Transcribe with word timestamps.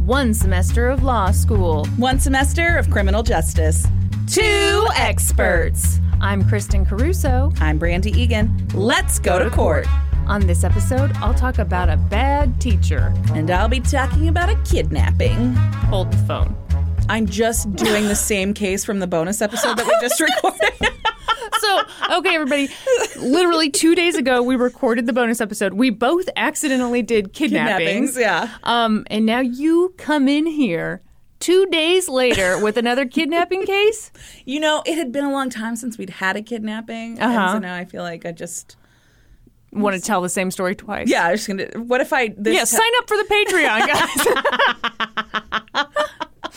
One 0.00 0.32
semester 0.32 0.88
of 0.88 1.02
law 1.02 1.30
school. 1.30 1.84
One 1.98 2.18
semester 2.18 2.78
of 2.78 2.88
criminal 2.90 3.22
justice. 3.22 3.86
Two 4.26 4.86
experts. 4.96 6.00
I'm 6.22 6.42
Kristen 6.48 6.86
Caruso. 6.86 7.52
I'm 7.60 7.76
Brandy 7.78 8.10
Egan. 8.18 8.66
Let's 8.72 9.18
go 9.18 9.38
to 9.38 9.50
court. 9.50 9.86
On 10.26 10.46
this 10.46 10.64
episode, 10.64 11.12
I'll 11.16 11.34
talk 11.34 11.58
about 11.58 11.90
a 11.90 11.98
bad 11.98 12.58
teacher. 12.62 13.12
And 13.34 13.50
I'll 13.50 13.68
be 13.68 13.80
talking 13.80 14.28
about 14.28 14.48
a 14.48 14.56
kidnapping. 14.62 15.52
Hold 15.54 16.10
the 16.10 16.16
phone. 16.26 16.56
I'm 17.10 17.26
just 17.26 17.74
doing 17.74 18.06
the 18.06 18.14
same 18.14 18.54
case 18.54 18.84
from 18.84 19.00
the 19.00 19.06
bonus 19.08 19.42
episode 19.42 19.76
that 19.78 19.84
we 19.86 19.92
just 20.00 20.20
recorded. 20.20 20.72
so, 21.58 21.82
okay, 22.18 22.36
everybody. 22.36 22.68
Literally 23.18 23.68
two 23.68 23.96
days 23.96 24.14
ago, 24.14 24.42
we 24.44 24.54
recorded 24.54 25.06
the 25.06 25.12
bonus 25.12 25.40
episode. 25.40 25.74
We 25.74 25.90
both 25.90 26.28
accidentally 26.36 27.02
did 27.02 27.32
kidnappings. 27.32 28.14
Kidnappings, 28.14 28.16
yeah. 28.16 28.56
Um, 28.62 29.04
and 29.10 29.26
now 29.26 29.40
you 29.40 29.92
come 29.98 30.28
in 30.28 30.46
here 30.46 31.02
two 31.40 31.66
days 31.66 32.08
later 32.08 32.62
with 32.62 32.76
another 32.76 33.04
kidnapping 33.06 33.66
case. 33.66 34.12
You 34.44 34.60
know, 34.60 34.84
it 34.86 34.96
had 34.96 35.10
been 35.10 35.24
a 35.24 35.32
long 35.32 35.50
time 35.50 35.74
since 35.74 35.98
we'd 35.98 36.10
had 36.10 36.36
a 36.36 36.42
kidnapping. 36.42 37.18
Uh-huh. 37.18 37.38
And 37.38 37.50
so 37.54 37.58
now 37.58 37.74
I 37.74 37.86
feel 37.86 38.04
like 38.04 38.24
I 38.24 38.30
just. 38.30 38.76
Want 39.72 39.94
to 39.94 40.02
tell 40.02 40.20
the 40.20 40.28
same 40.28 40.50
story 40.50 40.74
twice? 40.74 41.08
Yeah, 41.08 41.26
I 41.26 41.30
was 41.30 41.46
just 41.46 41.48
gonna. 41.48 41.84
What 41.84 42.00
if 42.00 42.12
I? 42.12 42.34
This 42.36 42.54
Yeah, 42.54 42.62
ti- 42.62 42.66
sign 42.66 42.90
up 42.98 43.06
for 43.08 43.16
the 43.16 43.22
Patreon, 43.22 43.86
guys. 45.74 45.86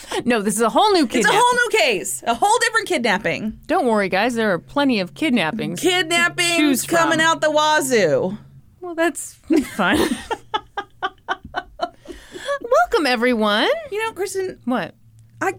no, 0.25 0.41
this 0.41 0.55
is 0.55 0.61
a 0.61 0.69
whole 0.69 0.91
new 0.93 1.07
case. 1.07 1.25
It's 1.25 1.27
kidnapping. 1.27 1.37
a 1.37 1.41
whole 1.41 1.53
new 1.53 1.69
case, 1.79 2.23
a 2.27 2.33
whole 2.33 2.57
different 2.59 2.87
kidnapping. 2.87 3.59
Don't 3.67 3.85
worry, 3.85 4.09
guys. 4.09 4.35
There 4.35 4.51
are 4.51 4.59
plenty 4.59 4.99
of 4.99 5.13
kidnappings. 5.13 5.81
to 5.81 5.87
Kidnappings 5.89 6.57
choose 6.57 6.85
from. 6.85 6.97
coming 6.97 7.21
out 7.21 7.41
the 7.41 7.51
wazoo. 7.51 8.37
Well, 8.81 8.95
that's 8.95 9.33
fun. 9.75 9.97
Welcome, 11.79 13.05
everyone. 13.05 13.67
You 13.91 14.03
know, 14.05 14.13
Kristen, 14.13 14.59
What? 14.65 14.95
I 15.41 15.53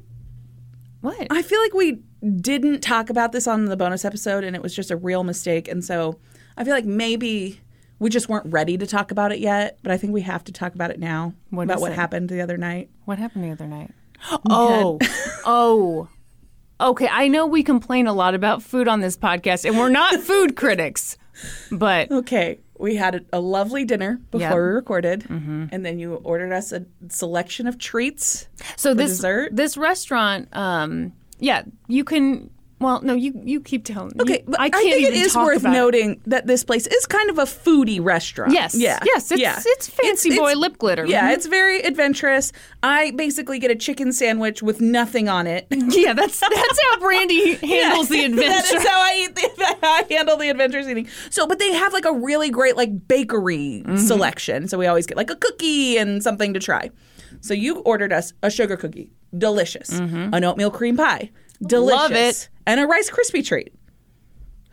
What? 1.01 1.27
I 1.31 1.43
feel 1.43 1.61
like 1.61 1.75
we 1.75 2.01
didn't 2.41 2.81
talk 2.81 3.11
about 3.11 3.33
this 3.33 3.47
on 3.47 3.67
the 3.67 3.77
bonus 3.77 4.05
episode 4.05 4.45
and 4.45 4.57
it 4.57 4.63
was 4.63 4.75
just 4.75 4.91
a 4.91 4.97
real 4.97 5.25
mistake. 5.25 5.69
And 5.69 5.85
so 5.85 6.19
I 6.57 6.65
feel 6.65 6.73
like 6.75 6.85
maybe 6.87 7.61
we 7.99 8.09
just 8.11 8.29
weren't 8.29 8.47
ready 8.47 8.77
to 8.79 8.87
talk 8.87 9.11
about 9.11 9.33
it 9.33 9.39
yet, 9.39 9.79
but 9.83 9.93
I 9.93 9.97
think 9.99 10.13
we 10.13 10.23
have 10.23 10.45
to 10.45 10.53
talk 10.53 10.75
about 10.75 10.91
it 10.91 10.99
now 10.99 11.35
What 11.51 11.65
about 11.65 11.77
is 11.77 11.81
what 11.83 11.93
it? 11.93 11.97
happened 11.97 12.29
the 12.29 12.41
other 12.41 12.57
night. 12.57 12.89
What 13.05 13.19
happened 13.19 13.45
the 13.45 13.51
other 13.51 13.67
night? 13.67 13.91
Oh, 14.51 14.99
oh. 15.45 16.09
Okay, 16.81 17.09
I 17.11 17.29
know 17.29 17.47
we 17.47 17.63
complain 17.63 18.07
a 18.07 18.13
lot 18.13 18.35
about 18.35 18.63
food 18.63 18.89
on 18.89 19.01
this 19.01 19.17
podcast, 19.17 19.65
and 19.65 19.79
we're 19.79 19.89
not 19.91 20.21
food 20.21 20.57
critics, 20.57 21.17
but 21.71 22.11
Okay, 22.11 22.59
we 22.79 22.97
had 22.97 23.15
a, 23.15 23.21
a 23.35 23.41
lovely 23.41 23.85
dinner 23.85 24.21
before 24.31 24.41
Yep. 24.49 24.53
we 24.55 24.59
recorded, 24.59 25.27
and 25.31 25.87
then 25.87 25.99
you 26.01 26.15
ordered 26.17 26.53
us 26.53 26.73
a 26.73 26.85
selection 27.09 27.67
of 27.69 27.79
treats. 27.79 28.49
so 28.77 28.93
this 28.93 29.13
dessert? 29.13 29.55
this 29.55 29.77
restaurant, 29.77 30.49
um, 30.55 31.13
yeah, 31.39 31.63
you 31.87 32.03
can. 32.05 32.51
Well, 32.85 33.01
no, 33.03 33.15
you 33.15 33.33
you 33.45 33.61
keep 33.61 33.85
telling. 33.85 34.09
Me. 34.15 34.23
Okay, 34.23 34.39
you, 34.39 34.45
but 34.47 34.61
I 34.61 34.67
I, 34.67 34.71
think 34.71 35.03
it 35.03 35.15
is 35.15 35.35
worth 35.35 35.61
about 35.63 35.73
it. 35.75 35.77
noting 35.79 36.21
that 36.27 36.47
this 36.47 36.63
place 36.65 36.87
is 36.87 37.07
kind 37.07 37.31
of 37.31 37.39
a 37.39 37.45
foodie 37.45 38.03
restaurant. 38.05 38.53
Yes, 38.53 38.75
yeah, 38.75 38.99
yes, 39.05 39.33
it's- 39.33 39.41
yeah. 39.41 39.61
it's 39.75 39.89
fancy 39.89 40.37
boy 40.37 40.53
lip 40.55 40.79
glitter. 40.79 41.07
Yeah, 41.07 41.31
Mhm. 41.31 41.35
it's 41.35 41.47
very 41.47 41.81
adventurous. 41.81 42.53
I 42.83 43.11
basically 43.13 43.59
get 43.59 43.71
a 43.71 43.75
chicken 43.77 44.13
sandwich 44.13 44.63
with 44.63 44.81
nothing 44.81 45.29
on 45.29 45.47
it. 45.47 45.67
Yeah, 46.05 46.13
that's 46.13 46.39
that's 46.41 46.81
how 46.91 46.99
Brandy 47.01 47.55
handles 47.75 48.09
the 48.09 48.25
adventure. 48.25 48.49
that 48.49 48.75
is 48.75 48.87
how 48.87 49.01
I 49.01 49.25
eat. 49.25 49.35
The, 49.35 49.79
I 49.83 50.05
handle 50.11 50.37
the 50.37 50.49
adventures 50.51 50.87
eating. 50.89 51.09
So, 51.31 51.47
but 51.47 51.59
they 51.59 51.73
have 51.73 51.93
like 51.93 52.05
a 52.05 52.13
really 52.13 52.51
great 52.51 52.77
like 52.77 53.09
bakery 53.09 53.83
Mm-hmm. 53.87 53.97
selection. 53.99 54.69
So 54.69 54.77
we 54.79 54.87
always 54.87 55.07
get 55.07 55.17
like 55.17 55.31
a 55.31 55.37
cookie 55.37 55.97
and 55.97 56.23
something 56.23 56.53
to 56.55 56.61
try. 56.61 56.91
So 57.41 57.55
you 57.55 57.79
ordered 57.81 58.13
us 58.13 58.33
a 58.43 58.51
sugar 58.51 58.77
cookie, 58.77 59.11
delicious. 59.37 59.91
An 59.91 60.45
oatmeal 60.45 60.71
cream 60.71 60.97
pie, 60.97 61.31
delicious. 61.67 62.01
Mm-hmm. 62.01 62.13
Love 62.15 62.29
it. 62.31 62.49
And 62.67 62.81
a 62.81 62.87
Rice 62.87 63.11
Krispie 63.11 63.45
treat. 63.45 63.73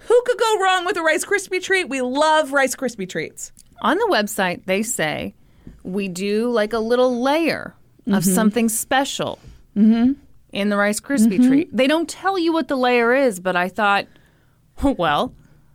Who 0.07 0.21
could 0.25 0.37
go 0.37 0.59
wrong 0.59 0.85
with 0.85 0.97
a 0.97 1.01
Rice 1.01 1.25
Krispie 1.25 1.61
treat? 1.61 1.89
We 1.89 2.01
love 2.01 2.53
Rice 2.53 2.75
Krispie 2.75 3.07
treats. 3.07 3.51
On 3.81 3.97
the 3.97 4.07
website, 4.11 4.65
they 4.65 4.83
say 4.83 5.35
we 5.83 6.07
do 6.07 6.49
like 6.49 6.73
a 6.73 6.79
little 6.79 7.21
layer 7.21 7.75
of 8.07 8.23
mm-hmm. 8.23 8.33
something 8.33 8.69
special 8.69 9.39
mm-hmm. 9.75 10.13
in 10.51 10.69
the 10.69 10.77
Rice 10.77 10.99
Krispie 10.99 11.37
mm-hmm. 11.37 11.47
treat. 11.47 11.75
They 11.75 11.87
don't 11.87 12.09
tell 12.09 12.37
you 12.39 12.53
what 12.53 12.67
the 12.67 12.75
layer 12.75 13.13
is, 13.13 13.39
but 13.39 13.55
I 13.55 13.69
thought, 13.69 14.07
well, 14.83 15.33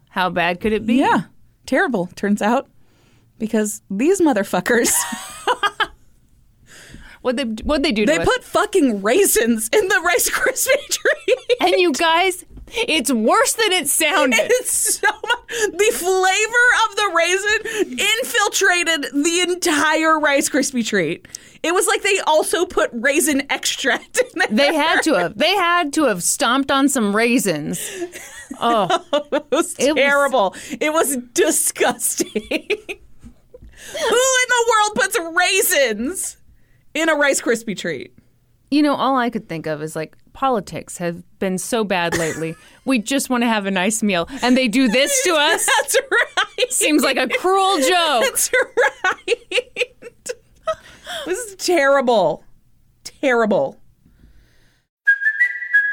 how 0.09 0.31
bad 0.31 0.61
could 0.61 0.73
it 0.73 0.87
be? 0.87 0.97
Yeah, 0.97 1.25
terrible. 1.67 2.09
Turns 2.17 2.43
out 2.43 2.69
because 3.39 3.83
these 3.91 4.21
motherfuckers. 4.21 4.93
What 7.27 7.35
they 7.37 7.43
what 7.65 7.83
they 7.83 7.91
do? 7.91 8.07
They 8.07 8.19
us? 8.19 8.25
put 8.25 8.45
fucking 8.45 9.03
raisins 9.03 9.69
in 9.73 9.89
the 9.89 10.01
Rice 10.05 10.31
Krispie 10.31 10.89
treat. 10.91 11.39
and 11.61 11.75
you 11.81 11.91
guys, 11.93 12.45
it's 12.73 13.11
worse 13.13 13.55
than 13.55 13.73
it 13.73 13.89
sounded. 13.89 14.39
It's 14.39 15.01
so 15.01 15.09
much. 15.09 15.49
The 15.49 15.91
flavor 15.93 16.67
of 16.89 16.95
the 16.95 17.11
raisin 17.17 17.99
infiltrated 17.99 19.07
the 19.25 19.41
entire 19.41 20.21
Rice 20.21 20.49
Krispie 20.49 20.87
treat. 20.87 21.27
It 21.65 21.75
was 21.75 21.89
like 21.89 22.03
they 22.03 22.21
also 22.29 22.65
put 22.65 22.91
raisin 22.93 23.43
extract 23.51 24.19
in 24.21 24.27
there. 24.37 24.47
They 24.49 24.73
had 24.77 25.01
to 25.03 25.15
have. 25.15 25.37
They 25.37 25.57
had 25.57 25.93
to 25.95 26.05
have 26.05 26.23
stomped 26.23 26.71
on 26.71 26.89
some 26.89 27.17
raisins. 27.17 27.81
Oh, 28.61 28.87
it 29.33 29.45
was 29.51 29.75
It 29.77 29.89
was- 29.93 29.97
terrible. 29.97 30.55
it 30.81 30.93
was 30.93 31.17
disgusting. 31.35 32.31
Who 32.39 32.49
in 32.49 32.99
the 34.49 34.67
world 34.71 34.95
puts 34.95 35.19
raisins 35.37 36.37
in 36.97 37.09
a 37.09 37.15
Rice 37.15 37.41
Krispie 37.41 37.77
treat? 37.77 38.13
you 38.71 38.83
know, 38.83 38.95
all 38.97 39.17
I 39.17 39.31
could 39.31 39.49
think 39.49 39.67
of 39.67 39.81
is 39.81 39.95
like 39.95 40.17
politics 40.33 40.99
have 40.99 41.23
been 41.39 41.57
so 41.57 41.85
bad 41.85 42.19
lately. 42.19 42.57
we 42.85 42.99
just 42.99 43.31
want 43.31 43.43
to 43.43 43.47
have 43.47 43.65
a 43.65 43.71
nice 43.71 44.03
meal, 44.03 44.29
and 44.43 44.57
they 44.57 44.67
do 44.69 44.89
this 44.89 45.23
to 45.25 45.31
us. 45.37 45.65
That's 45.67 45.97
right. 46.11 46.71
Seems 46.73 47.03
like 47.03 47.17
a 47.17 47.29
cruel 47.29 47.77
joke. 47.81 48.25
That's 48.25 48.51
right. 48.53 49.95
this 51.27 51.39
is 51.39 51.55
terrible. 51.57 52.43
Terrible. 53.05 53.79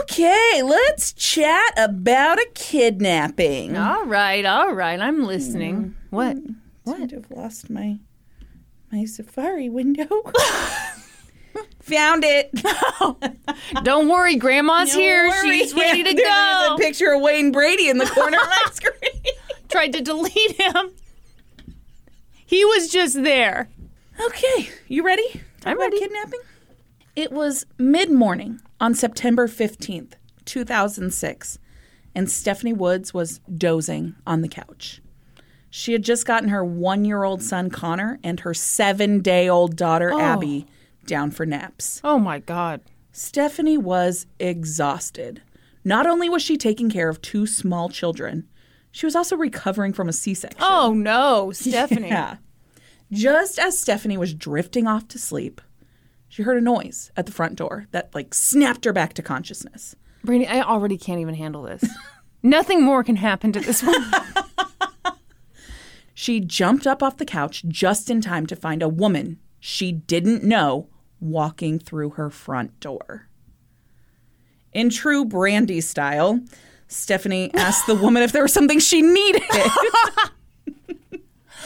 Okay, 0.00 0.62
let's 0.64 1.12
chat 1.12 1.74
about 1.76 2.38
a 2.38 2.46
kidnapping. 2.54 3.76
All 3.76 4.06
right, 4.06 4.46
all 4.46 4.72
right. 4.72 4.98
I'm 4.98 5.24
listening. 5.24 5.76
Mm-hmm. 5.76 6.16
What? 6.16 6.36
Mm-hmm. 6.36 6.52
What? 6.84 7.12
I've 7.12 7.30
lost 7.30 7.68
my 7.68 7.98
my 8.90 9.04
Safari 9.04 9.68
window. 9.68 10.06
Found 11.82 12.24
it. 12.24 12.50
Don't 13.84 14.08
worry, 14.08 14.36
Grandma's 14.36 14.94
here. 14.94 15.28
Worry. 15.28 15.58
She's 15.58 15.74
ready 15.74 16.02
to 16.02 16.14
go. 16.14 16.22
There's 16.22 16.68
go. 16.68 16.74
a 16.74 16.78
picture 16.78 17.12
of 17.12 17.20
Wayne 17.20 17.52
Brady 17.52 17.88
in 17.88 17.98
the 17.98 18.06
corner 18.06 18.38
of 18.38 18.48
my 18.48 18.70
screen. 18.72 19.22
Tried 19.68 19.92
to 19.92 20.00
delete 20.00 20.60
him. 20.60 20.92
He 22.46 22.64
was 22.64 22.88
just 22.88 23.22
there. 23.22 23.68
Okay, 24.24 24.70
you 24.88 25.04
ready? 25.04 25.28
Talk 25.32 25.42
I'm 25.66 25.76
about 25.76 25.84
ready. 25.84 25.98
Kidnapping. 25.98 26.40
It 27.16 27.32
was 27.32 27.66
mid 27.78 28.10
morning 28.10 28.60
on 28.80 28.94
September 28.94 29.46
fifteenth, 29.46 30.16
two 30.44 30.64
thousand 30.64 31.12
six, 31.12 31.58
and 32.14 32.30
Stephanie 32.30 32.72
Woods 32.72 33.12
was 33.14 33.40
dozing 33.56 34.14
on 34.26 34.40
the 34.40 34.48
couch. 34.48 35.00
She 35.70 35.92
had 35.92 36.02
just 36.02 36.26
gotten 36.26 36.48
her 36.48 36.64
one 36.64 37.04
year 37.04 37.22
old 37.22 37.42
son 37.42 37.70
Connor 37.70 38.18
and 38.24 38.40
her 38.40 38.52
seven 38.52 39.20
day 39.20 39.48
old 39.48 39.76
daughter 39.76 40.12
oh. 40.12 40.20
Abby 40.20 40.66
down 41.06 41.30
for 41.30 41.46
naps. 41.46 42.00
Oh 42.02 42.18
my 42.18 42.40
God. 42.40 42.80
Stephanie 43.12 43.78
was 43.78 44.26
exhausted. 44.38 45.42
Not 45.84 46.06
only 46.06 46.28
was 46.28 46.42
she 46.42 46.56
taking 46.56 46.90
care 46.90 47.08
of 47.08 47.22
two 47.22 47.46
small 47.46 47.88
children, 47.88 48.48
she 48.92 49.06
was 49.06 49.16
also 49.16 49.36
recovering 49.36 49.92
from 49.92 50.08
a 50.08 50.12
C 50.12 50.34
section. 50.34 50.60
Oh 50.62 50.92
no, 50.92 51.50
Stephanie. 51.54 52.08
Yeah. 52.08 52.36
Just 53.12 53.58
as 53.58 53.78
Stephanie 53.78 54.16
was 54.16 54.34
drifting 54.34 54.86
off 54.86 55.08
to 55.08 55.18
sleep, 55.18 55.60
she 56.30 56.44
heard 56.44 56.56
a 56.56 56.60
noise 56.62 57.10
at 57.16 57.26
the 57.26 57.32
front 57.32 57.56
door 57.56 57.86
that 57.90 58.14
like 58.14 58.32
snapped 58.32 58.86
her 58.86 58.92
back 58.92 59.12
to 59.14 59.22
consciousness. 59.22 59.96
Brandy, 60.24 60.46
I 60.46 60.62
already 60.62 60.96
can't 60.96 61.20
even 61.20 61.34
handle 61.34 61.64
this. 61.64 61.84
Nothing 62.42 62.82
more 62.82 63.04
can 63.04 63.16
happen 63.16 63.52
to 63.52 63.60
this 63.60 63.82
woman. 63.82 64.10
She 66.14 66.40
jumped 66.40 66.86
up 66.86 67.02
off 67.02 67.16
the 67.16 67.24
couch 67.24 67.64
just 67.66 68.10
in 68.10 68.20
time 68.20 68.46
to 68.46 68.54
find 68.54 68.82
a 68.82 68.88
woman 68.88 69.38
she 69.58 69.90
didn't 69.90 70.44
know 70.44 70.88
walking 71.18 71.78
through 71.78 72.10
her 72.10 72.30
front 72.30 72.78
door. 72.78 73.28
In 74.72 74.90
true 74.90 75.24
Brandy 75.24 75.80
style, 75.80 76.40
Stephanie 76.88 77.50
asked 77.54 77.86
the 77.86 77.94
woman 77.94 78.22
if 78.22 78.32
there 78.32 78.42
was 78.42 78.52
something 78.52 78.78
she 78.78 79.02
needed. 79.02 79.42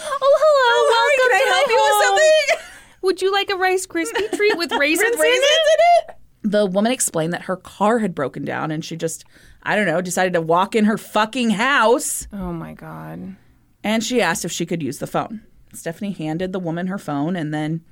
Oh, 0.07 0.37
hello. 0.39 0.75
Welcome 0.91 1.31
Can 1.31 1.35
I 1.35 1.41
to 1.41 1.55
help 1.55 1.67
my 1.67 1.73
you 1.73 1.79
with 1.81 2.61
home. 2.61 2.74
Something? 3.05 3.07
Would 3.07 3.23
you 3.23 3.33
like 3.33 3.51
a 3.51 3.57
Rice 3.57 3.87
Krispie 3.87 4.31
treat 4.37 4.57
with 4.57 4.73
raisins, 4.79 5.11
With 5.11 5.15
in 5.15 5.21
raisins 5.21 5.45
it? 5.45 5.81
in 6.09 6.11
it? 6.11 6.17
The 6.51 6.67
woman 6.67 6.93
explained 6.93 7.33
that 7.33 7.43
her 7.43 7.57
car 7.57 8.01
had 8.01 8.15
broken 8.15 8.45
down 8.45 8.71
and 8.71 8.85
she 8.85 8.97
just, 8.97 9.25
I 9.63 9.77
don't 9.77 9.87
know, 9.87 10.01
decided 10.03 10.35
to 10.35 10.43
walk 10.43 10.75
in 10.75 10.85
her 10.85 10.99
fucking 10.99 11.51
house. 11.51 12.29
Oh 12.33 12.53
my 12.53 12.75
God. 12.75 13.37
and 13.83 14.05
she 14.05 14.21
asked 14.21 14.45
if 14.45 14.53
she 14.53 14.67
could 14.67 14.83
use 14.83 14.99
the 14.99 15.07
phone. 15.07 15.41
Stephanie 15.73 16.13
handed 16.13 16.53
the 16.53 16.61
woman 16.61 16.87
her 16.87 16.99
phone, 16.99 17.35
and 17.35 17.53
then 17.53 17.83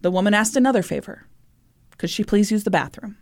the 0.00 0.10
woman 0.10 0.34
asked 0.34 0.56
another 0.56 0.82
favor. 0.82 1.26
Could 1.98 2.10
she 2.10 2.24
please 2.24 2.50
use 2.50 2.64
the 2.64 2.70
bathroom? 2.70 3.18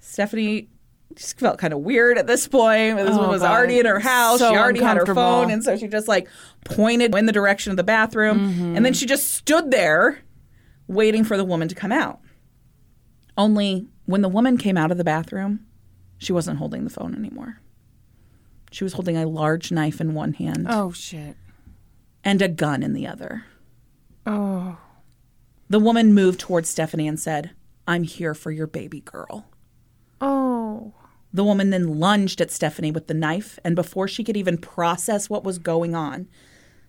Stephanie 0.00 0.68
just 1.14 1.38
felt 1.38 1.58
kind 1.58 1.72
of 1.72 1.80
weird 1.80 2.18
at 2.18 2.26
this 2.26 2.46
point. 2.46 2.96
This 2.98 3.08
oh 3.10 3.16
woman 3.16 3.30
was 3.30 3.40
God. 3.42 3.50
already 3.50 3.78
in 3.78 3.86
her 3.86 4.00
house. 4.00 4.40
So 4.40 4.50
she 4.50 4.56
already 4.56 4.80
had 4.80 4.96
her 4.96 5.02
uncomfortable. 5.02 5.22
phone, 5.22 5.50
and 5.50 5.64
so 5.64 5.76
she 5.76 5.88
just 5.88 6.08
like 6.08 6.28
pointed 6.64 7.14
in 7.14 7.26
the 7.26 7.32
direction 7.32 7.70
of 7.70 7.76
the 7.76 7.84
bathroom, 7.84 8.38
mm-hmm. 8.52 8.76
and 8.76 8.84
then 8.84 8.92
she 8.92 9.06
just 9.06 9.32
stood 9.32 9.70
there 9.70 10.18
waiting 10.88 11.22
for 11.24 11.36
the 11.36 11.44
woman 11.44 11.68
to 11.68 11.74
come 11.74 11.92
out. 11.92 12.20
Only 13.36 13.86
when 14.06 14.22
the 14.22 14.28
woman 14.28 14.56
came 14.58 14.76
out 14.76 14.90
of 14.90 14.98
the 14.98 15.04
bathroom, 15.04 15.64
she 16.18 16.32
wasn't 16.32 16.58
holding 16.58 16.82
the 16.84 16.90
phone 16.90 17.14
anymore. 17.14 17.60
She 18.72 18.84
was 18.84 18.94
holding 18.94 19.16
a 19.16 19.26
large 19.26 19.70
knife 19.70 20.00
in 20.00 20.12
one 20.14 20.32
hand 20.34 20.66
Oh 20.68 20.90
shit. 20.92 21.36
and 22.24 22.42
a 22.42 22.48
gun 22.48 22.82
in 22.82 22.92
the 22.94 23.06
other. 23.06 23.44
Oh. 24.26 24.78
The 25.70 25.78
woman 25.78 26.12
moved 26.14 26.40
towards 26.40 26.68
Stephanie 26.68 27.06
and 27.08 27.18
said, 27.20 27.52
I'm 27.86 28.02
here 28.02 28.34
for 28.34 28.50
your 28.50 28.66
baby 28.66 29.00
girl. 29.00 29.46
Oh. 30.20 30.92
The 31.32 31.44
woman 31.44 31.70
then 31.70 31.98
lunged 32.00 32.40
at 32.40 32.50
Stephanie 32.50 32.90
with 32.90 33.06
the 33.06 33.14
knife, 33.14 33.58
and 33.64 33.76
before 33.76 34.08
she 34.08 34.24
could 34.24 34.36
even 34.36 34.58
process 34.58 35.30
what 35.30 35.44
was 35.44 35.58
going 35.58 35.94
on, 35.94 36.26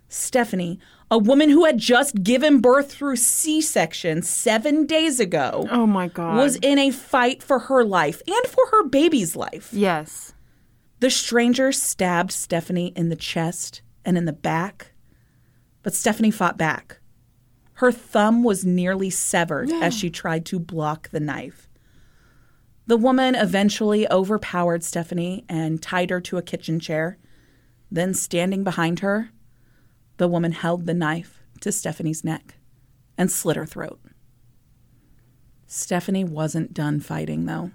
Stephanie, 0.09 0.79
a 1.11 1.17
woman 1.17 1.50
who 1.50 1.65
had 1.65 1.77
just 1.77 2.23
given 2.23 2.59
birth 2.59 2.91
through 2.91 3.15
C 3.15 3.61
section 3.61 4.21
seven 4.21 4.85
days 4.85 5.19
ago, 5.19 5.67
Oh 5.71 5.85
my 5.88 6.07
God. 6.07 6.35
was 6.38 6.56
in 6.57 6.77
a 6.79 6.91
fight 6.91 7.41
for 7.44 7.59
her 7.59 7.83
life 7.83 8.21
and 8.27 8.45
for 8.47 8.65
her 8.71 8.83
baby's 8.88 9.35
life. 9.35 9.69
yes. 9.71 10.33
The 11.00 11.09
stranger 11.09 11.71
stabbed 11.71 12.33
Stephanie 12.33 12.91
in 12.95 13.07
the 13.07 13.15
chest 13.15 13.81
and 14.03 14.17
in 14.17 14.25
the 14.25 14.33
back, 14.33 14.91
but 15.81 15.94
Stephanie 15.94 16.29
fought 16.31 16.57
back. 16.57 17.00
Her 17.75 17.89
thumb 17.94 18.44
was 18.44 18.65
nearly 18.65 19.09
severed 19.09 19.71
as 19.71 19.94
she 19.94 20.09
tried 20.09 20.45
to 20.47 20.59
block 20.59 21.07
the 21.12 21.21
knife. 21.21 21.69
The 22.88 22.97
woman 22.97 23.33
eventually 23.35 24.12
overpowered 24.12 24.83
Stephanie 24.83 25.45
and 25.47 25.81
tied 25.81 26.09
her 26.09 26.19
to 26.19 26.38
a 26.38 26.41
kitchen 26.41 26.81
chair. 26.81 27.17
Then, 27.89 28.13
standing 28.13 28.65
behind 28.65 29.00
her, 29.00 29.29
the 30.19 30.27
woman 30.27 30.51
held 30.51 30.86
the 30.86 30.94
knife 30.94 31.42
to 31.62 31.71
Stephanie's 31.71 32.24
neck 32.24 32.56
and 33.18 33.31
slit 33.31 33.56
her 33.57 33.66
throat. 33.66 34.00
Stephanie 35.66 36.24
wasn't 36.24 36.74
done 36.74 37.00
fighting, 37.00 37.45
though. 37.45 37.71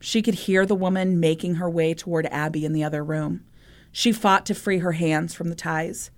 She 0.00 0.20
could 0.22 0.34
hear 0.34 0.66
the 0.66 0.74
woman 0.74 1.18
making 1.20 1.56
her 1.56 1.70
way 1.70 1.94
toward 1.94 2.26
Abby 2.26 2.64
in 2.64 2.72
the 2.72 2.84
other 2.84 3.04
room. 3.04 3.44
She 3.92 4.12
fought 4.12 4.44
to 4.46 4.54
free 4.54 4.78
her 4.78 4.92
hands 4.92 5.32
from 5.34 5.48
the 5.48 5.54
ties. 5.54 6.10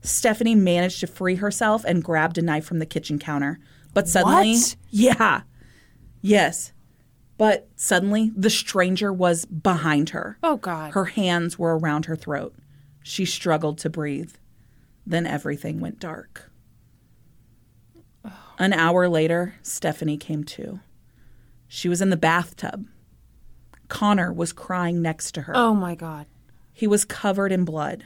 Stephanie 0.00 0.54
managed 0.54 1.00
to 1.00 1.06
free 1.06 1.34
herself 1.36 1.84
and 1.84 2.02
grabbed 2.02 2.38
a 2.38 2.42
knife 2.42 2.64
from 2.64 2.78
the 2.78 2.86
kitchen 2.86 3.18
counter. 3.18 3.58
But 3.92 4.08
suddenly, 4.08 4.52
What? 4.54 4.76
yeah. 4.90 5.42
Yes. 6.22 6.72
But 7.36 7.68
suddenly, 7.76 8.32
the 8.34 8.50
stranger 8.50 9.12
was 9.12 9.44
behind 9.44 10.10
her. 10.10 10.38
Oh 10.42 10.56
God. 10.56 10.92
Her 10.94 11.06
hands 11.06 11.58
were 11.58 11.76
around 11.78 12.06
her 12.06 12.16
throat. 12.16 12.54
She 13.02 13.24
struggled 13.24 13.78
to 13.78 13.90
breathe. 13.90 14.32
Then 15.08 15.26
everything 15.26 15.80
went 15.80 15.98
dark. 15.98 16.50
An 18.58 18.74
hour 18.74 19.08
later, 19.08 19.54
Stephanie 19.62 20.18
came 20.18 20.44
to. 20.44 20.80
She 21.66 21.88
was 21.88 22.02
in 22.02 22.10
the 22.10 22.16
bathtub. 22.16 22.86
Connor 23.88 24.30
was 24.30 24.52
crying 24.52 25.00
next 25.00 25.32
to 25.32 25.42
her. 25.42 25.56
Oh 25.56 25.72
my 25.72 25.94
God. 25.94 26.26
He 26.74 26.86
was 26.86 27.06
covered 27.06 27.52
in 27.52 27.64
blood. 27.64 28.04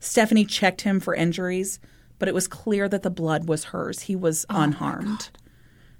Stephanie 0.00 0.44
checked 0.44 0.82
him 0.82 1.00
for 1.00 1.14
injuries, 1.14 1.80
but 2.18 2.28
it 2.28 2.34
was 2.34 2.46
clear 2.46 2.90
that 2.90 3.02
the 3.02 3.10
blood 3.10 3.48
was 3.48 3.64
hers. 3.64 4.02
He 4.02 4.14
was 4.14 4.44
oh 4.50 4.60
unharmed. 4.60 5.30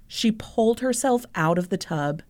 She 0.07 0.31
pulled 0.31 0.81
herself 0.81 1.25
out 1.33 1.57
of 1.57 1.69
the 1.69 1.77
tub 1.77 2.21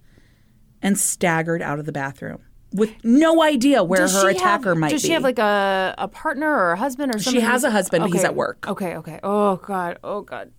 and 0.82 0.98
staggered 0.98 1.62
out 1.62 1.80
of 1.80 1.86
the 1.86 1.92
bathroom 1.92 2.44
with 2.72 2.94
no 3.04 3.42
idea 3.42 3.84
where 3.84 4.02
Does 4.02 4.22
her 4.22 4.30
attacker 4.30 4.70
have, 4.70 4.78
might 4.78 4.90
does 4.90 5.02
be. 5.02 5.08
Does 5.08 5.08
she 5.08 5.14
have 5.14 5.24
like 5.24 5.40
a, 5.40 5.96
a 5.98 6.08
partner 6.08 6.52
or 6.52 6.74
a 6.74 6.78
husband 6.78 7.14
or 7.14 7.20
something? 7.20 7.42
She 7.42 7.46
has 7.46 7.64
a 7.64 7.72
husband, 7.72 8.04
but 8.04 8.12
he's 8.12 8.24
at 8.24 8.36
work. 8.36 8.68
Okay, 8.68 8.96
okay. 8.98 9.20
Oh 9.24 9.58
God. 9.58 9.98
Oh 10.04 10.22
God. 10.22 10.52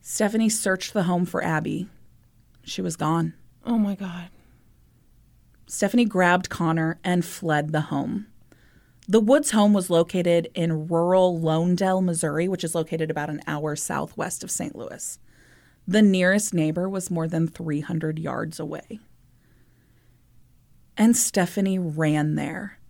Stephanie 0.00 0.48
searched 0.48 0.94
the 0.94 1.04
home 1.04 1.24
for 1.26 1.44
Abby. 1.44 1.88
She 2.64 2.82
was 2.82 2.96
gone. 2.96 3.34
Oh 3.64 3.78
my 3.78 3.94
God. 3.94 4.30
Stephanie 5.66 6.06
grabbed 6.06 6.48
Connor 6.48 6.98
and 7.04 7.24
fled 7.24 7.72
the 7.72 7.82
home. 7.82 8.26
The 9.06 9.20
Woods 9.20 9.52
home 9.52 9.72
was 9.72 9.90
located 9.90 10.48
in 10.54 10.88
rural 10.88 11.38
Lonedell, 11.38 12.02
Missouri, 12.02 12.48
which 12.48 12.64
is 12.64 12.74
located 12.74 13.10
about 13.10 13.30
an 13.30 13.40
hour 13.46 13.74
southwest 13.76 14.44
of 14.44 14.50
St. 14.50 14.76
Louis. 14.76 15.18
The 15.86 16.02
nearest 16.02 16.52
neighbor 16.52 16.88
was 16.88 17.10
more 17.10 17.26
than 17.26 17.48
300 17.48 18.18
yards 18.18 18.60
away. 18.60 19.00
And 20.98 21.16
Stephanie 21.16 21.78
ran 21.78 22.34
there, 22.34 22.80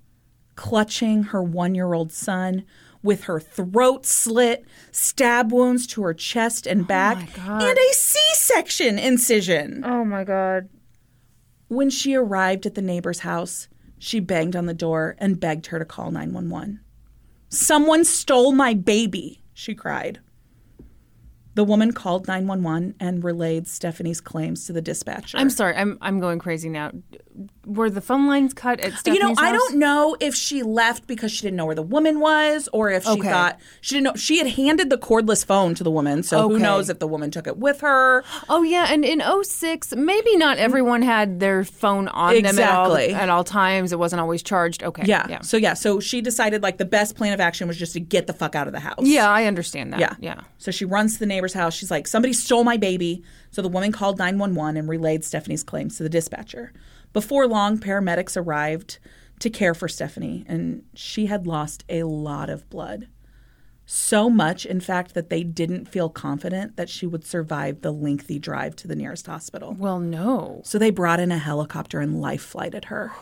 clutching 0.56 1.24
her 1.24 1.42
one 1.42 1.74
year 1.74 1.92
old 1.92 2.10
son 2.10 2.64
with 3.02 3.24
her 3.24 3.38
throat 3.38 4.06
slit, 4.06 4.64
stab 4.90 5.52
wounds 5.52 5.86
to 5.88 6.02
her 6.02 6.14
chest 6.14 6.66
and 6.66 6.80
oh 6.80 6.84
back, 6.84 7.34
God. 7.34 7.62
and 7.62 7.78
a 7.78 7.92
C 7.92 8.18
section 8.32 8.98
incision. 8.98 9.84
Oh 9.84 10.04
my 10.04 10.24
God. 10.24 10.68
When 11.68 11.90
she 11.90 12.14
arrived 12.14 12.64
at 12.64 12.74
the 12.74 12.82
neighbor's 12.82 13.20
house, 13.20 13.68
she 13.98 14.20
banged 14.20 14.56
on 14.56 14.66
the 14.66 14.74
door 14.74 15.16
and 15.18 15.38
begged 15.38 15.66
her 15.66 15.78
to 15.78 15.84
call 15.84 16.10
911. 16.10 16.80
Someone 17.50 18.04
stole 18.04 18.52
my 18.52 18.74
baby, 18.74 19.42
she 19.52 19.74
cried. 19.74 20.20
The 21.58 21.64
woman 21.64 21.90
called 21.90 22.28
911 22.28 22.94
and 23.00 23.24
relayed 23.24 23.66
Stephanie's 23.66 24.20
claims 24.20 24.66
to 24.66 24.72
the 24.72 24.80
dispatcher. 24.80 25.38
I'm 25.38 25.50
sorry. 25.50 25.74
I'm 25.74 25.98
I'm 26.00 26.20
going 26.20 26.38
crazy 26.38 26.68
now. 26.68 26.92
were 27.66 27.90
the 27.90 28.00
phone 28.00 28.28
lines 28.28 28.54
cut 28.54 28.78
at 28.78 28.92
Stephanie's 28.92 29.22
you 29.22 29.28
know, 29.28 29.34
I 29.36 29.50
don't 29.50 29.76
know 29.76 30.16
if 30.20 30.36
she 30.36 30.62
left 30.62 31.08
because 31.08 31.32
she 31.32 31.42
didn't 31.42 31.56
know 31.56 31.66
where 31.66 31.74
the 31.74 31.82
woman 31.82 32.20
was, 32.20 32.68
or 32.72 32.90
if 32.90 33.02
she 33.02 33.10
Okay. 33.10 33.28
thought 33.28 33.58
she 33.80 33.96
didn't 33.96 34.04
know. 34.04 34.14
She 34.14 34.38
had 34.38 34.46
handed 34.46 34.88
the 34.88 34.98
cordless 34.98 35.44
phone 35.44 35.74
to 35.74 35.82
the 35.82 35.90
woman, 35.90 36.22
so 36.22 36.48
who 36.48 36.60
knows 36.60 36.88
if 36.88 37.00
the 37.00 37.08
woman 37.08 37.32
took 37.32 37.48
it 37.48 37.56
with 37.56 37.80
her. 37.80 38.22
Oh 38.48 38.62
yeah, 38.62 38.86
and 38.88 39.04
in 39.04 39.20
06, 39.42 39.96
maybe 39.96 40.36
not 40.36 40.58
mm. 40.58 40.60
everyone 40.60 41.02
had 41.02 41.40
their 41.40 41.64
phone 41.64 42.06
on 42.06 42.34
them 42.36 42.56
at 42.58 42.70
all 42.70 42.94
Exactly. 42.94 43.14
at 43.14 43.28
all 43.28 43.42
times. 43.42 43.92
It 43.92 43.98
wasn't 43.98 44.20
always 44.20 44.44
charged. 44.44 44.84
Okay. 44.84 45.02
Yeah. 45.06 45.26
Yeah. 45.28 45.40
So 45.40 45.56
yeah, 45.56 45.74
so 45.74 45.98
she 45.98 46.20
decided 46.20 46.62
like 46.62 46.78
the 46.78 46.84
best 46.84 47.16
plan 47.16 47.32
of 47.32 47.40
action 47.40 47.66
was 47.66 47.76
just 47.76 47.94
to 47.94 48.00
get 48.00 48.28
the 48.28 48.32
fuck 48.32 48.54
out 48.54 48.68
of 48.68 48.72
the 48.72 48.80
house. 48.80 49.00
Yeah, 49.00 49.28
I 49.28 49.46
understand 49.46 49.92
that. 49.92 49.98
Yeah. 49.98 50.14
Yeah. 50.20 50.40
So 50.58 50.70
she 50.70 50.84
runs 50.84 51.14
to 51.14 51.18
the 51.18 51.26
neighbor's 51.48 51.60
house. 51.60 51.74
She's 51.74 51.90
like, 51.90 52.06
somebody 52.06 52.32
stole 52.32 52.64
my 52.64 52.76
baby. 52.76 53.22
So 53.50 53.62
the 53.62 53.68
woman 53.68 53.92
called 53.92 54.18
911 54.18 54.76
and 54.76 54.88
relayed 54.88 55.24
Stephanie's 55.24 55.64
claims 55.64 55.96
to 55.96 56.02
the 56.02 56.08
dispatcher. 56.08 56.72
Before 57.12 57.46
long, 57.46 57.78
paramedics 57.78 58.36
arrived 58.36 58.98
to 59.40 59.50
care 59.50 59.74
for 59.74 59.88
Stephanie, 59.88 60.44
and 60.48 60.82
she 60.94 61.26
had 61.26 61.46
lost 61.46 61.84
a 61.88 62.02
lot 62.02 62.50
of 62.50 62.68
blood. 62.68 63.08
So 63.86 64.28
much, 64.28 64.66
in 64.66 64.80
fact, 64.80 65.14
that 65.14 65.30
they 65.30 65.42
didn't 65.42 65.86
feel 65.86 66.10
confident 66.10 66.76
that 66.76 66.90
she 66.90 67.06
would 67.06 67.24
survive 67.24 67.80
the 67.80 67.92
lengthy 67.92 68.38
drive 68.38 68.76
to 68.76 68.88
the 68.88 68.96
nearest 68.96 69.26
hospital. 69.26 69.74
Well, 69.78 70.00
no. 70.00 70.60
So 70.64 70.78
they 70.78 70.90
brought 70.90 71.20
in 71.20 71.32
a 71.32 71.38
helicopter 71.38 72.00
and 72.00 72.20
life 72.20 72.42
flighted 72.42 72.86
her. 72.86 73.12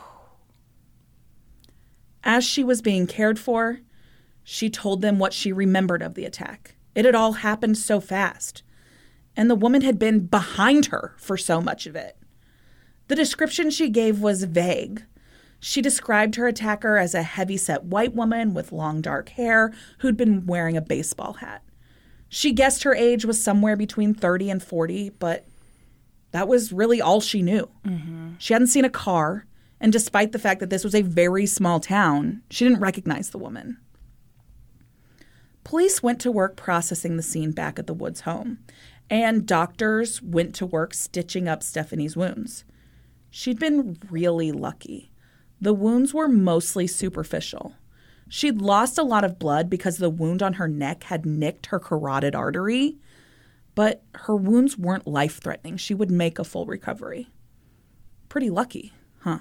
As 2.24 2.42
she 2.42 2.64
was 2.64 2.82
being 2.82 3.06
cared 3.06 3.38
for, 3.38 3.78
she 4.42 4.68
told 4.68 5.02
them 5.02 5.20
what 5.20 5.32
she 5.32 5.52
remembered 5.52 6.02
of 6.02 6.14
the 6.14 6.24
attack. 6.24 6.75
It 6.96 7.04
had 7.04 7.14
all 7.14 7.32
happened 7.32 7.76
so 7.76 8.00
fast, 8.00 8.62
and 9.36 9.50
the 9.50 9.54
woman 9.54 9.82
had 9.82 9.98
been 9.98 10.26
behind 10.26 10.86
her 10.86 11.14
for 11.18 11.36
so 11.36 11.60
much 11.60 11.86
of 11.86 11.94
it. 11.94 12.16
The 13.08 13.14
description 13.14 13.70
she 13.70 13.90
gave 13.90 14.18
was 14.20 14.44
vague. 14.44 15.04
She 15.60 15.82
described 15.82 16.36
her 16.36 16.48
attacker 16.48 16.96
as 16.96 17.14
a 17.14 17.22
heavy-set 17.22 17.84
white 17.84 18.14
woman 18.14 18.54
with 18.54 18.72
long 18.72 19.02
dark 19.02 19.28
hair 19.28 19.74
who'd 19.98 20.16
been 20.16 20.46
wearing 20.46 20.74
a 20.74 20.80
baseball 20.80 21.34
hat. 21.34 21.62
She 22.30 22.52
guessed 22.52 22.82
her 22.84 22.94
age 22.94 23.26
was 23.26 23.42
somewhere 23.44 23.76
between 23.76 24.14
30 24.14 24.48
and 24.48 24.62
40, 24.62 25.10
but 25.18 25.46
that 26.30 26.48
was 26.48 26.72
really 26.72 27.02
all 27.02 27.20
she 27.20 27.42
knew. 27.42 27.68
Mm-hmm. 27.86 28.30
She 28.38 28.54
hadn't 28.54 28.68
seen 28.68 28.86
a 28.86 28.90
car, 28.90 29.44
and 29.82 29.92
despite 29.92 30.32
the 30.32 30.38
fact 30.38 30.60
that 30.60 30.70
this 30.70 30.82
was 30.82 30.94
a 30.94 31.02
very 31.02 31.44
small 31.44 31.78
town, 31.78 32.40
she 32.50 32.64
didn't 32.64 32.80
recognize 32.80 33.30
the 33.30 33.38
woman. 33.38 33.76
Police 35.66 36.00
went 36.00 36.20
to 36.20 36.30
work 36.30 36.54
processing 36.54 37.16
the 37.16 37.24
scene 37.24 37.50
back 37.50 37.76
at 37.76 37.88
the 37.88 37.92
Woods 37.92 38.20
home, 38.20 38.60
and 39.10 39.44
doctors 39.44 40.22
went 40.22 40.54
to 40.54 40.64
work 40.64 40.94
stitching 40.94 41.48
up 41.48 41.60
Stephanie's 41.60 42.16
wounds. 42.16 42.64
She'd 43.30 43.58
been 43.58 43.98
really 44.08 44.52
lucky. 44.52 45.10
The 45.60 45.74
wounds 45.74 46.14
were 46.14 46.28
mostly 46.28 46.86
superficial. 46.86 47.74
She'd 48.28 48.62
lost 48.62 48.96
a 48.96 49.02
lot 49.02 49.24
of 49.24 49.40
blood 49.40 49.68
because 49.68 49.96
the 49.96 50.08
wound 50.08 50.40
on 50.40 50.52
her 50.52 50.68
neck 50.68 51.02
had 51.02 51.26
nicked 51.26 51.66
her 51.66 51.80
carotid 51.80 52.36
artery, 52.36 52.98
but 53.74 54.04
her 54.14 54.36
wounds 54.36 54.78
weren't 54.78 55.08
life 55.08 55.40
threatening. 55.42 55.78
She 55.78 55.94
would 55.94 56.12
make 56.12 56.38
a 56.38 56.44
full 56.44 56.66
recovery. 56.66 57.28
Pretty 58.28 58.50
lucky, 58.50 58.92
huh? 59.18 59.40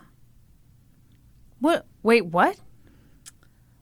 What? 1.60 1.86
Wait, 2.02 2.26
what? 2.26 2.58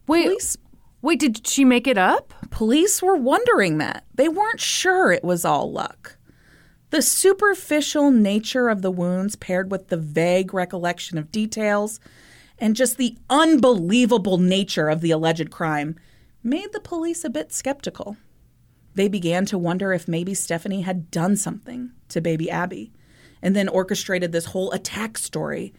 Wait. 0.07 0.25
Police 0.25 0.57
Wait, 1.03 1.19
did 1.19 1.45
she 1.45 1.65
make 1.65 1.85
it 1.85 1.97
up? 1.97 2.33
Police 2.49 3.03
were 3.03 3.17
wondering 3.17 3.77
that. 3.77 4.05
They 4.15 4.29
weren't 4.29 4.61
sure 4.61 5.11
it 5.11 5.23
was 5.23 5.43
all 5.43 5.69
luck. 5.69 6.15
The 6.91 7.01
superficial 7.01 8.09
nature 8.09 8.69
of 8.69 8.81
the 8.81 8.89
wounds, 8.89 9.35
paired 9.35 9.69
with 9.69 9.89
the 9.89 9.97
vague 9.97 10.53
recollection 10.53 11.17
of 11.17 11.29
details, 11.29 11.99
and 12.57 12.73
just 12.73 12.95
the 12.95 13.17
unbelievable 13.29 14.37
nature 14.37 14.87
of 14.87 15.01
the 15.01 15.11
alleged 15.11 15.51
crime, 15.51 15.97
made 16.41 16.71
the 16.71 16.79
police 16.79 17.25
a 17.25 17.29
bit 17.29 17.51
skeptical. 17.51 18.15
They 18.95 19.09
began 19.09 19.45
to 19.47 19.57
wonder 19.57 19.91
if 19.91 20.07
maybe 20.07 20.33
Stephanie 20.33 20.83
had 20.83 21.11
done 21.11 21.35
something 21.35 21.91
to 22.07 22.21
baby 22.21 22.49
Abby, 22.49 22.93
and 23.41 23.53
then 23.53 23.67
orchestrated 23.67 24.31
this 24.31 24.45
whole 24.45 24.71
attack 24.71 25.17
story 25.17 25.73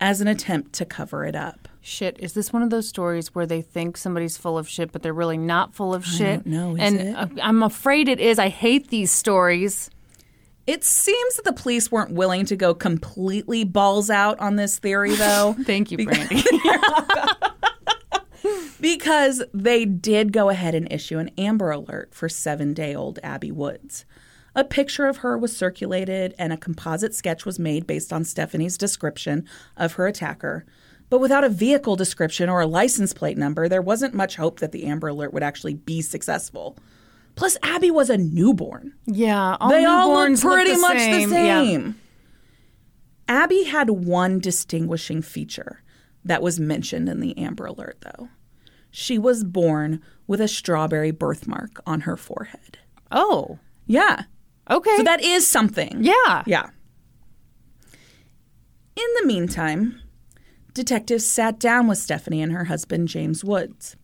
as 0.00 0.20
an 0.20 0.28
attempt 0.28 0.72
to 0.74 0.84
cover 0.84 1.24
it 1.24 1.36
up. 1.36 1.68
Shit, 1.82 2.16
is 2.20 2.32
this 2.32 2.52
one 2.52 2.62
of 2.62 2.70
those 2.70 2.88
stories 2.88 3.34
where 3.34 3.46
they 3.46 3.62
think 3.62 3.96
somebody's 3.96 4.36
full 4.36 4.58
of 4.58 4.68
shit, 4.68 4.92
but 4.92 5.02
they're 5.02 5.12
really 5.12 5.38
not 5.38 5.74
full 5.74 5.94
of 5.94 6.04
shit? 6.04 6.44
don't 6.44 6.46
know, 6.46 6.74
is 6.74 6.80
and 6.80 7.00
it? 7.00 7.14
uh, 7.14 7.26
I'm 7.42 7.62
afraid 7.62 8.08
it 8.08 8.20
is. 8.20 8.38
I 8.38 8.48
hate 8.48 8.88
these 8.88 9.10
stories. 9.10 9.90
It 10.66 10.84
seems 10.84 11.36
that 11.36 11.44
the 11.44 11.52
police 11.52 11.90
weren't 11.90 12.12
willing 12.12 12.44
to 12.46 12.56
go 12.56 12.74
completely 12.74 13.64
balls 13.64 14.10
out 14.10 14.38
on 14.40 14.56
this 14.56 14.78
theory, 14.78 15.14
though. 15.14 15.56
Thank 15.64 15.90
you, 15.90 16.04
Brandy. 16.04 16.42
because 18.80 19.42
they 19.52 19.84
did 19.84 20.32
go 20.32 20.48
ahead 20.48 20.74
and 20.74 20.90
issue 20.92 21.18
an 21.18 21.30
Amber 21.36 21.70
Alert 21.70 22.14
for 22.14 22.28
seven 22.28 22.74
day 22.74 22.94
old 22.94 23.18
Abby 23.22 23.50
Woods. 23.50 24.04
A 24.54 24.64
picture 24.64 25.06
of 25.06 25.18
her 25.18 25.38
was 25.38 25.56
circulated 25.56 26.34
and 26.38 26.52
a 26.52 26.56
composite 26.56 27.14
sketch 27.14 27.46
was 27.46 27.58
made 27.58 27.86
based 27.86 28.12
on 28.12 28.24
Stephanie's 28.24 28.76
description 28.76 29.46
of 29.76 29.92
her 29.94 30.06
attacker. 30.06 30.64
But 31.08 31.20
without 31.20 31.44
a 31.44 31.48
vehicle 31.48 31.96
description 31.96 32.48
or 32.48 32.60
a 32.60 32.66
license 32.66 33.12
plate 33.12 33.38
number, 33.38 33.68
there 33.68 33.82
wasn't 33.82 34.14
much 34.14 34.36
hope 34.36 34.60
that 34.60 34.72
the 34.72 34.84
Amber 34.86 35.08
Alert 35.08 35.32
would 35.32 35.42
actually 35.42 35.74
be 35.74 36.00
successful. 36.02 36.76
Plus, 37.36 37.56
Abby 37.62 37.90
was 37.90 38.10
a 38.10 38.16
newborn. 38.18 38.92
yeah, 39.06 39.56
all 39.60 39.70
they 39.70 39.84
all 39.84 40.08
look 40.12 40.28
newborns 40.30 40.44
look 40.44 40.52
pretty 40.54 40.72
the 40.74 40.78
much 40.78 40.98
same. 40.98 41.30
the 41.30 41.36
Yeah. 41.36 41.62
same. 41.62 42.00
Abby 43.28 43.64
had 43.64 43.90
one 43.90 44.40
distinguishing 44.40 45.22
feature 45.22 45.82
that 46.24 46.42
was 46.42 46.58
mentioned 46.60 47.08
in 47.08 47.20
the 47.20 47.36
Amber 47.38 47.66
Alert, 47.66 47.98
though. 48.00 48.28
She 48.90 49.18
was 49.18 49.44
born 49.44 50.02
with 50.26 50.40
a 50.40 50.48
strawberry 50.48 51.12
birthmark 51.12 51.80
on 51.86 52.00
her 52.02 52.16
forehead. 52.16 52.78
Oh, 53.12 53.58
Yeah. 53.86 54.24
Okay. 54.70 54.96
So 54.96 55.02
that 55.02 55.22
is 55.22 55.46
something. 55.46 55.98
yeah. 56.02 56.42
Yeah. 56.46 56.70
In 58.96 59.06
the 59.20 59.26
meantime, 59.26 60.00
detectives 60.74 61.26
sat 61.26 61.58
down 61.58 61.86
with 61.88 61.98
Stephanie 61.98 62.42
and 62.42 62.52
her 62.52 62.64
husband, 62.64 63.08
James 63.08 63.44
Woods. 63.44 63.96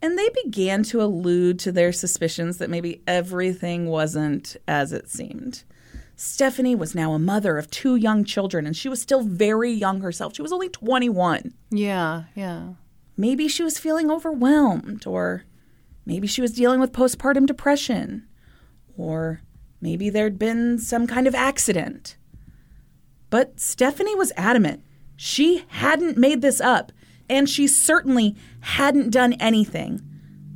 And 0.00 0.18
they 0.18 0.28
began 0.42 0.82
to 0.84 1.00
allude 1.00 1.60
to 1.60 1.70
their 1.70 1.92
suspicions 1.92 2.58
that 2.58 2.68
maybe 2.70 3.02
everything 3.06 3.86
wasn't 3.86 4.56
as 4.66 4.92
it 4.92 5.08
seemed. 5.08 5.62
Stephanie 6.16 6.74
was 6.74 6.94
now 6.94 7.12
a 7.12 7.18
mother 7.18 7.56
of 7.58 7.70
two 7.70 7.94
young 7.96 8.24
children, 8.24 8.66
and 8.66 8.76
she 8.76 8.88
was 8.88 9.00
still 9.00 9.22
very 9.22 9.70
young 9.70 10.00
herself. 10.00 10.34
She 10.34 10.42
was 10.42 10.52
only 10.52 10.68
21. 10.68 11.54
Yeah, 11.70 12.24
yeah. 12.34 12.70
Maybe 13.16 13.46
she 13.46 13.62
was 13.62 13.78
feeling 13.78 14.10
overwhelmed, 14.10 15.06
or 15.06 15.44
maybe 16.04 16.26
she 16.26 16.40
was 16.40 16.52
dealing 16.52 16.80
with 16.80 16.92
postpartum 16.92 17.46
depression, 17.46 18.26
or 18.96 19.40
maybe 19.82 20.08
there'd 20.08 20.38
been 20.38 20.78
some 20.78 21.06
kind 21.06 21.26
of 21.26 21.34
accident. 21.34 22.16
But 23.28 23.60
Stephanie 23.60 24.14
was 24.14 24.32
adamant. 24.36 24.82
She 25.16 25.64
hadn't 25.68 26.16
made 26.16 26.40
this 26.40 26.60
up, 26.60 26.92
and 27.28 27.48
she 27.48 27.66
certainly 27.66 28.36
hadn't 28.60 29.10
done 29.10 29.34
anything 29.34 30.00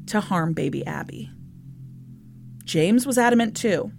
to 0.06 0.20
harm 0.20 0.52
baby 0.52 0.86
Abby. 0.86 1.30
James 2.64 3.06
was 3.06 3.18
adamant 3.18 3.56
too. 3.56 3.92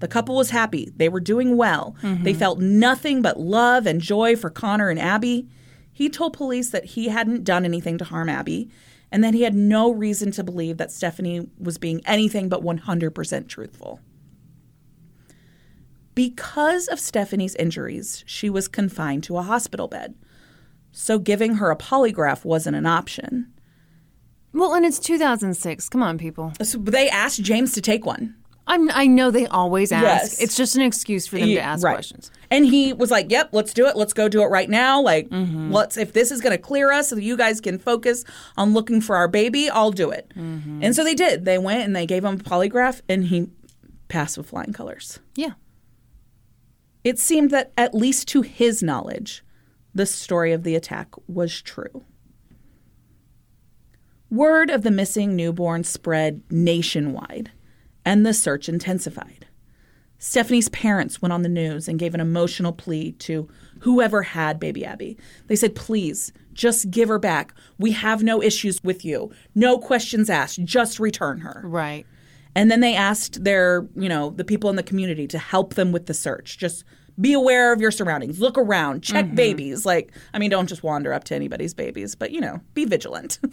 The 0.00 0.08
couple 0.08 0.36
was 0.36 0.50
happy. 0.50 0.92
They 0.96 1.08
were 1.08 1.20
doing 1.20 1.56
well. 1.56 1.96
They 2.02 2.08
mm-hmm. 2.08 2.38
felt 2.38 2.58
nothing 2.58 3.22
but 3.22 3.38
love 3.38 3.86
and 3.86 4.00
joy 4.00 4.36
for 4.36 4.50
Connor 4.50 4.90
and 4.90 4.98
Abby. 4.98 5.48
He 5.92 6.10
told 6.10 6.32
police 6.32 6.70
that 6.70 6.84
he 6.84 7.08
hadn't 7.08 7.44
done 7.44 7.64
anything 7.64 7.98
to 7.98 8.04
harm 8.04 8.28
Abby 8.28 8.70
and 9.12 9.22
that 9.22 9.34
he 9.34 9.42
had 9.42 9.54
no 9.54 9.92
reason 9.92 10.32
to 10.32 10.42
believe 10.42 10.76
that 10.78 10.90
Stephanie 10.90 11.48
was 11.58 11.78
being 11.78 12.02
anything 12.04 12.48
but 12.48 12.62
100% 12.62 13.48
truthful. 13.48 14.00
Because 16.14 16.88
of 16.88 17.00
Stephanie's 17.00 17.54
injuries, 17.56 18.22
she 18.26 18.48
was 18.48 18.68
confined 18.68 19.24
to 19.24 19.36
a 19.36 19.42
hospital 19.42 19.88
bed. 19.88 20.14
So 20.92 21.18
giving 21.18 21.56
her 21.56 21.70
a 21.70 21.76
polygraph 21.76 22.44
wasn't 22.44 22.76
an 22.76 22.86
option. 22.86 23.52
Well, 24.52 24.74
and 24.74 24.86
it's 24.86 25.00
2006. 25.00 25.88
Come 25.88 26.02
on, 26.02 26.16
people. 26.16 26.52
Uh, 26.60 26.64
so 26.64 26.78
they 26.78 27.10
asked 27.10 27.42
James 27.42 27.72
to 27.72 27.80
take 27.80 28.06
one. 28.06 28.36
I'm, 28.66 28.90
I 28.92 29.06
know 29.06 29.30
they 29.30 29.46
always 29.46 29.92
ask. 29.92 30.04
Yes. 30.04 30.40
It's 30.40 30.56
just 30.56 30.74
an 30.76 30.82
excuse 30.82 31.26
for 31.26 31.38
them 31.38 31.48
to 31.48 31.58
ask 31.58 31.84
right. 31.84 31.94
questions. 31.94 32.30
And 32.50 32.64
he 32.64 32.94
was 32.94 33.10
like, 33.10 33.30
"Yep, 33.30 33.50
let's 33.52 33.74
do 33.74 33.86
it. 33.86 33.96
Let's 33.96 34.14
go 34.14 34.26
do 34.28 34.42
it 34.42 34.46
right 34.46 34.70
now. 34.70 35.02
Like, 35.02 35.28
mm-hmm. 35.28 35.70
let's 35.70 35.98
if 35.98 36.14
this 36.14 36.30
is 36.30 36.40
going 36.40 36.52
to 36.56 36.62
clear 36.62 36.90
us 36.90 37.10
so 37.10 37.16
that 37.16 37.22
you 37.22 37.36
guys 37.36 37.60
can 37.60 37.78
focus 37.78 38.24
on 38.56 38.72
looking 38.72 39.02
for 39.02 39.16
our 39.16 39.28
baby, 39.28 39.68
I'll 39.68 39.90
do 39.90 40.10
it." 40.10 40.32
Mm-hmm. 40.34 40.82
And 40.82 40.96
so 40.96 41.04
they 41.04 41.14
did. 41.14 41.44
They 41.44 41.58
went 41.58 41.84
and 41.84 41.94
they 41.94 42.06
gave 42.06 42.24
him 42.24 42.34
a 42.34 42.38
polygraph, 42.38 43.02
and 43.06 43.26
he 43.26 43.50
passed 44.08 44.38
with 44.38 44.48
flying 44.48 44.72
colors. 44.72 45.18
Yeah. 45.34 45.52
It 47.04 47.18
seemed 47.18 47.50
that 47.50 47.72
at 47.76 47.94
least 47.94 48.26
to 48.28 48.42
his 48.42 48.82
knowledge, 48.82 49.44
the 49.94 50.06
story 50.06 50.52
of 50.52 50.64
the 50.64 50.74
attack 50.74 51.08
was 51.28 51.62
true. 51.62 52.04
Word 54.30 54.70
of 54.70 54.82
the 54.82 54.90
missing 54.90 55.36
newborn 55.36 55.84
spread 55.84 56.42
nationwide, 56.50 57.52
and 58.04 58.26
the 58.26 58.34
search 58.34 58.68
intensified. 58.68 59.46
Stephanie's 60.18 60.70
parents 60.70 61.20
went 61.20 61.32
on 61.32 61.42
the 61.42 61.48
news 61.48 61.86
and 61.86 61.98
gave 61.98 62.14
an 62.14 62.20
emotional 62.20 62.72
plea 62.72 63.12
to 63.12 63.48
whoever 63.80 64.22
had 64.22 64.58
baby 64.58 64.84
Abby. 64.84 65.18
They 65.48 65.56
said, 65.56 65.74
please, 65.74 66.32
just 66.54 66.90
give 66.90 67.08
her 67.08 67.18
back. 67.18 67.52
We 67.78 67.92
have 67.92 68.22
no 68.22 68.42
issues 68.42 68.82
with 68.82 69.04
you. 69.04 69.30
No 69.54 69.78
questions 69.78 70.30
asked. 70.30 70.64
Just 70.64 70.98
return 70.98 71.40
her. 71.40 71.62
Right. 71.64 72.06
And 72.54 72.70
then 72.70 72.80
they 72.80 72.94
asked 72.94 73.42
their, 73.44 73.86
you 73.96 74.08
know, 74.08 74.30
the 74.30 74.44
people 74.44 74.70
in 74.70 74.76
the 74.76 74.82
community 74.82 75.26
to 75.28 75.38
help 75.38 75.74
them 75.74 75.92
with 75.92 76.06
the 76.06 76.14
search. 76.14 76.58
Just 76.58 76.84
be 77.20 77.32
aware 77.32 77.72
of 77.72 77.80
your 77.80 77.90
surroundings. 77.90 78.40
Look 78.40 78.56
around. 78.58 79.02
Check 79.02 79.26
mm-hmm. 79.26 79.34
babies. 79.34 79.84
Like, 79.84 80.12
I 80.32 80.38
mean, 80.38 80.50
don't 80.50 80.68
just 80.68 80.82
wander 80.82 81.12
up 81.12 81.24
to 81.24 81.34
anybody's 81.34 81.74
babies, 81.74 82.14
but, 82.14 82.30
you 82.30 82.40
know, 82.40 82.60
be 82.74 82.84
vigilant. 82.84 83.38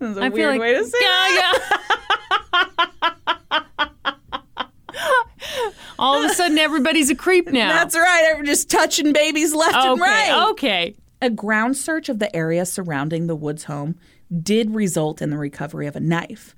That's 0.00 0.18
a 0.18 0.22
I 0.22 0.28
weird 0.28 0.34
feel 0.34 0.48
like 0.50 0.60
way 0.60 0.74
to 0.74 0.84
say 0.84 0.98
it. 1.00 1.02
yeah, 1.02 1.52
yeah. 1.60 1.80
All 5.98 6.22
of 6.22 6.30
a 6.30 6.34
sudden, 6.34 6.58
everybody's 6.58 7.10
a 7.10 7.14
creep 7.14 7.48
now. 7.48 7.72
That's 7.72 7.94
right. 7.94 8.34
I'm 8.36 8.44
just 8.44 8.68
touching 8.68 9.12
babies 9.12 9.54
left 9.54 9.76
and 9.76 10.00
right. 10.00 10.50
Okay. 10.50 10.96
A 11.22 11.30
ground 11.30 11.76
search 11.76 12.08
of 12.08 12.18
the 12.18 12.34
area 12.34 12.66
surrounding 12.66 13.28
the 13.28 13.36
Woods 13.36 13.64
home 13.64 13.96
did 14.42 14.74
result 14.74 15.22
in 15.22 15.30
the 15.30 15.38
recovery 15.38 15.86
of 15.86 15.96
a 15.96 16.00
knife. 16.00 16.54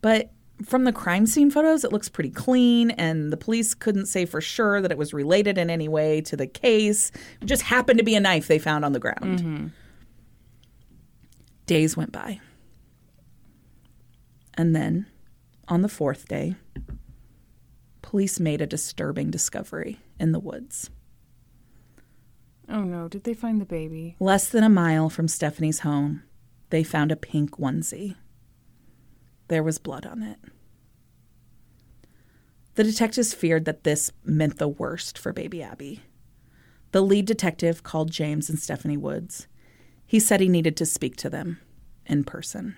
But 0.00 0.32
from 0.64 0.84
the 0.84 0.92
crime 0.92 1.26
scene 1.26 1.50
photos, 1.50 1.84
it 1.84 1.92
looks 1.92 2.08
pretty 2.08 2.30
clean, 2.30 2.90
and 2.92 3.32
the 3.32 3.36
police 3.36 3.74
couldn't 3.74 4.06
say 4.06 4.26
for 4.26 4.40
sure 4.40 4.80
that 4.80 4.92
it 4.92 4.98
was 4.98 5.14
related 5.14 5.56
in 5.58 5.70
any 5.70 5.88
way 5.88 6.20
to 6.22 6.36
the 6.36 6.46
case. 6.46 7.10
It 7.40 7.46
just 7.46 7.62
happened 7.62 7.98
to 7.98 8.04
be 8.04 8.14
a 8.14 8.20
knife 8.20 8.46
they 8.46 8.58
found 8.58 8.84
on 8.84 8.92
the 8.92 8.98
ground. 8.98 9.72
Days 11.66 11.96
went 11.96 12.12
by. 12.12 12.40
And 14.54 14.76
then, 14.76 15.06
on 15.68 15.82
the 15.82 15.88
fourth 15.88 16.28
day, 16.28 16.56
police 18.02 18.40
made 18.40 18.60
a 18.60 18.66
disturbing 18.66 19.30
discovery 19.30 20.00
in 20.18 20.32
the 20.32 20.40
woods. 20.40 20.90
Oh 22.68 22.82
no! 22.82 23.08
Did 23.08 23.24
they 23.24 23.34
find 23.34 23.60
the 23.60 23.64
baby? 23.64 24.16
Less 24.20 24.48
than 24.48 24.62
a 24.62 24.68
mile 24.68 25.08
from 25.10 25.28
Stephanie's 25.28 25.80
home, 25.80 26.22
they 26.70 26.82
found 26.82 27.12
a 27.12 27.16
pink 27.16 27.58
onesie. 27.58 28.16
There 29.48 29.62
was 29.62 29.78
blood 29.78 30.06
on 30.06 30.22
it. 30.22 30.38
The 32.74 32.84
detectives 32.84 33.34
feared 33.34 33.64
that 33.64 33.84
this 33.84 34.10
meant 34.24 34.58
the 34.58 34.68
worst 34.68 35.18
for 35.18 35.32
baby 35.32 35.62
Abby. 35.62 36.00
The 36.92 37.02
lead 37.02 37.26
detective 37.26 37.82
called 37.82 38.10
James 38.10 38.48
and 38.48 38.58
Stephanie 38.58 38.96
Woods. 38.96 39.46
He 40.06 40.18
said 40.18 40.40
he 40.40 40.48
needed 40.48 40.76
to 40.76 40.86
speak 40.86 41.16
to 41.16 41.30
them 41.30 41.60
in 42.06 42.24
person. 42.24 42.76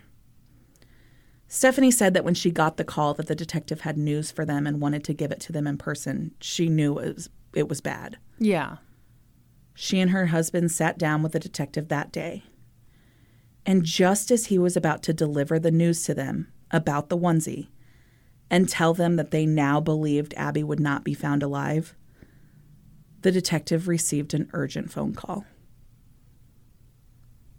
Stephanie 1.47 1.91
said 1.91 2.15
that 2.15 2.25
when 2.25 2.35
she 2.35 2.51
got 2.51 2.79
the 2.79 2.85
call 2.85 3.13
that 3.15 3.27
the 3.27 3.35
detective 3.35 3.83
had 3.83 3.99
news 3.99 4.31
for 4.31 4.45
them 4.45 4.67
and 4.67 4.81
wanted 4.81 5.05
to 5.05 5.15
give 5.15 5.31
it 5.31 5.41
to 5.41 5.53
them 5.53 5.67
in 5.67 5.77
person, 5.77 6.33
she 6.41 6.69
knew 6.69 6.99
it 6.99 7.15
was, 7.15 7.29
it 7.55 7.69
was 7.69 7.83
bad. 7.83 8.17
Yeah. 8.39 8.79
She 9.75 10.01
and 10.01 10.11
her 10.11 10.27
husband 10.27 10.71
sat 10.73 10.99
down 10.99 11.23
with 11.23 11.33
the 11.33 11.39
detective 11.39 11.89
that 11.89 12.11
day. 12.11 12.45
And 13.65 13.85
just 13.85 14.31
as 14.31 14.47
he 14.47 14.59
was 14.59 14.77
about 14.77 15.03
to 15.05 15.13
deliver 15.13 15.59
the 15.59 15.71
news 15.71 16.03
to 16.05 16.15
them 16.15 16.53
about 16.71 17.09
the 17.09 17.17
onesie 17.17 17.69
and 18.51 18.69
tell 18.69 18.93
them 18.93 19.17
that 19.17 19.31
they 19.31 19.47
now 19.47 19.81
believed 19.81 20.35
Abby 20.37 20.63
would 20.65 20.81
not 20.81 21.05
be 21.05 21.15
found 21.15 21.43
alive, 21.43 21.95
the 23.21 23.31
detective 23.33 23.87
received 23.87 24.35
an 24.35 24.51
urgent 24.53 24.91
phone 24.91 25.15
call. 25.15 25.45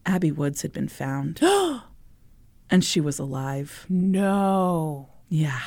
Abby 0.05 0.31
Woods 0.31 0.61
had 0.61 0.73
been 0.73 0.89
found. 0.89 1.39
and 2.69 2.83
she 2.83 2.99
was 2.99 3.17
alive. 3.19 3.85
No. 3.87 5.09
Yeah. 5.29 5.61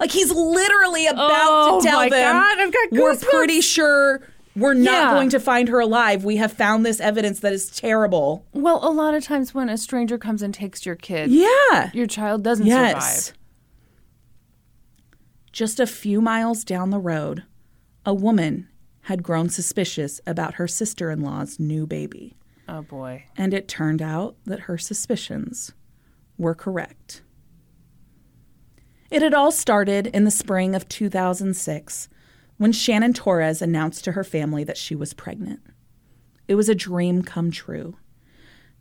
Like 0.00 0.10
he's 0.10 0.30
literally 0.32 1.06
about 1.06 1.28
Oh, 1.30 1.80
to 1.80 1.86
tell 1.86 1.98
my 2.00 2.08
them 2.08 2.32
God, 2.34 2.58
I've 2.58 2.72
got 2.72 2.92
we're 2.92 3.16
pretty 3.16 3.60
sure 3.60 4.22
we're 4.56 4.74
not 4.74 4.92
Yeah. 4.92 5.10
going 5.12 5.30
to 5.30 5.40
find 5.40 5.68
her 5.68 5.80
alive. 5.80 6.24
We 6.24 6.36
have 6.36 6.52
found 6.52 6.84
this 6.86 7.00
evidence 7.00 7.40
that 7.40 7.52
is 7.52 7.70
terrible. 7.70 8.46
Well, 8.52 8.80
a 8.82 8.90
lot 8.90 9.14
of 9.14 9.24
times 9.24 9.52
when 9.54 9.68
a 9.68 9.76
stranger 9.76 10.18
comes 10.18 10.42
and 10.42 10.54
takes 10.54 10.86
your 10.86 10.94
kid, 10.96 11.30
Yeah. 11.30 11.90
your 11.92 12.06
child 12.06 12.42
doesn't 12.44 12.66
Yes. 12.66 13.26
survive. 13.26 13.38
Just 15.52 15.78
a 15.78 15.86
few 15.86 16.20
miles 16.20 16.64
down 16.64 16.90
the 16.90 16.98
road, 16.98 17.44
a 18.04 18.14
woman 18.14 18.68
had 19.02 19.22
grown 19.22 19.48
suspicious 19.48 20.20
about 20.26 20.54
her 20.54 20.66
sister 20.66 21.10
in 21.10 21.20
law's 21.20 21.60
new 21.60 21.86
baby. 21.86 22.36
Oh 22.68 22.82
boy. 22.82 23.24
And 23.36 23.52
it 23.52 23.68
turned 23.68 24.00
out 24.02 24.36
that 24.46 24.60
her 24.60 24.78
suspicions 24.78 25.72
were 26.38 26.54
correct. 26.54 27.22
It 29.10 29.22
had 29.22 29.34
all 29.34 29.52
started 29.52 30.08
in 30.08 30.24
the 30.24 30.30
spring 30.30 30.74
of 30.74 30.88
2006 30.88 32.08
when 32.56 32.72
Shannon 32.72 33.12
Torrez 33.12 33.60
announced 33.60 34.04
to 34.04 34.12
her 34.12 34.24
family 34.24 34.64
that 34.64 34.76
she 34.76 34.94
was 34.94 35.12
pregnant. 35.14 35.60
It 36.46 36.54
was 36.54 36.68
a 36.68 36.74
dream 36.74 37.22
come 37.22 37.50
true. 37.50 37.96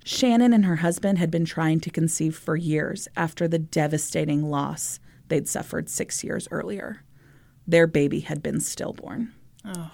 Shannon 0.04 0.54
and 0.54 0.66
her 0.66 0.78
husband 0.78 1.18
had 1.18 1.32
been 1.32 1.46
trying 1.46 1.80
to 1.82 1.90
conceive 1.90 2.36
for 2.36 2.56
years 2.56 3.08
after 3.16 3.48
the 3.48 3.60
devastating 3.60 4.44
loss 4.44 5.00
they'd 5.30 5.48
suffered 5.48 5.90
six 5.90 6.24
years 6.24 6.48
earlier. 6.52 7.04
Their 7.66 7.88
baby 7.88 8.20
had 8.20 8.44
been 8.44 8.60
stillborn. 8.60 9.34
Oh. 9.64 9.92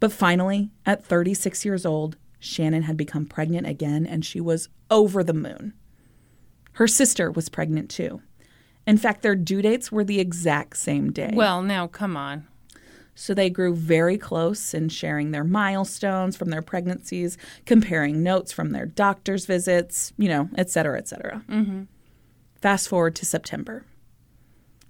But 0.00 0.12
finally, 0.12 0.70
at 0.84 1.06
36 1.06 1.64
years 1.64 1.86
old, 1.86 2.16
Shannon 2.40 2.82
had 2.82 2.96
become 2.96 3.26
pregnant 3.26 3.66
again 3.66 4.04
and 4.04 4.24
she 4.24 4.40
was 4.40 4.68
over 4.90 5.22
the 5.22 5.32
moon. 5.32 5.72
Her 6.72 6.88
sister 6.88 7.30
was 7.30 7.48
pregnant 7.48 7.88
too. 7.88 8.20
In 8.86 8.98
fact, 8.98 9.22
their 9.22 9.36
due 9.36 9.62
dates 9.62 9.90
were 9.90 10.04
the 10.04 10.20
exact 10.20 10.76
same 10.76 11.12
day. 11.12 11.30
Well, 11.32 11.62
now 11.62 11.86
come 11.86 12.16
on. 12.16 12.46
So 13.14 13.32
they 13.32 13.48
grew 13.48 13.74
very 13.74 14.18
close 14.18 14.74
in 14.74 14.88
sharing 14.88 15.30
their 15.30 15.44
milestones 15.44 16.36
from 16.36 16.50
their 16.50 16.62
pregnancies, 16.62 17.38
comparing 17.64 18.22
notes 18.22 18.52
from 18.52 18.70
their 18.70 18.86
doctor's 18.86 19.46
visits, 19.46 20.12
you 20.18 20.28
know, 20.28 20.48
et 20.56 20.70
cetera, 20.70 20.98
et 20.98 21.08
cetera. 21.08 21.44
Mm-hmm. 21.48 21.82
Fast 22.60 22.88
forward 22.88 23.14
to 23.16 23.26
September. 23.26 23.84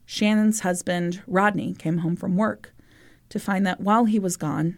Shannon's 0.06 0.60
husband, 0.60 1.22
Rodney, 1.26 1.74
came 1.74 1.98
home 1.98 2.16
from 2.16 2.37
work 2.37 2.74
to 3.28 3.38
find 3.38 3.66
that 3.66 3.80
while 3.80 4.04
he 4.04 4.18
was 4.18 4.37
gone, 4.37 4.76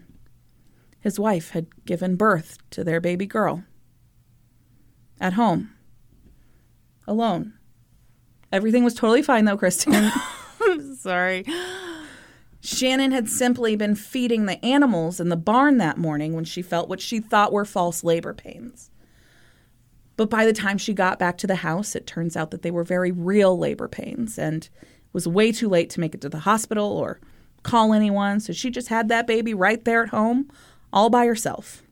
his 0.99 1.19
wife 1.19 1.51
had 1.51 1.85
given 1.85 2.15
birth 2.15 2.57
to 2.71 2.83
their 2.83 2.99
baby 2.99 3.25
girl. 3.25 3.63
At 5.21 5.33
home. 5.33 5.71
Alone. 7.07 7.53
Everything 8.51 8.83
was 8.83 8.93
totally 8.93 9.21
fine, 9.21 9.45
though, 9.45 9.57
Kristen. 9.57 10.11
Sorry. 10.97 11.45
Shannon 12.67 13.13
had 13.13 13.29
simply 13.29 13.77
been 13.77 13.95
feeding 13.95 14.45
the 14.45 14.63
animals 14.63 15.21
in 15.21 15.29
the 15.29 15.37
barn 15.37 15.77
that 15.77 15.97
morning 15.97 16.33
when 16.33 16.43
she 16.43 16.61
felt 16.61 16.89
what 16.89 16.99
she 16.99 17.21
thought 17.21 17.53
were 17.53 17.63
false 17.63 18.03
labor 18.03 18.33
pains. 18.33 18.91
But 20.17 20.29
by 20.29 20.45
the 20.45 20.51
time 20.51 20.77
she 20.77 20.93
got 20.93 21.17
back 21.17 21.37
to 21.37 21.47
the 21.47 21.55
house, 21.55 21.95
it 21.95 22.05
turns 22.05 22.35
out 22.35 22.51
that 22.51 22.63
they 22.63 22.71
were 22.71 22.83
very 22.83 23.09
real 23.09 23.57
labor 23.57 23.87
pains 23.87 24.37
and 24.37 24.65
it 24.65 25.13
was 25.13 25.25
way 25.25 25.53
too 25.53 25.69
late 25.69 25.89
to 25.91 26.01
make 26.01 26.13
it 26.13 26.19
to 26.19 26.27
the 26.27 26.39
hospital 26.39 26.91
or 26.91 27.21
call 27.63 27.93
anyone. 27.93 28.41
So 28.41 28.51
she 28.51 28.69
just 28.69 28.89
had 28.89 29.07
that 29.07 29.27
baby 29.27 29.53
right 29.53 29.85
there 29.85 30.03
at 30.03 30.09
home, 30.09 30.51
all 30.91 31.09
by 31.09 31.25
herself. 31.25 31.83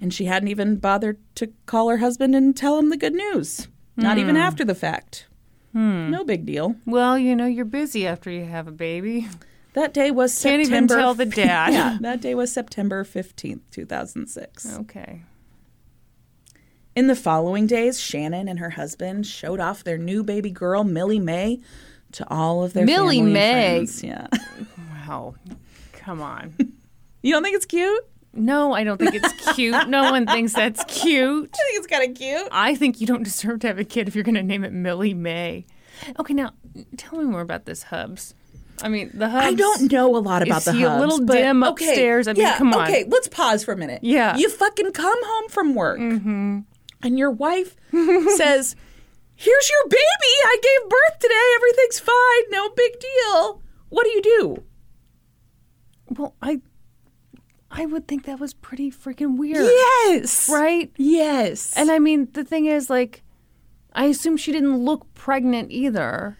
And 0.00 0.14
she 0.14 0.26
hadn't 0.26 0.48
even 0.48 0.76
bothered 0.76 1.18
to 1.34 1.52
call 1.66 1.88
her 1.88 1.98
husband 1.98 2.36
and 2.36 2.56
tell 2.56 2.78
him 2.78 2.88
the 2.88 2.96
good 2.96 3.14
news, 3.14 3.66
not 3.96 4.16
even 4.16 4.36
hmm. 4.36 4.42
after 4.42 4.64
the 4.64 4.76
fact. 4.76 5.26
Hmm. 5.72 6.10
No 6.10 6.24
big 6.24 6.44
deal. 6.46 6.74
Well, 6.86 7.16
you 7.18 7.36
know, 7.36 7.46
you're 7.46 7.64
busy 7.64 8.06
after 8.06 8.30
you 8.30 8.44
have 8.44 8.66
a 8.66 8.72
baby. 8.72 9.28
That 9.74 9.94
day 9.94 10.10
was 10.10 10.34
September. 10.34 10.64
Can't 10.64 10.68
even 10.74 10.88
tell 10.88 11.14
the 11.14 11.26
dad. 11.26 11.72
yeah, 11.72 11.98
that 12.00 12.20
day 12.20 12.34
was 12.34 12.52
September 12.52 13.04
15th, 13.04 13.60
2006. 13.70 14.78
Okay. 14.80 15.22
In 16.96 17.06
the 17.06 17.14
following 17.14 17.68
days, 17.68 18.00
Shannon 18.00 18.48
and 18.48 18.58
her 18.58 18.70
husband 18.70 19.26
showed 19.26 19.60
off 19.60 19.84
their 19.84 19.96
new 19.96 20.24
baby 20.24 20.50
girl, 20.50 20.82
Millie 20.82 21.20
May, 21.20 21.60
to 22.12 22.28
all 22.28 22.64
of 22.64 22.72
their 22.72 22.84
Millie 22.84 23.22
May? 23.22 23.76
friends. 23.86 24.02
Yeah. 24.02 24.26
Wow. 25.06 25.34
Come 25.92 26.20
on. 26.20 26.54
you 27.22 27.32
don't 27.32 27.42
think 27.42 27.56
it's 27.56 27.66
cute? 27.66 28.04
No, 28.32 28.72
I 28.72 28.84
don't 28.84 28.98
think 28.98 29.14
it's 29.14 29.54
cute. 29.54 29.88
No 29.88 30.12
one 30.12 30.26
thinks 30.26 30.52
that's 30.52 30.84
cute. 30.84 31.50
I 31.54 31.56
think 31.56 31.78
it's 31.78 31.86
kind 31.86 32.10
of 32.10 32.16
cute. 32.16 32.48
I 32.52 32.74
think 32.74 33.00
you 33.00 33.06
don't 33.06 33.22
deserve 33.24 33.60
to 33.60 33.66
have 33.66 33.78
a 33.78 33.84
kid 33.84 34.08
if 34.08 34.14
you're 34.14 34.24
going 34.24 34.36
to 34.36 34.42
name 34.42 34.64
it 34.64 34.72
Millie 34.72 35.14
May. 35.14 35.66
Okay, 36.18 36.34
now 36.34 36.52
tell 36.96 37.18
me 37.18 37.24
more 37.24 37.40
about 37.40 37.64
this 37.64 37.82
Hubs. 37.84 38.34
I 38.82 38.88
mean, 38.88 39.10
the 39.12 39.28
Hubs. 39.28 39.46
I 39.46 39.54
don't 39.54 39.92
know 39.92 40.16
a 40.16 40.18
lot 40.18 40.42
about 40.42 40.62
the 40.62 40.72
he 40.72 40.84
a 40.84 40.96
little 40.96 41.24
but- 41.24 41.34
dim 41.34 41.62
okay, 41.64 41.88
upstairs? 41.88 42.28
I 42.28 42.32
mean, 42.32 42.42
yeah, 42.42 42.56
come 42.56 42.72
on. 42.72 42.82
Okay, 42.84 43.04
let's 43.08 43.28
pause 43.28 43.64
for 43.64 43.72
a 43.72 43.76
minute. 43.76 44.00
Yeah. 44.02 44.36
You 44.36 44.48
fucking 44.48 44.92
come 44.92 45.18
home 45.22 45.48
from 45.50 45.74
work, 45.74 45.98
mm-hmm. 45.98 46.60
and 47.02 47.18
your 47.18 47.30
wife 47.30 47.76
says, 47.90 48.76
"Here's 49.34 49.70
your 49.70 49.88
baby. 49.88 50.00
I 50.44 50.56
gave 50.62 50.88
birth 50.88 51.18
today. 51.18 51.54
Everything's 51.56 51.98
fine. 52.00 52.50
No 52.50 52.70
big 52.70 52.92
deal." 53.00 53.62
What 53.90 54.04
do 54.04 54.10
you 54.10 54.22
do? 54.22 54.62
Well, 56.10 56.34
I, 56.40 56.60
I 57.70 57.86
would 57.86 58.08
think 58.08 58.24
that 58.24 58.40
was 58.40 58.52
pretty 58.52 58.90
freaking 58.90 59.36
weird. 59.36 59.64
Yes. 59.64 60.48
Right. 60.48 60.90
Yes. 60.96 61.72
And 61.76 61.90
I 61.90 61.98
mean, 61.98 62.28
the 62.32 62.44
thing 62.44 62.66
is, 62.66 62.90
like, 62.90 63.22
I 63.92 64.06
assume 64.06 64.36
she 64.36 64.52
didn't 64.52 64.84
look 64.84 65.12
pregnant 65.14 65.70
either. 65.70 66.36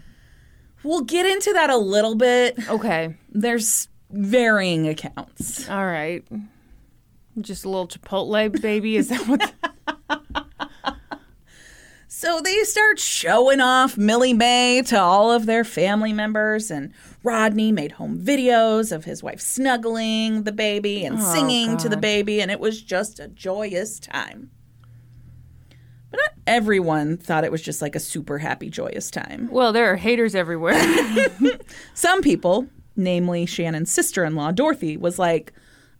We'll 0.83 1.03
get 1.03 1.27
into 1.27 1.53
that 1.53 1.71
a 1.71 1.77
little 1.77 2.14
bit. 2.14 2.59
Okay. 2.69 3.16
There's 3.31 3.88
varying 4.11 4.88
accounts. 4.88 5.69
All 5.69 5.87
right. 5.87 6.25
Just 7.40 7.64
a 7.64 7.69
little 7.69 7.87
Chipotle 7.87 8.61
baby. 8.61 8.97
Is 8.97 9.09
that 9.09 9.27
what? 9.29 9.53
So 12.12 12.43
they 12.43 12.64
start 12.64 12.99
showing 12.99 13.61
off 13.61 13.97
Millie 13.97 14.35
Mae 14.35 14.83
to 14.88 15.01
all 15.01 15.33
of 15.33 15.47
their 15.47 15.64
family 15.64 16.12
members, 16.12 16.71
and 16.71 16.93
Rodney 17.22 17.70
made 17.70 17.92
home 17.92 18.18
videos 18.18 18.92
of 18.92 19.04
his 19.04 19.22
wife 19.22 19.40
snuggling 19.40 20.44
the 20.44 20.52
baby 20.52 21.04
and 21.04 21.20
singing 21.22 21.76
to 21.78 21.88
the 21.88 21.96
baby, 21.96 22.40
and 22.40 22.50
it 22.50 22.61
was 22.61 22.83
just 22.83 23.20
a 23.20 23.28
joyous 23.28 24.00
time. 24.00 24.50
But 26.11 26.18
not 26.18 26.33
everyone 26.46 27.16
thought 27.16 27.44
it 27.44 27.52
was 27.52 27.62
just 27.62 27.83
like 27.83 27.94
a 27.94 28.00
super 28.00 28.38
happy, 28.38 28.70
joyous 28.70 29.11
time. 29.11 29.48
well, 29.50 29.72
there 29.72 29.92
are 29.92 29.96
haters 29.96 30.35
everywhere. 30.35 30.80
Some 31.94 32.22
people, 32.22 32.66
namely 32.96 33.46
Shannon's 33.46 33.90
sister 33.90 34.24
in 34.24 34.35
law, 34.35 34.50
Dorothy, 34.50 34.96
was 34.96 35.18
like, 35.18 35.52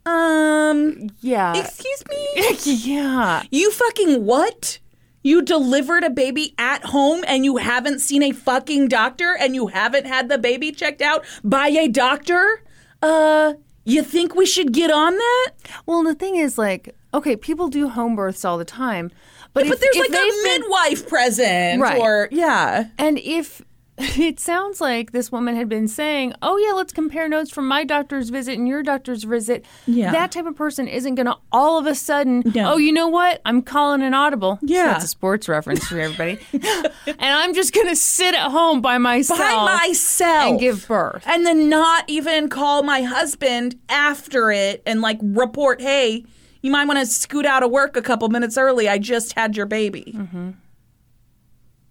um, 0.07 1.11
yeah. 1.21 1.55
excuse 1.57 2.03
me? 2.09 2.57
yeah. 2.65 3.43
You 3.51 3.71
fucking 3.71 4.25
what? 4.25 4.79
You 5.23 5.43
delivered 5.43 6.03
a 6.05 6.11
baby 6.11 6.55
at 6.59 6.85
home 6.87 7.25
and 7.27 7.45
you 7.45 7.59
haven't 7.59 7.99
seen 8.01 8.23
a 8.23 8.33
fucking 8.33 8.89
doctor 8.89 9.37
and 9.39 9.55
you 9.55 9.67
haven't 9.69 10.07
had 10.07 10.29
the 10.29 10.39
baby 10.39 10.73
checked 10.73 11.03
out 11.03 11.25
by 11.45 11.69
a 11.69 11.89
doctor? 11.89 12.63
Uh, 13.03 13.55
you 13.85 14.03
think 14.03 14.35
we 14.35 14.47
should 14.47 14.73
get 14.73 14.91
on 14.91 15.17
that? 15.17 15.51
Well, 15.87 16.03
the 16.05 16.15
thing 16.15 16.37
is, 16.37 16.57
like, 16.57 16.95
okay, 17.13 17.37
people 17.37 17.69
do 17.69 17.89
home 17.89 18.17
births 18.17 18.45
all 18.45 18.57
the 18.57 18.65
time, 18.65 19.11
but 19.53 19.65
but 19.67 19.75
if, 19.75 19.81
there's 19.81 19.97
if 19.97 20.01
like 20.01 20.09
a 20.09 20.13
they've 20.13 20.45
been- 20.45 20.61
midwife 20.63 21.09
present 21.09 21.83
Right. 21.83 21.99
or 22.01 22.29
yeah. 22.31 22.87
And 22.99 23.19
if 23.19 23.61
it 24.19 24.41
sounds 24.41 24.81
like 24.81 25.13
this 25.13 25.31
woman 25.31 25.55
had 25.57 25.69
been 25.69 25.87
saying, 25.87 26.33
"Oh 26.43 26.57
yeah, 26.57 26.73
let's 26.73 26.93
compare 26.93 27.29
notes 27.29 27.51
from 27.51 27.69
my 27.69 27.85
doctor's 27.85 28.31
visit 28.31 28.59
and 28.59 28.67
your 28.67 28.83
doctor's 28.83 29.25
visit," 29.25 29.67
Yeah. 29.87 30.11
that 30.13 30.33
type 30.33 30.47
of 30.47 30.57
person 30.57 30.89
isn't 30.89 31.17
going 31.17 31.27
to 31.27 31.37
all 31.53 31.79
of 31.79 31.87
a 31.87 31.95
sudden, 31.95 32.43
No. 32.55 32.73
"Oh, 32.73 32.77
you 32.79 32.93
know 32.93 33.09
what? 33.09 33.41
I'm 33.45 33.61
calling 33.63 34.03
an 34.03 34.15
audible." 34.15 34.57
So 34.63 34.67
Yeah. 34.75 34.87
that's 34.87 35.05
a 35.05 35.09
sports 35.09 35.49
reference 35.49 35.87
for 35.87 36.01
everybody. 36.01 36.39
and 36.53 37.17
I'm 37.21 37.53
just 37.55 37.75
going 37.75 37.89
to 37.89 37.97
sit 37.97 38.35
at 38.35 38.51
home 38.51 38.81
by 38.81 38.99
myself, 38.99 39.39
By 39.39 39.65
myself. 39.65 40.51
and 40.51 40.59
give 40.61 40.89
birth. 40.89 41.23
And 41.27 41.45
then 41.45 41.69
not 41.69 42.05
even 42.09 42.49
call 42.49 42.83
my 42.83 43.03
husband 43.03 43.79
after 43.89 44.51
it 44.51 44.83
and 44.87 45.01
like 45.03 45.19
report, 45.23 45.81
hey, 45.81 46.25
you 46.63 46.71
might 46.71 46.87
want 46.87 46.99
to 47.01 47.07
scoot 47.07 47.45
out 47.47 47.63
of 47.63 47.71
work 47.71 47.97
a 47.97 48.03
couple 48.03 48.29
minutes 48.29 48.57
early. 48.57 48.89
I 48.89 48.99
just 48.99 49.35
had 49.35 49.57
your 49.57 49.67
baby. 49.67 50.13
Mm-hmm. 50.17 50.51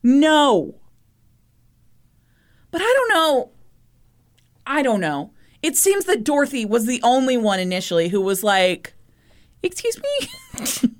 No. 0.03 0.75
But 2.71 2.81
I 2.81 2.93
don't 2.95 3.09
know. 3.09 3.51
I 4.65 4.81
don't 4.81 4.99
know. 5.01 5.31
It 5.61 5.75
seems 5.75 6.05
that 6.05 6.23
Dorothy 6.23 6.65
was 6.65 6.85
the 6.85 7.01
only 7.03 7.35
one 7.37 7.59
initially 7.59 8.09
who 8.09 8.21
was 8.21 8.43
like, 8.43 8.93
excuse 9.63 9.97
me? 9.99 10.27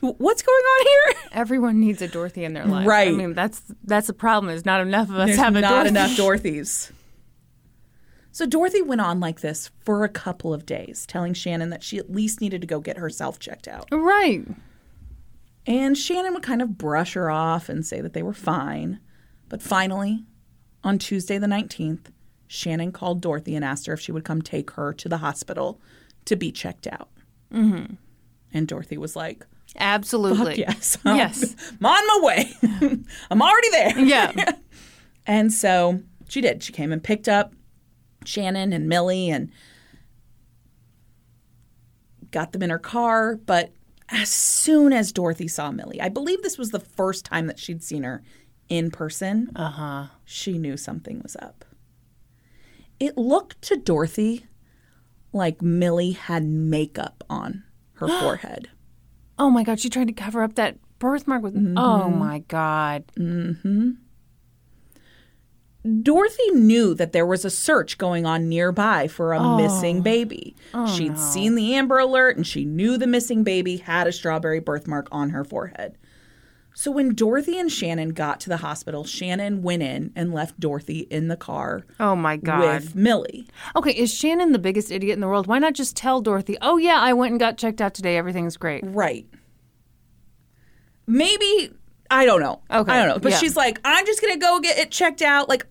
What's 0.00 0.42
going 0.42 0.56
on 0.64 0.86
here? 0.86 1.22
Everyone 1.32 1.78
needs 1.78 2.00
a 2.00 2.08
Dorothy 2.08 2.44
in 2.44 2.54
their 2.54 2.64
life. 2.64 2.86
Right? 2.86 3.08
I 3.08 3.12
mean, 3.12 3.34
that's 3.34 3.62
that's 3.84 4.06
the 4.06 4.14
problem. 4.14 4.52
Is 4.52 4.64
not 4.64 4.80
enough 4.80 5.10
of 5.10 5.16
us 5.16 5.26
There's 5.28 5.38
have 5.38 5.54
a 5.56 5.60
not 5.60 5.68
Dorothy. 5.70 5.88
enough 5.90 6.10
Dorothys. 6.16 6.90
So 8.32 8.46
Dorothy 8.46 8.80
went 8.80 9.00
on 9.02 9.20
like 9.20 9.40
this 9.40 9.70
for 9.80 10.02
a 10.04 10.08
couple 10.08 10.54
of 10.54 10.64
days, 10.64 11.04
telling 11.06 11.34
Shannon 11.34 11.68
that 11.70 11.82
she 11.82 11.98
at 11.98 12.10
least 12.10 12.40
needed 12.40 12.62
to 12.62 12.66
go 12.66 12.80
get 12.80 12.96
herself 12.96 13.38
checked 13.38 13.68
out. 13.68 13.88
Right. 13.92 14.46
And 15.66 15.98
Shannon 15.98 16.32
would 16.32 16.42
kind 16.42 16.62
of 16.62 16.78
brush 16.78 17.12
her 17.12 17.30
off 17.30 17.68
and 17.68 17.84
say 17.84 18.00
that 18.00 18.14
they 18.14 18.22
were 18.22 18.32
fine. 18.32 19.00
But 19.50 19.60
finally, 19.60 20.24
on 20.82 20.98
Tuesday 20.98 21.38
the 21.38 21.46
19th, 21.46 22.06
Shannon 22.46 22.92
called 22.92 23.20
Dorothy 23.20 23.54
and 23.54 23.64
asked 23.64 23.86
her 23.86 23.92
if 23.92 24.00
she 24.00 24.12
would 24.12 24.24
come 24.24 24.42
take 24.42 24.72
her 24.72 24.92
to 24.94 25.08
the 25.08 25.18
hospital 25.18 25.80
to 26.24 26.36
be 26.36 26.50
checked 26.50 26.86
out. 26.86 27.08
Mm-hmm. 27.52 27.94
And 28.52 28.68
Dorothy 28.68 28.98
was 28.98 29.14
like, 29.14 29.46
Absolutely. 29.76 30.58
Yes. 30.58 30.98
Yes. 31.04 31.54
I'm 31.80 31.86
on 31.86 32.06
my 32.06 32.20
way. 32.22 32.52
I'm 33.30 33.42
already 33.42 33.70
there. 33.70 33.98
Yeah. 33.98 34.52
And 35.26 35.52
so 35.52 36.00
she 36.28 36.40
did. 36.40 36.62
She 36.62 36.72
came 36.72 36.90
and 36.90 37.04
picked 37.04 37.28
up 37.28 37.52
Shannon 38.24 38.72
and 38.72 38.88
Millie 38.88 39.30
and 39.30 39.52
got 42.32 42.50
them 42.50 42.62
in 42.62 42.70
her 42.70 42.80
car. 42.80 43.36
But 43.36 43.70
as 44.08 44.28
soon 44.28 44.92
as 44.92 45.12
Dorothy 45.12 45.46
saw 45.46 45.70
Millie, 45.70 46.00
I 46.00 46.08
believe 46.08 46.42
this 46.42 46.58
was 46.58 46.70
the 46.70 46.80
first 46.80 47.24
time 47.24 47.46
that 47.46 47.60
she'd 47.60 47.84
seen 47.84 48.02
her 48.02 48.22
in 48.70 48.90
person, 48.90 49.50
uh-huh. 49.54 50.06
she 50.24 50.56
knew 50.56 50.78
something 50.78 51.20
was 51.22 51.36
up. 51.36 51.66
It 52.98 53.18
looked 53.18 53.60
to 53.62 53.76
Dorothy 53.76 54.46
like 55.32 55.60
Millie 55.60 56.12
had 56.12 56.44
makeup 56.44 57.24
on 57.28 57.64
her 57.94 58.08
forehead. 58.20 58.70
Oh 59.38 59.50
my 59.50 59.64
God, 59.64 59.80
she 59.80 59.90
tried 59.90 60.06
to 60.06 60.12
cover 60.12 60.42
up 60.42 60.54
that 60.54 60.78
birthmark 60.98 61.42
with. 61.42 61.54
Mm-hmm. 61.54 61.76
Oh 61.76 62.08
my 62.08 62.38
God. 62.40 63.04
Mm-hmm. 63.18 63.90
Dorothy 66.02 66.50
knew 66.52 66.94
that 66.94 67.12
there 67.12 67.24
was 67.24 67.46
a 67.46 67.50
search 67.50 67.96
going 67.96 68.26
on 68.26 68.50
nearby 68.50 69.08
for 69.08 69.32
a 69.32 69.56
missing 69.56 70.02
baby. 70.02 70.54
She'd 70.94 71.16
seen 71.16 71.54
the 71.54 71.74
Amber 71.74 71.98
Alert 71.98 72.36
and 72.36 72.46
she 72.46 72.66
knew 72.66 72.98
the 72.98 73.06
missing 73.06 73.44
baby 73.44 73.78
had 73.78 74.06
a 74.06 74.12
strawberry 74.12 74.60
birthmark 74.60 75.08
on 75.10 75.30
her 75.30 75.42
forehead. 75.42 75.96
So 76.74 76.90
when 76.90 77.14
Dorothy 77.14 77.58
and 77.58 77.70
Shannon 77.70 78.10
got 78.10 78.40
to 78.40 78.48
the 78.48 78.58
hospital, 78.58 79.04
Shannon 79.04 79.62
went 79.62 79.82
in 79.82 80.12
and 80.14 80.32
left 80.32 80.58
Dorothy 80.60 81.00
in 81.10 81.28
the 81.28 81.36
car 81.36 81.84
Oh 81.98 82.14
my 82.14 82.36
God. 82.36 82.60
with 82.60 82.94
Millie. 82.94 83.48
Okay, 83.76 83.90
is 83.90 84.14
Shannon 84.14 84.52
the 84.52 84.58
biggest 84.58 84.90
idiot 84.90 85.14
in 85.14 85.20
the 85.20 85.26
world? 85.26 85.46
Why 85.46 85.58
not 85.58 85.74
just 85.74 85.96
tell 85.96 86.20
Dorothy, 86.20 86.56
oh 86.62 86.76
yeah, 86.76 86.98
I 87.00 87.12
went 87.12 87.32
and 87.32 87.40
got 87.40 87.58
checked 87.58 87.80
out 87.80 87.94
today. 87.94 88.16
Everything's 88.16 88.56
great. 88.56 88.84
Right. 88.86 89.26
Maybe 91.06 91.72
I 92.10 92.24
don't 92.24 92.40
know. 92.40 92.60
Okay, 92.70 92.92
I 92.92 92.98
don't 92.98 93.08
know. 93.08 93.18
But 93.18 93.32
yeah. 93.32 93.38
she's 93.38 93.56
like, 93.56 93.80
I'm 93.84 94.04
just 94.04 94.20
gonna 94.20 94.36
go 94.36 94.58
get 94.60 94.78
it 94.78 94.90
checked 94.90 95.22
out. 95.22 95.48
Like, 95.48 95.66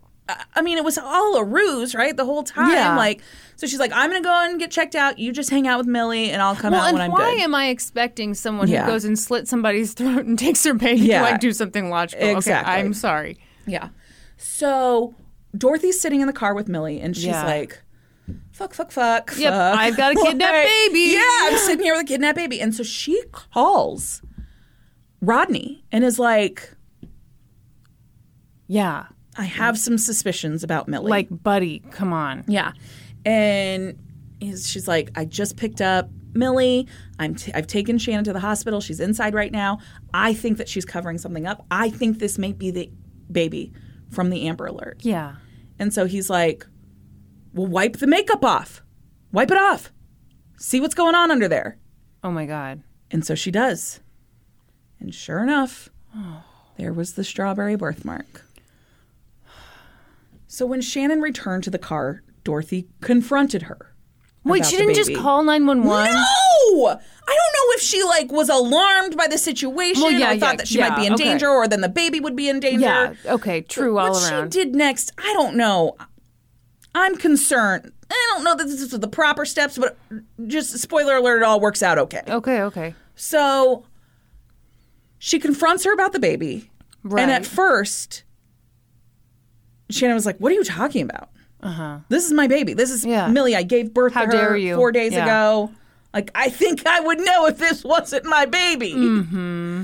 I- 0.54 0.62
mean, 0.62 0.78
it 0.78 0.84
was 0.84 0.98
all 0.98 1.36
a 1.36 1.44
ruse, 1.44 1.94
right? 1.94 2.16
The 2.16 2.24
whole 2.24 2.42
time. 2.42 2.70
Yeah. 2.72 2.96
Like, 2.96 3.20
so 3.56 3.66
she's 3.66 3.78
like, 3.78 3.92
I'm 3.94 4.10
gonna 4.10 4.22
go 4.22 4.32
and 4.44 4.58
get 4.58 4.70
checked 4.70 4.94
out. 4.94 5.18
You 5.18 5.32
just 5.32 5.50
hang 5.50 5.66
out 5.68 5.78
with 5.78 5.86
Millie, 5.86 6.30
and 6.30 6.40
I'll 6.42 6.56
come 6.56 6.72
Well, 6.72 6.82
out 6.82 6.88
and 6.88 6.94
when 6.98 7.02
I'm 7.06 7.10
why 7.12 7.30
am 7.32 7.54
I 7.54 7.68
expecting 7.68 8.34
someone 8.34 8.68
Yeah. 8.68 8.84
who 8.84 8.92
goes 8.92 9.04
and 9.04 9.18
slits 9.18 9.50
somebody's 9.50 9.92
throat 9.94 10.24
and 10.26 10.38
takes 10.38 10.62
their 10.62 10.74
baby 10.74 11.00
Yeah. 11.02 11.18
to 11.18 11.30
like 11.32 11.40
do 11.40 11.52
something 11.52 11.90
logical? 11.90 12.26
Exactly. 12.36 12.72
Okay, 12.72 12.80
I'm 12.80 12.94
sorry. 12.94 13.38
yeah. 13.66 13.88
So 14.36 15.14
Dorothy's 15.56 16.00
sitting 16.00 16.20
in 16.20 16.26
the 16.26 16.32
car 16.32 16.54
with 16.54 16.68
Millie, 16.68 17.00
and 17.00 17.14
she's 17.14 17.26
Yeah. 17.26 17.44
like. 17.44 17.82
Fuck, 18.52 18.74
fuck, 18.74 18.92
fuck. 18.92 19.32
Yep, 19.36 19.52
fuck. 19.52 19.78
I've 19.78 19.96
got 19.96 20.12
a 20.12 20.14
kidnapped 20.22 20.52
Like, 20.52 20.66
baby. 20.66 21.14
Yeah, 21.14 21.22
I'm 21.42 21.56
sitting 21.66 21.82
here 21.84 21.94
with 21.94 22.02
a 22.02 22.06
kidnapped 22.06 22.36
baby. 22.36 22.60
And 22.60 22.74
so 22.74 22.82
she 22.82 23.20
calls 23.32 24.22
Rodney 25.20 25.82
and 25.90 26.04
is 26.04 26.18
like, 26.18 26.74
Yeah. 28.66 29.06
I 29.40 29.44
have 29.44 29.78
some 29.78 29.96
suspicions 29.96 30.62
about 30.62 30.86
Millie. 30.86 31.08
Like, 31.08 31.28
buddy, 31.30 31.78
come 31.92 32.12
on. 32.12 32.44
Yeah. 32.46 32.72
And 33.24 33.98
he's, 34.38 34.68
she's 34.68 34.86
like, 34.86 35.10
I 35.14 35.24
just 35.24 35.56
picked 35.56 35.80
up 35.80 36.10
Millie. 36.34 36.86
I'm 37.18 37.34
t- 37.34 37.50
I've 37.54 37.66
taken 37.66 37.96
Shannon 37.96 38.24
to 38.24 38.34
the 38.34 38.40
hospital. 38.40 38.82
She's 38.82 39.00
inside 39.00 39.32
right 39.32 39.50
now. 39.50 39.78
I 40.12 40.34
think 40.34 40.58
that 40.58 40.68
she's 40.68 40.84
covering 40.84 41.16
something 41.16 41.46
up. 41.46 41.64
I 41.70 41.88
think 41.88 42.18
this 42.18 42.36
may 42.36 42.52
be 42.52 42.70
the 42.70 42.90
baby 43.32 43.72
from 44.10 44.28
the 44.28 44.46
Amber 44.46 44.66
Alert. 44.66 44.98
Yeah. 45.06 45.36
And 45.78 45.94
so 45.94 46.04
he's 46.04 46.28
like, 46.28 46.66
Well, 47.54 47.66
wipe 47.66 47.96
the 47.96 48.06
makeup 48.06 48.44
off. 48.44 48.82
Wipe 49.32 49.50
it 49.50 49.56
off. 49.56 49.90
See 50.58 50.82
what's 50.82 50.94
going 50.94 51.14
on 51.14 51.30
under 51.30 51.48
there. 51.48 51.78
Oh 52.22 52.30
my 52.30 52.44
God. 52.44 52.82
And 53.10 53.24
so 53.24 53.34
she 53.34 53.50
does. 53.50 54.00
And 54.98 55.14
sure 55.14 55.42
enough, 55.42 55.88
oh. 56.14 56.44
there 56.76 56.92
was 56.92 57.14
the 57.14 57.24
strawberry 57.24 57.74
birthmark. 57.74 58.44
So 60.50 60.66
when 60.66 60.80
Shannon 60.80 61.20
returned 61.20 61.62
to 61.64 61.70
the 61.70 61.78
car, 61.78 62.24
Dorothy 62.42 62.88
confronted 63.00 63.62
her. 63.62 63.94
Wait, 64.42 64.66
she 64.66 64.76
didn't 64.76 64.96
just 64.96 65.14
call 65.14 65.44
911? 65.44 66.12
No! 66.12 66.88
I 66.88 66.92
don't 66.92 66.96
know 66.96 67.74
if 67.74 67.80
she 67.80 68.02
like 68.02 68.32
was 68.32 68.48
alarmed 68.48 69.16
by 69.16 69.28
the 69.28 69.38
situation 69.38 70.02
Well, 70.02 70.10
yeah, 70.10 70.32
or 70.32 70.38
thought 70.38 70.54
yeah, 70.54 70.56
that 70.56 70.66
she 70.66 70.78
yeah, 70.78 70.88
might 70.88 70.96
be 70.96 71.06
in 71.06 71.12
okay. 71.14 71.22
danger 71.22 71.48
or 71.48 71.68
then 71.68 71.82
the 71.82 71.88
baby 71.88 72.18
would 72.18 72.34
be 72.34 72.48
in 72.48 72.58
danger. 72.58 72.80
Yeah. 72.80 73.14
Okay. 73.26 73.60
True. 73.60 73.96
all 73.96 74.10
what 74.10 74.24
around. 74.24 74.46
What 74.46 74.54
she 74.54 74.64
did 74.64 74.74
next, 74.74 75.12
I 75.18 75.32
don't 75.34 75.54
know. 75.54 75.96
I'm 76.96 77.16
concerned. 77.16 77.92
I 78.10 78.32
don't 78.34 78.42
know 78.42 78.56
that 78.56 78.66
this 78.66 78.80
is 78.80 78.90
the 78.90 79.06
proper 79.06 79.44
steps, 79.44 79.78
but 79.78 79.96
just 80.48 80.76
spoiler 80.80 81.14
alert, 81.14 81.38
it 81.38 81.44
all 81.44 81.60
works 81.60 81.80
out 81.80 81.96
okay. 81.96 82.22
Okay. 82.26 82.62
Okay. 82.62 82.96
So 83.14 83.84
she 85.20 85.38
confronts 85.38 85.84
her 85.84 85.92
about 85.94 86.12
the 86.12 86.18
baby. 86.18 86.72
Right. 87.04 87.22
And 87.22 87.30
at 87.30 87.46
first, 87.46 88.24
Shannon 89.90 90.14
was 90.14 90.26
like, 90.26 90.38
What 90.38 90.52
are 90.52 90.54
you 90.54 90.64
talking 90.64 91.02
about? 91.02 91.30
Uh-huh. 91.62 91.98
This 92.08 92.24
is 92.26 92.32
my 92.32 92.46
baby. 92.46 92.72
This 92.74 92.90
is 92.90 93.04
Yeah. 93.04 93.28
Millie. 93.28 93.54
I 93.56 93.62
gave 93.62 93.92
birth 93.92 94.14
How 94.14 94.24
to 94.26 94.36
her 94.36 94.74
four 94.76 94.92
days 94.92 95.12
Yeah. 95.12 95.24
ago. 95.24 95.72
Like, 96.14 96.30
I 96.34 96.48
think 96.48 96.86
I 96.86 97.00
would 97.00 97.20
know 97.20 97.46
if 97.46 97.58
this 97.58 97.84
wasn't 97.84 98.24
my 98.24 98.46
baby. 98.46 98.94
Mm-hmm. 98.94 99.82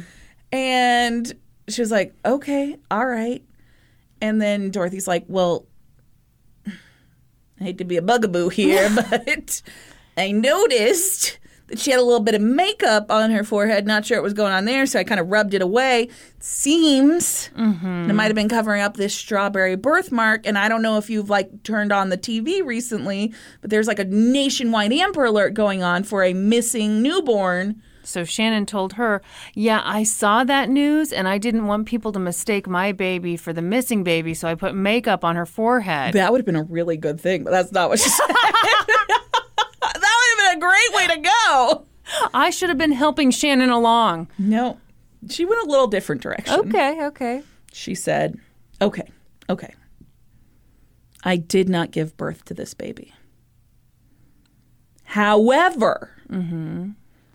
And 0.52 1.32
she 1.68 1.80
was 1.82 1.90
like, 1.90 2.14
okay, 2.24 2.76
all 2.90 3.06
right. 3.06 3.44
And 4.20 4.40
then 4.40 4.70
Dorothy's 4.70 5.06
like, 5.06 5.24
well, 5.28 5.66
I 6.66 7.64
hate 7.64 7.78
to 7.78 7.84
be 7.84 7.96
a 7.96 8.02
bugaboo 8.02 8.48
here, 8.48 8.90
but 9.10 9.62
I 10.16 10.32
noticed 10.32 11.38
that 11.68 11.78
she 11.78 11.90
had 11.90 12.00
a 12.00 12.02
little 12.02 12.20
bit 12.20 12.34
of 12.34 12.40
makeup 12.40 13.10
on 13.10 13.30
her 13.30 13.44
forehead. 13.44 13.86
Not 13.86 14.06
sure 14.06 14.18
what 14.18 14.24
was 14.24 14.34
going 14.34 14.52
on 14.52 14.64
there, 14.64 14.86
so 14.86 14.98
I 14.98 15.04
kind 15.04 15.20
of 15.20 15.28
rubbed 15.28 15.54
it 15.54 15.62
away. 15.62 16.08
Seems 16.38 17.50
mm-hmm. 17.56 18.10
it 18.10 18.12
might 18.12 18.26
have 18.26 18.34
been 18.34 18.48
covering 18.48 18.82
up 18.82 18.96
this 18.96 19.14
strawberry 19.14 19.76
birthmark. 19.76 20.46
And 20.46 20.56
I 20.56 20.68
don't 20.68 20.82
know 20.82 20.98
if 20.98 21.10
you've 21.10 21.30
like 21.30 21.62
turned 21.62 21.92
on 21.92 22.08
the 22.08 22.18
TV 22.18 22.64
recently, 22.64 23.34
but 23.60 23.70
there's 23.70 23.88
like 23.88 23.98
a 23.98 24.04
nationwide 24.04 24.92
Amber 24.92 25.24
Alert 25.24 25.54
going 25.54 25.82
on 25.82 26.04
for 26.04 26.22
a 26.22 26.32
missing 26.32 27.02
newborn. 27.02 27.82
So 28.06 28.24
Shannon 28.24 28.66
told 28.66 28.94
her, 28.94 29.20
Yeah, 29.54 29.82
I 29.84 30.04
saw 30.04 30.44
that 30.44 30.68
news 30.70 31.12
and 31.12 31.26
I 31.26 31.38
didn't 31.38 31.66
want 31.66 31.86
people 31.86 32.12
to 32.12 32.20
mistake 32.20 32.68
my 32.68 32.92
baby 32.92 33.36
for 33.36 33.52
the 33.52 33.62
missing 33.62 34.04
baby, 34.04 34.32
so 34.32 34.48
I 34.48 34.54
put 34.54 34.74
makeup 34.74 35.24
on 35.24 35.34
her 35.34 35.46
forehead. 35.46 36.14
That 36.14 36.30
would 36.30 36.38
have 36.38 36.46
been 36.46 36.56
a 36.56 36.62
really 36.62 36.96
good 36.96 37.20
thing, 37.20 37.42
but 37.42 37.50
that's 37.50 37.72
not 37.72 37.88
what 37.88 37.98
she 37.98 38.08
said. 38.08 38.26
that 38.28 39.92
would 39.92 40.44
have 40.44 40.45
been 40.45 40.45
a 40.56 40.60
great 40.60 40.94
way 40.94 41.06
to 41.14 41.20
go. 41.20 41.86
I 42.34 42.50
should 42.50 42.68
have 42.68 42.78
been 42.78 42.92
helping 42.92 43.30
Shannon 43.30 43.70
along. 43.70 44.28
No, 44.38 44.78
she 45.28 45.44
went 45.44 45.62
a 45.62 45.70
little 45.70 45.86
different 45.86 46.22
direction. 46.22 46.60
Okay, 46.60 47.04
okay. 47.06 47.42
She 47.72 47.94
said, 47.94 48.38
Okay, 48.80 49.08
okay. 49.48 49.74
I 51.24 51.36
did 51.36 51.68
not 51.68 51.90
give 51.90 52.16
birth 52.16 52.44
to 52.46 52.54
this 52.54 52.74
baby. 52.74 53.12
However, 55.04 56.12
mm-hmm. 56.28 56.90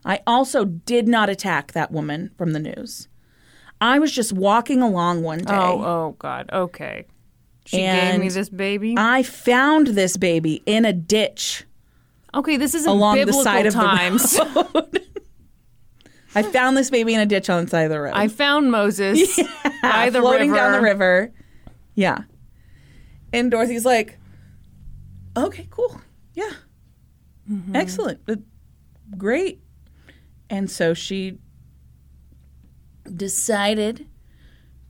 I 0.05 0.19
also 0.25 0.65
did 0.65 1.07
not 1.07 1.29
attack 1.29 1.73
that 1.73 1.91
woman 1.91 2.31
from 2.37 2.53
the 2.53 2.59
news. 2.59 3.07
I 3.79 3.99
was 3.99 4.11
just 4.11 4.31
walking 4.31 4.81
along 4.81 5.23
one 5.23 5.39
day. 5.39 5.53
Oh, 5.53 5.83
oh 5.83 6.15
God. 6.19 6.49
Okay. 6.53 7.05
She 7.65 7.77
gave 7.77 8.19
me 8.19 8.29
this 8.29 8.49
baby. 8.49 8.95
I 8.97 9.23
found 9.23 9.87
this 9.87 10.17
baby 10.17 10.61
in 10.65 10.85
a 10.85 10.93
ditch 10.93 11.65
okay, 12.33 12.57
this 12.57 12.75
isn't 12.75 12.89
along 12.89 13.15
the 13.15 13.21
biblical 13.21 13.43
side 13.43 13.65
of 13.65 13.73
times. 13.73 14.33
the 14.33 14.71
road. 14.73 15.07
I 16.35 16.43
found 16.43 16.77
this 16.77 16.89
baby 16.89 17.13
in 17.13 17.19
a 17.19 17.25
ditch 17.25 17.49
on 17.49 17.65
the 17.65 17.69
side 17.69 17.83
of 17.83 17.89
the 17.89 17.99
road. 17.99 18.13
I 18.15 18.27
found 18.27 18.71
Moses 18.71 19.35
by 19.81 20.09
the 20.09 20.21
floating 20.21 20.51
river. 20.51 20.61
down 20.61 20.71
the 20.71 20.81
river. 20.81 21.33
Yeah. 21.93 22.19
And 23.33 23.51
Dorothy's 23.51 23.85
like, 23.85 24.17
okay, 25.35 25.67
cool. 25.69 25.99
Yeah. 26.33 26.51
Mm-hmm. 27.49 27.75
Excellent. 27.75 28.21
Uh, 28.29 28.35
Great. 29.17 29.61
And 30.49 30.71
so 30.71 30.93
she 30.93 31.37
decided 33.13 34.07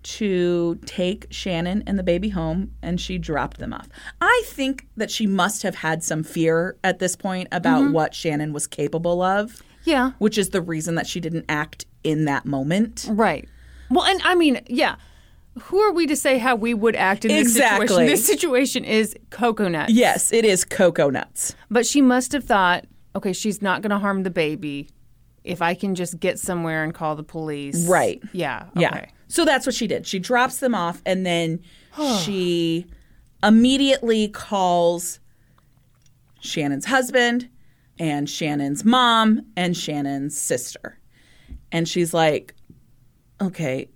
to 0.03 0.79
take 0.85 1.27
Shannon 1.29 1.83
and 1.85 1.97
the 1.99 2.03
baby 2.03 2.29
home 2.29 2.71
and 2.81 2.99
she 2.99 3.17
dropped 3.17 3.57
them 3.57 3.73
off. 3.73 3.87
I 4.19 4.43
think 4.47 4.87
that 4.97 5.11
she 5.11 5.27
must 5.27 5.63
have 5.63 5.75
had 5.75 6.03
some 6.03 6.23
fear 6.23 6.75
at 6.83 6.99
this 6.99 7.15
point 7.15 7.47
about 7.51 7.81
Mm-hmm. 7.83 7.93
what 7.93 8.13
Shannon 8.15 8.53
was 8.53 8.67
capable 8.67 9.21
of, 9.21 9.61
Yeah. 9.85 10.11
which 10.19 10.37
is 10.37 10.49
the 10.49 10.61
reason 10.61 10.95
that 10.95 11.07
she 11.07 11.19
didn't 11.19 11.45
act 11.49 11.85
in 12.03 12.25
that 12.25 12.45
moment. 12.45 13.05
Right. 13.09 13.47
Well, 13.89 14.05
and 14.05 14.21
I 14.23 14.35
mean, 14.35 14.61
yeah. 14.67 14.95
Who 15.63 15.79
are 15.79 15.91
we 15.91 16.07
to 16.07 16.15
say 16.15 16.37
how 16.37 16.55
we 16.55 16.73
would 16.73 16.95
act 16.95 17.25
in 17.25 17.29
this 17.29 17.41
Exactly. 17.49 17.87
situation? 17.87 18.07
This 18.07 18.25
situation 18.25 18.85
is 18.85 19.15
coconut. 19.31 19.89
Yes, 19.89 20.31
it 20.31 20.45
is 20.45 20.63
cocoa 20.63 21.09
nuts. 21.09 21.55
But 21.69 21.85
she 21.85 22.01
must 22.01 22.31
have 22.31 22.45
thought, 22.45 22.85
okay, 23.17 23.33
she's 23.33 23.61
not 23.61 23.81
going 23.81 23.89
to 23.91 23.99
harm 23.99 24.23
the 24.23 24.29
baby 24.29 24.87
if 25.43 25.61
I 25.61 25.73
can 25.73 25.93
just 25.93 26.19
get 26.21 26.39
somewhere 26.39 26.83
and 26.85 26.93
call 26.93 27.15
the 27.17 27.23
police. 27.23 27.85
Right. 27.87 28.21
Yeah. 28.31 28.67
Yeah. 28.77 29.05
So 29.31 29.45
that's 29.45 29.65
what 29.65 29.73
she 29.73 29.87
did. 29.87 30.05
She 30.05 30.19
drops 30.19 30.57
them 30.57 30.75
off 30.75 31.01
and 31.05 31.25
then 31.25 31.61
she 32.21 32.85
immediately 33.41 34.27
calls 34.27 35.21
Shannon's 36.41 36.83
husband 36.83 37.47
and 37.97 38.29
Shannon's 38.29 38.83
mom 38.83 39.45
and 39.55 39.75
Shannon's 39.77 40.37
sister. 40.37 40.99
And 41.71 41.87
she's 41.87 42.13
like, 42.13 42.55
okay, 43.41 43.87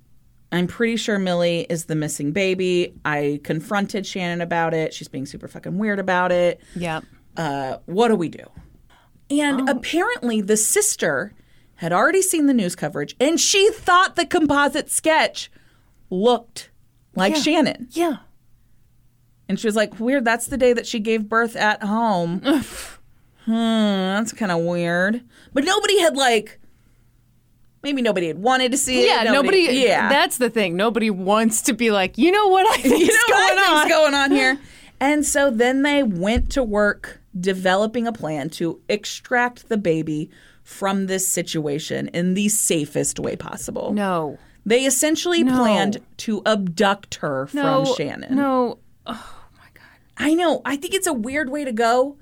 I'm 0.54 0.68
pretty 0.68 0.96
sure 0.96 1.20
Millie 1.20 1.66
is 1.70 1.86
the 1.86 1.96
missing 1.96 2.32
baby. 2.32 2.94
I 3.04 3.42
confronted 3.44 4.06
Shannon 4.06 4.40
about 4.40 4.74
it. 4.74 4.94
She's 4.94 5.10
being 5.10 5.26
super 5.26 5.50
fucking 5.50 5.78
weird 5.78 6.00
about 6.00 6.32
it. 6.32 6.62
Yep. 6.78 7.04
Uh, 7.36 7.78
what 7.88 8.08
do 8.08 8.16
we 8.16 8.30
do? 8.30 8.46
And 9.30 9.68
apparently, 9.68 10.40
the 10.40 10.56
sister 10.56 11.34
had 11.76 11.92
already 11.92 12.22
seen 12.22 12.46
the 12.48 12.54
news 12.54 12.76
coverage 12.76 13.16
and 13.20 13.40
she 13.40 13.70
thought 13.72 14.16
the 14.16 14.26
composite 14.26 14.90
sketch 14.90 15.52
looked 16.10 16.70
like 17.16 17.36
Shannon. 17.36 17.88
Yeah. 17.92 18.18
And 19.48 19.60
she 19.60 19.68
was 19.68 19.76
like, 19.76 20.00
Weird, 20.00 20.26
that's 20.26 20.48
the 20.48 20.58
day 20.58 20.74
that 20.74 20.88
she 20.88 21.00
gave 21.00 21.30
birth 21.30 21.56
at 21.56 21.84
home. 21.84 22.40
hmm, 23.46 23.52
that's 23.52 24.34
kind 24.34 24.52
of 24.52 24.62
weird. 24.62 25.22
But 25.54 25.64
nobody 25.64 26.00
had, 26.00 26.18
like, 26.18 26.60
maybe 27.84 28.02
nobody 28.02 28.28
had 28.28 28.40
wanted 28.40 28.72
to 28.72 28.78
see 28.78 29.04
it. 29.04 29.08
Yeah. 29.08 29.32
Nobody. 29.32 29.68
Yeah. 29.72 30.10
That's 30.10 30.38
the 30.38 30.50
thing. 30.50 30.76
Nobody 30.76 31.10
wants 31.10 31.62
to 31.64 31.74
be 31.74 31.92
like, 31.92 32.18
you 32.18 32.32
know 32.32 32.48
what 32.48 32.68
I 32.68 32.78
think 32.82 33.00
you 33.00 33.08
know 33.08 33.36
what 33.36 33.56
going 33.56 33.66
think's 33.66 33.82
on. 33.82 33.88
going 33.90 34.14
on 34.14 34.32
here? 34.32 34.60
And 34.98 35.26
so 35.26 35.52
then 35.52 35.82
they 35.82 36.04
went 36.04 36.52
to 36.54 36.64
work 36.64 37.20
developing 37.38 38.08
a 38.08 38.14
plan 38.14 38.50
to 38.52 38.80
extract 38.88 39.68
the 39.68 39.76
baby 39.76 40.30
from 40.66 41.06
this 41.06 41.26
situation 41.28 42.10
in 42.10 42.34
the 42.34 42.50
safest 42.50 43.20
way 43.20 43.38
possible. 43.38 43.94
no. 43.94 44.38
They 44.68 44.86
essentially 44.86 45.44
No. 45.44 45.58
planned 45.58 46.00
to 46.18 46.42
abduct 46.44 47.16
her 47.22 47.48
No. 47.54 47.86
from 47.86 47.96
Shannon. 47.96 48.36
No. 48.36 48.80
Oh 49.06 49.36
my 49.54 49.68
god. 49.76 49.84
I 50.18 50.34
know. 50.34 50.62
I 50.66 50.76
think 50.76 50.96
it's 50.96 51.06
a 51.06 51.14
weird 51.14 51.52
way 51.52 51.64
to 51.66 51.72
go. 51.72 52.18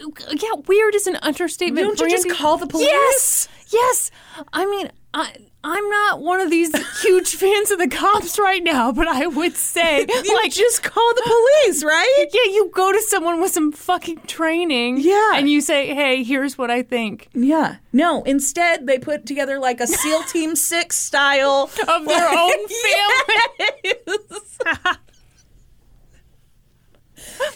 Yeah, 0.00 0.54
weird 0.66 0.96
is 0.96 1.06
an 1.06 1.16
understatement. 1.22 1.96
Don't 1.98 2.10
you 2.10 2.16
just 2.16 2.28
call 2.30 2.56
the 2.56 2.66
police? 2.66 2.88
Yes, 2.88 3.48
yes. 3.72 4.10
I 4.52 4.66
mean, 4.66 4.90
I 5.14 5.32
I'm 5.64 5.88
not 5.90 6.20
one 6.20 6.40
of 6.40 6.50
these 6.50 6.72
huge 7.02 7.36
fans 7.36 7.70
of 7.70 7.78
the 7.78 7.86
cops 7.88 8.36
right 8.38 8.62
now, 8.64 8.90
but 8.90 9.06
I 9.06 9.26
would 9.28 9.56
say, 9.56 10.04
You 10.24 10.34
like, 10.34 10.52
just 10.52 10.82
call 10.82 11.14
the 11.14 11.22
police, 11.22 11.84
right? 11.84 12.26
yeah, 12.32 12.52
you 12.52 12.70
go 12.74 12.90
to 12.92 13.00
someone 13.02 13.40
with 13.40 13.52
some 13.52 13.70
fucking 13.70 14.22
training, 14.26 14.98
Yeah. 14.98 15.32
and 15.36 15.48
you 15.48 15.60
say, 15.60 15.94
hey, 15.94 16.24
here's 16.24 16.58
what 16.58 16.70
I 16.70 16.82
think 16.82 17.28
Yeah. 17.32 17.76
No, 17.92 18.22
instead 18.24 18.86
they 18.86 18.98
put 18.98 19.24
together 19.26 19.58
like 19.60 19.80
a 19.80 19.86
SEAL 19.86 20.22
Team 20.32 20.56
6 20.56 20.96
style 20.96 21.70
of 21.88 22.06
their 22.06 22.28
own 22.28 22.68
family. 22.68 23.92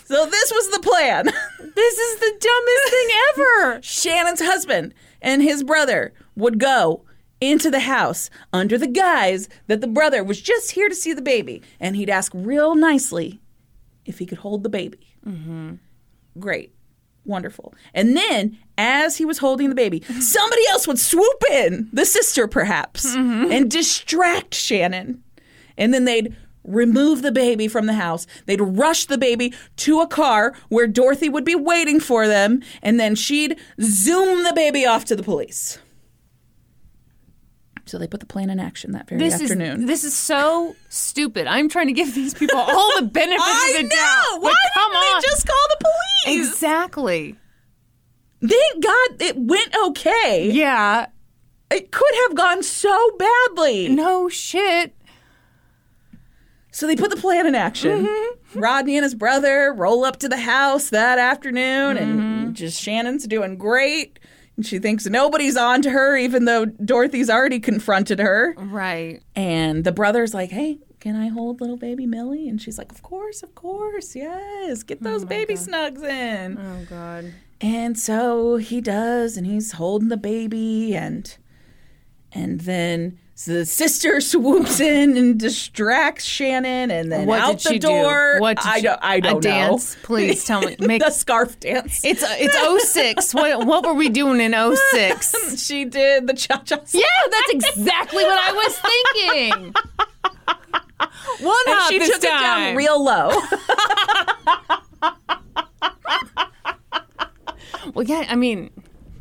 so 0.05 0.27
this 0.27 0.53
was 0.53 0.71
the 0.71 0.81
plan. 0.81 1.25
this 1.75 1.99
is 1.99 2.21
the 2.21 2.33
dumbest 2.41 2.91
thing 2.91 3.09
ever. 3.31 3.83
Shannon's 3.83 4.41
husband 4.41 4.95
and 5.21 5.43
his 5.43 5.65
brother 5.65 6.13
would 6.37 6.59
go 6.61 7.03
into 7.41 7.71
the 7.71 7.81
house 7.81 8.31
under 8.53 8.79
the 8.79 8.87
guise 8.87 9.49
that 9.67 9.81
the 9.81 9.87
brother 9.87 10.25
was 10.25 10.41
just 10.41 10.73
here 10.73 10.89
to 10.89 10.95
see 10.95 11.13
the 11.13 11.23
baby. 11.23 11.63
And 11.81 11.97
he'd 11.97 12.11
ask 12.11 12.33
real 12.35 12.75
nicely 12.75 13.41
if 14.05 14.19
he 14.19 14.27
could 14.27 14.39
hold 14.39 14.63
the 14.63 14.69
baby. 14.69 15.17
Mm-hmm. 15.27 15.75
Great. 16.39 16.73
Wonderful. 17.25 17.75
And 17.93 18.17
then, 18.17 18.57
as 18.79 19.17
he 19.17 19.25
was 19.25 19.39
holding 19.39 19.69
the 19.69 19.75
baby, 19.75 20.03
somebody 20.21 20.63
else 20.71 20.87
would 20.87 20.99
swoop 20.99 21.43
in, 21.51 21.89
the 21.93 22.07
sister 22.07 22.47
perhaps, 22.47 23.05
and 23.05 23.69
distract 23.69 24.55
Shannon. 24.55 25.25
And 25.77 25.93
then 25.93 26.05
they'd 26.05 26.37
remove 26.63 27.23
the 27.23 27.33
baby 27.33 27.67
from 27.67 27.87
the 27.87 27.95
house. 27.95 28.27
They'd 28.47 28.61
rush 28.61 29.07
the 29.07 29.19
baby 29.19 29.53
to 29.79 30.01
a 30.01 30.07
car 30.07 30.55
where 30.69 30.87
Dorothy 30.87 31.29
would 31.29 31.45
be 31.45 31.57
waiting 31.57 31.99
for 31.99 32.29
them, 32.29 32.63
and 32.83 33.01
then 33.01 33.17
she'd 33.17 33.59
zoom 33.81 34.45
the 34.45 34.53
baby 34.53 34.87
off 34.87 35.05
to 35.07 35.17
the 35.17 35.23
police. 35.23 35.79
So 37.87 37.99
they 37.99 38.09
put 38.09 38.19
the 38.21 38.27
plan 38.27 38.51
in 38.51 38.59
action 38.59 38.93
that 38.93 39.09
very 39.09 39.21
This 39.21 39.41
afternoon. 39.41 39.83
is 39.83 39.87
this 39.87 40.05
is 40.05 40.13
so 40.15 40.75
stupid. 40.89 41.47
I'm 41.47 41.69
trying 41.69 41.87
to 41.87 41.93
give 41.93 42.15
these 42.15 42.35
people 42.35 42.59
all 42.59 42.93
the 42.97 43.07
benefits 43.07 43.43
I 43.47 43.75
of 43.77 43.77
the 43.77 43.83
know. 43.85 43.89
doubt. 43.97 44.43
Why 44.43 44.53
but 44.53 44.75
come 44.75 44.93
didn't 44.93 45.05
on. 45.07 45.21
they 45.23 45.29
just 45.29 45.47
call 45.47 45.67
the 45.71 45.85
police? 46.27 46.41
exactly. 46.49 47.37
Thank 48.41 48.83
God 48.85 49.23
it 49.23 49.37
went 49.39 49.75
okay. 49.87 50.51
Yeah. 50.51 51.07
It 51.71 51.91
could 51.93 52.15
have 52.27 52.37
gone 52.37 52.63
so 52.63 53.17
badly. 53.19 53.89
No 53.89 54.29
shit. 54.29 54.95
So 56.71 56.87
they 56.87 56.97
put 56.97 57.11
the 57.11 57.17
plan 57.17 57.47
in 57.47 57.55
action. 57.55 58.07
Mm-hmm. 58.07 58.59
Rodney 58.61 58.97
and 58.97 59.05
his 59.05 59.15
brother 59.15 59.73
roll 59.73 60.05
up 60.05 60.19
to 60.19 60.29
the 60.29 60.37
house 60.37 60.91
that 60.91 61.19
afternoon, 61.19 61.97
Mm-hmm. 61.97 62.03
and 62.21 62.55
just 62.57 62.81
Shannon's 62.83 63.27
doing 63.27 63.57
great. 63.57 64.19
And 64.57 64.65
she 64.65 64.79
thinks 64.79 65.07
nobody's 65.07 65.57
on 65.57 65.83
to 65.83 65.91
her, 65.91 66.17
even 66.17 66.47
though 66.47 66.65
Dorothy's 66.65 67.29
already 67.29 67.61
confronted 67.61 68.19
her. 68.19 68.55
Right. 68.57 69.23
And 69.35 69.85
the 69.85 69.93
brother's 69.93 70.33
like, 70.33 70.51
hey, 70.51 70.79
can 70.99 71.15
I 71.15 71.29
hold 71.29 71.61
little 71.61 71.77
baby 71.77 72.07
Millie? 72.07 72.49
And 72.49 72.61
she's 72.61 72.79
like, 72.79 72.91
of 72.91 73.03
course, 73.03 73.43
of 73.43 73.55
course, 73.55 74.17
yes. 74.17 74.83
Get 74.83 75.03
those 75.03 75.25
oh 75.25 75.27
baby 75.27 75.55
snugs 75.55 76.03
in. 76.03 76.59
Oh 76.59 76.87
god. 76.89 77.35
And 77.61 77.99
so 77.99 78.57
he 78.57 78.81
does, 78.81 79.37
and 79.37 79.47
he's 79.47 79.73
holding 79.73 80.09
the 80.09 80.17
baby, 80.17 80.95
and 80.95 81.37
and 82.33 82.61
then 82.63 83.19
So 83.39 83.53
the 83.53 83.67
sister 83.67 84.23
swoops 84.23 84.81
in 84.81 85.15
and 85.19 85.39
distracts 85.39 86.25
Shannon, 86.25 86.91
and 86.91 87.13
then 87.13 87.27
What 87.27 87.39
out 87.39 87.61
the 87.61 87.69
she 87.69 87.79
do? 87.79 87.89
door. 87.89 88.39
What 88.41 88.57
did 88.57 88.67
I 88.67 88.81
don't. 88.81 88.99
I 89.03 89.15
a 89.17 89.21
don't 89.21 89.35
know. 89.35 89.41
dance? 89.41 89.95
Please 90.03 90.43
tell 90.47 90.63
me. 90.63 90.75
Make 90.81 91.03
the 91.03 91.11
scarf 91.11 91.61
dance. 91.61 92.03
it's 92.03 92.23
it's 92.27 92.89
06. 92.93 93.35
What 93.35 93.67
what 93.67 93.85
were 93.85 93.93
we 93.93 94.09
doing 94.09 94.41
in 94.41 94.53
06? 94.55 95.63
she 95.67 95.85
did 95.85 96.27
the 96.27 96.33
cha 96.33 96.57
cha. 96.65 96.77
Yeah, 96.93 97.03
that's 97.31 97.51
exactly 97.51 98.25
what 98.25 98.41
I 98.41 98.53
was 98.53 98.79
thinking. 99.53 99.75
One 101.41 101.57
and 101.69 101.83
she 101.91 101.99
took 101.99 102.17
it 102.17 102.23
down 102.23 102.75
real 102.75 103.05
low. 103.05 103.33
Well, 107.95 108.05
yeah, 108.05 108.25
I 108.29 108.35
mean, 108.35 108.71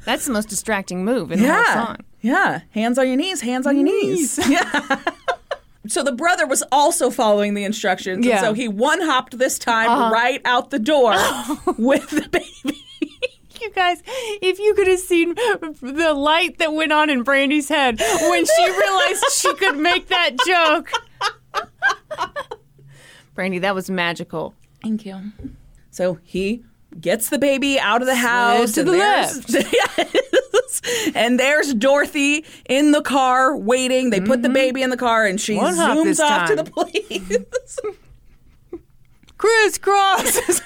that's 0.04 0.26
the 0.26 0.34
most 0.34 0.50
distracting 0.50 1.06
move 1.06 1.32
in 1.32 1.42
the 1.42 1.54
whole 1.54 1.64
song. 1.86 1.98
Yeah. 2.26 2.62
Hands 2.72 2.98
on 2.98 3.08
your 3.08 3.18
knees. 3.18 3.42
Hands 3.42 3.66
on 3.68 3.76
your 3.78 3.86
knees. 3.86 4.40
Yeah. 4.50 5.00
So 5.88 6.02
the 6.02 6.12
brother 6.12 6.48
was 6.48 6.64
also 6.72 7.12
following 7.12 7.54
the 7.54 7.64
instructions, 7.64 8.26
Yeah. 8.26 8.38
Uh-huh. 8.38 8.46
and 8.48 8.56
so 8.58 8.60
he 8.60 8.68
one 8.68 9.02
hopped 9.02 9.38
this 9.38 9.60
time 9.60 10.12
right 10.12 10.42
out 10.44 10.72
the 10.72 10.80
door 10.80 11.12
with 11.78 12.10
the 12.10 12.28
baby. 12.30 12.82
You 13.62 13.70
guys, 13.72 14.02
if 14.42 14.58
you 14.60 14.74
could 14.74 14.88
have 14.88 15.00
seen 15.00 15.36
the 15.36 16.14
light 16.16 16.58
that 16.58 16.74
went 16.74 16.92
on 16.92 17.10
in 17.12 17.22
Brandy's 17.24 17.70
head 17.70 18.00
when 18.00 18.46
she 18.46 18.66
realized 18.80 19.24
she 19.32 19.54
could 19.56 19.78
make 19.78 20.08
that 20.08 20.32
joke. 20.46 20.92
Brandy, 23.36 23.60
that 23.60 23.76
was 23.76 23.90
magical. 23.90 24.54
Thank 24.82 25.06
you. 25.06 25.32
So 25.92 26.20
he 26.24 26.64
gets 27.00 27.30
the 27.30 27.38
baby 27.38 27.80
out 27.80 28.02
of 28.02 28.08
the 28.08 28.16
house 28.16 28.74
to 28.74 28.84
the 28.84 28.92
Yes. 28.98 30.82
and 31.16 31.40
there's 31.40 31.74
Dorothy 31.74 32.46
in 32.70 32.92
the 32.92 33.02
car 33.02 33.56
waiting. 33.56 34.10
They 34.10 34.20
put 34.20 34.42
the 34.42 34.48
mm-hmm. 34.48 34.54
baby 34.54 34.82
in 34.82 34.90
the 34.90 34.98
car 34.98 35.26
and 35.26 35.40
she 35.40 35.56
One 35.56 35.76
zooms 35.76 36.20
off 36.20 36.50
to 36.50 36.56
the 36.56 36.64
police. 36.64 37.80
Crisscross. 39.38 40.62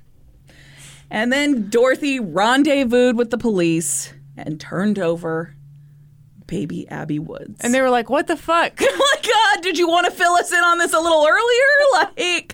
and 1.10 1.32
then 1.32 1.68
Dorothy 1.68 2.20
rendezvoused 2.20 3.16
with 3.16 3.30
the 3.30 3.38
police 3.38 4.12
and 4.36 4.60
turned 4.60 4.98
over 4.98 5.56
baby 6.52 6.86
Abby 6.88 7.18
Woods. 7.18 7.56
and 7.62 7.72
they 7.72 7.80
were 7.80 7.88
like, 7.88 8.10
what 8.10 8.26
the 8.26 8.36
fuck? 8.36 8.74
oh 8.80 9.10
my 9.14 9.30
God, 9.30 9.62
did 9.62 9.78
you 9.78 9.88
want 9.88 10.04
to 10.04 10.12
fill 10.12 10.32
us 10.32 10.52
in 10.52 10.58
on 10.58 10.76
this 10.76 10.92
a 10.92 11.00
little 11.00 11.26
earlier? 11.26 11.38
Like, 11.92 12.52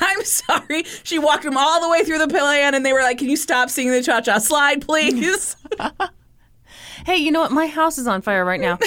I'm 0.00 0.24
sorry. 0.24 0.82
She 1.02 1.18
walked 1.18 1.44
them 1.44 1.56
all 1.56 1.80
the 1.82 1.88
way 1.88 2.04
through 2.04 2.18
the 2.18 2.28
plan 2.28 2.74
and 2.74 2.84
they 2.84 2.92
were 2.92 3.02
like, 3.02 3.18
can 3.18 3.28
you 3.28 3.36
stop 3.36 3.68
singing 3.70 3.92
the 3.92 4.02
cha 4.02 4.20
cha 4.20 4.38
slide, 4.38 4.82
please? 4.86 5.56
Hey, 7.06 7.16
you 7.16 7.30
know 7.30 7.40
what? 7.40 7.52
My 7.52 7.66
house 7.68 7.96
is 7.96 8.06
on 8.06 8.20
fire 8.20 8.44
right 8.44 8.60
now. 8.60 8.78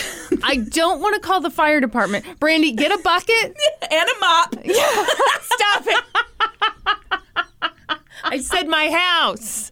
I 0.44 0.58
don't 0.58 1.02
want 1.02 1.16
to 1.16 1.22
call 1.22 1.40
the 1.40 1.50
fire 1.50 1.80
department. 1.80 2.24
Brandy, 2.40 2.72
get 2.72 2.92
a 2.92 3.02
bucket. 3.02 3.56
and 3.90 4.10
a 4.10 4.20
mop. 4.20 4.56
Yeah. 4.64 5.06
Stop 5.42 5.84
it. 5.88 6.04
I 8.24 8.38
said 8.40 8.68
my 8.68 8.92
house. 8.92 9.71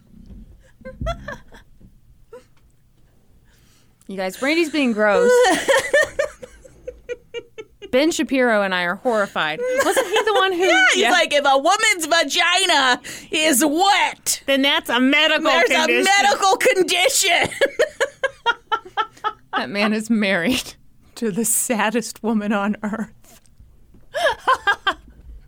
You 4.10 4.18
guys, 4.18 4.36
Brandy's 4.38 4.72
being 4.72 4.92
gross. 4.92 5.32
Ben 7.92 8.10
Shapiro 8.10 8.64
and 8.64 8.74
I 8.74 8.82
are 8.84 8.96
horrified. 8.96 9.60
Wasn't 9.86 10.08
he 10.08 10.24
the 10.24 10.34
one 10.34 10.52
who? 10.52 10.64
Yeah, 10.64 10.86
he's 10.94 11.04
like, 11.04 11.32
if 11.32 11.46
a 11.46 11.58
woman's 11.60 12.08
vagina 12.08 13.00
is 13.30 13.64
wet, 13.64 14.42
then 14.48 14.64
that's 14.64 14.90
a 14.90 15.00
medical 15.00 15.44
there's 15.44 15.70
condition. 15.70 16.02
a 16.02 16.04
medical 16.24 16.58
condition. 16.58 17.50
that 19.56 19.70
man 19.70 19.94
is 19.94 20.10
married 20.10 20.74
to 21.14 21.30
the 21.30 21.46
saddest 21.46 22.24
woman 22.24 22.52
on 22.52 22.78
earth. 22.82 23.42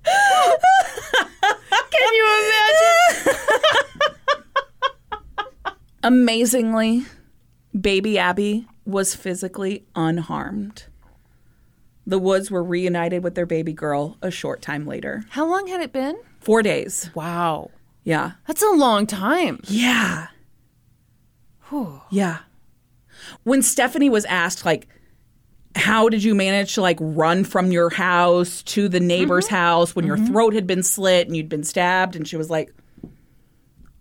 Can 0.03 0.13
you 2.13 2.27
imagine? 3.23 3.37
Amazingly, 6.03 7.05
baby 7.79 8.17
Abby 8.17 8.67
was 8.85 9.15
physically 9.15 9.85
unharmed. 9.95 10.85
The 12.05 12.19
Woods 12.19 12.49
were 12.49 12.63
reunited 12.63 13.23
with 13.23 13.35
their 13.35 13.45
baby 13.45 13.73
girl 13.73 14.17
a 14.21 14.31
short 14.31 14.61
time 14.61 14.85
later. 14.85 15.23
How 15.29 15.47
long 15.47 15.67
had 15.67 15.81
it 15.81 15.93
been? 15.93 16.19
Four 16.39 16.63
days. 16.63 17.09
Wow. 17.13 17.69
Yeah. 18.03 18.31
That's 18.47 18.63
a 18.63 18.71
long 18.71 19.05
time. 19.05 19.59
Yeah. 19.67 20.27
Yeah. 22.09 22.39
When 23.43 23.61
Stephanie 23.61 24.09
was 24.09 24.25
asked, 24.25 24.65
like, 24.65 24.87
how 25.75 26.09
did 26.09 26.23
you 26.23 26.35
manage 26.35 26.73
to 26.75 26.81
like 26.81 26.97
run 26.99 27.43
from 27.43 27.71
your 27.71 27.89
house 27.89 28.61
to 28.63 28.89
the 28.89 28.99
neighbor's 28.99 29.45
mm-hmm. 29.45 29.55
house 29.55 29.95
when 29.95 30.05
your 30.05 30.17
mm-hmm. 30.17 30.33
throat 30.33 30.53
had 30.53 30.67
been 30.67 30.83
slit 30.83 31.27
and 31.27 31.35
you'd 31.35 31.47
been 31.47 31.63
stabbed? 31.63 32.15
And 32.15 32.27
she 32.27 32.35
was 32.35 32.49
like, 32.49 32.73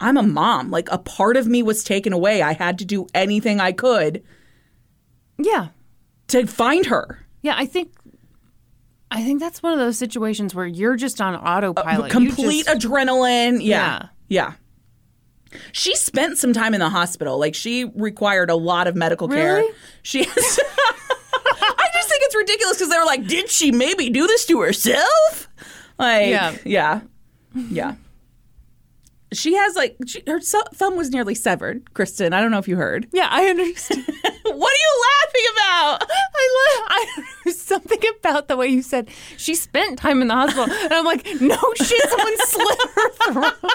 I'm 0.01 0.17
a 0.17 0.23
mom. 0.23 0.71
Like, 0.71 0.89
a 0.91 0.99
part 0.99 1.37
of 1.37 1.47
me 1.47 1.63
was 1.63 1.85
taken 1.85 2.13
away. 2.13 2.41
I 2.43 2.53
had 2.55 2.79
to 2.79 2.85
do 2.85 3.07
anything 3.15 3.61
I 3.61 3.73
could 3.73 4.23
Yeah. 5.39 5.69
to 6.29 6.47
find 6.47 6.87
her. 6.87 7.27
Yeah, 7.43 7.55
I 7.57 7.67
think 7.67 7.93
I 9.13 9.23
think 9.25 9.41
that's 9.41 9.63
one 9.63 9.73
of 9.73 9.79
those 9.81 9.99
situations 9.99 10.55
where 10.55 10.67
you're 10.67 10.95
just 10.97 11.21
on 11.21 11.35
uh, 11.35 11.39
autopilot. 11.39 12.07
You 12.07 12.11
Complete 12.13 12.67
just- 12.67 12.87
adrenaline. 12.87 13.59
Yeah. 13.63 14.07
Yeah. 14.29 14.53
She 15.73 15.97
spent 15.97 16.39
some 16.39 16.53
time 16.53 16.75
in 16.75 16.81
the 16.81 16.89
hospital. 16.91 17.37
Like 17.39 17.57
she 17.57 17.85
required 17.97 18.51
a 18.51 18.55
lot 18.55 18.87
of 18.87 18.95
medical 18.95 19.27
care. 19.27 19.57
Really? 19.57 19.75
She 20.03 20.23
has 20.25 20.61
I 20.73 21.89
just 21.93 22.09
think 22.09 22.23
it's 22.25 22.37
ridiculous 22.37 22.77
because 22.77 22.89
they 22.91 22.99
were 22.99 23.05
like, 23.05 23.27
did 23.27 23.49
she 23.51 23.73
maybe 23.73 24.11
do 24.11 24.27
this 24.29 24.47
to 24.47 24.61
herself? 24.61 25.49
Like, 25.99 26.29
Yeah. 26.29 26.55
yeah. 26.65 27.01
Yeah. 27.55 27.95
She 29.33 29.55
has 29.55 29.77
like 29.77 29.97
she, 30.07 30.23
her 30.27 30.41
thumb 30.41 30.97
was 30.97 31.11
nearly 31.11 31.35
severed. 31.35 31.95
Kristen, 31.95 32.33
I 32.33 32.41
don't 32.41 32.51
know 32.51 32.59
if 32.59 32.67
you 32.67 32.77
heard. 32.77 33.07
yeah, 33.13 33.29
I 33.31 33.47
understand. 33.47 34.05
what 34.43 34.73
are 34.73 34.83
you 34.83 35.03
laughing 35.09 35.47
about? 35.53 36.03
I 36.03 36.45
love 36.59 36.87
I 37.47 37.51
something 37.53 38.01
about 38.19 38.49
the 38.49 38.57
way 38.57 38.67
you 38.67 38.83
said 38.83 39.09
she 39.37 39.55
spent 39.55 39.99
time 39.99 40.21
in 40.23 40.29
the 40.29 40.35
hospital, 40.35 40.65
and 40.65 40.93
I'm 40.93 41.05
like, 41.05 41.25
no 41.41 41.59
shit, 41.77 42.09
someone 42.11 42.37
slit 42.47 42.79
her 42.95 43.11
throat. 43.33 43.55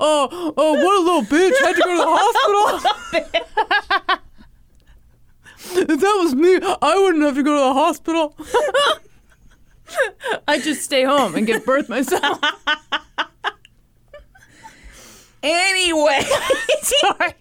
Oh, 0.00 0.52
oh, 0.56 0.74
what 0.74 0.96
a 0.96 1.00
little 1.00 1.22
bitch! 1.22 1.58
Had 1.60 1.74
to 1.74 1.82
go 1.82 1.90
to 1.90 1.96
the 1.96 2.06
hospital. 2.06 3.88
if 5.88 6.00
that 6.00 6.20
was 6.22 6.34
me, 6.34 6.60
I 6.82 6.98
wouldn't 6.98 7.24
have 7.24 7.34
to 7.36 7.42
go 7.42 7.54
to 7.54 7.60
the 7.60 7.72
hospital. 7.72 8.36
I'd 10.46 10.62
just 10.62 10.82
stay 10.82 11.04
home 11.04 11.34
and 11.34 11.46
give 11.46 11.64
birth 11.64 11.88
myself. 11.88 12.38
Anyway. 15.42 16.20
Sorry. 16.82 17.34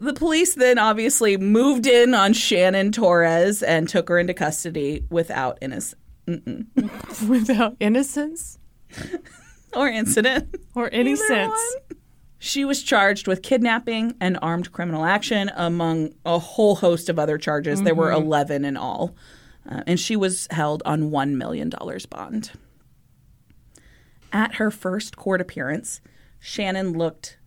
The 0.00 0.12
police 0.12 0.54
then 0.54 0.78
obviously 0.78 1.36
moved 1.36 1.86
in 1.86 2.14
on 2.14 2.32
Shannon 2.34 2.90
Torrez 2.90 3.62
and 3.66 3.88
took 3.88 4.08
her 4.08 4.18
into 4.18 4.34
custody 4.34 5.06
without 5.10 5.58
innocence 5.62 5.94
Without 7.28 7.76
innocence 7.80 8.58
or 9.74 9.88
incident. 9.88 10.54
or 10.74 10.88
any 10.92 11.16
sense. 11.16 11.58
She 12.38 12.64
was 12.64 12.82
charged 12.82 13.26
with 13.26 13.42
kidnapping 13.42 14.14
and 14.20 14.38
armed 14.42 14.72
criminal 14.72 15.04
action, 15.04 15.50
among 15.54 16.14
a 16.26 16.38
whole 16.38 16.76
host 16.76 17.08
of 17.08 17.18
other 17.18 17.38
charges. 17.38 17.82
There 17.82 17.94
were 17.94 18.12
11 18.12 18.64
in 18.64 18.76
all. 18.76 19.14
Uh, 19.70 19.82
and 19.86 19.98
she 19.98 20.14
was 20.16 20.46
held 20.50 20.82
on 20.84 21.10
$1 21.10 21.30
million 21.36 21.70
bond. 22.10 22.50
At 24.34 24.56
her 24.56 24.70
first 24.70 25.16
court 25.16 25.40
appearance, 25.40 26.00
Shannon 26.40 26.92
looked 26.98 27.38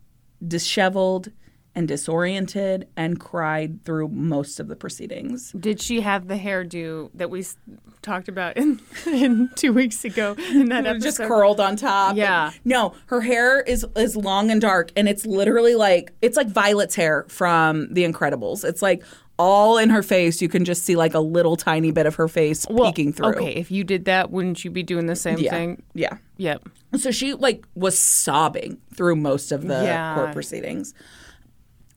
disheveled 0.45 1.32
and 1.76 1.88
disoriented 1.88 2.88
and 2.97 3.19
cried 3.19 3.84
through 3.86 4.08
most 4.08 4.60
of 4.60 4.67
the 4.67 4.76
proceedings. 4.76 5.52
Did 5.52 5.80
she 5.80 6.02
have 6.02 6.28
the 6.28 6.36
hairdo 6.36 7.12
that 7.13 7.30
we 7.30 7.41
s- 7.41 7.56
talked 8.02 8.28
about 8.28 8.58
in, 8.58 8.80
in 9.06 9.52
two 9.56 9.73
weeks 9.73 10.04
ago 10.04 10.36
in 10.52 10.69
that 10.69 10.88
episode? 10.88 11.04
just 11.04 11.17
curled 11.19 11.60
on 11.60 11.76
top. 11.76 12.15
Yeah. 12.15 12.52
No, 12.65 12.95
her 13.08 13.21
hair 13.21 13.62
is 13.62 13.86
is 13.95 14.15
long 14.15 14.50
and 14.50 14.60
dark, 14.60 14.91
and 14.95 15.08
it's 15.08 15.26
literally 15.28 15.76
like 15.76 16.13
it's 16.21 16.36
like 16.38 16.47
Violet's 16.47 16.95
hair 16.95 17.26
from 17.28 17.93
The 17.93 18.06
Incredibles. 18.06 18.63
It's 18.63 18.82
like 18.82 19.04
all 19.38 19.78
in 19.78 19.89
her 19.89 20.02
face. 20.04 20.41
You 20.41 20.50
can 20.50 20.65
just 20.65 20.84
see 20.84 20.95
like 20.95 21.13
a 21.13 21.19
little 21.19 21.56
tiny 21.56 21.91
bit 21.91 22.06
of 22.06 22.15
her 22.15 22.28
face 22.28 22.65
Well, 22.69 22.91
peeking 22.91 23.13
through. 23.13 23.28
Okay, 23.36 23.52
if 23.56 23.69
you 23.71 23.84
did 23.84 24.06
that, 24.06 24.32
wouldn't 24.32 24.63
you 24.65 24.71
be 24.71 24.84
doing 24.84 25.06
the 25.06 25.15
same 25.15 25.38
Yeah. 25.38 25.52
thing? 25.52 25.84
Yeah. 25.93 26.17
Yep. 26.38 26.69
So 26.97 27.12
she 27.12 27.34
like 27.34 27.65
was 27.76 27.97
sobbing 27.97 28.80
through 28.95 29.15
most 29.17 29.52
of 29.52 29.63
the 29.67 29.84
Yeah. 29.84 30.15
court 30.15 30.34
proceedings. 30.34 30.93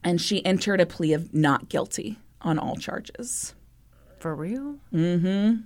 And 0.03 0.21
she 0.21 0.45
entered 0.47 0.81
a 0.81 0.87
plea 0.87 1.13
of 1.13 1.35
not 1.35 1.69
guilty 1.69 2.19
on 2.41 2.59
all 2.59 2.77
charges. 2.77 3.55
For 4.19 4.35
real? 4.35 4.77
Mm-hmm. 4.93 5.63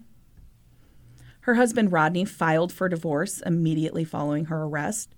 Her 1.41 1.55
husband 1.55 1.93
Rodney 1.93 2.25
filed 2.25 2.72
for 2.72 2.89
divorce 2.89 3.41
immediately 3.45 4.05
following 4.05 4.47
her 4.47 4.62
arrest 4.62 5.14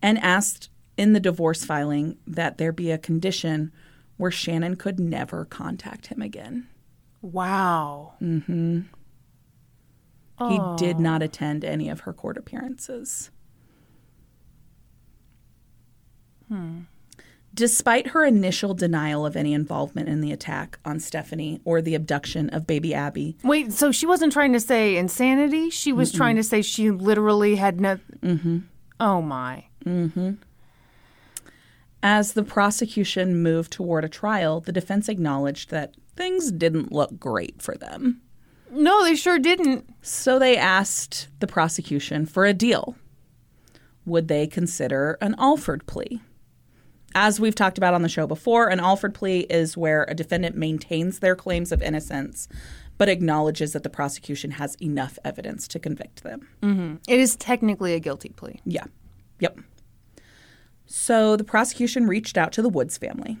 and 0.00 0.18
asked 0.18 0.68
in 0.96 1.12
the 1.12 1.20
divorce 1.20 1.64
filing 1.64 2.16
that 2.26 2.58
there 2.58 2.72
be 2.72 2.90
a 2.90 2.98
condition 2.98 3.72
where 4.16 4.30
Shannon 4.30 4.76
could 4.76 5.00
never 5.00 5.44
contact 5.44 6.06
him 6.06 6.22
again. 6.22 6.68
Wow. 7.22 8.14
Mm-hmm. 8.22 8.80
Aww. 10.38 10.50
He 10.78 10.84
did 10.84 10.98
not 10.98 11.22
attend 11.22 11.64
any 11.64 11.88
of 11.88 12.00
her 12.00 12.12
court 12.12 12.36
appearances. 12.36 13.30
Hmm. 16.48 16.80
Despite 17.54 18.08
her 18.08 18.24
initial 18.24 18.74
denial 18.74 19.24
of 19.24 19.36
any 19.36 19.54
involvement 19.54 20.08
in 20.08 20.20
the 20.20 20.32
attack 20.32 20.80
on 20.84 20.98
Stephanie 20.98 21.60
or 21.64 21.80
the 21.80 21.94
abduction 21.94 22.50
of 22.50 22.66
baby 22.66 22.92
Abby, 22.92 23.36
Wait, 23.44 23.72
so 23.72 23.92
she 23.92 24.06
wasn't 24.06 24.32
trying 24.32 24.52
to 24.54 24.60
say 24.60 24.96
insanity? 24.96 25.70
She 25.70 25.92
was 25.92 26.10
trying 26.10 26.34
to 26.34 26.42
say 26.42 26.62
she 26.62 26.90
literally 26.90 27.54
had 27.54 27.80
no. 27.80 28.00
Mm-hmm. 28.22 28.58
Oh 28.98 29.22
my. 29.22 29.66
As 32.04 32.34
the 32.34 32.44
prosecution 32.44 33.42
moved 33.42 33.72
toward 33.72 34.04
a 34.04 34.08
trial, 34.08 34.60
the 34.60 34.72
defense 34.72 35.08
acknowledged 35.08 35.70
that 35.70 35.94
things 36.14 36.52
didn't 36.52 36.92
look 36.92 37.18
great 37.18 37.62
for 37.62 37.74
them. 37.74 38.20
No, 38.70 39.02
they 39.02 39.16
sure 39.16 39.38
didn't. 39.38 39.88
So 40.02 40.38
they 40.38 40.56
asked 40.56 41.28
the 41.40 41.46
prosecution 41.46 42.26
for 42.26 42.44
a 42.44 42.52
deal. 42.52 42.94
Would 44.04 44.28
they 44.28 44.46
consider 44.46 45.16
an 45.22 45.34
Alford 45.38 45.86
plea? 45.86 46.20
As 47.14 47.40
we've 47.40 47.54
talked 47.54 47.78
about 47.78 47.94
on 47.94 48.02
the 48.02 48.08
show 48.08 48.26
before, 48.26 48.68
an 48.68 48.80
Alford 48.80 49.14
plea 49.14 49.40
is 49.48 49.76
where 49.76 50.04
a 50.04 50.14
defendant 50.14 50.56
maintains 50.56 51.20
their 51.20 51.34
claims 51.34 51.72
of 51.72 51.82
innocence 51.82 52.48
but 52.98 53.08
acknowledges 53.08 53.72
that 53.72 53.82
the 53.82 53.90
prosecution 53.90 54.52
has 54.52 54.76
enough 54.76 55.18
evidence 55.24 55.66
to 55.68 55.78
convict 55.78 56.22
them. 56.22 56.48
Mm-hmm. 56.62 56.96
It 57.08 57.18
is 57.18 57.36
technically 57.36 57.94
a 57.94 58.00
guilty 58.00 58.28
plea. 58.28 58.60
Yeah. 58.64 58.84
Yep. 59.40 59.58
So 60.86 61.36
the 61.36 61.44
prosecution 61.44 62.06
reached 62.06 62.36
out 62.36 62.52
to 62.52 62.62
the 62.62 62.68
Woods 62.68 62.98
family. 62.98 63.38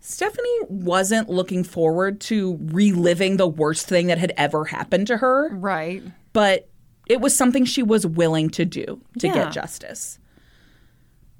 Stephanie 0.00 0.58
wasn't 0.68 1.30
looking 1.30 1.62
forward 1.62 2.20
to 2.22 2.58
reliving 2.60 3.36
the 3.36 3.46
worst 3.46 3.86
thing 3.86 4.08
that 4.08 4.18
had 4.18 4.32
ever 4.36 4.64
happened 4.64 5.06
to 5.06 5.18
her, 5.18 5.48
Right. 5.54 6.02
but 6.32 6.68
it 7.06 7.20
was 7.20 7.36
something 7.36 7.64
she 7.64 7.82
was 7.84 8.04
willing 8.06 8.50
to 8.50 8.64
do 8.64 9.00
to 9.20 9.28
Yeah. 9.28 9.34
get 9.34 9.52
justice. 9.52 10.18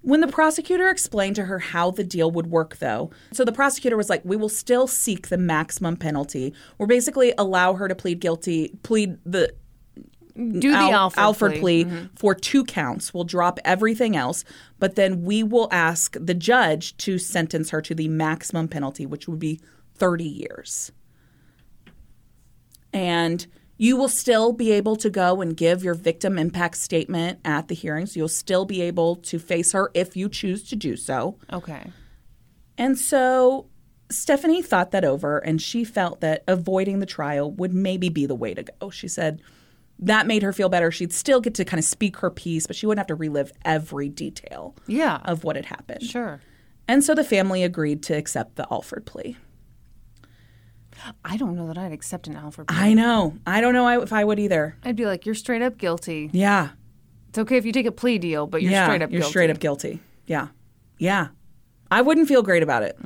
When 0.03 0.21
the 0.21 0.27
prosecutor 0.29 0.89
explained 0.91 1.37
to 1.37 1.45
her 1.45 1.61
how 1.61 1.93
the 1.93 2.03
deal 2.05 2.31
would 2.33 2.49
work, 2.49 2.79
though, 2.79 3.11
so 3.33 3.45
the 3.45 3.53
prosecutor 3.53 3.97
was 3.97 4.11
like, 4.11 4.25
We 4.25 4.37
will 4.37 4.49
still 4.49 4.87
seek 4.89 5.29
the 5.29 5.39
maximum 5.39 5.97
penalty, 5.97 6.53
or 6.79 6.87
basically 6.89 7.33
allow 7.39 7.75
her 7.75 7.87
to 7.89 7.95
plead 7.95 8.19
guilty, 8.21 8.77
plead 8.83 9.19
the 9.25 9.55
Do 10.35 10.71
the 10.71 10.77
Al- 10.77 11.13
Alfred, 11.17 11.61
plea, 11.61 11.85
Mm-hmm. 11.85 12.07
for 12.17 12.35
two 12.35 12.65
counts. 12.65 13.13
We'll 13.13 13.25
drop 13.25 13.59
everything 13.65 14.17
else, 14.17 14.45
but 14.79 14.95
then 14.95 15.23
we 15.25 15.43
will 15.43 15.69
ask 15.71 16.17
the 16.19 16.35
judge 16.35 16.97
to 16.99 17.19
sentence 17.19 17.71
her 17.71 17.83
to 17.83 17.95
the 17.95 18.09
maximum 18.09 18.69
penalty, 18.69 19.05
which 19.07 19.29
would 19.29 19.39
be 19.39 19.61
30 19.97 20.25
years. 20.25 20.91
And 22.93 23.47
you 23.79 23.97
will 23.97 24.09
still 24.09 24.53
be 24.53 24.71
able 24.73 24.97
to 24.97 25.11
go 25.11 25.41
and 25.41 25.57
give 25.57 25.83
your 25.83 25.95
victim 25.95 26.39
impact 26.39 26.77
statement 26.77 27.41
at 27.45 27.69
the 27.69 27.75
hearings. 27.75 28.17
You'll 28.17 28.29
still 28.29 28.65
be 28.65 28.81
able 28.83 29.17
to 29.17 29.39
face 29.39 29.73
her 29.73 29.91
if 29.95 30.17
you 30.17 30.29
choose 30.29 30.63
to 30.69 30.77
do 30.77 30.97
so. 30.97 31.37
Okay. 31.53 31.91
And 32.79 32.99
so 32.99 33.67
Stephanie 34.11 34.63
thought 34.63 34.91
that 34.93 35.05
over 35.05 35.39
and 35.39 35.61
she 35.61 35.85
felt 35.85 36.21
that 36.21 36.45
avoiding 36.47 37.01
the 37.01 37.07
trial 37.07 37.51
would 37.53 37.73
maybe 37.75 38.09
be 38.09 38.27
the 38.27 38.35
way 38.35 38.55
to 38.55 38.63
go. 38.63 38.91
She 38.91 39.09
said 39.09 39.41
that 39.99 40.27
made 40.27 40.43
her 40.43 40.53
feel 40.53 40.69
better. 40.69 40.91
She'd 40.91 41.13
still 41.13 41.41
get 41.41 41.55
to 41.55 41.65
kind 41.65 41.79
of 41.79 41.85
speak 41.85 42.17
her 42.19 42.31
piece, 42.31 42.67
but 42.67 42.75
she 42.77 42.87
wouldn't 42.87 42.99
have 43.01 43.07
to 43.09 43.15
relive 43.15 43.53
every 43.65 44.09
detail 44.09 44.75
Yeah. 44.87 45.19
of 45.25 45.45
what 45.45 45.57
had 45.57 45.67
happened. 45.67 46.03
Sure. 46.03 46.41
And 46.89 47.05
so 47.05 47.15
the 47.15 47.23
family 47.25 47.63
agreed 47.63 48.03
to 48.05 48.15
accept 48.15 48.57
the 48.57 48.67
Alford 48.71 49.07
plea. 49.07 49.37
I 51.25 51.37
don't 51.37 51.57
know 51.57 51.67
that 51.69 51.79
I'd 51.79 51.93
accept 51.93 52.27
an 52.29 52.37
Alford 52.37 52.69
plea. 52.69 52.77
I 52.77 52.95
know. 52.95 53.37
I 53.47 53.61
don't 53.61 53.73
know 53.75 54.03
if 54.03 54.13
I 54.13 54.25
would 54.25 54.39
either. 54.39 54.77
I'd 54.85 54.97
be 54.97 55.07
like, 55.07 55.25
you're 55.27 55.35
straight 55.35 55.63
up 55.63 55.79
guilty. 55.79 56.31
Yeah. 56.33 56.71
It's 57.29 57.39
okay 57.39 57.57
if 57.57 57.65
you 57.65 57.73
take 57.73 57.87
a 57.87 57.93
plea 57.93 58.19
deal, 58.19 58.47
but 58.47 58.61
you're 58.63 58.71
yeah, 58.73 58.85
straight 58.87 59.03
up 59.03 59.11
you're 59.11 59.21
guilty. 59.21 59.31
straight 59.31 59.51
up 59.51 59.59
guilty. 59.59 60.01
Yeah. 60.27 60.49
Yeah. 60.99 61.29
I 61.91 62.03
wouldn't 62.03 62.29
feel 62.29 62.43
great 62.43 62.63
about 62.63 62.83
it. 62.83 62.99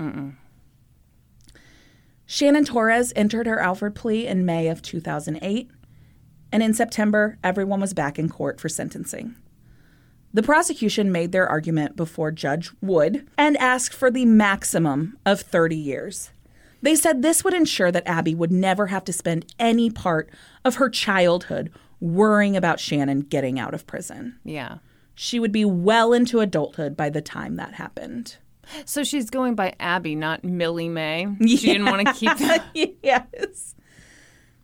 Shannon 2.26 2.64
Torrez 2.64 3.12
entered 3.14 3.46
her 3.46 3.60
Alford 3.60 3.94
plea 3.94 4.26
in 4.26 4.44
May 4.44 4.68
of 4.68 4.82
2008, 4.82 5.70
and 6.52 6.62
in 6.62 6.74
September, 6.74 7.38
everyone 7.42 7.80
was 7.80 7.94
back 7.94 8.18
in 8.18 8.28
court 8.28 8.60
for 8.60 8.68
sentencing. 8.68 9.34
The 10.32 10.42
prosecution 10.42 11.10
made 11.10 11.32
their 11.32 11.48
argument 11.48 11.96
before 11.96 12.30
Judge 12.30 12.70
Wood 12.82 13.26
and 13.38 13.56
asked 13.56 13.94
for 13.94 14.10
the 14.10 14.26
maximum 14.26 15.16
of 15.24 15.40
30 15.40 15.76
years. 15.76 16.30
They 16.82 16.94
said 16.94 17.22
this 17.22 17.42
would 17.42 17.54
ensure 17.54 17.90
that 17.90 18.06
Abby 18.06 18.34
would 18.34 18.52
never 18.52 18.88
have 18.88 19.04
to 19.04 19.12
spend 19.12 19.52
any 19.58 19.90
part 19.90 20.30
of 20.64 20.76
her 20.76 20.90
childhood 20.90 21.72
worrying 22.00 22.56
about 22.56 22.80
Shannon 22.80 23.20
getting 23.20 23.58
out 23.58 23.74
of 23.74 23.86
prison. 23.86 24.38
Yeah. 24.44 24.78
She 25.14 25.40
would 25.40 25.52
be 25.52 25.64
well 25.64 26.12
into 26.12 26.40
adulthood 26.40 26.96
by 26.96 27.08
the 27.08 27.22
time 27.22 27.56
that 27.56 27.74
happened. 27.74 28.36
So 28.84 29.04
she's 29.04 29.30
going 29.30 29.54
by 29.54 29.74
Abby, 29.80 30.14
not 30.14 30.44
Millie 30.44 30.88
May. 30.88 31.26
She 31.46 31.56
didn't 31.72 31.86
want 31.86 32.06
to 32.06 32.12
keep 32.12 32.36
that. 32.38 32.64
yes. 33.02 33.74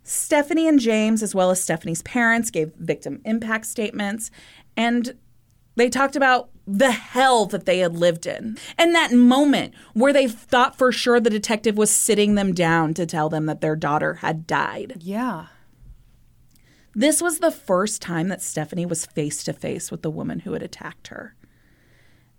Stephanie 0.05 0.67
and 0.69 0.81
James, 0.81 1.23
as 1.23 1.35
well 1.35 1.51
as 1.51 1.63
Stephanie's 1.63 2.03
parents, 2.03 2.51
gave 2.51 2.73
victim 2.75 3.21
impact 3.25 3.67
statements 3.67 4.31
and 4.77 5.15
they 5.75 5.89
talked 5.89 6.17
about 6.17 6.51
the 6.67 6.93
hell 6.93 7.47
that 7.47 7.65
they 7.67 7.79
had 7.79 7.97
lived 7.97 8.27
in. 8.27 8.57
And 8.79 8.95
that 8.95 9.13
moment 9.13 9.75
where 9.95 10.13
they 10.13 10.29
thought 10.29 10.77
for 10.77 10.93
sure 10.93 11.19
the 11.19 11.31
detective 11.31 11.77
was 11.77 11.91
sitting 11.91 12.35
them 12.35 12.53
down 12.53 12.95
to 12.95 13.07
tell 13.07 13.29
them 13.29 13.47
that 13.47 13.61
their 13.61 13.77
daughter 13.77 14.15
had 14.15 14.47
died. 14.47 14.99
Yeah. 15.01 15.47
This 16.95 17.23
was 17.23 17.39
the 17.39 17.51
first 17.51 18.03
time 18.03 18.29
that 18.29 18.43
Stephanie 18.43 18.87
was 18.87 19.07
face 19.07 19.43
to 19.45 19.53
face 19.53 19.91
with 19.91 20.03
the 20.03 20.11
woman 20.11 20.41
who 20.41 20.53
had 20.53 20.63
attacked 20.63 21.09
her. 21.09 21.35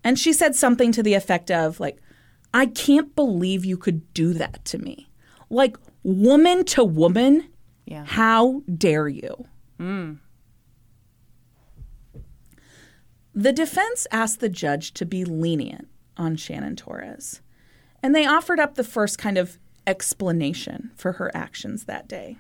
And 0.04 0.20
she 0.20 0.32
said 0.32 0.56
something 0.56 0.92
to 0.92 1.02
the 1.02 1.16
effect 1.16 1.50
of, 1.50 1.80
like, 1.80 2.00
I 2.54 2.68
can't 2.68 3.16
believe 3.16 3.66
you 3.66 3.78
could 3.78 4.14
do 4.14 4.34
that 4.34 4.64
to 4.66 4.78
me. 4.78 5.10
Like, 5.50 5.76
woman 6.04 6.66
to 6.66 6.84
woman, 6.84 7.48
Yeah. 7.86 8.06
how 8.06 8.62
dare 8.78 9.08
you? 9.08 9.46
The 13.36 13.52
defense 13.52 14.06
asked 14.12 14.40
the 14.40 14.50
judge 14.50 14.94
to 14.94 15.06
be 15.06 15.26
lenient 15.26 15.88
on 16.18 16.36
Shannon 16.36 16.76
Torrez, 16.76 17.42
and 18.02 18.14
they 18.16 18.26
offered 18.26 18.60
up 18.60 18.76
the 18.76 18.84
first 18.84 19.18
kind 19.18 19.38
of 19.38 19.58
explanation 19.88 20.92
for 20.96 21.14
her 21.14 21.36
actions 21.36 21.86
that 21.86 22.08
day. 22.08 22.38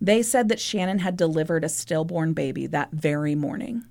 They 0.00 0.22
said 0.22 0.48
that 0.48 0.60
Shannon 0.60 1.00
had 1.00 1.16
delivered 1.16 1.64
a 1.64 1.68
stillborn 1.68 2.32
baby 2.32 2.66
that 2.68 2.92
very 2.92 3.34
morning 3.34 3.84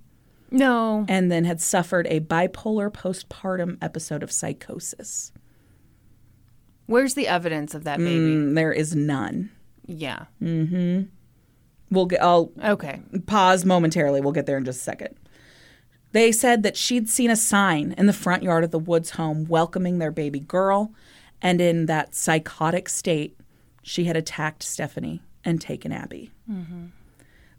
No. 0.50 1.06
and 1.08 1.32
then 1.32 1.44
had 1.46 1.62
suffered 1.62 2.08
a 2.08 2.20
bipolar 2.22 2.90
postpartum 2.92 3.78
episode 3.82 4.24
of 4.24 4.32
psychosis. 4.32 5.32
Where's 6.88 7.14
the 7.14 7.28
evidence 7.28 7.76
of 7.76 7.84
that 7.84 8.00
baby? 8.00 8.34
Mm, 8.34 8.56
there 8.56 8.72
is 8.74 8.96
none. 8.96 9.52
Yeah. 9.90 10.26
Mm-hmm. 10.42 11.04
We'll 11.92 12.06
get, 12.06 12.22
I'll 12.22 12.52
Okay. 12.64 13.02
pause 13.26 13.66
momentarily. 13.66 14.22
We'll 14.22 14.32
get 14.34 14.46
there 14.46 14.58
in 14.58 14.66
just 14.66 14.80
a 14.82 14.84
second. 14.84 15.16
They 16.12 16.32
said 16.32 16.64
that 16.64 16.78
she'd 16.78 17.10
seen 17.10 17.30
a 17.32 17.36
sign 17.36 17.94
in 17.98 18.06
the 18.06 18.14
front 18.14 18.44
yard 18.44 18.64
of 18.64 18.72
the 18.72 18.80
Woods 18.80 19.12
home 19.12 19.46
welcoming 19.46 19.98
their 20.00 20.12
baby 20.12 20.40
girl, 20.40 20.92
and 21.42 21.60
in 21.62 21.86
that 21.88 22.14
psychotic 22.16 22.90
state, 22.90 23.36
she 23.84 24.06
had 24.06 24.16
attacked 24.18 24.62
Stephanie 24.64 25.22
and 25.44 25.60
taken 25.62 25.92
Abby. 25.92 26.32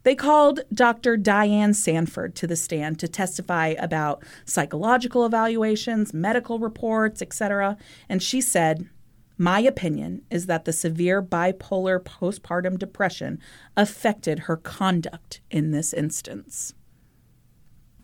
They 0.02 0.14
called 0.14 0.60
Dr. 0.72 1.16
Diane 1.16 1.74
Sanford 1.74 2.34
to 2.36 2.46
the 2.46 2.56
stand 2.56 2.98
to 3.00 3.08
testify 3.08 3.74
about 3.78 4.22
psychological 4.44 5.26
evaluations, 5.26 6.14
medical 6.14 6.58
reports, 6.58 7.20
etc. 7.20 7.76
And 8.08 8.22
she 8.22 8.40
said, 8.40 8.88
My 9.41 9.61
opinion 9.61 10.20
is 10.28 10.45
that 10.47 10.66
the 10.66 10.72
severe 10.72 11.22
bipolar 11.22 11.99
postpartum 11.99 12.78
depression 12.78 13.41
affected 13.74 14.41
her 14.41 14.59
conduct 14.59 15.41
in 15.51 15.70
this 15.70 15.95
instance. 15.95 16.74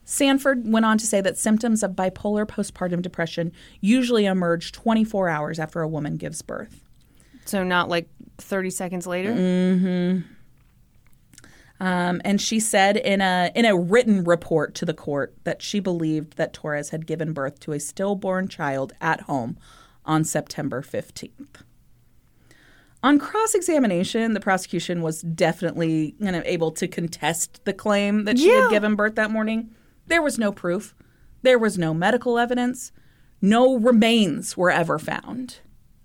Sanford 0.03 0.67
went 0.67 0.87
on 0.87 0.97
to 0.97 1.07
say 1.07 1.21
that 1.21 1.37
symptoms 1.37 1.83
of 1.83 1.91
bipolar 1.91 2.47
postpartum 2.47 3.03
depression 3.03 3.53
usually 3.83 4.25
emerge 4.25 4.73
24 4.73 5.29
hours 5.29 5.59
after 5.59 5.83
a 5.83 5.89
woman 5.89 6.17
gives 6.17 6.41
birth. 6.41 6.83
So 7.45 7.63
not 7.63 7.91
like 7.91 8.09
30 8.39 8.71
seconds 8.71 9.07
later? 9.07 9.35
Mm 9.35 9.81
hmm. 9.81 10.33
Um, 11.79 12.23
and 12.25 12.41
she 12.41 12.61
said 12.61 12.97
in 12.97 13.21
a 13.21 13.53
in 13.55 13.67
a 13.67 13.77
written 13.77 14.25
report 14.25 14.75
to 14.77 14.87
the 14.87 14.95
court 14.95 15.37
that 15.45 15.61
she 15.61 15.81
believed 15.81 16.39
that 16.39 16.55
Torrez 16.55 16.89
had 16.89 17.07
given 17.07 17.35
birth 17.35 17.61
to 17.61 17.73
a 17.73 17.79
stillborn 17.79 18.49
child 18.49 18.95
at 19.03 19.21
home 19.21 19.59
on 20.07 20.25
September 20.25 20.83
15th. 20.83 21.63
On 23.03 23.19
cross 23.19 23.55
examination, 23.55 24.33
the 24.33 24.41
prosecution 24.41 25.03
was 25.03 25.21
definitely 25.23 26.15
able 26.23 26.73
to 26.73 26.89
contest 26.89 27.65
the 27.65 27.73
claim 27.73 28.25
that 28.25 28.39
she 28.39 28.49
Yeah. 28.49 28.63
had 28.63 28.71
given 28.71 28.97
birth 28.97 29.15
that 29.17 29.31
morning. 29.31 29.71
There 30.07 30.23
was 30.23 30.39
no 30.39 30.51
proof. 30.51 30.95
There 31.43 31.59
was 31.59 31.79
no 31.79 31.93
medical 31.95 32.39
evidence. 32.39 32.91
No 33.43 33.77
remains 33.79 34.57
were 34.57 34.71
ever 34.71 34.99
found. 34.99 35.59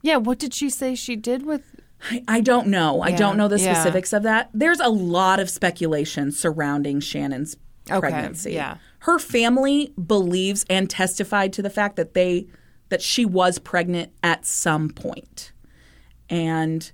Yeah, 0.04 0.18
what 0.18 0.38
did 0.38 0.54
she 0.54 0.70
say 0.70 0.96
she 0.96 1.16
did 1.16 1.46
with 1.46 1.64
I, 2.10 2.24
I 2.28 2.42
don't 2.42 2.68
know. 2.68 3.02
I 3.02 3.12
don't 3.12 3.38
know 3.38 3.48
the 3.48 3.60
yeah. 3.60 3.74
specifics 3.76 4.12
of 4.12 4.24
that. 4.24 4.50
There's 4.56 4.80
a 4.80 4.90
lot 4.90 5.40
of 5.40 5.52
speculation 5.52 6.32
surrounding 6.32 7.00
Shannon's 7.00 7.56
Okay, 7.92 8.00
pregnancy. 8.00 8.54
yeah. 8.54 8.78
Her 9.00 9.20
family 9.20 9.94
believes 10.04 10.66
and 10.68 10.90
testified 10.90 11.54
to 11.54 11.62
the 11.62 11.70
fact 11.70 11.98
that 11.98 12.16
they 12.16 12.48
that 12.92 13.02
she 13.02 13.24
was 13.24 13.58
pregnant 13.58 14.12
at 14.22 14.46
some 14.46 14.90
point. 14.90 15.54
And 16.30 16.92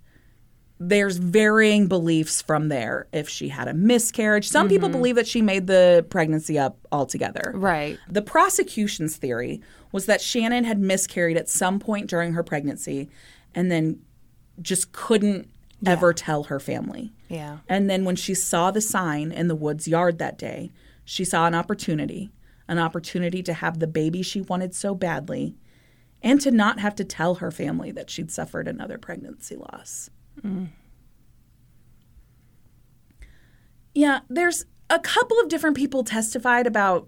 there's 0.80 1.18
varying 1.18 1.88
beliefs 1.88 2.40
from 2.40 2.70
there 2.70 3.08
if 3.12 3.28
she 3.28 3.50
had 3.50 3.68
a 3.68 3.74
miscarriage. 3.74 4.48
Some 4.48 4.70
people 4.70 4.90
mm-hmm. 4.90 4.98
believe 4.98 5.16
that 5.16 5.28
she 5.28 5.42
made 5.42 5.66
the 5.66 6.06
pregnancy 6.12 6.60
up 6.60 6.78
altogether. 6.92 7.52
Right. 7.56 7.98
The 8.08 8.22
prosecution's 8.22 9.18
theory 9.18 9.60
was 9.92 10.06
that 10.06 10.22
Shannon 10.22 10.66
had 10.66 10.80
miscarried 10.80 11.36
at 11.36 11.50
some 11.50 11.80
point 11.80 12.08
during 12.08 12.34
her 12.34 12.44
pregnancy 12.44 13.10
and 13.56 13.72
then 13.72 14.00
just 14.62 14.92
couldn't 14.92 15.50
ever 15.84 16.14
tell 16.14 16.44
her 16.44 16.60
family. 16.60 17.12
Yeah. 17.28 17.58
And 17.68 17.90
then 17.90 18.06
when 18.06 18.16
she 18.16 18.36
saw 18.36 18.70
the 18.70 18.82
sign 18.82 19.32
in 19.32 19.48
the 19.48 19.56
woods 19.56 19.88
yard 19.88 20.20
that 20.20 20.38
day, 20.38 20.72
she 21.06 21.26
saw 21.26 21.48
an 21.48 21.56
opportunity, 21.56 22.30
an 22.68 22.78
opportunity 22.78 23.42
to 23.42 23.54
have 23.54 23.80
the 23.80 23.88
baby 23.88 24.22
she 24.22 24.42
wanted 24.42 24.76
so 24.76 24.94
badly 24.94 25.56
and 26.28 26.42
to 26.42 26.52
not 26.52 26.78
have 26.80 26.94
to 26.94 27.06
tell 27.06 27.36
her 27.36 27.52
family 27.52 27.90
that 27.90 28.10
she'd 28.10 28.30
suffered 28.30 28.68
another 28.68 28.98
pregnancy 28.98 29.56
loss. 29.56 30.10
Yeah, 33.96 34.20
there's 34.30 34.66
a 34.90 35.00
couple 35.00 35.40
of 35.40 35.48
different 35.48 35.78
people 35.78 36.04
testified 36.04 36.68
about 36.68 37.08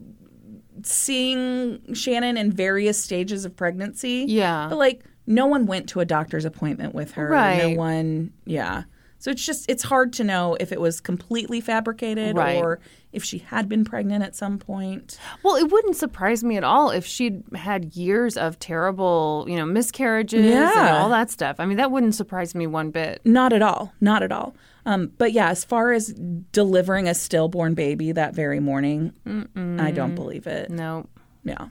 seeing 0.83 1.93
Shannon 1.93 2.37
in 2.37 2.49
various 2.49 3.03
stages 3.03 3.43
of 3.43 3.57
pregnancy. 3.57 4.23
Yeah. 4.25 4.67
But 4.69 4.77
like 4.77 5.03
no 5.27 5.47
one 5.47 5.65
went 5.65 5.89
to 5.89 5.99
a 5.99 6.05
doctor's 6.05 6.45
appointment 6.45 6.95
with 6.95 7.11
her. 7.11 7.27
Right. 7.27 7.73
No 7.73 7.77
one, 7.77 8.31
yeah. 8.45 8.83
So 9.21 9.29
it's 9.31 9.45
just 9.45 9.69
it's 9.69 9.83
hard 9.83 10.13
to 10.13 10.23
know 10.23 10.55
if 10.61 10.71
it 10.71 10.79
was 10.79 11.01
completely 11.01 11.59
fabricated 11.59 12.37
Right. 12.37 12.55
or 12.57 12.79
if 13.11 13.21
she 13.23 13.39
had 13.39 13.67
been 13.67 13.83
pregnant 13.83 14.23
at 14.23 14.33
some 14.35 14.57
point. 14.57 15.19
Well, 15.43 15.55
it 15.57 15.69
wouldn't 15.69 15.97
surprise 15.97 16.41
me 16.43 16.55
at 16.55 16.63
all 16.63 16.89
if 16.91 17.05
she'd 17.05 17.43
had 17.53 17.95
years 17.97 18.37
of 18.37 18.59
terrible, 18.59 19.45
you 19.49 19.57
know, 19.57 19.65
miscarriages 19.65 20.45
and 20.45 20.89
all 20.95 21.09
that 21.09 21.29
stuff. 21.29 21.57
I 21.59 21.65
mean, 21.65 21.77
that 21.77 21.91
wouldn't 21.91 22.15
surprise 22.15 22.55
me 22.55 22.65
one 22.65 22.91
bit. 22.91 23.19
Not 23.25 23.51
at 23.51 23.61
all. 23.61 23.93
Not 23.99 24.23
at 24.23 24.31
all. 24.31 24.55
Um, 24.85 25.11
but 25.17 25.33
yeah, 25.33 25.49
as 25.49 25.65
far 25.65 25.91
as 25.91 26.13
delivering 26.53 27.07
a 27.09 27.13
stillborn 27.13 27.73
baby 27.73 28.13
that 28.13 28.33
very 28.33 28.59
morning, 28.61 29.11
I 29.55 29.91
don't 29.91 30.15
believe 30.15 30.47
it. 30.47 30.69
No. 30.69 31.07
Yeah. 31.43 31.67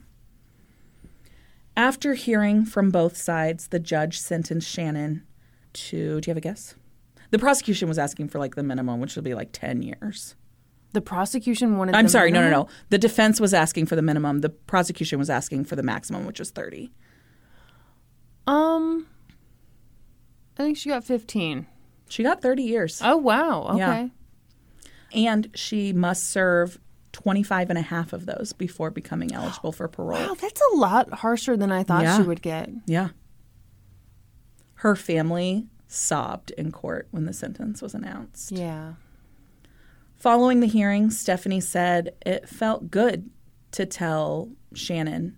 After 1.76 2.14
hearing 2.14 2.64
from 2.64 2.90
both 2.90 3.16
sides, 3.16 3.68
the 3.68 3.78
judge 3.78 4.18
sentenced 4.20 4.68
Shannon 4.68 5.22
to. 5.74 6.20
Do 6.20 6.28
you 6.28 6.32
have 6.32 6.36
a 6.36 6.40
guess? 6.40 6.74
The 7.30 7.38
prosecution 7.38 7.88
was 7.88 7.98
asking 7.98 8.28
for 8.28 8.38
like 8.38 8.54
the 8.54 8.62
minimum, 8.62 9.00
which 9.00 9.14
would 9.16 9.24
be 9.24 9.34
like 9.34 9.50
10 9.52 9.82
years. 9.82 10.34
The 10.92 11.00
prosecution 11.02 11.76
wanted 11.76 11.94
I'm 11.94 12.08
sorry, 12.08 12.30
no, 12.30 12.40
no, 12.42 12.50
no. 12.50 12.68
The 12.88 12.96
defense 12.98 13.40
was 13.40 13.52
asking 13.52 13.86
for 13.86 13.96
the 13.96 14.02
minimum. 14.02 14.40
The 14.40 14.48
prosecution 14.48 15.18
was 15.18 15.28
asking 15.28 15.64
for 15.66 15.76
the 15.76 15.82
maximum, 15.82 16.24
which 16.24 16.38
was 16.38 16.50
30. 16.50 16.90
Um 18.46 19.06
I 20.58 20.62
think 20.62 20.76
she 20.76 20.88
got 20.88 21.04
15. 21.04 21.66
She 22.08 22.22
got 22.22 22.40
30 22.42 22.62
years. 22.62 23.00
Oh, 23.04 23.16
wow. 23.16 23.68
Okay. 23.74 24.10
Yeah. 25.12 25.28
And 25.30 25.50
she 25.54 25.92
must 25.92 26.24
serve 26.30 26.80
25 27.12 27.70
and 27.70 27.78
a 27.78 27.82
half 27.82 28.12
of 28.12 28.26
those 28.26 28.52
before 28.52 28.90
becoming 28.90 29.32
eligible 29.32 29.72
for 29.72 29.86
parole. 29.88 30.18
Wow, 30.18 30.34
that's 30.34 30.60
a 30.72 30.76
lot 30.76 31.12
harsher 31.12 31.56
than 31.56 31.70
I 31.70 31.82
thought 31.84 32.02
Yeah. 32.02 32.16
she 32.16 32.22
would 32.22 32.42
get. 32.42 32.70
Yeah. 32.86 33.10
Her 34.74 34.96
family 34.96 35.66
sobbed 35.88 36.52
in 36.52 36.70
court 36.70 37.08
when 37.10 37.24
the 37.24 37.32
sentence 37.32 37.82
was 37.82 37.94
announced. 37.94 38.52
Yeah. 38.52 38.94
Following 40.16 40.60
the 40.60 40.66
hearing, 40.66 41.10
Stephanie 41.10 41.60
said 41.60 42.14
it 42.24 42.48
felt 42.48 42.90
good 42.90 43.30
to 43.72 43.86
tell 43.86 44.50
Shannon, 44.74 45.36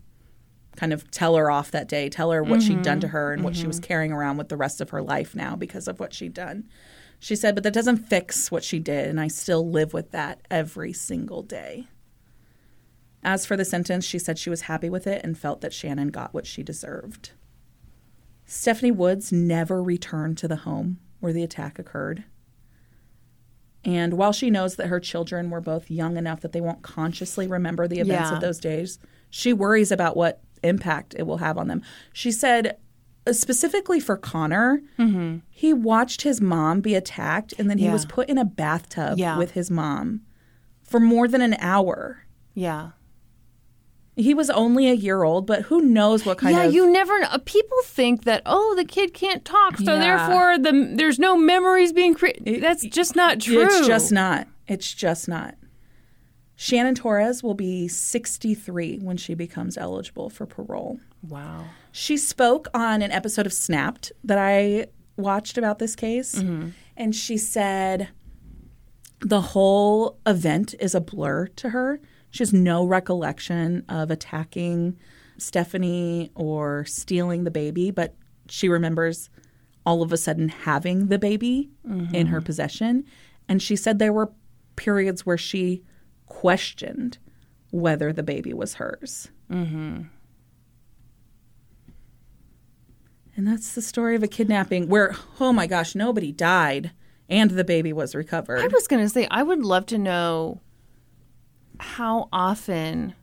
kind 0.77 0.93
of 0.93 1.11
tell 1.11 1.37
her 1.37 1.51
off 1.51 1.71
that 1.71 1.89
day, 1.89 2.09
tell 2.09 2.33
her 2.33 2.43
what 2.43 2.63
she'd 2.63 2.75
mm-hmm. 2.75 2.83
done 2.83 3.01
to 3.01 3.09
her 3.09 3.33
and 3.33 3.45
what 3.45 3.57
she 3.57 3.67
was 3.67 3.77
mm-hmm. 3.77 3.87
carrying 3.87 4.13
around 4.13 4.37
with 4.37 4.49
the 4.49 4.57
rest 4.57 4.81
of 4.81 4.91
her 4.91 5.03
life 5.03 5.35
now 5.35 5.55
because 5.55 5.87
of 5.87 6.01
what 6.01 6.13
she'd 6.13 6.35
done. 6.35 6.69
She 7.19 7.37
said, 7.37 7.55
but 7.55 7.65
that 7.65 7.75
doesn't 7.75 8.09
fix 8.09 8.51
what 8.51 8.65
she 8.65 8.79
did, 8.79 9.09
and 9.09 9.21
I 9.21 9.29
still 9.29 9.69
live 9.69 9.93
with 9.93 10.11
that 10.13 10.41
every 10.51 10.95
single 10.95 11.43
day. 11.43 11.87
As 13.23 13.45
for 13.45 13.59
the 13.59 13.65
sentence, 13.67 14.07
she 14.07 14.19
said 14.19 14.39
she 14.39 14.49
was 14.49 14.63
happy 14.63 14.89
with 14.89 15.07
it 15.07 15.23
and 15.23 15.37
felt 15.37 15.61
that 15.61 15.75
Shannon 15.75 16.09
got 16.09 16.33
what 16.33 16.47
she 16.47 16.63
deserved. 16.63 17.33
Stephanie 18.53 18.91
Woods 18.91 19.31
never 19.31 19.81
returned 19.81 20.37
to 20.39 20.49
the 20.49 20.57
home 20.57 20.99
where 21.21 21.33
the 21.33 21.45
attack 21.45 21.79
occurred. 21.79 22.25
And 23.85 24.15
while 24.15 24.33
she 24.33 24.51
knows 24.51 24.75
that 24.75 24.89
her 24.89 24.99
children 24.99 25.51
were 25.51 25.61
both 25.61 25.89
young 25.89 26.17
enough 26.17 26.41
that 26.41 26.51
they 26.51 26.61
won't 26.61 26.83
consciously 26.83 27.47
remember 27.47 27.87
the 27.87 28.01
events 28.01 28.29
Yeah. 28.31 28.35
of 28.35 28.41
those 28.41 28.59
days, 28.59 28.99
she 29.31 29.53
worries 29.53 29.93
about 29.93 30.17
what 30.17 30.43
impact 30.65 31.15
it 31.17 31.29
will 31.29 31.37
have 31.37 31.57
on 31.59 31.69
them. 31.69 31.81
She 32.13 32.33
said, 32.33 32.77
uh, 33.25 33.33
specifically 33.35 34.01
for 34.01 34.17
Connor, 34.17 34.83
he 35.49 35.73
watched 35.73 36.23
his 36.23 36.41
mom 36.41 36.81
be 36.81 36.97
attacked 36.97 37.55
and 37.57 37.71
then 37.71 37.79
he 37.79 37.85
Mm-hmm. 37.85 37.91
Yeah. 37.91 37.93
was 37.93 38.05
put 38.07 38.29
in 38.29 38.37
a 38.37 38.45
bathtub 38.45 39.17
Yeah. 39.17 39.39
with 39.39 39.53
his 39.53 39.71
mom 39.71 40.23
for 40.83 40.99
more 40.99 41.29
than 41.29 41.41
an 41.41 41.55
hour. 41.61 42.25
Yeah. 42.53 42.91
He 44.17 44.35
was 44.35 44.51
only 44.51 44.89
a 44.89 44.95
year 44.95 45.23
old, 45.23 45.47
but 45.47 45.63
who 45.63 45.81
knows 45.81 46.27
what 46.27 46.39
kind 46.39 46.55
yeah, 46.55 46.65
of. 46.65 46.73
Yeah, 46.73 46.83
you 46.83 46.93
never 46.93 47.19
know. 47.21 47.29
Uh, 47.31 47.39
people 47.45 47.79
think 47.85 48.25
that 48.25 48.43
oh, 48.45 48.75
the 48.77 48.85
kid 48.85 49.15
can't 49.15 49.45
talk, 49.45 49.79
so 49.79 49.95
Yeah. 49.95 50.01
therefore 50.01 50.59
the 50.59 50.93
there's 50.97 51.19
no 51.19 51.37
memories 51.37 51.93
being 51.93 52.15
created. 52.15 52.63
That's 52.63 52.85
just 52.87 53.17
not 53.17 53.41
true. 53.41 53.63
It's 53.65 53.87
just 53.87 54.13
not. 54.13 54.47
It's 54.67 54.93
just 54.93 55.29
not. 55.29 55.55
Shannon 56.57 56.95
Torrez 56.95 57.43
will 57.43 57.55
be 57.55 57.89
63 57.89 58.99
when 58.99 59.17
she 59.17 59.33
becomes 59.35 59.79
eligible 59.79 60.29
for 60.29 60.45
parole. 60.45 61.01
wow. 61.27 61.65
She 61.93 62.19
spoke 62.19 62.69
on 62.75 63.01
an 63.03 63.11
episode 63.11 63.47
of 63.47 63.53
Snapped 63.53 64.13
that 64.23 64.37
I 64.39 64.87
watched 65.17 65.57
about 65.57 65.79
this 65.79 65.97
case, 65.97 66.35
mm-hmm. 66.35 66.69
and 66.97 67.15
she 67.17 67.39
said 67.39 68.11
the 69.21 69.41
whole 69.41 70.19
event 70.27 70.75
is 70.79 70.95
a 70.95 71.01
blur 71.01 71.47
to 71.47 71.71
her. 71.71 72.01
She 72.31 72.43
has 72.43 72.53
no 72.53 72.85
recollection 72.85 73.85
of 73.89 74.11
attacking 74.11 74.97
Stephanie 75.39 76.31
or 76.35 76.85
stealing 76.85 77.45
the 77.45 77.51
baby, 77.51 77.91
but 77.91 78.15
she 78.49 78.69
remembers 78.69 79.31
all 79.87 80.03
of 80.03 80.13
a 80.13 80.17
sudden 80.17 80.49
having 80.49 81.07
the 81.07 81.19
baby 81.19 81.71
in 81.85 82.27
her 82.27 82.39
mm-hmm. 82.39 82.47
possession. 82.47 83.05
And 83.49 83.63
she 83.63 83.77
said 83.77 83.99
there 83.99 84.13
were 84.13 84.33
periods 84.77 85.25
where 85.25 85.39
she 85.39 85.83
questioned 86.27 87.19
whether 87.71 88.13
the 88.13 88.23
baby 88.23 88.53
was 88.53 88.75
hers. 88.75 89.29
Mm-hmm. 89.51 90.03
And 93.37 93.47
that's 93.47 93.75
the 93.75 93.83
story 93.83 94.15
of 94.15 94.23
a 94.23 94.29
kidnapping 94.29 94.89
where, 94.89 95.17
oh 95.41 95.53
my 95.53 95.67
gosh, 95.67 95.95
nobody 95.95 96.31
died 96.31 96.93
and 97.29 97.51
the 97.51 97.65
baby 97.65 97.93
was 97.93 98.15
recovered. 98.15 98.61
I 98.61 98.67
was 98.67 98.87
going 98.87 99.03
to 99.03 99.09
say 99.09 99.27
I 99.31 99.43
would 99.43 99.65
love 99.65 99.87
to 99.87 99.99
know 99.99 100.61
how 101.81 102.29
often 102.33 103.15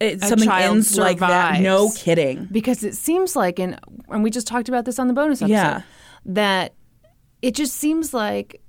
It, 0.00 0.22
a 0.22 0.26
something 0.26 0.48
child 0.48 0.76
ends 0.76 0.98
like 0.98 1.18
that. 1.20 1.60
No 1.60 1.90
kidding. 1.90 2.48
because 2.50 2.82
it 2.84 2.94
seems 2.94 3.36
like 3.36 3.58
and 3.58 3.78
and 4.08 4.22
we 4.22 4.30
just 4.30 4.46
talked 4.46 4.68
about 4.68 4.84
this 4.84 4.98
on 4.98 5.06
the 5.08 5.14
bonus 5.14 5.40
episode 5.42 5.52
Yeah. 5.54 5.82
that 6.26 6.74
it 7.42 7.54
just 7.54 7.74
seems 7.76 8.12
like 8.12 8.60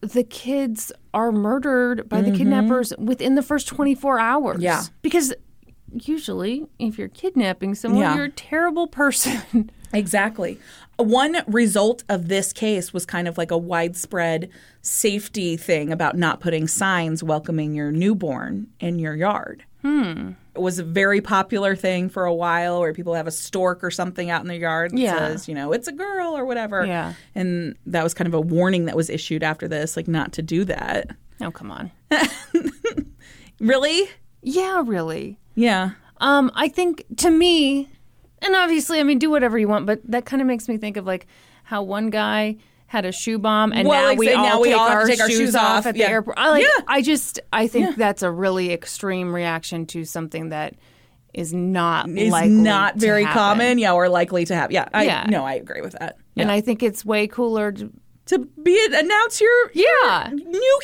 the 0.00 0.22
kids 0.22 0.92
are 1.12 1.32
murdered 1.32 2.08
by 2.08 2.20
the 2.22 2.30
kidnappers 2.30 2.92
within 2.98 3.34
the 3.34 3.42
first 3.42 3.66
24 3.66 4.20
hours. 4.20 4.54
Mm-hmm. 4.56 4.62
Yeah. 4.62 4.82
Because 5.02 5.34
usually 5.92 6.66
if 6.78 6.98
you're 6.98 7.08
kidnapping 7.08 7.74
someone 7.74 8.02
Yeah. 8.02 8.14
you're 8.14 8.24
a 8.26 8.30
terrible 8.30 8.86
person. 8.86 9.70
Exactly. 9.94 10.58
One 10.98 11.36
result 11.46 12.02
of 12.08 12.28
this 12.28 12.52
case 12.52 12.92
was 12.92 13.06
kind 13.06 13.28
of 13.28 13.38
like 13.38 13.50
a 13.52 13.56
widespread 13.58 14.50
safety 14.82 15.56
thing 15.56 15.92
about 15.92 16.16
not 16.16 16.40
putting 16.40 16.66
signs 16.66 17.22
welcoming 17.22 17.74
your 17.74 17.92
newborn 17.92 18.66
in 18.80 18.98
your 18.98 19.14
yard. 19.14 19.64
Hmm. 19.82 20.32
It 20.56 20.60
was 20.60 20.80
a 20.80 20.84
very 20.84 21.20
popular 21.20 21.76
thing 21.76 22.08
for 22.08 22.24
a 22.24 22.34
while 22.34 22.80
where 22.80 22.92
people 22.92 23.14
have 23.14 23.28
a 23.28 23.30
stork 23.30 23.84
or 23.84 23.92
something 23.92 24.28
out 24.28 24.42
in 24.42 24.48
their 24.48 24.56
yard 24.58 24.90
that 24.90 24.98
Yeah. 24.98 25.18
says, 25.18 25.46
you 25.46 25.54
know, 25.54 25.70
it's 25.72 25.86
a 25.86 25.92
girl 25.92 26.36
or 26.36 26.44
whatever. 26.44 26.84
Yeah. 26.84 27.14
And 27.36 27.76
that 27.86 28.02
was 28.02 28.12
kind 28.12 28.26
of 28.26 28.34
a 28.34 28.40
warning 28.40 28.86
that 28.86 28.96
was 28.96 29.08
issued 29.08 29.44
after 29.44 29.68
this, 29.68 29.96
like 29.96 30.08
not 30.08 30.32
to 30.32 30.42
do 30.42 30.64
that. 30.64 31.10
oh, 31.40 31.52
come 31.52 31.70
on. 31.70 31.92
Really? 33.60 34.08
Yeah, 34.42 34.82
really. 34.86 35.38
Yeah. 35.56 35.90
Um, 36.18 36.50
I 36.54 36.68
think 36.68 37.04
to 37.16 37.30
me, 37.30 37.88
and 38.42 38.54
obviously, 38.54 39.00
I 39.00 39.02
mean, 39.02 39.18
do 39.18 39.30
whatever 39.30 39.58
you 39.58 39.68
want, 39.68 39.86
but 39.86 40.00
that 40.10 40.24
kind 40.24 40.40
of 40.42 40.46
makes 40.48 40.68
me 40.68 40.76
think 40.76 40.96
of 40.96 41.06
like 41.06 41.26
how 41.64 41.82
one 41.82 42.10
guy 42.10 42.56
had 42.86 43.04
a 43.04 43.12
shoe 43.12 43.38
bomb, 43.38 43.72
and 43.72 43.86
Well, 43.86 44.00
now 44.00 44.08
like, 44.08 44.18
we 44.18 44.32
all, 44.32 44.42
now 44.44 44.60
we 44.60 44.68
take, 44.70 44.78
all 44.78 44.88
have 44.88 44.94
to 44.96 45.00
our 45.02 45.06
take 45.06 45.20
our 45.20 45.28
shoes 45.28 45.38
shoes 45.38 45.54
off 45.54 45.78
off. 45.80 45.86
at 45.86 45.94
the 45.94 46.04
airport. 46.04 46.38
I 46.38 46.48
like. 46.50 46.62
Yeah. 46.62 46.84
I 46.86 47.02
just, 47.02 47.38
I 47.52 47.66
think 47.66 47.96
that's 47.96 48.22
a 48.22 48.30
really 48.30 48.72
extreme 48.72 49.34
reaction 49.34 49.84
to 49.86 50.04
something 50.06 50.48
that 50.48 50.74
is 51.34 51.52
not 51.52 52.08
is 52.08 52.32
likely 52.32 52.48
not 52.50 52.96
very 52.96 53.24
happen. 53.24 53.38
common, 53.38 53.78
yeah, 53.78 53.92
or 53.92 54.08
likely 54.08 54.46
to 54.46 54.54
happen. 54.54 54.72
Yeah, 54.74 54.88
I 54.94 55.04
Yeah. 55.04 55.26
no, 55.28 55.44
I 55.44 55.54
agree 55.54 55.82
with 55.82 55.92
that. 56.00 56.16
And 56.36 56.50
I 56.50 56.62
think 56.62 56.82
it's 56.82 57.04
way 57.04 57.26
cooler 57.26 57.72
to, 57.72 57.92
to 58.28 58.38
be 58.62 58.78
announce 58.94 59.40
your 59.40 59.70
Yeah. 59.74 60.28
your 60.30 60.38
new 60.50 60.80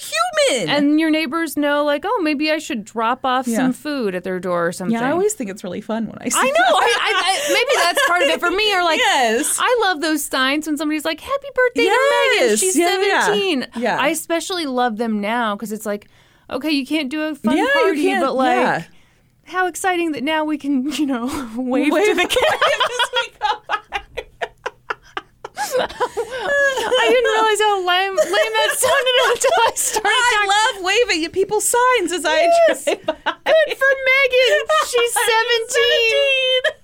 human. 0.48 0.68
and 0.70 0.98
your 1.00 1.10
neighbors 1.10 1.56
know 1.56 1.84
like, 1.84 2.04
oh, 2.06 2.20
maybe 2.22 2.50
I 2.50 2.58
should 2.58 2.84
drop 2.84 3.24
off 3.24 3.46
Yeah. 3.46 3.56
some 3.58 3.72
food 3.72 4.14
at 4.14 4.24
their 4.24 4.40
door 4.40 4.66
or 4.66 4.72
something. 4.72 4.92
yeah, 4.94 5.06
I 5.08 5.12
always 5.12 5.34
think 5.34 5.48
it's 5.50 5.62
really 5.62 5.80
fun 5.80 6.06
when 6.06 6.16
I 6.20 6.28
see. 6.28 6.38
I 6.38 6.44
know. 6.46 6.52
I, 6.76 6.96
I, 7.00 7.12
I, 7.14 7.52
maybe 7.52 7.70
that's 7.76 8.06
part 8.06 8.22
of 8.22 8.28
it 8.28 8.40
for 8.40 8.50
me. 8.50 8.74
Or 8.74 8.82
like, 8.82 8.98
Yes. 8.98 9.58
I 9.60 9.78
love 9.82 10.00
those 10.00 10.24
signs 10.24 10.66
when 10.66 10.76
somebody's 10.76 11.04
like, 11.04 11.20
"Happy 11.20 11.48
birthday 11.54 11.84
to 11.84 12.34
Megan, 12.40 12.56
she's 12.56 12.76
Yeah, 12.76 13.00
yeah. 13.02 13.24
17." 13.26 13.66
Yeah. 13.76 13.98
I 14.00 14.08
especially 14.08 14.66
love 14.66 14.96
them 14.96 15.20
now 15.20 15.54
because 15.54 15.70
it's 15.72 15.86
like, 15.86 16.08
okay, 16.50 16.70
you 16.70 16.86
can't 16.86 17.08
do 17.10 17.22
a 17.22 17.34
fun 17.34 17.56
Yeah, 17.56 17.62
you 17.64 17.70
party, 17.84 18.02
can't- 18.02 18.24
but 18.24 18.34
like, 18.36 18.56
yeah. 18.56 18.82
how 19.44 19.66
exciting 19.66 20.12
that 20.12 20.22
now 20.24 20.44
we 20.44 20.56
can, 20.58 20.90
you 20.92 21.06
know, 21.06 21.26
wave, 21.56 21.86
to 21.88 21.92
Wave 21.94 22.16
the 22.16 22.22
at 22.22 22.30
kids. 22.30 23.83
I 25.74 27.06
didn't 27.08 27.30
realize 27.32 27.60
how 27.60 27.76
lame, 27.86 28.14
lame 28.16 28.52
that 28.54 28.70
sounded 28.76 29.16
until 29.32 29.56
I 29.64 29.72
started 29.74 30.08
talking. 30.08 30.38
I 30.38 30.72
love 30.74 30.84
waving 30.84 31.24
at 31.24 31.32
people's 31.32 31.64
signs 31.68 32.12
as 32.12 32.24
I 32.24 32.48
Yes. 32.68 32.84
drive 32.84 33.06
by. 33.06 33.14
Good 33.14 33.76
for 33.78 33.92
Megan. 34.04 34.60
She's 34.90 35.14
17. 35.14 36.83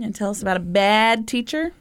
And 0.00 0.14
tell 0.14 0.30
us 0.30 0.42
about 0.42 0.56
a 0.56 0.60
bad 0.60 1.26
teacher. 1.26 1.72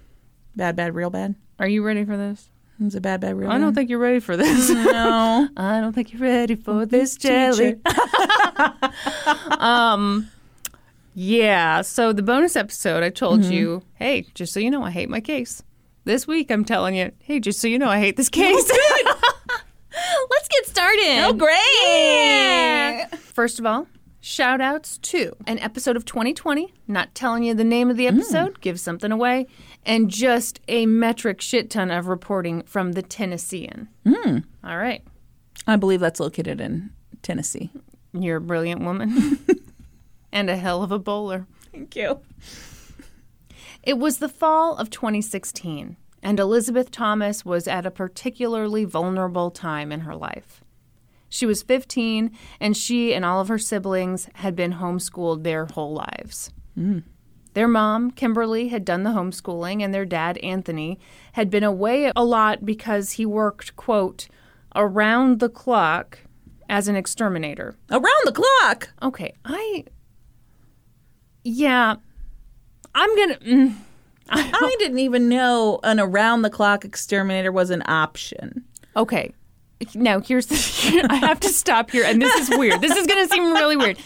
Bad, 0.56 0.76
bad, 0.76 0.96
real 0.96 1.10
bad. 1.10 1.36
Are 1.60 1.68
you 1.68 1.84
ready 1.84 2.06
for 2.06 2.16
this? 2.18 2.50
It's 2.80 2.96
a 2.96 3.02
bad, 3.02 3.22
bad, 3.22 3.38
real 3.38 3.50
I 3.50 3.54
bad. 3.54 3.60
don't 3.60 3.74
think 3.76 3.90
you're 3.90 4.00
ready 4.00 4.20
for 4.20 4.36
this. 4.38 4.70
No. 4.96 5.48
I 5.58 5.80
don't 5.82 5.94
think 5.94 6.12
you're 6.14 6.22
ready 6.22 6.56
for 6.56 6.86
this 6.86 7.16
jelly. 7.18 7.76
um, 9.60 10.30
yeah. 11.14 11.82
So 11.82 12.14
the 12.14 12.22
bonus 12.22 12.56
episode, 12.56 13.04
I 13.04 13.10
told 13.10 13.42
Mm-hmm. 13.42 13.52
you, 13.52 13.84
hey, 13.96 14.26
just 14.34 14.54
so 14.54 14.60
you 14.60 14.70
know, 14.72 14.84
I 14.84 14.92
hate 14.92 15.10
my 15.10 15.20
case. 15.22 15.62
This 16.06 16.28
week, 16.28 16.52
I'm 16.52 16.64
telling 16.66 16.96
you, 16.96 17.12
hey, 17.20 17.40
just 17.40 17.60
so 17.60 17.68
you 17.68 17.80
know, 17.80 17.90
I 17.90 18.00
hate 18.00 18.16
this 18.18 18.30
case. 18.30 18.72
Let's 20.30 20.48
get 20.50 20.66
started. 20.68 21.24
Oh, 21.26 21.34
great. 21.34 23.20
First 23.20 23.60
of 23.60 23.66
all, 23.66 23.88
shout 24.28 24.60
outs 24.60 24.98
to 24.98 25.36
an 25.46 25.60
episode 25.60 25.96
of 25.96 26.04
2020, 26.04 26.74
not 26.88 27.14
telling 27.14 27.44
you 27.44 27.54
the 27.54 27.64
name 27.64 27.92
of 27.92 27.96
the 27.98 28.06
Mm. 28.08 28.16
episode, 28.16 28.60
give 28.60 28.80
something 28.80 29.12
away, 29.12 29.46
and 29.86 30.10
just 30.10 30.60
a 30.68 30.88
metric 30.88 31.42
shit 31.42 31.70
ton 31.70 31.92
of 31.92 32.08
reporting 32.08 32.64
from 32.64 32.94
the 32.94 33.04
Tennessean. 33.04 33.88
Mm. 34.04 34.44
All 34.64 34.78
right. 34.78 35.04
I 35.68 35.76
believe 35.76 36.00
that's 36.00 36.20
located 36.20 36.60
in 36.60 36.90
Tennessee. 37.22 37.70
You're 38.14 38.38
a 38.38 38.42
brilliant 38.42 38.82
woman 38.82 39.38
and 40.32 40.50
a 40.50 40.58
hell 40.58 40.82
of 40.82 40.92
a 40.92 40.98
bowler. 40.98 41.46
Thank 41.72 41.96
you. 41.96 42.20
It 43.84 44.00
was 44.00 44.18
the 44.18 44.30
fall 44.30 44.76
of 44.78 44.90
2016, 44.90 45.98
and 46.24 46.40
Elizabeth 46.40 46.90
Thomas 46.90 47.46
was 47.46 47.68
at 47.68 47.86
a 47.86 47.92
particularly 47.92 48.86
vulnerable 48.86 49.52
time 49.52 49.92
in 49.92 50.00
her 50.00 50.16
life. 50.16 50.64
She 51.30 51.46
was 51.46 51.64
15, 51.64 52.32
and 52.60 52.78
she 52.78 53.14
and 53.14 53.26
all 53.26 53.42
of 53.42 53.48
her 53.48 53.58
siblings 53.58 54.30
had 54.36 54.56
been 54.56 54.74
homeschooled 54.74 55.44
their 55.44 55.66
whole 55.66 55.94
lives. 55.94 56.52
Their 57.54 57.68
mom, 57.68 58.12
Kimberly, 58.12 58.68
had 58.68 58.84
done 58.86 59.04
the 59.04 59.12
homeschooling, 59.12 59.82
and 59.82 59.94
their 59.94 60.06
dad, 60.06 60.38
Anthony, 60.40 61.00
had 61.34 61.50
been 61.50 61.64
away 61.64 62.12
a 62.16 62.24
lot 62.24 62.66
because 62.66 63.12
he 63.14 63.26
worked, 63.26 63.76
quote, 63.76 64.28
around 64.76 65.40
the 65.40 65.50
clock 65.50 66.20
as 66.70 66.88
an 66.88 66.96
exterminator. 66.98 67.76
Around 67.90 68.22
the 68.26 68.32
clock. 68.34 68.90
Okay, 69.02 69.34
I. 69.46 69.86
Yeah, 71.44 71.96
I'm 72.94 73.16
gonna. 73.16 73.36
Mm, 73.36 73.76
I 74.30 74.76
didn't 74.80 75.00
even 75.00 75.30
know 75.30 75.80
an 75.84 76.00
around 76.00 76.42
the 76.42 76.50
clock 76.50 76.84
exterminator 76.84 77.52
was 77.52 77.70
an 77.70 77.84
option. 77.86 78.66
okay, 78.98 79.34
now 79.94 80.20
here's 80.20 80.48
the. 80.48 81.08
I 81.10 81.16
have 81.16 81.40
to 81.42 81.50
stop 81.50 81.92
here, 81.92 82.04
and 82.06 82.22
this 82.22 82.34
is 82.36 82.58
weird. 82.58 82.82
This 82.82 82.96
is 82.96 83.08
gonna 83.08 83.28
seem 83.28 83.52
really 83.54 83.76
weird. 83.76 83.98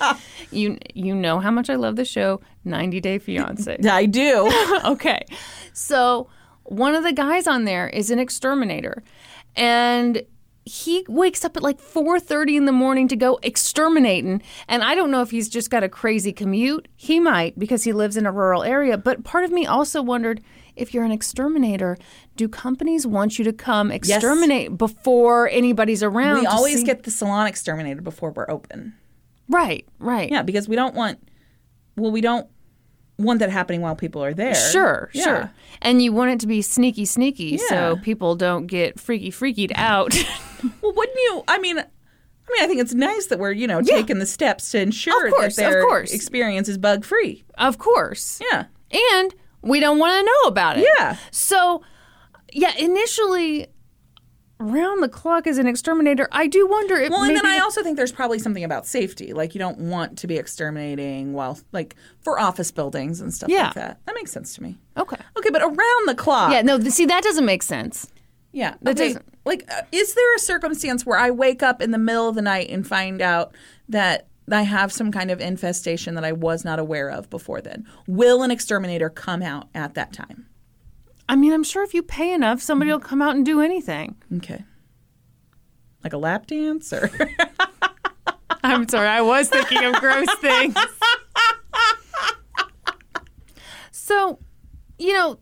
You 0.52 0.78
you 0.94 1.14
know 1.14 1.40
how 1.40 1.52
much 1.52 1.70
I 1.70 1.76
love 1.76 1.96
the 1.96 2.06
show 2.06 2.42
90 2.66 3.00
Day 3.00 3.20
Fiance. 3.20 3.78
I 3.90 4.06
do. 4.06 4.50
okay, 4.86 5.26
so 5.74 6.28
one 6.64 6.96
of 6.96 7.04
the 7.04 7.14
guys 7.14 7.48
on 7.48 7.66
there 7.66 7.88
is 7.88 8.12
an 8.12 8.20
exterminator, 8.20 9.04
and 9.56 10.24
he 10.66 11.04
wakes 11.08 11.44
up 11.44 11.58
at 11.58 11.64
like 11.64 11.80
4:30 11.80 12.58
in 12.58 12.66
the 12.66 12.72
morning 12.72 13.08
to 13.08 13.16
go 13.16 13.40
exterminating 13.42 14.42
and 14.68 14.84
I 14.84 14.94
don't 14.94 15.10
know 15.10 15.22
if 15.22 15.32
he's 15.32 15.50
just 15.50 15.72
got 15.72 15.84
a 15.84 15.90
crazy 15.90 16.32
commute. 16.32 16.88
He 16.96 17.20
might 17.20 17.58
because 17.58 17.84
he 17.84 17.94
lives 17.94 18.18
in 18.18 18.26
a 18.26 18.32
rural 18.32 18.64
area, 18.64 18.98
but 18.98 19.24
part 19.24 19.44
of 19.44 19.52
me 19.52 19.66
also 19.66 20.02
wondered 20.02 20.42
if 20.76 20.94
you're 20.94 21.04
an 21.04 21.12
exterminator, 21.12 21.98
do 22.40 22.48
companies 22.50 23.06
want 23.06 23.38
you 23.38 23.46
to 23.46 23.54
come 23.54 23.92
exterminate 23.92 24.78
before 24.78 25.48
anybody's 25.50 26.02
around? 26.02 26.40
we 26.40 26.46
always 26.48 26.78
see- 26.80 26.84
get 26.86 27.04
the 27.04 27.12
salon 27.12 27.46
exterminated 27.48 28.04
before 28.04 28.32
we're 28.32 28.50
open. 28.50 28.96
Right, 29.50 29.86
right. 30.00 30.32
Yeah, 30.32 30.42
because 30.44 30.68
we 30.68 30.76
don't 30.76 30.96
want. 30.96 31.20
Well, 31.98 32.12
we 32.12 32.22
don't 32.22 32.48
want 33.18 33.40
that 33.40 33.50
happening 33.50 33.82
while 33.82 33.96
people 33.96 34.24
are 34.24 34.34
there. 34.34 34.56
Sure, 34.56 35.10
Yeah. 35.14 35.24
sure. 35.24 35.52
And 35.82 36.02
you 36.02 36.14
want 36.14 36.32
it 36.32 36.40
to 36.40 36.48
be 36.48 36.62
sneaky, 36.62 37.04
sneaky, 37.06 37.58
so 37.58 37.98
people 38.02 38.36
don't 38.36 38.68
get 38.68 39.00
freaky, 39.00 39.30
freakied 39.32 39.72
out. 39.76 40.16
Well, 40.82 40.94
wouldn't 40.94 41.18
you? 41.18 41.44
I 41.48 41.58
mean, 41.60 41.78
I 41.80 41.84
mean, 42.52 42.64
I 42.64 42.68
think 42.68 42.82
it's 42.82 42.94
nice 42.94 43.28
that 43.28 43.40
we're 43.40 43.54
you 43.54 43.66
know 43.66 43.82
taking 43.82 44.20
the 44.20 44.26
steps 44.26 44.72
to 44.72 44.82
ensure 44.82 45.30
course, 45.30 45.56
that 45.56 45.70
their 45.72 46.02
experience 46.04 46.68
is 46.68 46.78
bug 46.78 47.06
free. 47.06 47.44
of 47.58 47.78
course. 47.78 48.42
Yeah. 48.52 48.66
And 49.14 49.34
we 49.62 49.80
don't 49.80 50.00
want 50.00 50.20
to 50.20 50.24
know 50.26 50.48
about 50.50 50.78
it. 50.78 50.86
Yeah. 50.98 51.16
So, 51.32 51.82
yeah, 52.54 52.76
initially, 52.78 53.68
round 54.60 55.02
the 55.02 55.10
clock 55.10 55.48
as 55.48 55.58
an 55.58 55.68
exterminator, 55.68 56.28
I 56.32 56.48
do 56.48 56.68
wonder 56.68 56.96
if. 56.98 57.12
Well, 57.12 57.24
and 57.24 57.36
then 57.36 57.46
I 57.46 57.60
also 57.60 57.82
think 57.84 57.96
there's 57.98 58.12
probably 58.12 58.40
something 58.40 58.64
about 58.64 58.86
safety. 58.86 59.34
Like 59.34 59.56
you 59.56 59.60
don't 59.60 59.80
want 59.80 60.18
to 60.20 60.28
be 60.28 60.38
exterminating 60.38 61.34
while 61.34 61.60
like 61.72 61.96
for 62.22 62.40
office 62.40 62.72
buildings 62.72 63.22
and 63.22 63.34
stuff 63.34 63.50
Yeah. 63.50 63.66
like 63.66 63.74
that. 63.76 64.00
That 64.06 64.16
makes 64.16 64.32
sense 64.32 64.54
to 64.56 64.64
me. 64.64 64.78
Okay. 64.98 65.18
Okay, 65.38 65.50
but 65.50 65.62
around 65.62 66.08
the 66.08 66.16
clock. 66.16 66.52
Yeah, 66.52 66.62
no, 66.62 66.80
see, 66.82 67.06
that 67.06 67.24
doesn't 67.24 67.46
make 67.46 67.64
sense. 67.64 68.12
Yeah. 68.52 68.76
That 68.82 68.98
okay. 69.00 69.08
doesn't- 69.10 69.26
Like, 69.46 69.64
uh, 69.72 69.84
is 69.92 70.14
there 70.16 70.36
a 70.36 70.40
circumstance 70.40 71.06
where 71.06 71.18
I 71.18 71.32
wake 71.32 71.64
up 71.64 71.82
in 71.82 71.92
the 71.92 71.98
middle 71.98 72.28
of 72.28 72.36
the 72.36 72.42
night 72.42 72.70
and 72.70 72.86
find 72.86 73.22
out 73.22 73.54
that 73.88 74.28
I 74.52 74.64
have 74.64 74.92
some 74.92 75.12
kind 75.12 75.30
of 75.32 75.40
infestation 75.40 76.16
that 76.16 76.26
I 76.26 76.32
was 76.32 76.66
not 76.66 76.80
aware 76.80 77.10
of 77.10 77.30
before 77.30 77.62
then. 77.62 77.86
Will 78.08 78.42
an 78.42 78.50
exterminator 78.52 79.10
come 79.10 79.42
out 79.44 79.70
at 79.76 79.94
that 79.94 80.12
time? 80.12 80.48
I 81.30 81.36
mean, 81.36 81.54
I'm 81.54 81.64
sure 81.64 81.84
if 81.84 81.94
you 81.94 82.02
pay 82.02 82.34
enough, 82.34 82.60
somebody 82.60 82.90
will 82.92 83.00
come 83.00 83.22
out 83.22 83.36
and 83.36 83.46
do 83.46 83.62
anything. 83.62 84.16
Okay. 84.38 84.64
Like 86.04 86.14
a 86.14 86.18
lap 86.18 86.48
dance 86.48 86.92
or 86.92 87.12
I'm 88.64 88.90
sorry, 88.90 89.08
I 89.08 89.22
was 89.22 89.48
thinking 89.48 89.86
of 89.86 89.94
gross 89.96 90.28
things. 90.42 90.76
So, 93.92 94.40
you 94.98 95.14
know, 95.14 95.38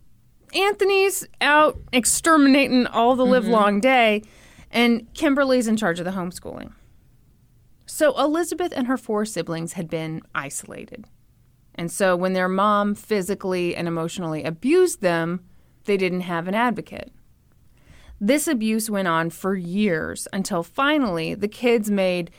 Anthony's 0.53 1.25
out 1.39 1.79
exterminating 1.93 2.85
all 2.87 3.15
the 3.15 3.25
live 3.25 3.43
mm-hmm. 3.43 3.53
long 3.53 3.79
day, 3.79 4.23
and 4.69 5.07
Kimberly's 5.13 5.67
in 5.67 5.77
charge 5.77 5.99
of 5.99 6.05
the 6.05 6.11
homeschooling. 6.11 6.73
So, 7.85 8.17
Elizabeth 8.19 8.73
and 8.75 8.87
her 8.87 8.97
four 8.97 9.23
siblings 9.23 9.73
had 9.73 9.89
been 9.89 10.21
isolated. 10.35 11.05
And 11.75 11.89
so, 11.89 12.15
when 12.17 12.33
their 12.33 12.49
mom 12.49 12.93
physically 12.93 13.73
and 13.73 13.87
emotionally 13.87 14.43
abused 14.43 15.01
them, 15.01 15.45
they 15.87 15.97
didn't 15.97 16.21
have 16.21 16.47
an 16.47 16.53
advocate. 16.55 17.11
This 18.19 18.47
abuse 18.47 18.89
went 18.89 19.07
on 19.07 19.29
for 19.29 19.55
years 19.55 20.27
until 20.31 20.63
finally 20.63 21.33
the 21.33 21.47
kids 21.47 21.89
made 21.89 22.31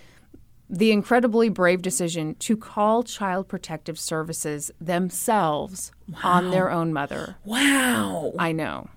the 0.71 0.93
incredibly 0.93 1.49
brave 1.49 1.83
decision 1.83 2.35
to 2.37 2.57
call 2.57 3.03
Child 3.03 3.49
Protective 3.49 3.99
Services 3.99 4.71
themselves 4.81 5.93
on 6.23 6.51
their 6.51 6.71
own 6.71 6.93
mother. 6.93 7.37
wow. 7.45 8.33
I 8.39 8.53
know. 8.53 8.91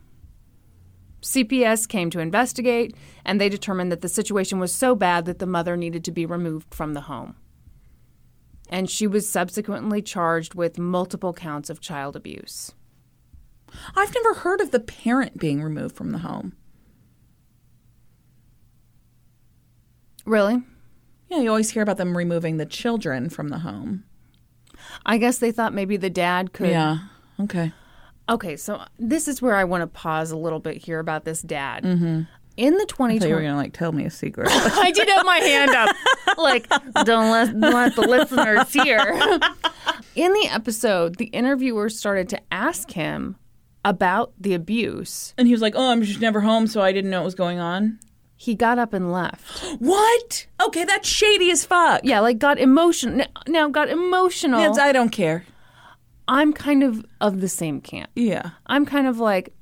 CPS 1.22 1.88
came 1.88 2.10
to 2.10 2.20
investigate, 2.20 2.96
and 3.24 3.40
they 3.40 3.48
determined 3.48 3.92
that 3.92 4.02
the 4.02 4.10
situation 4.10 4.60
was 4.60 4.74
so 4.74 4.96
bad 4.96 5.26
that 5.26 5.40
the 5.40 5.46
mother 5.46 5.78
needed 5.78 6.04
to 6.06 6.12
be 6.12 6.26
removed 6.26 6.74
from 6.74 6.94
the 6.94 7.02
home. 7.02 7.36
And 8.70 8.90
she 8.90 9.06
was 9.06 9.30
subsequently 9.30 10.02
charged 10.02 10.56
with 10.56 10.80
multiple 10.80 11.34
counts 11.34 11.70
of 11.70 11.80
child 11.80 12.16
abuse. 12.16 12.72
I've 13.96 14.14
never 14.14 14.34
heard 14.36 14.62
of 14.62 14.72
the 14.72 14.80
parent 14.80 15.38
being 15.38 15.62
removed 15.62 15.96
from 15.96 16.12
the 16.12 16.20
home. 16.20 16.54
Really? 20.26 20.62
Yeah, 21.30 21.40
you 21.40 21.50
always 21.50 21.72
hear 21.72 21.82
about 21.82 21.98
them 21.98 22.16
removing 22.16 22.58
the 22.58 22.66
children 22.66 23.30
from 23.30 23.50
the 23.50 23.60
home. 23.60 24.04
I 25.06 25.18
guess 25.18 25.38
they 25.38 25.52
thought 25.52 25.74
maybe 25.74 25.98
the 25.98 26.10
dad 26.10 26.54
could. 26.54 26.70
Yeah. 26.70 27.00
Okay. 27.40 27.72
Okay, 28.30 28.56
so 28.56 28.84
this 29.00 29.28
is 29.28 29.42
where 29.42 29.56
I 29.56 29.64
want 29.64 29.82
to 29.82 29.88
pause 29.88 30.32
a 30.32 30.38
little 30.38 30.60
bit 30.60 30.78
here 30.78 31.00
about 31.00 31.26
this 31.26 31.42
dad. 31.42 31.84
Mm-hmm. 31.84 32.22
In 32.58 32.74
the 32.76 32.86
I 33.00 33.18
thought 33.18 33.30
you 33.30 33.36
were 33.36 33.42
gonna 33.42 33.56
like 33.56 33.74
tell 33.74 33.92
me 33.92 34.06
a 34.06 34.10
secret. 34.10 34.48
I 34.52 34.92
did 34.92 35.10
have 35.10 35.26
my 35.26 35.38
hand 35.38 35.72
up. 35.72 35.96
Like, 36.38 36.68
don't 37.06 37.32
let, 37.32 37.56
let 37.56 37.96
the 37.96 38.02
listeners 38.02 38.72
hear. 38.72 39.00
In 40.16 40.34
the 40.34 40.48
episode, 40.52 41.16
the 41.16 41.26
interviewer 41.26 41.90
started 41.90 42.30
to 42.30 42.42
ask 42.52 42.92
him 42.92 43.38
about 43.84 44.34
the 44.40 44.54
abuse. 44.54 45.34
and 45.38 45.48
he 45.48 45.54
was 45.54 45.62
like, 45.62 45.74
"Oh, 45.76 45.92
I'm 45.92 46.02
just 46.04 46.22
never 46.22 46.42
home, 46.42 46.68
so 46.68 46.82
I 46.82 46.92
didn't 46.92 47.12
know 47.12 47.22
what 47.22 47.26
was 47.26 47.36
going 47.36 47.60
on." 47.60 48.00
He 48.42 48.56
got 48.56 48.80
up 48.80 48.92
and 48.94 49.12
left. 49.12 49.64
What? 49.80 50.48
Okay, 50.60 50.84
that's 50.84 51.08
shady 51.08 51.52
as 51.52 51.64
fuck. 51.64 52.02
Yeah, 52.04 52.22
like 52.22 52.40
got 52.40 52.58
emotional. 52.58 53.26
Now 53.48 53.70
got 53.70 53.90
emotional. 53.90 54.80
I 54.80 54.92
don't 54.92 55.12
care. 55.12 55.46
I'm 56.28 56.54
kind 56.54 56.82
of 56.84 57.06
of 57.20 57.42
the 57.42 57.48
same 57.48 57.82
camp. 57.82 58.10
Yeah. 58.16 58.52
I'm 58.66 58.86
kind 58.86 59.06
of 59.06 59.20
like, 59.20 59.54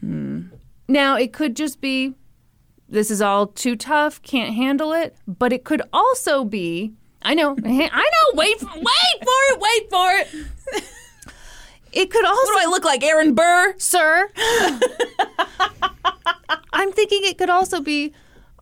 hmm. 0.00 0.42
now 0.88 1.16
it 1.16 1.32
could 1.32 1.56
just 1.56 1.80
be, 1.80 2.14
this 2.88 3.10
is 3.10 3.20
all 3.20 3.48
too 3.48 3.76
tough, 3.76 4.22
can't 4.22 4.54
handle 4.54 4.92
it. 4.92 5.16
But 5.26 5.52
it 5.52 5.64
could 5.64 5.82
also 5.92 6.44
be, 6.44 6.94
I 7.22 7.34
know, 7.34 7.56
I 7.64 7.88
know, 7.88 8.34
wait, 8.34 8.60
for, 8.60 8.70
wait 8.76 9.18
for 9.20 9.40
it, 9.50 9.60
wait 9.60 9.90
for 9.90 10.10
it. 10.12 10.84
It 11.92 12.10
could 12.10 12.24
also, 12.24 12.40
What 12.52 12.62
do 12.62 12.68
I 12.68 12.70
look 12.70 12.84
like, 12.84 13.02
Aaron 13.04 13.34
Burr? 13.34 13.74
sir. 13.78 14.30
I'm 16.72 16.92
thinking 16.92 17.20
it 17.24 17.36
could 17.38 17.50
also 17.50 17.80
be, 17.80 18.12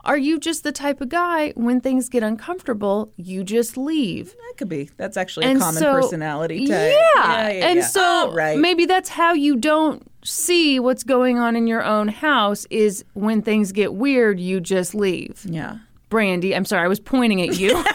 are 0.05 0.17
you 0.17 0.39
just 0.39 0.63
the 0.65 0.73
type 0.73 1.01
of 1.01 1.09
guy 1.09 1.51
when 1.55 1.81
things 1.81 2.09
get 2.09 2.23
uncomfortable, 2.23 3.13
you 3.17 3.45
just 3.45 3.77
leave? 3.77 4.31
That 4.33 4.55
could 4.57 4.69
be. 4.69 4.91
That's 4.97 5.17
actually 5.17 5.47
And 5.47 5.59
a 5.59 5.61
common 5.61 5.81
so- 5.81 5.93
personality 5.93 6.61
Yeah. 6.65 6.77
type. 6.77 6.95
yeah, 7.17 7.49
and 7.69 7.79
yeah. 7.81 7.87
so 7.87 8.01
Oh, 8.31 8.33
right. 8.35 8.59
maybe 8.59 8.87
that's 8.87 9.11
how 9.11 9.33
you 9.35 9.57
don't 9.57 10.03
see 10.25 10.81
what's 10.81 11.05
going 11.05 11.39
on 11.39 11.55
in 11.57 11.67
your 11.67 11.83
own 11.85 12.09
house 12.09 12.67
is 12.71 13.05
when 13.15 13.43
things 13.43 13.73
get 13.73 13.95
weird, 13.95 14.41
you 14.41 14.61
just 14.61 14.95
leave. 14.95 15.43
yeah. 15.45 15.77
Brandy, 16.09 16.57
I'm 16.57 16.65
sorry, 16.65 16.85
I 16.85 16.89
was 16.89 17.01
pointing 17.01 17.43
at 17.43 17.59
you. 17.59 17.85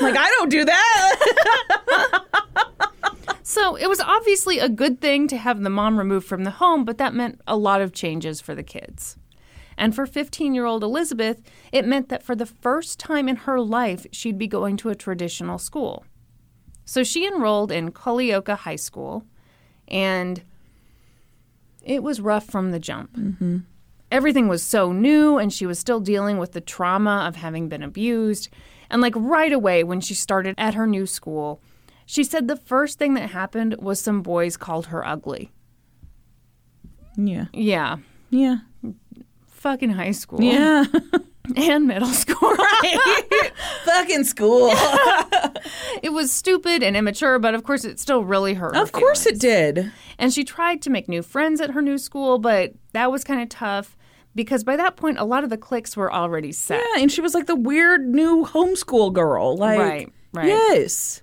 Like 0.00 0.16
I 0.16 0.28
don't 0.38 0.50
do 0.50 0.64
that. 0.64 1.16
so 3.42 3.76
it 3.76 3.88
was 3.88 4.00
obviously 4.00 4.58
a 4.58 4.68
good 4.68 5.00
thing 5.00 5.28
to 5.28 5.36
have 5.36 5.60
the 5.62 5.70
mom 5.70 5.98
removed 5.98 6.26
from 6.26 6.44
the 6.44 6.52
home, 6.52 6.84
but 6.84 6.98
that 6.98 7.14
meant 7.14 7.40
a 7.46 7.56
lot 7.56 7.80
of 7.80 7.92
changes 7.92 8.40
for 8.40 8.54
the 8.54 8.62
kids. 8.62 9.16
And 9.76 9.94
for 9.94 10.06
15 10.06 10.54
year 10.54 10.66
old 10.66 10.82
Elizabeth, 10.82 11.42
it 11.72 11.86
meant 11.86 12.08
that 12.08 12.22
for 12.22 12.36
the 12.36 12.46
first 12.46 12.98
time 12.98 13.28
in 13.28 13.36
her 13.36 13.60
life, 13.60 14.06
she'd 14.12 14.38
be 14.38 14.46
going 14.46 14.76
to 14.78 14.90
a 14.90 14.94
traditional 14.94 15.58
school. 15.58 16.04
So 16.84 17.02
she 17.02 17.26
enrolled 17.26 17.72
in 17.72 17.92
Culleoka 17.92 18.58
High 18.58 18.76
School, 18.76 19.24
and 19.88 20.42
it 21.82 22.02
was 22.02 22.20
rough 22.20 22.44
from 22.44 22.70
the 22.70 22.78
jump. 22.78 23.16
Mm-hmm. 23.16 23.58
Everything 24.10 24.46
was 24.46 24.62
so 24.62 24.92
new, 24.92 25.38
and 25.38 25.52
she 25.52 25.64
was 25.64 25.78
still 25.78 26.00
dealing 26.00 26.38
with 26.38 26.52
the 26.52 26.60
trauma 26.60 27.24
of 27.26 27.36
having 27.36 27.68
been 27.68 27.82
abused. 27.82 28.50
And, 28.90 29.00
like, 29.00 29.14
right 29.16 29.52
away 29.52 29.84
when 29.84 30.00
she 30.00 30.12
started 30.12 30.54
at 30.58 30.74
her 30.74 30.86
new 30.86 31.06
school, 31.06 31.62
she 32.06 32.24
said 32.24 32.48
the 32.48 32.56
first 32.56 32.98
thing 32.98 33.14
that 33.14 33.30
happened 33.30 33.76
was 33.78 34.00
some 34.00 34.22
boys 34.22 34.56
called 34.56 34.86
her 34.86 35.06
ugly. 35.06 35.50
yeah. 37.16 37.46
Yeah. 37.52 37.96
Yeah. 38.30 38.56
Fucking 39.46 39.90
high 39.90 40.12
school. 40.12 40.40
Yeah. 40.42 40.84
And 41.56 41.88
middle 41.88 42.06
school. 42.06 42.54
Fucking 43.84 44.22
school. 44.22 44.70
it 46.02 46.12
was 46.12 46.30
stupid 46.30 46.84
and 46.84 46.96
immature, 46.96 47.40
but 47.40 47.52
of 47.54 47.64
course 47.64 47.84
it 47.84 47.98
still 47.98 48.24
really 48.24 48.54
hurt. 48.54 48.76
of 48.76 48.92
course 48.92 49.24
feelings. 49.24 49.42
it 49.44 49.74
did. 49.74 49.92
And 50.20 50.32
she 50.32 50.44
tried 50.44 50.82
to 50.82 50.90
make 50.90 51.08
new 51.08 51.20
friends 51.20 51.60
at 51.60 51.70
her 51.70 51.82
new 51.82 51.98
school, 51.98 52.38
but 52.38 52.74
that 52.92 53.10
was 53.10 53.24
kind 53.24 53.42
of 53.42 53.48
tough 53.48 53.96
because 54.36 54.62
by 54.62 54.76
that 54.76 54.94
point, 54.96 55.18
a 55.18 55.24
lot 55.24 55.42
of 55.42 55.50
the 55.50 55.58
cliques 55.58 55.96
were 55.96 56.12
already 56.12 56.52
set. 56.52 56.80
Yeah, 56.94 57.02
and 57.02 57.10
she 57.10 57.20
was 57.20 57.34
like 57.34 57.46
the 57.46 57.56
weird 57.56 58.06
new 58.06 58.46
homeschool 58.46 59.12
girl. 59.12 59.56
Like 59.56 59.78
Right, 59.80 60.12
right. 60.32 60.46
Yes. 60.46 61.22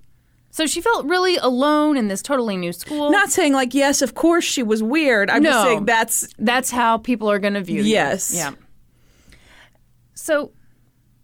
So 0.51 0.65
she 0.65 0.81
felt 0.81 1.05
really 1.05 1.37
alone 1.37 1.95
in 1.95 2.07
this 2.07 2.21
totally 2.21 2.57
new 2.57 2.73
school. 2.73 3.11
Not 3.11 3.29
saying 3.29 3.53
like 3.53 3.73
yes, 3.73 4.01
of 4.01 4.15
course 4.15 4.43
she 4.43 4.63
was 4.63 4.81
weird. 4.81 5.29
I'm 5.29 5.43
just 5.43 5.63
saying 5.63 5.85
that's 5.85 6.27
That's 6.39 6.71
how 6.71 6.97
people 6.97 7.29
are 7.29 7.39
going 7.39 7.53
to 7.53 7.61
view 7.61 7.81
you. 7.83 7.91
Yes. 7.91 8.33
Yeah. 8.33 8.51
So 10.13 10.51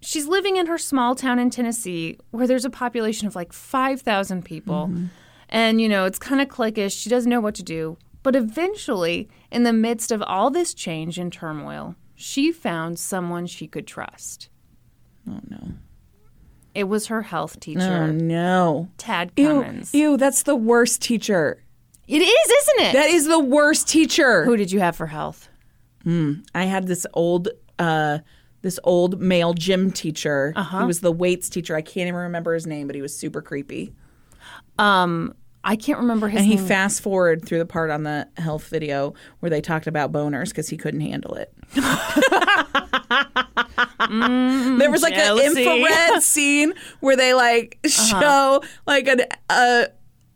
she's 0.02 0.28
living 0.28 0.58
in 0.58 0.68
her 0.68 0.78
small 0.78 1.16
town 1.16 1.40
in 1.40 1.50
Tennessee 1.50 2.18
where 2.32 2.48
there's 2.48 2.66
a 2.66 2.70
population 2.70 3.28
of 3.28 3.36
like 3.36 3.52
5,000 3.52 4.46
people. 4.46 4.88
Mm-hmm. 4.88 5.06
And, 5.50 5.82
you 5.82 5.90
know, 5.90 6.06
it's 6.06 6.20
kind 6.20 6.42
of 6.42 6.48
cliquish. 6.48 7.00
She 7.00 7.10
doesn't 7.10 7.30
know 7.30 7.42
what 7.42 7.56
to 7.56 7.64
do. 7.64 7.98
But 8.24 8.36
eventually, 8.36 9.30
in 9.52 9.64
the 9.64 9.74
midst 9.74 10.12
of 10.12 10.22
all 10.24 10.50
this 10.50 10.74
change 10.74 11.20
and 11.20 11.32
turmoil, 11.32 11.96
she 12.16 12.52
found 12.52 12.98
someone 12.98 13.46
she 13.46 13.68
could 13.68 13.86
trust. 13.86 14.50
Oh 15.30 15.40
no. 15.48 15.74
It 16.76 16.84
was 16.90 17.08
her 17.08 17.22
health 17.24 17.60
teacher, 17.60 18.04
Oh 18.04 18.12
no. 18.12 18.90
Tad 18.98 19.32
Ew, 19.38 19.48
Cummins. 19.64 19.94
ew, 19.94 20.18
that's 20.18 20.44
the 20.44 20.56
worst 20.56 21.02
teacher. 21.02 21.64
It 22.08 22.22
is, 22.22 22.52
isn't 22.52 22.88
it? 22.90 22.94
That 22.94 23.10
is 23.10 23.28
the 23.28 23.40
worst 23.40 23.88
teacher. 23.88 24.44
Who 24.46 24.58
did 24.58 24.72
you 24.72 24.80
have 24.82 24.96
for 24.96 25.08
health? 25.08 25.50
I 26.06 26.66
had 26.66 26.86
this 26.86 27.08
old 27.14 27.50
uh 27.80 28.20
this 28.62 28.80
old 28.84 29.20
male 29.20 29.54
gym 29.54 29.92
teacher. 29.92 30.54
Uh-huh. 30.56 30.82
He 30.82 30.86
was 30.86 31.00
the 31.00 31.12
weights 31.12 31.50
teacher. 31.50 31.76
I 31.76 31.82
can't 31.82 32.08
even 32.08 32.16
remember 32.20 32.54
his 32.54 32.68
name, 32.68 32.88
but 32.88 32.96
he 32.96 33.02
was 33.02 33.16
super 33.18 33.42
creepy. 33.42 33.94
Um, 34.78 35.34
I 35.64 35.76
can't 35.76 36.00
remember 36.00 36.28
his 36.28 36.42
name. 36.42 36.52
And 36.52 36.60
he 36.60 36.68
fast 36.68 37.02
forward 37.02 37.46
through 37.46 37.58
the 37.60 37.66
part 37.66 37.90
on 37.90 38.04
the 38.04 38.28
health 38.38 38.68
video 38.68 39.14
where 39.40 39.50
they 39.50 39.62
talked 39.62 39.88
about 39.88 40.12
boners 40.12 40.50
because 40.50 40.70
he 40.70 40.78
couldn't 40.78 41.02
handle 41.02 41.36
it. 41.36 41.54
there 44.00 44.92
was 44.92 45.02
like 45.02 45.14
an 45.16 45.38
infrared 45.58 46.24
scene 46.24 46.74
where 47.00 47.16
they 47.16 47.34
like 47.34 47.80
show 47.86 48.62
like 48.86 49.08
an 49.08 49.22
uh 49.50 49.86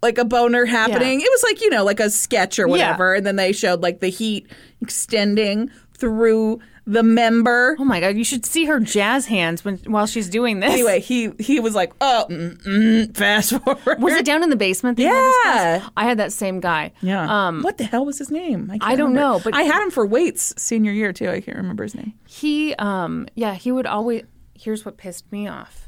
like 0.01 0.18
a 0.18 0.26
boner 0.26 0.66
happening. 0.66 1.20
It 1.22 1.30
was 1.30 1.43
like 1.43 1.62
you 1.62 1.70
know 1.70 1.84
like 1.84 1.99
a 1.99 2.10
sketch 2.10 2.57
or 2.60 2.68
whatever, 2.68 3.14
and 3.16 3.26
then 3.26 3.36
they 3.36 3.51
showed 3.51 3.82
like 3.82 3.99
the 3.99 4.10
heat 4.10 4.47
extending 4.82 5.70
through 5.93 6.60
the 6.86 7.04
member. 7.04 7.76
Oh 7.80 7.84
my 7.84 8.00
god, 8.00 8.16
you 8.18 8.24
should 8.24 8.46
see 8.46 8.66
her 8.66 8.80
jazz 8.80 9.26
hands 9.28 9.64
when 9.66 9.78
while 9.86 10.06
she's 10.08 10.30
doing 10.30 10.60
this. 10.60 10.72
Anyway, 10.74 11.00
he 11.00 11.32
he 11.40 11.60
was 11.60 11.76
like, 11.76 11.94
oh, 12.02 12.26
mm, 12.30 12.58
mm, 12.64 13.16
fast 13.18 13.52
forward. 13.64 14.02
was 14.02 14.14
it 14.16 14.26
down 14.26 14.44
in 14.44 14.50
the 14.50 14.56
basement? 14.56 14.98
that 14.98 15.04
you 15.04 15.10
had 15.10 15.76
Yeah. 15.82 15.90
I 15.98 16.06
had 16.06 16.18
that 16.20 16.32
same 16.34 16.60
guy. 16.60 16.92
Yeah. 17.02 17.48
Um, 17.48 17.62
what 17.62 17.78
the 17.78 17.84
hell 17.84 18.06
was 18.06 18.18
his 18.18 18.32
name? 18.32 18.68
can't 18.68 18.84
I 18.84 18.96
don't 18.96 19.10
remember. 19.14 19.20
know, 19.38 19.42
but- 19.44 19.54
I 19.56 19.64
had 19.64 19.82
him 19.84 19.92
for 19.92 20.06
weights 20.06 20.54
senior 20.58 20.92
year 20.92 21.14
too. 21.14 21.30
I 21.30 21.42
can't 21.42 21.58
remember 21.58 21.84
his 21.84 21.96
name. 21.96 22.14
he, 22.28 22.74
um, 22.76 23.28
yeah, 23.36 23.54
he 23.56 23.72
would 23.72 23.86
always. 23.86 24.24
Here's 24.56 24.84
what 24.86 24.98
pissed 24.98 25.32
me 25.32 25.48
off. 25.48 25.88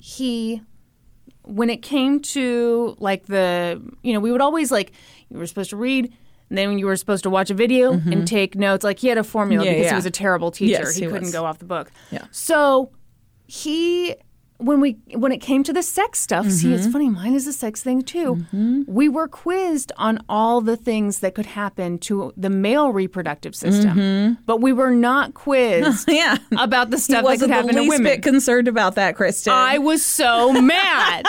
he 0.00 0.62
when 1.44 1.70
it 1.70 1.82
came 1.82 2.20
to 2.20 2.94
like 2.98 3.24
the 3.26 3.80
you 4.02 4.12
know 4.12 4.20
we 4.20 4.30
would 4.30 4.40
always 4.40 4.70
like 4.70 4.92
you 5.30 5.38
were 5.38 5.46
supposed 5.46 5.70
to 5.70 5.76
read 5.76 6.12
then 6.50 6.78
you 6.78 6.86
were 6.86 6.96
supposed 6.96 7.22
to 7.24 7.30
watch 7.30 7.50
a 7.50 7.54
video 7.54 7.92
and 7.92 8.26
take 8.26 8.54
notes 8.56 8.84
like 8.84 8.98
he 9.00 9.08
had 9.08 9.18
a 9.18 9.24
formula 9.24 9.64
Mm-hmm. 9.64 9.72
Yeah, 9.72 9.78
because 9.78 9.84
yeah. 9.86 9.90
he 9.90 9.96
was 9.96 10.06
a 10.06 10.10
terrible 10.10 10.50
teacher 10.50 10.70
Yes, 10.82 10.94
he, 10.96 11.02
he 11.02 11.06
couldn't 11.06 11.22
was. 11.24 11.32
go 11.32 11.44
off 11.44 11.58
the 11.58 11.64
book 11.64 11.90
Yeah. 12.10 12.24
so 12.30 12.90
he 13.46 14.14
when 14.60 14.80
we 14.80 14.98
when 15.14 15.30
it 15.30 15.38
came 15.38 15.62
to 15.62 15.72
the 15.72 15.82
sex 15.84 16.18
stuff 16.18 16.44
see 16.50 16.66
Mm-hmm. 16.66 16.74
it's 16.74 16.86
funny 16.88 17.08
mine 17.08 17.34
is 17.34 17.46
a 17.46 17.52
sex 17.52 17.80
thing 17.82 18.02
too 18.02 18.44
we 18.88 19.08
were 19.08 19.28
quizzed 19.28 19.92
on 19.96 20.18
all 20.28 20.60
the 20.60 20.76
things 20.76 21.20
that 21.20 21.34
could 21.36 21.46
happen 21.46 21.96
to 22.00 22.32
the 22.36 22.50
male 22.50 22.90
reproductive 22.92 23.54
system 23.54 24.36
but 24.46 24.60
we 24.60 24.72
were 24.72 24.90
not 24.90 25.34
quizzed 25.44 26.08
Mm-hmm. 26.08 26.10
Yeah. 26.54 26.62
about 26.64 26.90
the 26.90 26.96
He 26.96 27.02
stuff 27.02 27.24
that 27.24 27.38
could 27.38 27.50
happen 27.50 27.74
to 27.76 27.82
women 27.82 28.02
bit 28.02 28.22
concerned 28.22 28.66
about 28.68 28.96
that, 28.96 29.14
Kristen. 29.16 29.52
I 29.52 29.78
was 29.78 30.04
so 30.04 30.52
mad. 30.60 31.24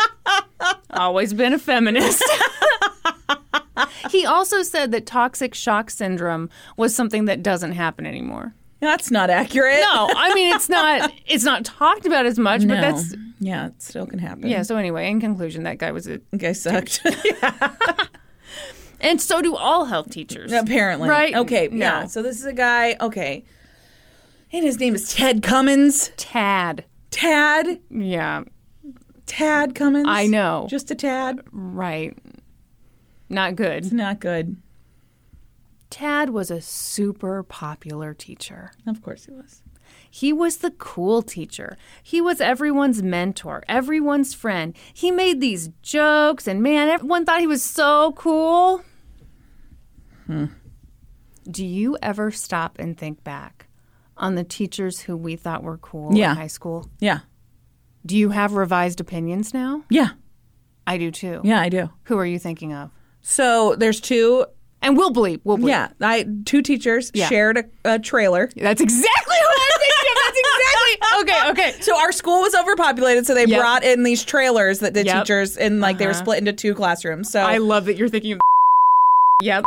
Always 0.90 1.34
been 1.34 1.52
a 1.52 1.58
feminist. 1.58 2.22
he 4.10 4.24
also 4.26 4.62
said 4.62 4.92
that 4.92 5.06
toxic 5.06 5.54
shock 5.54 5.90
syndrome 5.90 6.48
was 6.76 6.94
something 6.94 7.24
that 7.26 7.42
doesn't 7.42 7.72
happen 7.72 8.06
anymore. 8.06 8.54
That's 8.80 9.10
not 9.10 9.28
accurate. 9.28 9.80
No, 9.80 10.08
I 10.14 10.32
mean 10.34 10.54
it's 10.54 10.68
not 10.78 11.12
it's 11.26 11.44
not 11.44 11.64
talked 11.64 12.06
about 12.06 12.26
as 12.26 12.38
much, 12.38 12.62
No. 12.62 12.74
but 12.74 12.80
that's 12.80 13.14
yeah, 13.40 13.66
it 13.68 13.82
still 13.82 14.06
can 14.06 14.18
happen. 14.18 14.48
yeah, 14.48 14.62
so 14.62 14.76
anyway, 14.76 15.08
in 15.10 15.20
conclusion, 15.20 15.62
that 15.64 15.78
guy 15.78 15.92
was 15.92 16.06
a 16.06 16.18
guy 16.36 16.52
sucked. 16.52 17.00
and 19.00 19.20
so 19.20 19.40
do 19.42 19.54
all 19.56 19.84
health 19.84 20.10
teachers. 20.10 20.52
Apparently. 20.52 21.08
Right? 21.08 21.34
Okay. 21.34 21.68
No. 21.68 21.76
Yeah. 21.76 22.06
So 22.06 22.22
this 22.22 22.38
is 22.38 22.44
a 22.46 22.52
guy. 22.52 22.96
Okay. 23.00 23.44
And 24.52 24.64
his 24.64 24.80
name 24.80 24.94
is 24.94 25.12
Ted 25.14 25.42
Cummins. 25.42 26.10
Tad. 26.16 26.84
Tad. 27.10 27.80
Yeah, 27.90 28.44
Tad 29.26 29.74
Cummins. 29.74 30.06
I 30.08 30.26
know. 30.26 30.66
Just 30.70 30.90
a 30.90 30.94
tad. 30.94 31.40
right. 31.52 32.16
Not 33.28 33.56
good. 33.56 33.84
It's 33.84 33.92
Not 33.92 34.20
good. 34.20 34.56
Tad 35.90 36.30
was 36.30 36.50
a 36.50 36.60
super 36.60 37.42
popular 37.42 38.12
teacher. 38.12 38.72
Of 38.86 39.00
course 39.02 39.24
he 39.24 39.32
was. 39.32 39.62
He 40.10 40.34
was 40.34 40.58
the 40.58 40.70
cool 40.72 41.22
teacher. 41.22 41.78
He 42.02 42.20
was 42.20 42.42
everyone's 42.42 43.02
mentor, 43.02 43.62
everyone's 43.68 44.34
friend. 44.34 44.76
He 44.92 45.10
made 45.10 45.40
these 45.40 45.70
jokes, 45.80 46.46
and 46.46 46.62
man, 46.62 46.88
everyone 46.88 47.24
thought 47.24 47.40
he 47.40 47.46
was 47.46 47.62
so 47.64 48.12
cool. 48.12 48.82
Hmm. 50.26 50.46
Do 51.50 51.64
you 51.64 51.96
ever 52.02 52.30
stop 52.30 52.78
and 52.78 52.96
think 52.98 53.24
back 53.24 53.68
on 54.18 54.34
the 54.34 54.44
teachers 54.44 55.00
who 55.00 55.16
we 55.16 55.36
thought 55.36 55.62
were 55.62 55.78
cool 55.78 56.14
Yeah. 56.14 56.32
in 56.32 56.36
high 56.36 56.46
school? 56.48 56.90
Yeah. 57.00 57.20
Do 58.04 58.14
you 58.16 58.30
have 58.30 58.52
revised 58.52 59.00
opinions 59.00 59.54
now? 59.54 59.84
Yeah. 59.88 60.10
I 60.86 60.98
do 60.98 61.10
too. 61.10 61.40
Yeah, 61.44 61.60
I 61.60 61.70
do. 61.70 61.88
Who 62.04 62.18
are 62.18 62.26
you 62.26 62.38
thinking 62.38 62.74
of? 62.74 62.90
So 63.30 63.74
there's 63.76 64.00
two. 64.00 64.46
And 64.80 64.96
we'll 64.96 65.12
bleep. 65.12 65.40
We'll 65.44 65.58
bleep. 65.58 65.68
Yeah, 65.70 65.88
I 66.00 66.24
two 66.44 66.62
teachers 66.62 67.10
Yeah. 67.12 67.28
shared 67.28 67.58
a, 67.58 67.64
a 67.94 67.98
trailer. 67.98 68.48
That's 68.56 68.80
exactly 68.80 69.36
what 69.36 69.58
I'm 69.60 69.80
thinking. 69.80 70.14
That's 70.24 70.38
exactly. 70.38 71.20
Okay, 71.22 71.50
okay. 71.72 71.80
So 71.82 71.98
our 71.98 72.12
school 72.12 72.40
was 72.42 72.54
overpopulated, 72.54 73.26
so 73.26 73.34
they 73.34 73.44
Yep. 73.46 73.60
brought 73.60 73.82
in 73.84 74.04
these 74.04 74.24
trailers 74.24 74.78
that 74.78 74.94
the 74.94 75.04
Yep. 75.04 75.24
teachers, 75.24 75.56
and 75.56 75.80
like 75.80 75.98
they 75.98 76.06
were 76.06 76.12
Uh-huh. 76.12 76.20
split 76.20 76.38
into 76.38 76.52
two 76.52 76.74
classrooms. 76.74 77.28
So 77.30 77.40
I 77.40 77.58
love 77.58 77.86
that 77.86 77.96
you're 77.96 78.08
thinking 78.08 78.32
of. 78.34 78.40
Yep. 79.42 79.64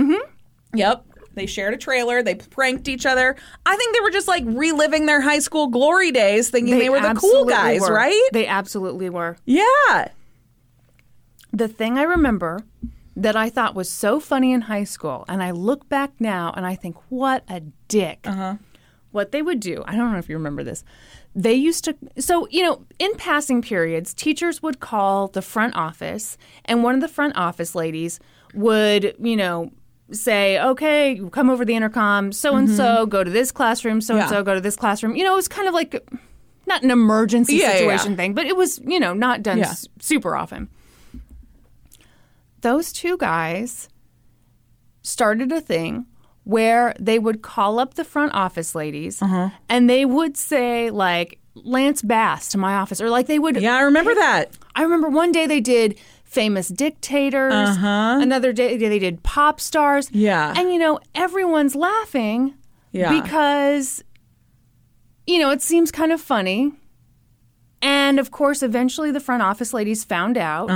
Mm-hmm. 0.00 0.78
Yep. 0.78 1.04
They 1.34 1.46
shared 1.46 1.74
a 1.74 1.76
trailer. 1.76 2.22
They 2.22 2.34
pranked 2.36 2.88
each 2.88 3.06
other. 3.06 3.36
I 3.66 3.76
think 3.76 3.94
they 3.94 4.00
were 4.00 4.10
just 4.10 4.26
like 4.28 4.44
reliving 4.46 5.06
their 5.06 5.20
high 5.20 5.38
school 5.40 5.66
glory 5.68 6.10
days, 6.12 6.50
thinking 6.50 6.78
they, 6.78 6.88
were 6.88 7.00
the 7.00 7.14
cool 7.14 7.44
guys, 7.44 7.80
were. 7.82 7.92
right? 7.94 8.28
They 8.32 8.46
absolutely 8.46 9.10
were. 9.10 9.36
Yeah. 9.44 10.08
The 11.52 11.68
thing 11.68 11.98
I 11.98 12.02
remember 12.02 12.60
that 13.16 13.36
I 13.36 13.50
thought 13.50 13.74
was 13.74 13.90
so 13.90 14.20
funny 14.20 14.52
in 14.52 14.62
high 14.62 14.84
school, 14.84 15.24
and 15.28 15.42
I 15.42 15.50
look 15.50 15.88
back 15.88 16.12
now 16.20 16.52
and 16.56 16.64
I 16.64 16.74
think, 16.76 16.96
what 17.08 17.44
a 17.48 17.60
dick. 17.88 18.20
Uh-huh. 18.24 18.56
What 19.10 19.32
they 19.32 19.42
would 19.42 19.58
do, 19.58 19.82
I 19.86 19.96
don't 19.96 20.12
know 20.12 20.18
if 20.18 20.28
you 20.28 20.36
remember 20.36 20.62
this. 20.62 20.84
They 21.34 21.54
used 21.54 21.84
to, 21.84 21.96
so, 22.18 22.46
you 22.50 22.62
know, 22.62 22.84
in 23.00 23.12
passing 23.16 23.60
periods, 23.62 24.14
teachers 24.14 24.62
would 24.62 24.78
call 24.78 25.26
the 25.28 25.42
front 25.42 25.74
office, 25.74 26.38
and 26.64 26.84
one 26.84 26.94
of 26.94 27.00
the 27.00 27.08
front 27.08 27.36
office 27.36 27.74
ladies 27.74 28.20
would, 28.54 29.14
you 29.18 29.36
know, 29.36 29.70
say, 30.12 30.60
okay, 30.60 31.20
come 31.32 31.50
over 31.50 31.64
the 31.64 31.74
intercom, 31.74 32.30
so 32.32 32.54
and 32.56 32.70
so, 32.70 33.06
go 33.06 33.22
to 33.24 33.30
this 33.30 33.50
classroom, 33.52 34.00
so 34.00 34.16
and 34.16 34.28
so, 34.28 34.36
Yeah. 34.38 34.42
go 34.42 34.54
to 34.54 34.60
this 34.60 34.76
classroom. 34.76 35.16
You 35.16 35.24
know, 35.24 35.32
it 35.32 35.36
was 35.36 35.48
kind 35.48 35.66
of 35.68 35.74
like 35.74 36.08
not 36.66 36.82
an 36.84 36.90
emergency 36.92 37.56
Yeah, 37.56 37.66
yeah, 37.72 37.78
situation 37.78 38.12
yeah. 38.12 38.16
thing, 38.16 38.34
but 38.34 38.46
it 38.46 38.56
was, 38.56 38.80
you 38.84 39.00
know, 39.00 39.12
not 39.12 39.42
done 39.42 39.58
Yeah. 39.58 39.70
s- 39.70 39.88
super 40.00 40.36
often 40.36 40.68
those 42.62 42.92
two 42.92 43.16
guys 43.18 43.88
started 45.02 45.50
a 45.52 45.60
thing 45.60 46.06
where 46.44 46.94
they 46.98 47.18
would 47.18 47.42
call 47.42 47.78
up 47.78 47.94
the 47.94 48.04
front 48.04 48.32
office 48.34 48.74
ladies 48.74 49.20
Uh-huh. 49.22 49.50
and 49.68 49.88
they 49.88 50.04
would 50.04 50.36
say 50.36 50.90
like 50.90 51.38
Lance 51.54 52.02
Bass 52.02 52.48
to 52.50 52.58
my 52.58 52.74
office 52.74 53.00
or 53.00 53.10
like 53.10 53.26
they 53.26 53.38
would 53.38 53.56
Yeah, 53.60 53.76
I 53.76 53.82
remember 53.82 54.14
that. 54.14 54.56
I 54.74 54.82
remember 54.82 55.08
one 55.08 55.32
day 55.32 55.46
they 55.46 55.60
did 55.60 55.98
famous 56.24 56.68
dictators 56.68 57.52
Uh-huh. 57.52 58.18
another 58.20 58.52
day 58.52 58.76
they 58.76 58.98
did 58.98 59.22
pop 59.22 59.60
stars. 59.60 60.08
Yeah. 60.12 60.54
and 60.56 60.72
you 60.72 60.78
know 60.78 60.98
everyone's 61.14 61.74
laughing 61.74 62.54
Yeah. 62.92 63.20
because 63.20 64.02
you 65.26 65.38
know 65.38 65.50
it 65.50 65.62
seems 65.62 65.90
kind 65.90 66.12
of 66.12 66.20
funny 66.20 66.72
and 67.82 68.18
of 68.20 68.30
course 68.30 68.62
eventually 68.62 69.10
the 69.10 69.20
front 69.20 69.42
office 69.42 69.72
ladies 69.72 70.04
found 70.04 70.36
out 70.36 70.70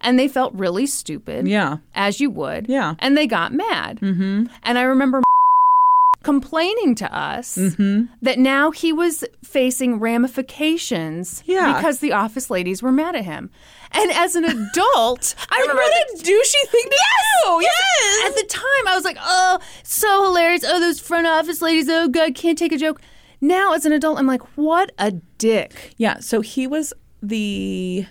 and 0.00 0.18
they 0.18 0.28
felt 0.28 0.52
really 0.54 0.86
stupid 0.86 1.40
Uh-huh. 1.46 1.48
Yeah. 1.50 1.76
as 1.94 2.20
you 2.20 2.30
would 2.30 2.68
Yeah. 2.68 2.94
and 3.00 3.16
they 3.16 3.26
got 3.26 3.52
mad 3.52 4.00
mm-hmm. 4.00 4.44
and 4.62 4.78
i 4.78 4.82
remember 4.82 5.22
complaining 6.22 6.94
to 6.96 7.14
us 7.16 7.56
Mm-hmm. 7.56 8.04
that 8.22 8.38
now 8.38 8.70
he 8.70 8.92
was 8.92 9.24
facing 9.42 9.98
ramifications 10.00 11.42
Yeah. 11.46 11.74
because 11.76 11.98
the 11.98 12.12
office 12.12 12.48
ladies 12.50 12.82
were 12.82 12.92
mad 12.92 13.14
at 13.16 13.24
him 13.24 13.50
and 13.92 14.10
as 14.12 14.34
an 14.34 14.44
adult 14.54 15.34
i 15.50 15.60
remember 15.60 15.82
What 15.82 15.92
a 15.92 16.22
douchey 16.22 16.68
thing 16.70 16.84
to 16.84 16.98
do. 17.46 17.60
Yes. 17.62 18.26
At 18.30 18.36
the 18.36 18.46
time, 18.48 18.86
I 18.88 18.94
was 18.94 19.04
like, 19.04 19.18
oh, 19.20 19.58
so 19.82 20.24
hilarious. 20.24 20.64
Oh, 20.66 20.80
those 20.80 20.98
front 20.98 21.26
office 21.26 21.60
ladies. 21.60 21.88
Oh, 21.90 22.08
God, 22.08 22.34
can't 22.34 22.56
take 22.56 22.72
a 22.72 22.78
joke. 22.78 23.00
Now, 23.44 23.74
as 23.74 23.84
an 23.84 23.92
adult, 23.92 24.18
I'm 24.18 24.26
like, 24.26 24.40
what 24.56 24.90
a 24.98 25.10
dick. 25.36 25.92
Yeah, 25.98 26.20
so 26.20 26.40
he 26.40 26.66
was 26.66 26.94
the 27.22 28.06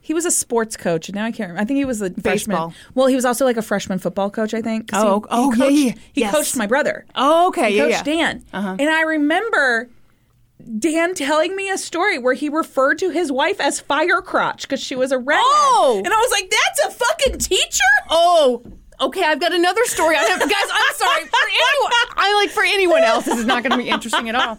he 0.00 0.14
was 0.14 0.24
a 0.24 0.30
sports 0.30 0.76
coach, 0.76 1.08
and 1.08 1.16
now 1.16 1.24
I 1.24 1.32
can't 1.32 1.50
remember. 1.50 1.60
I 1.60 1.64
think 1.64 1.78
he 1.78 1.84
was 1.84 1.98
the 1.98 2.10
Baseball. 2.10 2.70
freshman. 2.70 2.92
Well, 2.94 3.08
he 3.08 3.16
was 3.16 3.24
also 3.24 3.44
like 3.44 3.56
a 3.56 3.62
freshman 3.62 3.98
football 3.98 4.30
coach, 4.30 4.54
I 4.54 4.62
think. 4.62 4.90
Oh, 4.92 5.22
he, 5.22 5.26
oh, 5.28 5.50
he 5.50 5.56
coached, 5.58 5.76
yeah, 5.76 5.92
He 6.12 6.20
yes. 6.20 6.34
coached 6.34 6.56
my 6.56 6.68
brother. 6.68 7.04
Oh, 7.16 7.48
okay. 7.48 7.70
He 7.72 7.78
yeah, 7.78 7.84
coached 7.84 8.06
yeah. 8.06 8.14
Dan, 8.14 8.44
uh-huh. 8.52 8.76
and 8.78 8.88
I 8.88 9.02
remember 9.02 9.90
Dan 10.78 11.16
telling 11.16 11.56
me 11.56 11.68
a 11.68 11.76
story 11.76 12.16
where 12.16 12.34
he 12.34 12.48
referred 12.48 12.98
to 12.98 13.10
his 13.10 13.32
wife 13.32 13.60
as 13.60 13.80
fire 13.80 14.22
crotch 14.22 14.62
because 14.62 14.80
she 14.80 14.94
was 14.94 15.10
a 15.10 15.18
redhead. 15.18 15.42
Oh! 15.44 16.00
and 16.04 16.14
I 16.14 16.16
was 16.16 16.30
like, 16.30 16.48
"That's 16.48 16.94
a 16.94 17.04
fucking 17.04 17.38
teacher." 17.38 17.82
Oh, 18.08 18.62
okay. 19.02 19.24
I've 19.24 19.40
got 19.40 19.52
another 19.52 19.84
story. 19.84 20.16
I 20.16 20.22
have, 20.22 20.40
guys, 20.40 20.50
I'm 20.72 20.94
sorry. 20.96 21.24
For 21.24 21.48
anyone, 21.48 21.92
I 22.16 22.34
like 22.42 22.50
for 22.50 22.62
anyone 22.64 23.02
else, 23.02 23.24
this 23.24 23.38
is 23.38 23.44
not 23.46 23.62
going 23.62 23.72
to 23.72 23.76
be 23.78 23.88
interesting 23.88 24.28
at 24.28 24.34
all. 24.34 24.58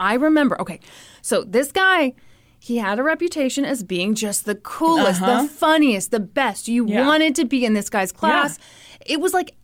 I 0.00 0.14
remember. 0.14 0.60
Okay, 0.60 0.80
so 1.22 1.42
this 1.44 1.72
guy, 1.72 2.14
he 2.58 2.76
had 2.78 2.98
a 2.98 3.02
reputation 3.02 3.64
as 3.64 3.82
being 3.82 4.14
just 4.14 4.44
the 4.44 4.54
coolest, 4.56 5.20
the 5.20 5.48
funniest, 5.52 6.10
the 6.10 6.20
best. 6.20 6.68
You 6.68 6.84
Uh-huh. 6.84 6.92
Yeah. 6.94 7.06
wanted 7.06 7.34
to 7.36 7.44
be 7.44 7.64
in 7.64 7.74
this 7.74 7.88
guy's 7.88 8.12
class. 8.12 8.58
It 9.06 9.20
was 9.20 9.32
like, 9.32 9.54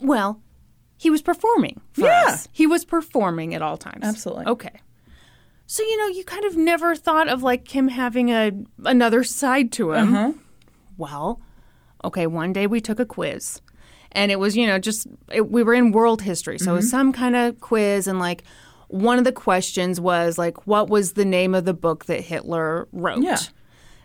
well, 0.00 0.40
he 0.98 1.08
was 1.10 1.22
performing 1.22 1.80
for 1.92 2.02
Yeah. 2.06 2.24
us. 2.28 2.48
He 2.52 2.66
was 2.66 2.84
performing 2.84 3.54
at 3.54 3.62
all 3.62 3.76
times. 3.76 4.02
Absolutely. 4.04 4.46
Okay. 4.46 4.72
So 5.66 5.82
you 5.82 5.96
know, 5.96 6.08
you 6.08 6.22
kind 6.24 6.44
of 6.44 6.56
never 6.56 6.94
thought 6.94 7.28
of 7.28 7.42
like 7.42 7.74
him 7.74 7.88
having 7.88 8.30
a 8.30 8.52
another 8.84 9.24
side 9.24 9.72
to 9.72 9.92
him. 9.92 10.14
Uh-huh. 10.14 10.32
Well, 10.98 11.40
okay, 12.04 12.26
one 12.26 12.52
day 12.52 12.66
we 12.66 12.80
took 12.80 12.98
a 13.00 13.06
quiz. 13.06 13.60
And 14.14 14.30
it 14.30 14.38
was, 14.38 14.56
you 14.56 14.66
know, 14.66 14.78
just 14.78 15.06
it, 15.30 15.50
we 15.50 15.62
were 15.62 15.72
in 15.74 15.90
world 15.92 16.20
history. 16.22 16.58
So 16.58 16.64
it 16.64 16.66
Mm-hmm. 16.66 16.76
was 16.76 16.90
some 16.90 17.12
kind 17.12 17.34
of 17.36 17.60
quiz 17.60 18.06
and 18.06 18.18
like 18.18 18.44
one 18.88 19.16
of 19.18 19.24
the 19.24 19.32
questions 19.32 19.98
was 20.00 20.36
like 20.36 20.66
what 20.66 20.90
was 20.90 21.14
the 21.14 21.24
name 21.24 21.54
of 21.54 21.64
the 21.64 21.72
book 21.72 22.04
that 22.06 22.20
Hitler 22.20 22.88
wrote? 22.92 23.22
Yeah. 23.22 23.38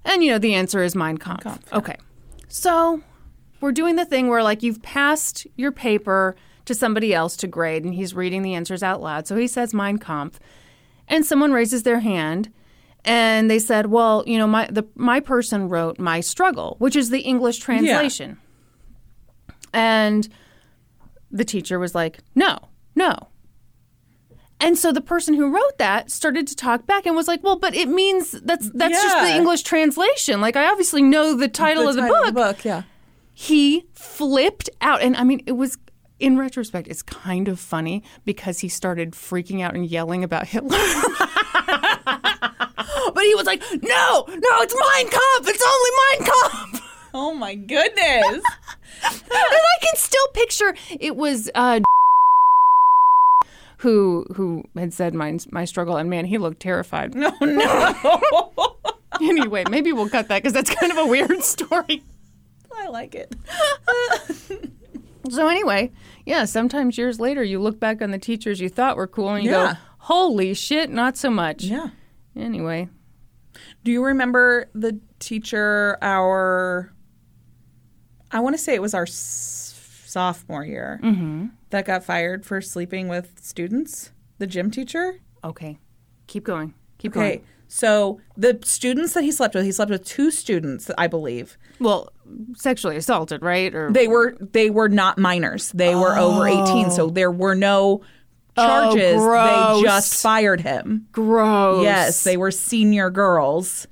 And 0.06 0.24
you 0.24 0.32
know, 0.32 0.40
the 0.40 0.54
answer 0.54 0.82
is 0.82 0.96
Mein 0.96 1.18
Kampf. 1.18 1.46
Okay. 1.74 1.98
So 2.48 3.02
we're 3.60 3.74
doing 3.74 3.98
the 3.98 4.06
thing 4.06 4.30
where 4.30 4.42
like 4.44 4.64
you've 4.64 4.82
passed 4.82 5.46
your 5.58 5.74
paper 5.74 6.36
to 6.64 6.74
somebody 6.74 7.14
else 7.14 7.36
to 7.38 7.48
grade 7.48 7.84
and 7.84 7.94
he's 7.94 8.14
reading 8.14 8.44
the 8.44 8.54
answers 8.54 8.82
out 8.84 9.02
loud. 9.02 9.28
So 9.28 9.36
he 9.36 9.48
says 9.48 9.74
Mein 9.74 9.98
Kampf 9.98 10.40
and 11.10 11.26
someone 11.26 11.52
raises 11.52 11.84
their 11.84 12.00
hand 12.00 12.50
and 13.08 13.50
they 13.50 13.58
said, 13.58 13.88
"Well, 13.88 14.24
you 14.28 14.38
know, 14.38 14.46
my 14.46 14.68
the 14.70 14.84
my 14.96 15.20
person 15.22 15.70
wrote 15.70 15.98
my 15.98 16.20
struggle, 16.20 16.76
which 16.80 16.96
is 16.96 17.10
the 17.10 17.22
English 17.22 17.58
translation." 17.60 18.38
And 19.74 20.28
the 21.32 21.46
teacher 21.46 21.80
was 21.80 21.96
like, 21.96 22.20
"No, 22.36 22.60
no." 22.96 23.30
And 24.60 24.78
so 24.78 24.92
the 24.92 25.02
person 25.02 25.36
who 25.36 25.50
wrote 25.54 25.78
that 25.78 26.10
started 26.12 26.48
to 26.48 26.56
talk 26.56 26.86
back 26.86 27.06
and 27.06 27.16
was 27.16 27.28
like, 27.28 27.44
"Well, 27.44 27.58
but 27.58 27.74
it 27.74 27.88
means 27.88 28.32
that's 28.32 28.70
that's 28.74 29.02
just 29.02 29.26
the 29.26 29.36
English 29.36 29.64
translation. 29.64 30.42
Like 30.42 30.58
I 30.58 30.68
obviously 30.68 31.02
know 31.02 31.36
the 31.36 31.48
title 31.48 31.88
of 31.88 31.96
the 31.96 32.02
title 32.02 32.32
book." 32.34 32.66
yeah. 32.66 32.84
He 33.34 33.86
flipped 33.94 34.70
out, 34.82 35.02
and 35.02 35.16
I 35.16 35.24
mean, 35.24 35.42
it 35.48 35.54
was. 35.54 35.78
In 36.20 36.36
retrospect, 36.36 36.88
it's 36.88 37.04
kind 37.04 37.48
of 37.48 37.60
funny 37.60 38.02
because 38.26 38.58
he 38.58 38.70
started 38.70 39.12
freaking 39.12 39.62
out 39.62 39.76
and 39.76 39.86
yelling 39.86 40.24
about 40.24 40.48
Hitler. 40.48 40.76
but 43.18 43.26
he 43.26 43.34
was 43.34 43.48
like, 43.48 43.62
"No, 43.82 44.26
no, 44.28 44.62
it's 44.62 44.76
Mein 44.76 45.10
Kampf. 45.10 45.48
It's 45.50 45.64
only 45.74 45.92
Mein 46.00 46.32
Kampf." 46.32 47.10
Oh 47.16 47.34
my 47.34 47.56
goodness. 47.56 48.44
and 49.04 49.24
I 49.34 49.76
can 49.82 49.96
still 49.96 50.28
picture 50.36 50.76
it 51.00 51.16
was 51.16 51.50
uh, 51.56 51.80
who 53.80 54.26
who 54.36 54.64
had 54.76 54.94
said 54.94 55.16
my 55.16 55.40
my 55.52 55.66
struggle, 55.66 55.98
and 55.98 56.10
man, 56.12 56.26
he 56.26 56.38
looked 56.38 56.60
terrified. 56.60 57.16
no, 57.16 57.32
no. 57.42 58.76
anyway, 59.22 59.64
maybe 59.70 59.92
we'll 59.94 60.10
cut 60.10 60.28
that 60.28 60.44
because 60.44 60.54
that's 60.54 60.70
kind 60.74 60.92
of 60.92 61.00
a 61.00 61.08
weird 61.08 61.42
story. 61.44 62.04
I 62.76 62.88
like 62.90 63.16
it. 63.16 63.36
So 65.32 65.48
anyway, 65.48 65.92
yeah, 66.26 66.46
sometimes 66.46 66.98
years 66.98 67.20
later, 67.20 67.44
you 67.44 67.60
look 67.60 67.80
back 67.80 68.02
on 68.02 68.12
the 68.12 68.20
teachers 68.20 68.62
you 68.62 68.70
thought 68.70 68.96
were 68.96 69.08
cool, 69.08 69.30
and 69.34 69.44
you 69.44 69.52
Yeah. 69.52 69.74
go, 69.74 69.80
"Holy 69.98 70.54
shit, 70.54 70.90
not 70.92 71.18
so 71.18 71.30
much." 71.32 71.64
Yeah. 71.64 71.90
Anyway, 72.36 72.88
Do 73.88 73.94
you 73.94 74.04
remember 74.04 74.70
the 74.76 75.00
teacher 75.20 75.98
our 76.02 76.92
I 78.30 78.42
want 78.42 78.54
to 78.54 78.62
say 78.62 78.76
it 78.76 78.82
was 78.82 78.94
our 78.94 79.04
s- 79.04 79.80
sophomore 80.06 80.66
year 80.66 81.00
mm-hmm. 81.02 81.46
that 81.70 81.86
got 81.86 82.04
fired 82.04 82.46
for 82.46 82.60
sleeping 82.60 83.08
with 83.08 83.40
students? 83.42 84.12
The 84.40 84.46
gym 84.46 84.72
teacher? 84.72 85.22
okay, 85.42 85.80
keep 86.28 86.44
going, 86.44 86.74
keep 86.98 87.14
going. 87.14 87.26
Okay. 87.26 87.36
going. 87.38 87.48
So 87.70 88.20
the 88.36 88.60
students 88.64 89.14
that 89.14 89.24
he 89.24 89.32
slept 89.32 89.56
with, 89.56 89.64
he 89.64 89.72
slept 89.72 89.90
with 89.90 90.04
two 90.04 90.32
students, 90.32 90.92
I 90.98 91.08
believe. 91.08 91.58
Well, 91.80 92.12
sexually 92.56 92.98
assaulted, 92.98 93.42
right? 93.42 93.74
Or 93.74 93.90
They 93.90 94.10
were 94.10 94.36
they 94.42 94.70
were 94.70 94.90
not 94.90 95.18
minors. 95.18 95.72
They 95.72 95.96
were 95.96 96.18
over 96.18 96.46
18, 96.46 96.92
so 96.92 97.06
oh. 97.06 97.10
there 97.10 97.32
were 97.32 97.56
no 97.56 98.02
Oh, 98.58 98.66
charges. 98.68 99.16
gross. 99.18 99.78
they 99.78 99.84
just 99.84 100.22
fired 100.22 100.62
him. 100.62 101.08
gross. 101.12 101.84
Yes, 101.84 102.24
they 102.24 102.38
were 102.38 102.52
senior 102.52 103.10
girls. 103.10 103.88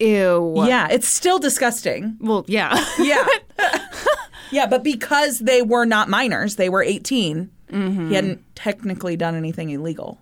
Ew. 0.00 0.64
Yeah, 0.66 0.88
it's 0.90 1.08
still 1.08 1.38
disgusting. 1.38 2.16
Well, 2.20 2.44
yeah. 2.46 2.84
Yeah. 2.98 3.26
yeah, 4.50 4.66
but 4.66 4.84
because 4.84 5.40
they 5.40 5.62
were 5.62 5.84
not 5.84 6.08
minors, 6.08 6.56
they 6.56 6.68
were 6.68 6.82
18. 6.82 7.50
He 7.68 7.74
mm-hmm. 7.76 8.12
hadn't 8.12 8.44
technically 8.54 9.16
done 9.16 9.34
anything 9.34 9.70
illegal. 9.70 10.20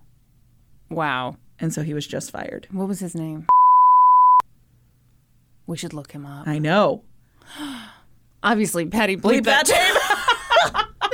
wow. 0.90 1.36
And 1.58 1.72
so 1.72 1.82
he 1.82 1.94
was 1.94 2.06
just 2.06 2.30
fired. 2.30 2.66
What 2.70 2.86
was 2.86 3.00
his 3.00 3.14
name? 3.14 3.46
We 5.66 5.76
should 5.76 5.94
look 5.94 6.12
him 6.12 6.26
up. 6.26 6.46
I 6.46 6.58
know. 6.58 7.02
Obviously, 8.42 8.86
Patty 8.86 9.16
bleep, 9.16 9.40
Bleep 9.40 9.44
that. 9.44 9.66
that 9.66 10.35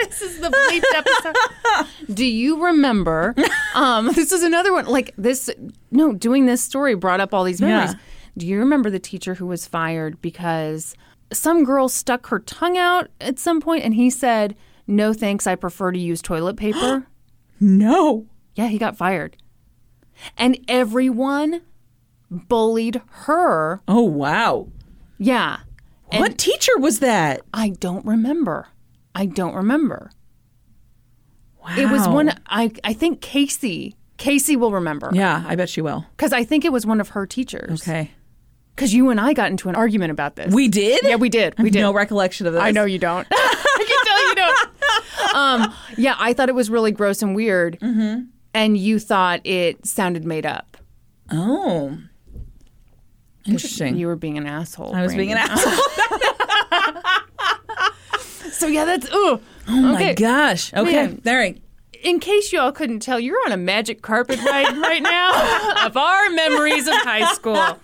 this 0.08 0.22
is 0.22 0.38
the 0.40 0.48
bleeped 0.48 0.94
episode. 0.94 2.14
Do 2.14 2.24
you 2.24 2.64
remember? 2.64 3.34
Um, 3.74 4.12
this 4.12 4.32
is 4.32 4.42
another 4.42 4.70
one. 4.74 4.84
Like 4.84 5.14
this. 5.16 5.48
No, 5.90 6.12
doing 6.12 6.44
this 6.44 6.60
story 6.62 6.94
brought 6.94 7.20
up 7.20 7.32
all 7.32 7.42
these 7.42 7.58
memories. 7.62 7.94
Yeah. 7.94 8.00
Do 8.36 8.46
you 8.46 8.58
remember 8.58 8.90
the 8.90 8.98
teacher 8.98 9.32
who 9.34 9.46
was 9.46 9.66
fired 9.66 10.20
because 10.20 10.94
some 11.32 11.64
girl 11.64 11.88
stuck 11.88 12.26
her 12.26 12.38
tongue 12.38 12.76
out 12.76 13.08
at 13.18 13.38
some 13.38 13.62
point, 13.62 13.82
and 13.84 13.94
he 13.94 14.10
said, 14.10 14.56
"No 14.86 15.14
thanks, 15.14 15.46
I 15.46 15.54
prefer 15.54 15.90
to 15.92 15.98
use 15.98 16.20
toilet 16.20 16.56
paper." 16.58 17.06
No. 17.60 18.26
yeah, 18.56 18.66
he 18.66 18.76
got 18.76 18.96
fired, 18.98 19.36
and 20.36 20.58
everyone 20.68 21.62
bullied 22.30 23.00
her. 23.10 23.80
Oh, 23.88 24.02
wow. 24.02 24.68
Yeah. 25.18 25.60
what 26.10 26.36
teacher 26.38 26.76
was 26.78 26.98
that? 26.98 27.40
I 27.54 27.70
don't 27.70 28.04
remember. 28.04 28.66
I 29.14 29.26
don't 29.26 29.54
remember. 29.54 30.10
Wow. 31.62 31.76
It 31.76 31.90
was 31.90 32.08
one. 32.08 32.32
I 32.46 32.72
I 32.82 32.92
think 32.92 33.20
Casey. 33.20 33.96
Casey 34.18 34.56
will 34.56 34.72
remember. 34.72 35.10
Yeah, 35.12 35.44
I 35.46 35.56
bet 35.56 35.68
she 35.68 35.80
will. 35.80 36.04
Because 36.16 36.32
I 36.32 36.44
think 36.44 36.64
it 36.64 36.72
was 36.72 36.86
one 36.86 37.00
of 37.00 37.10
her 37.10 37.26
teachers. 37.26 37.82
Okay. 37.82 38.10
Because 38.74 38.94
you 38.94 39.10
and 39.10 39.20
I 39.20 39.32
got 39.32 39.50
into 39.50 39.68
an 39.68 39.74
argument 39.74 40.12
about 40.12 40.36
this. 40.36 40.52
We 40.54 40.68
did? 40.68 41.00
Yeah, 41.02 41.16
we 41.16 41.28
did. 41.28 41.54
I 41.58 41.62
We 41.62 41.68
have 41.68 41.72
did. 41.74 41.80
no 41.80 41.92
recollection 41.92 42.46
of 42.46 42.52
this. 42.52 42.62
I 42.62 42.70
know 42.70 42.84
you 42.84 42.98
don't. 42.98 43.26
I 43.32 43.84
can 43.88 44.06
tell 44.06 44.28
you 44.28 44.34
don't. 44.34 45.34
Um, 45.34 45.74
yeah, 45.98 46.14
I 46.18 46.32
thought 46.32 46.48
it 46.48 46.54
was 46.54 46.70
really 46.70 46.90
gross 46.92 47.20
and 47.22 47.34
weird. 47.34 47.78
Mm-hmm. 47.80 48.24
And 48.54 48.76
you 48.78 48.98
thought 48.98 49.40
it 49.44 49.84
sounded 49.86 50.24
made 50.24 50.46
up. 50.46 50.76
Oh. 51.30 51.98
Interesting. 53.46 53.96
You 53.96 54.06
were 54.06 54.16
being 54.16 54.38
an 54.38 54.46
asshole. 54.46 54.94
I 54.94 55.02
was 55.02 55.14
being 55.14 55.32
an 55.32 55.38
asshole. 55.38 55.72
Yeah, 58.72 58.84
that's 58.84 59.06
ooh. 59.12 59.40
Oh 59.68 59.80
my 59.92 60.14
gosh. 60.14 60.72
Okay. 60.74 60.92
Man. 61.06 61.22
All 61.26 61.34
right. 61.36 61.60
in 62.02 62.18
case 62.20 62.52
you 62.52 62.58
all 62.60 62.72
couldn't 62.72 63.00
tell, 63.00 63.20
you're 63.20 63.38
on 63.46 63.52
a 63.52 63.56
magic 63.56 64.02
carpet 64.02 64.38
ride 64.44 64.76
right 64.76 65.02
now 65.02 65.86
of 65.86 65.96
our 65.96 66.30
memories 66.30 66.86
of 66.88 66.94
high 66.94 67.32
school. 67.32 67.78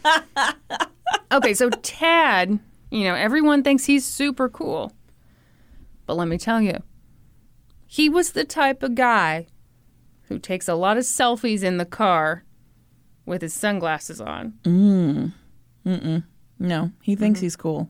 Okay, 1.32 1.54
so 1.54 1.70
Tad, 1.70 2.58
you 2.90 3.04
know, 3.04 3.14
everyone 3.14 3.62
thinks 3.62 3.84
he's 3.84 4.04
super 4.04 4.48
cool. 4.48 4.92
But 6.06 6.16
let 6.16 6.26
me 6.28 6.38
tell 6.38 6.60
you, 6.60 6.82
he 7.86 8.08
was 8.08 8.32
the 8.32 8.44
type 8.44 8.82
of 8.82 8.94
guy 8.94 9.46
who 10.22 10.38
takes 10.38 10.68
a 10.68 10.74
lot 10.74 10.96
of 10.96 11.04
selfies 11.04 11.62
in 11.62 11.76
the 11.78 11.84
car 11.86 12.44
with 13.26 13.42
his 13.42 13.52
sunglasses 13.54 14.20
on. 14.20 14.54
Mm. 14.64 15.32
Mm-mm. 15.86 16.24
No, 16.58 16.90
he 17.02 17.14
thinks 17.14 17.40
he's 17.40 17.56
cool. 17.56 17.88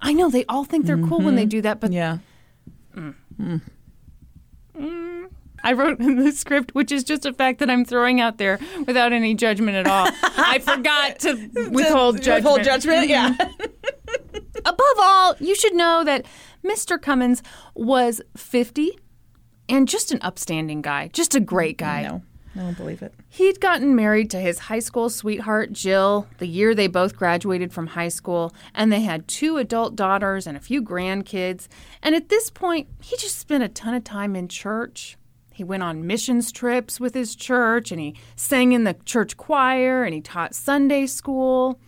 I 0.00 0.12
know 0.12 0.28
they 0.30 0.44
all 0.46 0.64
think 0.64 0.86
they're 0.86 0.98
cool 0.98 1.20
when 1.20 1.34
they 1.36 1.46
do 1.46 1.60
that, 1.62 1.80
but 1.80 1.92
Yeah. 1.92 2.18
Mm. 2.98 3.60
Mm. 4.76 5.28
I 5.64 5.72
wrote 5.72 5.98
in 5.98 6.16
the 6.16 6.32
script, 6.32 6.74
which 6.74 6.92
is 6.92 7.02
just 7.04 7.26
a 7.26 7.32
fact 7.32 7.58
that 7.58 7.70
I'm 7.70 7.84
throwing 7.84 8.20
out 8.20 8.38
there 8.38 8.58
without 8.86 9.12
any 9.12 9.34
judgment 9.34 9.76
at 9.76 9.86
all. 9.86 10.08
I 10.22 10.58
forgot 10.64 11.18
to 11.20 11.34
withhold 11.70 12.22
judgment. 12.22 12.44
Withhold 12.44 12.64
judgment. 12.64 13.08
Yeah. 13.08 13.34
Mm-hmm. 13.34 14.38
Above 14.64 14.96
all, 14.98 15.34
you 15.40 15.54
should 15.54 15.74
know 15.74 16.04
that 16.04 16.26
Mr. 16.64 17.00
Cummins 17.00 17.42
was 17.74 18.20
50 18.36 18.98
and 19.68 19.88
just 19.88 20.12
an 20.12 20.18
upstanding 20.22 20.82
guy, 20.82 21.08
just 21.08 21.34
a 21.34 21.40
great 21.40 21.76
guy. 21.78 22.02
no, 22.02 22.22
I 22.56 22.60
don't 22.60 22.76
believe 22.76 23.02
it. 23.02 23.14
He'd 23.28 23.60
gotten 23.60 23.94
married 23.94 24.30
to 24.30 24.38
his 24.38 24.58
high 24.58 24.78
school 24.78 25.10
sweetheart, 25.10 25.72
Jill, 25.72 26.26
the 26.38 26.48
year 26.48 26.74
they 26.74 26.86
both 26.86 27.16
graduated 27.16 27.72
from 27.72 27.88
high 27.88 28.08
school, 28.08 28.54
and 28.74 28.92
they 28.92 29.02
had 29.02 29.28
two 29.28 29.58
adult 29.58 29.94
daughters 29.94 30.46
and 30.46 30.56
a 30.56 30.60
few 30.60 30.82
grandkids. 30.82 31.68
And 32.02 32.14
at 32.14 32.28
this 32.28 32.50
point, 32.50 32.88
he 33.02 33.16
just 33.16 33.38
spent 33.38 33.64
a 33.64 33.68
ton 33.68 33.94
of 33.94 34.04
time 34.04 34.34
in 34.34 34.48
church. 34.48 35.16
He 35.52 35.64
went 35.64 35.82
on 35.82 36.06
missions 36.06 36.52
trips 36.52 37.00
with 37.00 37.14
his 37.14 37.34
church, 37.36 37.90
and 37.90 38.00
he 38.00 38.16
sang 38.36 38.72
in 38.72 38.84
the 38.84 38.96
church 39.04 39.36
choir, 39.36 40.04
and 40.04 40.14
he 40.14 40.20
taught 40.20 40.54
Sunday 40.54 41.06
school. 41.06 41.80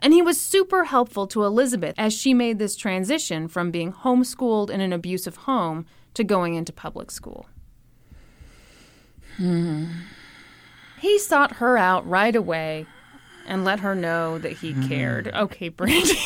And 0.00 0.12
he 0.12 0.22
was 0.22 0.40
super 0.40 0.84
helpful 0.84 1.26
to 1.28 1.44
Elizabeth 1.44 1.94
as 1.96 2.12
she 2.12 2.34
made 2.34 2.58
this 2.58 2.76
transition 2.76 3.48
from 3.48 3.70
being 3.70 3.92
homeschooled 3.92 4.70
in 4.70 4.80
an 4.80 4.92
abusive 4.92 5.36
home 5.36 5.86
to 6.14 6.24
going 6.24 6.54
into 6.54 6.72
public 6.72 7.10
school. 7.10 7.46
Hmm. 9.36 9.86
He 10.98 11.18
sought 11.18 11.56
her 11.56 11.76
out 11.76 12.08
right 12.08 12.34
away 12.34 12.86
and 13.46 13.64
let 13.64 13.80
her 13.80 13.94
know 13.94 14.38
that 14.38 14.52
he 14.52 14.72
hmm. 14.72 14.88
cared. 14.88 15.28
Okay, 15.28 15.68
Brandy. 15.68 16.18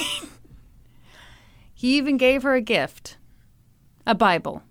he 1.74 1.96
even 1.96 2.16
gave 2.16 2.42
her 2.42 2.54
a 2.54 2.60
gift 2.60 3.16
a 4.06 4.14
Bible. 4.14 4.62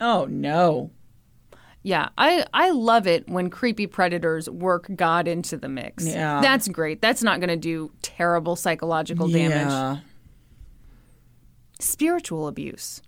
Oh 0.00 0.26
no. 0.28 0.90
Yeah, 1.82 2.08
I, 2.16 2.46
I 2.54 2.70
love 2.70 3.06
it 3.06 3.28
when 3.28 3.50
creepy 3.50 3.86
predators 3.86 4.48
work 4.48 4.88
God 4.96 5.28
into 5.28 5.58
the 5.58 5.68
mix. 5.68 6.06
Yeah. 6.06 6.40
That's 6.40 6.66
great. 6.66 7.02
That's 7.02 7.22
not 7.22 7.40
going 7.40 7.50
to 7.50 7.56
do 7.56 7.92
terrible 8.00 8.56
psychological 8.56 9.28
damage. 9.28 9.68
Yeah. 9.68 9.98
Spiritual 11.78 12.48
abuse. 12.48 13.02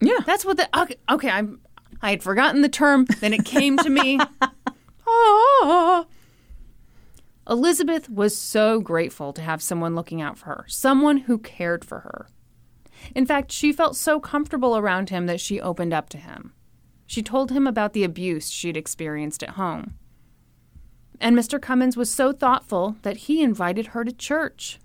Yeah. 0.00 0.18
That's 0.24 0.44
what 0.44 0.56
the 0.56 0.68
okay. 0.78 0.96
okay 1.10 1.30
I'm. 1.30 1.60
I 2.02 2.10
had 2.10 2.22
forgotten 2.22 2.62
the 2.62 2.68
term. 2.68 3.06
Then 3.20 3.32
it 3.32 3.44
came 3.44 3.76
to 3.78 3.90
me. 3.90 4.18
Ah. 5.14 6.06
Elizabeth 7.48 8.08
was 8.08 8.36
so 8.36 8.80
grateful 8.80 9.32
to 9.32 9.42
have 9.42 9.60
someone 9.60 9.94
looking 9.94 10.22
out 10.22 10.38
for 10.38 10.46
her, 10.46 10.64
someone 10.68 11.18
who 11.18 11.38
cared 11.38 11.84
for 11.84 12.00
her. 12.00 12.28
In 13.14 13.26
fact, 13.26 13.50
she 13.52 13.72
felt 13.72 13.96
so 13.96 14.20
comfortable 14.20 14.76
around 14.76 15.10
him 15.10 15.26
that 15.26 15.40
she 15.40 15.60
opened 15.60 15.92
up 15.92 16.08
to 16.10 16.18
him. 16.18 16.54
She 17.06 17.22
told 17.22 17.50
him 17.50 17.66
about 17.66 17.92
the 17.92 18.04
abuse 18.04 18.48
she'd 18.48 18.76
experienced 18.76 19.42
at 19.42 19.50
home. 19.50 19.94
And 21.20 21.36
Mr. 21.36 21.60
Cummins 21.60 21.96
was 21.96 22.12
so 22.12 22.32
thoughtful 22.32 22.96
that 23.02 23.18
he 23.18 23.42
invited 23.42 23.88
her 23.88 24.04
to 24.04 24.12
church. 24.12 24.78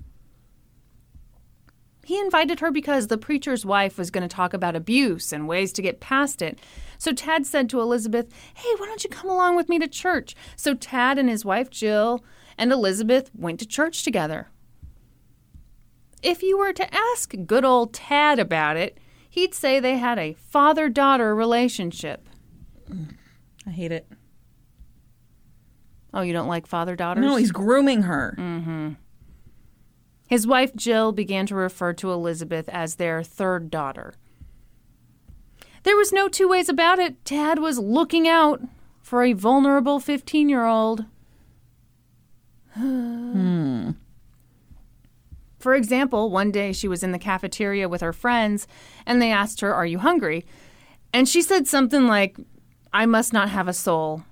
He 2.04 2.20
invited 2.20 2.60
her 2.60 2.72
because 2.72 3.08
the 3.08 3.18
preacher's 3.18 3.66
wife 3.66 3.98
was 3.98 4.12
going 4.12 4.28
to 4.28 4.34
talk 4.34 4.54
about 4.54 4.76
abuse 4.76 5.32
and 5.32 5.48
ways 5.48 5.72
to 5.74 5.82
get 5.82 6.00
past 6.00 6.42
it. 6.42 6.60
So 6.98 7.14
Tad 7.14 7.46
said 7.46 7.70
to 7.70 7.82
Elizabeth, 7.82 8.28
Hey, 8.56 8.70
why 8.78 8.86
don't 8.86 9.04
you 9.04 9.10
come 9.10 9.30
along 9.30 9.56
with 9.56 9.70
me 9.70 9.80
to 9.80 9.88
church? 9.88 10.36
So 10.56 10.74
Tad 10.74 11.18
and 11.18 11.30
his 11.30 11.46
wife 11.46 11.70
Jill 11.70 12.24
and 12.58 12.72
Elizabeth 12.72 13.30
went 13.36 13.60
to 13.60 13.68
church 13.68 14.04
together. 14.04 14.50
If 16.24 16.42
you 16.42 16.58
were 16.58 16.74
to 16.74 16.94
ask 16.94 17.34
good 17.46 17.64
old 17.64 17.94
Tad 17.94 18.40
about 18.40 18.78
it, 18.78 18.98
he'd 19.30 19.54
say 19.54 19.80
they 19.80 19.98
had 19.98 20.18
a 20.18 20.34
father 20.34 20.90
daughter 20.90 21.36
relationship. 21.36 22.28
I 23.66 23.70
hate 23.70 23.92
it. 23.92 24.08
Oh, 26.14 26.22
you 26.22 26.34
don't 26.34 26.48
like 26.48 26.66
father 26.66 26.96
daughters? 26.96 27.22
No, 27.22 27.36
he's 27.36 27.52
grooming 27.52 28.04
her. 28.04 28.36
Mm-hmm. 28.38 28.94
His 30.28 30.48
wife 30.48 30.76
Jill 30.76 31.12
began 31.12 31.46
to 31.46 31.56
refer 31.56 31.94
to 31.94 32.12
Elizabeth 32.12 32.68
as 32.70 32.96
their 32.96 33.24
third 33.24 33.70
daughter. 33.70 34.16
There 35.84 35.96
was 35.96 36.12
no 36.12 36.28
two 36.28 36.48
ways 36.48 36.70
about 36.70 37.00
it. 37.00 37.24
Tad 37.26 37.60
was 37.60 37.80
looking 37.80 38.28
out 38.28 38.62
for 39.02 39.24
a 39.24 39.34
vulnerable 39.34 40.00
15 40.00 40.50
year 40.50 40.66
old. 40.66 41.06
For 45.60 45.74
example, 45.74 46.30
one 46.30 46.52
day 46.52 46.72
she 46.72 46.88
was 46.88 47.04
in 47.04 47.12
the 47.12 47.20
cafeteria 47.20 47.90
with 47.90 48.02
her 48.02 48.14
friends 48.14 48.68
and 49.06 49.22
they 49.22 49.32
asked 49.32 49.62
her, 49.62 49.74
Are 49.74 49.86
you 49.86 50.00
hungry? 50.00 50.46
And 51.14 51.28
she 51.28 51.42
said 51.42 51.68
something 51.68 52.08
like, 52.08 52.38
I 52.94 53.06
must 53.06 53.34
not 53.34 53.50
have 53.50 53.68
a 53.68 53.74
soul. 53.74 54.24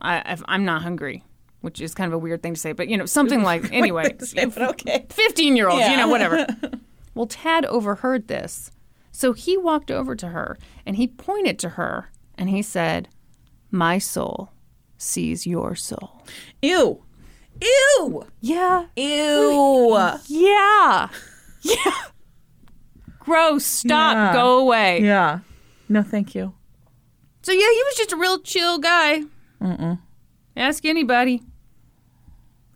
I, 0.00 0.36
I'm 0.46 0.64
not 0.64 0.82
hungry, 0.82 1.24
which 1.62 1.80
is 1.80 1.94
kind 1.94 2.08
of 2.08 2.14
a 2.14 2.18
weird 2.18 2.42
thing 2.42 2.54
to 2.54 2.60
say, 2.60 2.72
but 2.72 2.88
you 2.88 2.96
know, 2.96 3.06
something 3.06 3.42
like, 3.50 3.72
anyway, 3.72 4.14
okay. 4.36 5.06
15 5.08 5.56
year 5.56 5.68
olds, 5.68 5.88
you 5.88 5.96
know, 5.96 6.08
whatever. 6.08 6.46
well, 7.14 7.26
Tad 7.26 7.64
overheard 7.66 8.28
this. 8.28 8.70
So 9.16 9.32
he 9.32 9.56
walked 9.56 9.92
over 9.92 10.16
to 10.16 10.28
her 10.28 10.58
and 10.84 10.96
he 10.96 11.06
pointed 11.06 11.56
to 11.60 11.68
her 11.70 12.10
and 12.36 12.50
he 12.50 12.62
said, 12.62 13.08
My 13.70 13.96
soul 13.98 14.50
sees 14.98 15.46
your 15.46 15.76
soul. 15.76 16.26
Ew. 16.60 17.00
Ew. 17.62 18.26
Yeah. 18.40 18.86
Ew. 18.96 20.10
Yeah. 20.26 21.08
Yeah. 21.62 21.92
Gross. 23.20 23.64
Stop. 23.64 24.16
Yeah. 24.16 24.32
Go 24.32 24.58
away. 24.58 25.00
Yeah. 25.00 25.38
No, 25.88 26.02
thank 26.02 26.34
you. 26.34 26.52
So, 27.42 27.52
yeah, 27.52 27.58
he 27.60 27.82
was 27.84 27.94
just 27.96 28.12
a 28.12 28.16
real 28.16 28.40
chill 28.40 28.78
guy. 28.78 29.22
Mm-mm. 29.62 30.00
Ask 30.56 30.84
anybody. 30.84 31.42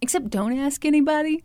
Except 0.01 0.30
don't 0.30 0.57
ask 0.57 0.84
anybody. 0.84 1.43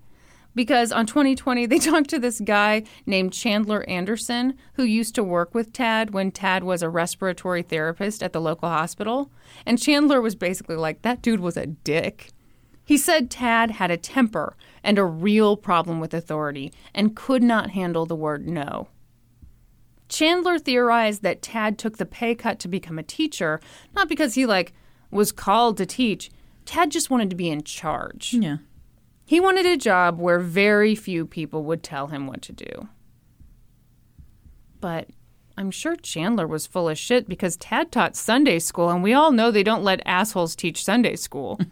Because 0.56 0.92
on 0.92 1.06
2020, 1.06 1.66
they 1.66 1.80
talked 1.80 2.10
to 2.12 2.20
this 2.20 2.40
guy 2.40 2.84
named 3.06 3.34
Chandler 3.34 3.84
Anderson, 3.88 4.56
who 4.74 4.84
used 4.84 5.16
to 5.16 5.24
work 5.24 5.54
with 5.54 5.74
Tad 5.74 6.12
when 6.12 6.32
Tad 6.32 6.64
was 6.64 6.82
a 6.82 6.90
respiratory 6.90 7.62
therapist 7.62 8.22
at 8.22 8.34
the 8.34 8.42
local 8.42 8.70
hospital. 8.70 9.32
And 9.66 9.82
Chandler 9.82 10.22
was 10.22 10.36
basically 10.36 10.76
like, 10.76 11.02
that 11.02 11.22
dude 11.22 11.40
was 11.40 11.58
a 11.58 11.68
dick. 11.68 12.30
He 12.86 12.98
said 12.98 13.32
Tad 13.32 13.72
had 13.72 13.92
a 13.92 13.98
temper 13.98 14.56
and 14.84 15.00
a 15.00 15.06
real 15.06 15.56
problem 15.56 16.00
with 16.00 16.14
authority 16.14 16.74
and 16.94 17.16
could 17.16 17.42
not 17.42 17.72
handle 17.72 18.06
the 18.06 18.16
word 18.16 18.48
no. 18.48 18.90
Chandler 20.10 20.60
theorized 20.60 21.24
that 21.24 21.42
Tad 21.42 21.78
took 21.78 21.98
the 21.98 22.06
pay 22.06 22.36
cut 22.36 22.60
to 22.60 22.68
become 22.68 23.00
a 23.00 23.04
teacher, 23.04 23.60
not 23.96 24.10
because 24.10 24.36
he 24.36 24.46
like 24.46 24.74
was 25.10 25.32
called 25.32 25.78
to 25.78 25.86
teach. 25.86 26.30
Tad 26.66 26.92
just 26.92 27.10
wanted 27.10 27.30
to 27.30 27.36
be 27.36 27.50
in 27.50 27.64
charge. 27.64 28.34
Yeah. 28.34 28.58
He 29.26 29.40
wanted 29.40 29.66
a 29.66 29.78
job 29.78 30.20
where 30.20 30.40
very 30.40 30.96
few 30.96 31.26
people 31.26 31.64
would 31.64 31.82
tell 31.84 32.08
him 32.08 32.28
what 32.28 32.42
to 32.44 32.52
do. 32.52 32.90
But 34.82 35.08
I'm 35.58 35.72
sure 35.72 35.96
Chandler 35.96 36.48
was 36.48 36.68
full 36.68 36.90
of 36.90 36.98
shit 36.98 37.30
because 37.30 37.56
Tad 37.58 37.92
taught 37.92 38.16
Sunday 38.16 38.60
school, 38.60 38.90
and 38.90 39.02
we 39.04 39.14
all 39.14 39.32
know 39.32 39.50
they 39.50 39.64
don't 39.64 39.84
let 39.84 40.02
assholes 40.06 40.56
teach 40.56 40.84
Sunday 40.84 41.16
school. 41.16 41.60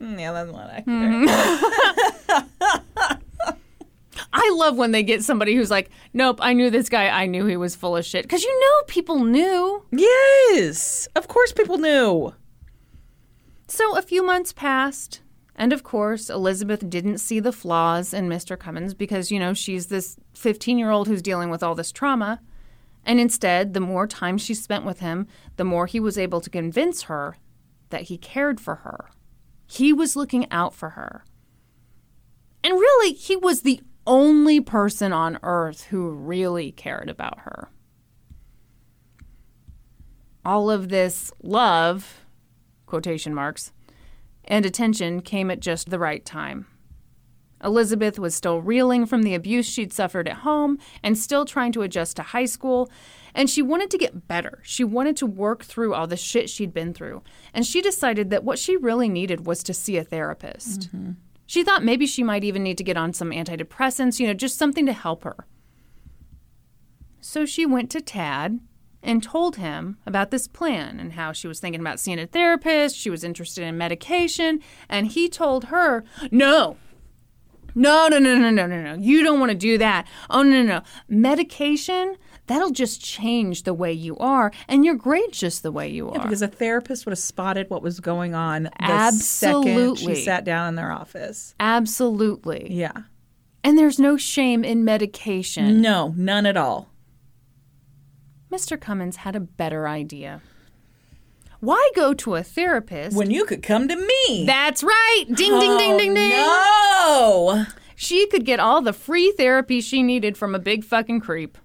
Yeah, 0.00 0.32
that's 0.32 0.52
not 0.52 0.68
accurate. 0.70 1.30
I 4.32 4.54
love 4.56 4.76
when 4.76 4.92
they 4.92 5.02
get 5.02 5.22
somebody 5.24 5.54
who's 5.54 5.70
like, 5.70 5.90
nope, 6.12 6.38
I 6.40 6.52
knew 6.52 6.70
this 6.70 6.88
guy. 6.88 7.08
I 7.08 7.26
knew 7.26 7.46
he 7.46 7.56
was 7.56 7.74
full 7.74 7.96
of 7.96 8.04
shit. 8.04 8.22
Because 8.24 8.42
you 8.42 8.60
know 8.60 8.82
people 8.88 9.24
knew. 9.24 9.84
Yes. 9.90 11.08
Of 11.16 11.28
course 11.28 11.52
people 11.52 11.78
knew. 11.78 12.34
So 13.68 13.96
a 13.96 14.02
few 14.02 14.22
months 14.22 14.52
passed. 14.52 15.21
And 15.62 15.72
of 15.72 15.84
course, 15.84 16.28
Elizabeth 16.28 16.90
didn't 16.90 17.18
see 17.18 17.38
the 17.38 17.52
flaws 17.52 18.12
in 18.12 18.28
Mr. 18.28 18.58
Cummins 18.58 18.94
because, 18.94 19.30
you 19.30 19.38
know, 19.38 19.54
she's 19.54 19.86
this 19.86 20.16
15 20.34 20.76
year 20.76 20.90
old 20.90 21.06
who's 21.06 21.22
dealing 21.22 21.50
with 21.50 21.62
all 21.62 21.76
this 21.76 21.92
trauma. 21.92 22.40
And 23.04 23.20
instead, 23.20 23.72
the 23.72 23.78
more 23.78 24.08
time 24.08 24.38
she 24.38 24.54
spent 24.54 24.84
with 24.84 24.98
him, 24.98 25.28
the 25.54 25.64
more 25.64 25.86
he 25.86 26.00
was 26.00 26.18
able 26.18 26.40
to 26.40 26.50
convince 26.50 27.02
her 27.02 27.36
that 27.90 28.02
he 28.02 28.18
cared 28.18 28.60
for 28.60 28.74
her. 28.74 29.10
He 29.64 29.92
was 29.92 30.16
looking 30.16 30.50
out 30.50 30.74
for 30.74 30.90
her. 30.90 31.24
And 32.64 32.72
really, 32.74 33.12
he 33.12 33.36
was 33.36 33.62
the 33.62 33.80
only 34.04 34.60
person 34.60 35.12
on 35.12 35.38
earth 35.44 35.84
who 35.84 36.10
really 36.10 36.72
cared 36.72 37.08
about 37.08 37.38
her. 37.42 37.68
All 40.44 40.72
of 40.72 40.88
this 40.88 41.30
love, 41.40 42.24
quotation 42.84 43.32
marks, 43.32 43.70
and 44.44 44.66
attention 44.66 45.22
came 45.22 45.50
at 45.50 45.60
just 45.60 45.90
the 45.90 45.98
right 45.98 46.24
time. 46.24 46.66
Elizabeth 47.64 48.18
was 48.18 48.34
still 48.34 48.60
reeling 48.60 49.06
from 49.06 49.22
the 49.22 49.34
abuse 49.34 49.66
she'd 49.66 49.92
suffered 49.92 50.28
at 50.28 50.38
home 50.38 50.78
and 51.02 51.16
still 51.16 51.44
trying 51.44 51.70
to 51.72 51.82
adjust 51.82 52.16
to 52.16 52.22
high 52.22 52.44
school, 52.44 52.90
and 53.34 53.48
she 53.48 53.62
wanted 53.62 53.90
to 53.90 53.98
get 53.98 54.26
better. 54.26 54.58
She 54.64 54.82
wanted 54.82 55.16
to 55.18 55.26
work 55.26 55.64
through 55.64 55.94
all 55.94 56.06
the 56.06 56.16
shit 56.16 56.50
she'd 56.50 56.74
been 56.74 56.92
through, 56.92 57.22
and 57.54 57.64
she 57.64 57.80
decided 57.80 58.30
that 58.30 58.44
what 58.44 58.58
she 58.58 58.76
really 58.76 59.08
needed 59.08 59.46
was 59.46 59.62
to 59.62 59.72
see 59.72 59.96
a 59.96 60.04
therapist. 60.04 60.90
She 61.46 61.62
thought 61.62 61.84
maybe 61.84 62.06
she 62.06 62.22
might 62.24 62.44
even 62.44 62.62
need 62.62 62.78
to 62.78 62.84
get 62.84 62.96
on 62.96 63.12
some 63.12 63.30
antidepressants, 63.30 64.18
you 64.18 64.26
know, 64.26 64.34
just 64.34 64.58
something 64.58 64.86
to 64.86 64.92
help 64.92 65.22
her. 65.22 65.46
So 67.20 67.46
she 67.46 67.64
went 67.64 67.90
to 67.92 68.00
Tad 68.00 68.58
and 69.02 69.22
told 69.22 69.56
him 69.56 69.98
about 70.06 70.30
this 70.30 70.46
plan 70.46 71.00
and 71.00 71.12
how 71.14 71.32
she 71.32 71.48
was 71.48 71.60
thinking 71.60 71.80
about 71.80 72.00
seeing 72.00 72.18
a 72.18 72.26
therapist, 72.26 72.96
she 72.96 73.10
was 73.10 73.24
interested 73.24 73.64
in 73.64 73.76
medication, 73.76 74.60
and 74.88 75.08
he 75.08 75.28
told 75.28 75.64
her, 75.64 76.04
"No. 76.30 76.76
No, 77.74 78.06
no, 78.08 78.18
no, 78.18 78.36
no, 78.36 78.50
no, 78.50 78.66
no, 78.66 78.82
no. 78.82 78.94
You 79.00 79.22
don't 79.24 79.40
want 79.40 79.50
to 79.50 79.56
do 79.56 79.78
that. 79.78 80.06
Oh, 80.28 80.42
no, 80.42 80.62
no, 80.62 80.62
no. 80.62 80.82
Medication, 81.08 82.16
that'll 82.46 82.70
just 82.70 83.00
change 83.00 83.62
the 83.62 83.72
way 83.72 83.90
you 83.90 84.14
are, 84.18 84.52
and 84.68 84.84
you're 84.84 84.94
great 84.94 85.32
just 85.32 85.62
the 85.62 85.72
way 85.72 85.88
you 85.88 86.10
are." 86.10 86.16
Yeah, 86.16 86.22
because 86.22 86.42
a 86.42 86.48
therapist 86.48 87.06
would 87.06 87.12
have 87.12 87.18
spotted 87.18 87.70
what 87.70 87.82
was 87.82 87.98
going 87.98 88.34
on 88.34 88.64
the 88.64 88.70
second 89.12 89.68
Absolutely. 89.68 90.16
she 90.16 90.22
sat 90.22 90.44
down 90.44 90.68
in 90.68 90.74
their 90.74 90.92
office. 90.92 91.54
Absolutely. 91.58 92.68
Yeah. 92.70 92.92
And 93.64 93.78
there's 93.78 93.98
no 93.98 94.16
shame 94.16 94.64
in 94.64 94.84
medication. 94.84 95.80
No, 95.80 96.12
none 96.16 96.46
at 96.46 96.56
all. 96.56 96.91
Mr. 98.52 98.78
Cummins 98.78 99.16
had 99.16 99.34
a 99.34 99.40
better 99.40 99.88
idea. 99.88 100.42
Why 101.60 101.90
go 101.94 102.12
to 102.12 102.34
a 102.34 102.42
therapist? 102.42 103.16
When 103.16 103.30
you 103.30 103.44
could 103.44 103.62
come 103.62 103.88
to 103.88 103.96
me. 103.96 104.44
That's 104.46 104.82
right. 104.82 105.24
Ding, 105.28 105.58
ding, 105.58 105.78
ding, 105.78 105.96
ding, 105.96 106.14
ding. 106.14 106.32
Oh, 106.34 107.54
no. 107.54 107.66
She 107.96 108.26
could 108.26 108.44
get 108.44 108.60
all 108.60 108.82
the 108.82 108.92
free 108.92 109.32
therapy 109.36 109.80
she 109.80 110.02
needed 110.02 110.36
from 110.36 110.54
a 110.54 110.58
big 110.58 110.84
fucking 110.84 111.20
creep. 111.20 111.56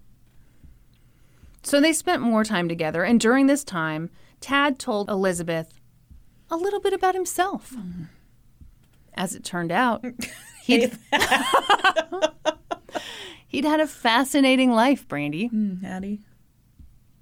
So 1.63 1.81
they 1.81 1.93
spent 1.93 2.21
more 2.21 2.43
time 2.43 2.69
together, 2.69 3.03
and 3.03 3.19
during 3.19 3.47
this 3.47 3.63
time, 3.63 4.09
Tad 4.39 4.79
told 4.79 5.09
Elizabeth 5.09 5.79
a 6.49 6.55
little 6.55 6.79
bit 6.79 6.93
about 6.93 7.15
himself. 7.15 7.73
As 9.15 9.35
it 9.35 9.43
turned 9.43 9.71
out, 9.71 10.05
he'd, 10.63 10.95
he'd 13.47 13.65
had 13.65 13.79
a 13.79 13.87
fascinating 13.87 14.71
life, 14.71 15.07
Brandy. 15.07 15.49
Mm, 15.49 15.83
Hattie. 15.83 16.21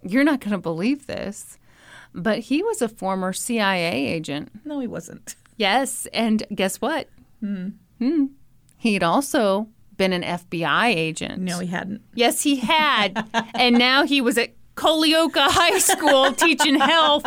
You're 0.07 0.23
not 0.23 0.39
going 0.39 0.51
to 0.51 0.57
believe 0.57 1.07
this, 1.07 1.57
but 2.13 2.39
he 2.39 2.61
was 2.63 2.81
a 2.81 2.87
former 2.87 3.33
CIA 3.33 4.07
agent. 4.07 4.51
No, 4.65 4.79
he 4.79 4.87
wasn't. 4.87 5.35
Yes, 5.57 6.05
and 6.13 6.43
guess 6.53 6.81
what? 6.81 7.07
Hmm. 7.39 7.69
He'd 8.77 9.03
also 9.03 9.69
been 9.95 10.11
an 10.11 10.21
FBI 10.21 10.87
agent. 10.93 11.41
No, 11.41 11.59
he 11.59 11.67
hadn't. 11.67 12.01
Yes, 12.13 12.41
he 12.41 12.57
had. 12.57 13.25
and 13.55 13.77
now 13.77 14.03
he 14.03 14.19
was 14.19 14.37
at 14.37 14.49
Culleoka 14.75 15.47
High 15.49 15.79
School 15.79 16.33
teaching 16.37 16.75
health. 16.77 17.23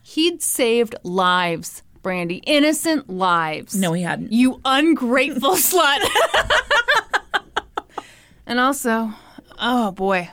He'd 0.00 0.40
saved 0.40 0.94
lives, 1.02 1.82
Brandy. 2.02 2.36
Innocent 2.46 3.10
lives. 3.10 3.76
No, 3.76 3.92
he 3.92 4.00
hadn't. 4.02 4.32
You 4.32 4.58
ungrateful 4.64 5.50
slut. 5.56 5.98
and 8.46 8.58
also, 8.58 9.10
oh 9.58 9.90
boy, 9.92 10.30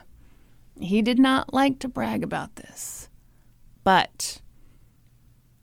he 0.80 1.02
did 1.02 1.20
not 1.20 1.54
like 1.54 1.80
to 1.80 1.88
brag 1.88 2.24
about 2.24 2.56
this. 2.56 3.10
But 3.84 4.42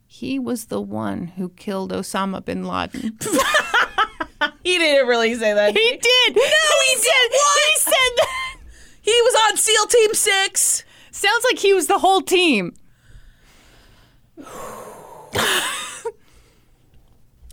he 0.07 0.39
was 0.39 0.67
the 0.67 0.81
one 0.81 1.29
who 1.29 1.49
killed 1.51 1.93
Osama 1.93 2.45
bin 2.45 2.65
Laden. 2.65 3.19
he 4.63 4.79
didn't 4.79 5.07
really 5.09 5.35
say 5.35 5.55
that. 5.55 5.77
He 5.77 5.91
did. 5.91 6.37
No, 6.37 6.43
he, 6.43 6.95
did. 6.95 7.33
He 7.33 7.79
said 7.79 8.13
that. 8.17 8.57
He 9.01 9.11
was 9.11 9.35
on 9.49 9.57
SEAL 9.57 9.87
Team 9.87 10.15
Six. 10.15 10.85
Sounds 11.11 11.45
like 11.45 11.59
he 11.59 11.73
was 11.73 11.87
the 11.87 11.99
whole 11.99 12.21
team. 12.21 12.75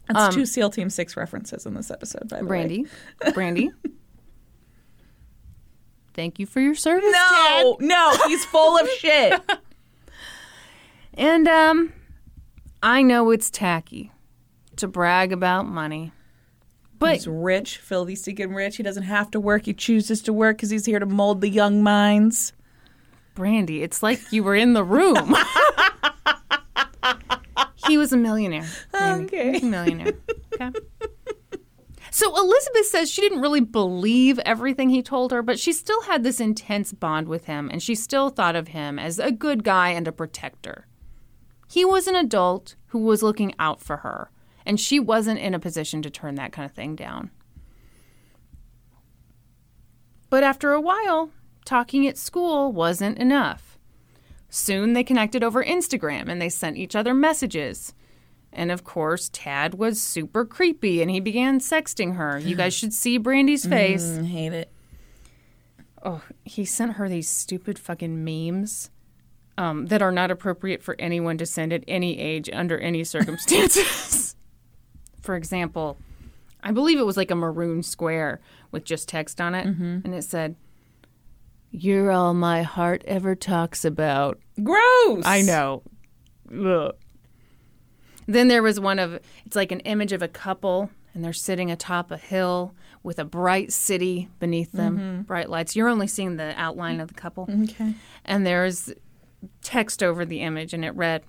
That's 0.07 0.19
um, 0.19 0.31
two 0.33 0.45
SEAL 0.45 0.69
Team 0.71 0.89
Six 0.89 1.17
references 1.17 1.65
in 1.65 1.73
this 1.73 1.91
episode, 1.91 2.29
by 2.29 2.37
the 2.37 2.43
way. 2.43 2.47
Brandy, 2.47 2.85
Brandy. 3.33 3.71
Thank 6.17 6.39
you 6.39 6.47
for 6.47 6.59
your 6.59 6.73
service. 6.73 7.13
No, 7.13 7.77
no, 7.79 8.17
he's 8.25 8.43
full 8.43 8.75
of 8.75 8.89
shit. 8.89 9.39
And 11.13 11.47
um, 11.47 11.93
I 12.81 13.03
know 13.03 13.29
it's 13.29 13.51
tacky 13.51 14.11
to 14.77 14.87
brag 14.87 15.31
about 15.31 15.67
money, 15.67 16.11
but 16.97 17.13
He's 17.13 17.27
rich, 17.27 17.77
filthy, 17.77 18.15
stinking 18.15 18.55
rich. 18.55 18.77
He 18.77 18.83
doesn't 18.83 19.03
have 19.03 19.29
to 19.29 19.39
work. 19.39 19.65
He 19.65 19.73
chooses 19.75 20.23
to 20.23 20.33
work 20.33 20.57
because 20.57 20.71
he's 20.71 20.87
here 20.87 20.97
to 20.97 21.05
mold 21.05 21.41
the 21.41 21.49
young 21.49 21.83
minds. 21.83 22.51
Brandy, 23.35 23.83
it's 23.83 24.01
like 24.01 24.19
you 24.31 24.43
were 24.43 24.55
in 24.55 24.73
the 24.73 24.83
room. 24.83 25.35
he 27.87 27.99
was 27.99 28.11
a 28.11 28.17
millionaire. 28.17 28.65
Brandy. 28.89 29.25
Okay. 29.25 29.45
He 29.45 29.51
was 29.51 29.63
a 29.63 29.65
millionaire. 29.67 30.13
Okay. 30.59 30.79
So 32.17 32.35
Elizabeth 32.35 32.87
says 32.87 33.11
she 33.11 33.21
didn't 33.21 33.41
really 33.41 33.61
believe 33.61 34.39
everything 34.39 34.89
he 34.89 35.03
told 35.03 35.31
her, 35.31 35.43
but 35.43 35.59
she 35.59 35.71
still 35.71 36.01
had 36.01 36.23
this 36.23 36.39
intense 36.39 36.91
bond 36.91 37.27
with 37.27 37.45
him, 37.45 37.69
and 37.71 37.79
she 37.79 37.93
still 37.93 38.31
thought 38.31 38.55
of 38.55 38.69
him 38.69 38.97
as 38.97 39.19
a 39.19 39.31
good 39.31 39.63
guy 39.63 39.89
and 39.89 40.07
a 40.07 40.11
protector. 40.11 40.87
He 41.69 41.85
was 41.85 42.07
an 42.07 42.15
adult 42.15 42.73
who 42.87 42.97
was 42.97 43.21
looking 43.21 43.53
out 43.59 43.81
for 43.81 43.97
her, 43.97 44.31
and 44.65 44.79
she 44.79 44.99
wasn't 44.99 45.37
in 45.37 45.53
a 45.53 45.59
position 45.59 46.01
to 46.01 46.09
turn 46.09 46.33
that 46.33 46.51
kind 46.51 46.65
of 46.65 46.71
thing 46.71 46.95
down. 46.95 47.29
But 50.31 50.41
after 50.41 50.73
a 50.73 50.81
while, 50.81 51.29
talking 51.65 52.07
at 52.07 52.17
school 52.17 52.73
wasn't 52.73 53.19
enough. 53.19 53.77
Soon 54.49 54.93
they 54.93 55.03
connected 55.03 55.43
over 55.43 55.63
Instagram 55.63 56.29
and 56.29 56.41
they 56.41 56.49
sent 56.49 56.77
each 56.77 56.95
other 56.95 57.13
messages. 57.13 57.93
And 58.53 58.71
of 58.71 58.83
course, 58.83 59.29
Tad 59.31 59.75
was 59.75 60.01
super 60.01 60.45
creepy 60.45 61.01
and 61.01 61.11
he 61.11 61.19
began 61.19 61.59
sexting 61.59 62.15
her. 62.15 62.39
You 62.39 62.55
guys 62.55 62.73
should 62.73 62.93
see 62.93 63.17
Brandy's 63.17 63.65
face. 63.65 64.17
I 64.17 64.23
hate 64.23 64.53
it. 64.53 64.71
Oh, 66.03 66.21
he 66.45 66.65
sent 66.65 66.93
her 66.93 67.09
these 67.09 67.27
stupid 67.29 67.77
fucking 67.77 68.23
memes 68.23 68.89
um, 69.57 69.87
that 69.87 70.01
are 70.01 70.11
not 70.11 70.31
appropriate 70.31 70.81
for 70.83 70.95
anyone 70.99 71.37
to 71.39 71.45
send 71.45 71.73
at 71.73 71.83
any 71.87 72.19
age 72.19 72.49
under 72.51 72.77
any 72.77 73.03
circumstances. 73.03 74.35
for 75.21 75.35
example, 75.35 75.97
I 76.63 76.71
believe 76.71 76.99
it 76.99 77.05
was 77.05 77.17
like 77.17 77.31
a 77.31 77.35
maroon 77.35 77.83
square 77.83 78.39
with 78.71 78.83
just 78.85 79.09
text 79.09 79.41
on 79.41 79.55
it, 79.55 79.65
and 79.65 80.13
it 80.13 80.23
said, 80.23 80.55
"You're 81.71 82.11
all 82.11 82.33
my 82.33 82.63
heart 82.63 83.03
ever 83.05 83.35
talks 83.35 83.83
about." 83.83 84.39
Gross. 84.63 85.23
I 85.25 85.41
know. 85.41 85.83
Ugh. 86.53 86.95
Then 88.27 88.47
there 88.49 88.61
was 88.61 88.79
one 88.79 88.99
of 88.99 89.19
it's 89.45 89.55
like 89.55 89.71
an 89.71 89.79
image 89.81 90.11
of 90.11 90.21
a 90.21 90.27
couple 90.27 90.89
and 91.13 91.23
they're 91.23 91.33
sitting 91.33 91.71
atop 91.71 92.11
a 92.11 92.17
hill 92.17 92.75
with 93.01 93.17
a 93.19 93.25
bright 93.25 93.71
city 93.73 94.29
beneath 94.39 94.71
them, 94.73 95.23
bright 95.23 95.49
lights. 95.49 95.75
You're 95.75 95.87
only 95.87 96.07
seeing 96.07 96.35
the 96.35 96.53
outline 96.59 96.99
of 96.99 97.07
the 97.07 97.13
couple. 97.13 97.49
Okay. 97.63 97.95
And 98.25 98.45
there's 98.45 98.93
text 99.63 100.03
over 100.03 100.25
the 100.25 100.41
image 100.41 100.73
and 100.73 100.83
it 100.85 100.91
read, 100.91 101.23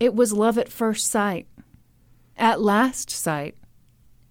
"It 0.00 0.14
was 0.14 0.32
love 0.32 0.58
at 0.58 0.68
first 0.70 1.06
sight. 1.10 1.46
At 2.36 2.60
last 2.60 3.10
sight. 3.10 3.54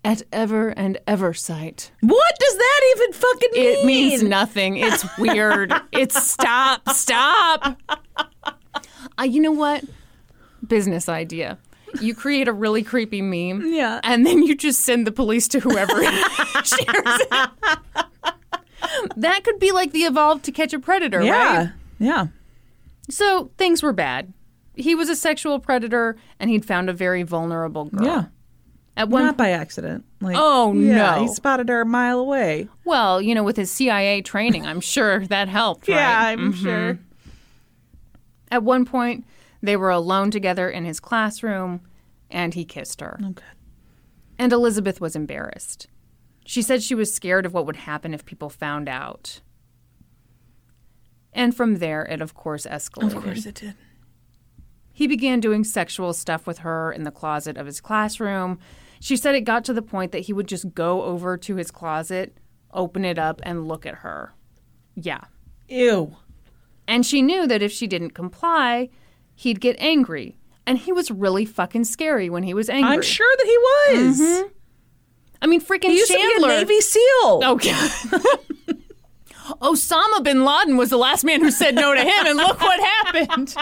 At 0.04 0.24
ever 0.34 0.70
and 0.70 0.98
ever 1.06 1.34
sight." 1.34 1.92
What 2.02 2.40
does 2.40 2.58
that 2.58 2.96
even 2.98 3.14
fucking 3.14 3.50
mean? 3.54 3.78
It 3.80 3.86
means 3.86 4.24
nothing. 4.24 4.78
It's 4.78 5.06
weird. 5.18 5.72
it's 5.92 6.22
stop, 6.22 6.90
stop. 6.90 7.78
Uh, 9.20 9.24
you 9.24 9.42
know 9.42 9.52
what? 9.52 9.84
Business 10.72 11.10
idea. 11.10 11.58
You 12.00 12.16
create 12.16 12.48
a 12.48 12.54
really 12.54 12.82
creepy 12.82 13.22
meme, 13.22 13.74
Yeah. 13.74 14.00
and 14.04 14.26
then 14.26 14.42
you 14.44 14.56
just 14.56 14.82
send 14.82 15.06
the 15.06 15.12
police 15.12 15.48
to 15.50 15.60
whoever 15.60 16.02
shares 16.02 17.20
it. 17.30 17.50
that 19.18 19.44
could 19.44 19.60
be 19.60 19.74
like 19.74 19.92
the 19.92 20.04
evolved 20.04 20.46
to 20.46 20.52
catch 20.54 20.72
a 20.74 20.80
predator, 20.80 21.22
Yeah. 21.22 21.58
right? 21.58 21.70
Yeah. 22.00 22.28
So 23.10 23.52
things 23.58 23.84
were 23.84 23.92
bad. 23.92 24.32
He 24.76 24.96
was 24.96 25.10
a 25.10 25.16
sexual 25.16 25.60
predator, 25.60 26.16
and 26.40 26.50
he'd 26.50 26.64
found 26.64 26.90
a 26.90 26.94
very 26.94 27.24
vulnerable 27.24 27.86
girl. 27.86 28.06
Yeah. 28.06 28.24
At 28.96 29.10
one 29.10 29.26
Not 29.26 29.36
by 29.38 29.50
accident. 29.50 30.06
Like, 30.22 30.36
Oh, 30.40 30.74
yeah, 30.74 31.16
no. 31.16 31.22
He 31.24 31.28
spotted 31.28 31.68
her 31.70 31.82
a 31.82 31.86
mile 31.86 32.20
away. 32.20 32.70
well, 32.86 33.22
you 33.22 33.36
know, 33.36 33.44
with 33.44 33.58
his 33.58 33.70
CIA 33.72 34.22
training, 34.22 34.66
I'm 34.66 34.80
sure 34.82 35.26
that 35.28 35.50
helped. 35.50 35.88
right? 35.90 35.98
I'm 36.32 36.54
mm-hmm. 36.54 36.64
sure. 36.64 37.00
At 38.50 38.64
one 38.64 38.86
point, 38.86 39.26
they 39.62 39.78
were 39.78 39.90
alone 39.90 40.32
together 40.32 40.70
in 40.70 40.86
his 40.86 41.00
classroom, 41.00 41.82
and 42.30 42.54
he 42.54 42.66
kissed 42.66 43.02
her. 43.02 43.20
Oh, 43.24 43.30
okay. 43.30 43.44
And 44.38 44.52
Elizabeth 44.52 45.00
was 45.00 45.16
embarrassed. 45.16 45.88
She 46.46 46.62
said 46.62 46.82
she 46.82 46.96
was 46.96 47.14
scared 47.14 47.46
of 47.46 47.54
what 47.54 47.66
would 47.66 47.76
happen 47.76 48.14
if 48.14 48.26
people 48.26 48.50
found 48.50 48.90
out. 48.90 49.42
And 51.34 51.56
from 51.56 51.78
there, 51.78 52.04
it 52.04 52.22
of 52.22 52.34
course 52.34 52.66
escalated. 52.66 53.16
Of 53.16 53.24
course 53.24 53.46
it 53.46 53.56
did. 53.56 53.76
He 54.92 55.08
began 55.08 55.40
doing 55.40 55.64
sexual 55.64 56.14
stuff 56.14 56.46
with 56.46 56.60
her 56.60 56.92
in 56.92 57.04
the 57.04 57.12
closet 57.12 57.58
of 57.58 57.66
his 57.66 57.80
classroom. 57.80 58.60
She 59.00 59.16
said 59.16 59.36
it 59.36 59.42
got 59.42 59.64
to 59.66 59.74
the 59.74 59.82
point 59.82 60.12
that 60.12 60.20
he 60.20 60.34
would 60.34 60.48
just 60.48 60.74
go 60.74 61.04
over 61.04 61.38
to 61.38 61.56
his 61.56 61.72
closet, 61.72 62.38
open 62.74 63.06
it 63.06 63.18
up, 63.18 63.42
and 63.44 63.68
look 63.68 63.86
at 63.86 63.96
her. 63.96 64.34
Yeah. 64.96 65.22
Ew. 65.70 66.18
And 66.88 67.06
she 67.06 67.22
knew 67.22 67.48
that 67.48 67.62
if 67.62 67.72
she 67.72 67.88
didn't 67.88 68.12
comply, 68.12 68.90
he'd 69.36 69.60
get 69.60 69.76
angry. 69.80 70.38
And 70.66 70.78
he 70.78 70.92
was 70.92 71.10
really 71.10 71.46
fucking 71.46 71.86
scary 71.86 72.30
when 72.30 72.44
he 72.44 72.54
was 72.54 72.70
angry. 72.70 72.92
I'm 72.92 73.02
sure 73.02 73.36
that 73.38 73.46
he 73.46 73.58
was. 73.58 74.20
Mm-hmm. 74.22 74.48
I 75.42 75.48
mean, 75.48 75.60
freaking 75.60 75.90
He 75.90 75.98
used 75.98 76.12
Chandler. 76.12 76.30
to 76.34 76.48
be 76.48 76.54
a 76.54 76.58
Navy 76.60 76.82
SEAL. 76.82 77.42
Oh, 77.44 77.54
okay. 77.54 77.72
Osama 79.62 80.24
bin 80.24 80.46
Laden 80.46 80.78
was 80.78 80.92
the 80.92 80.98
last 80.98 81.24
man 81.24 81.42
who 81.42 81.52
said 81.52 81.76
no 81.76 81.94
to 81.94 82.00
him, 82.00 82.26
and 82.28 82.38
look 82.38 82.62
what 82.62 82.80
happened. 82.80 83.56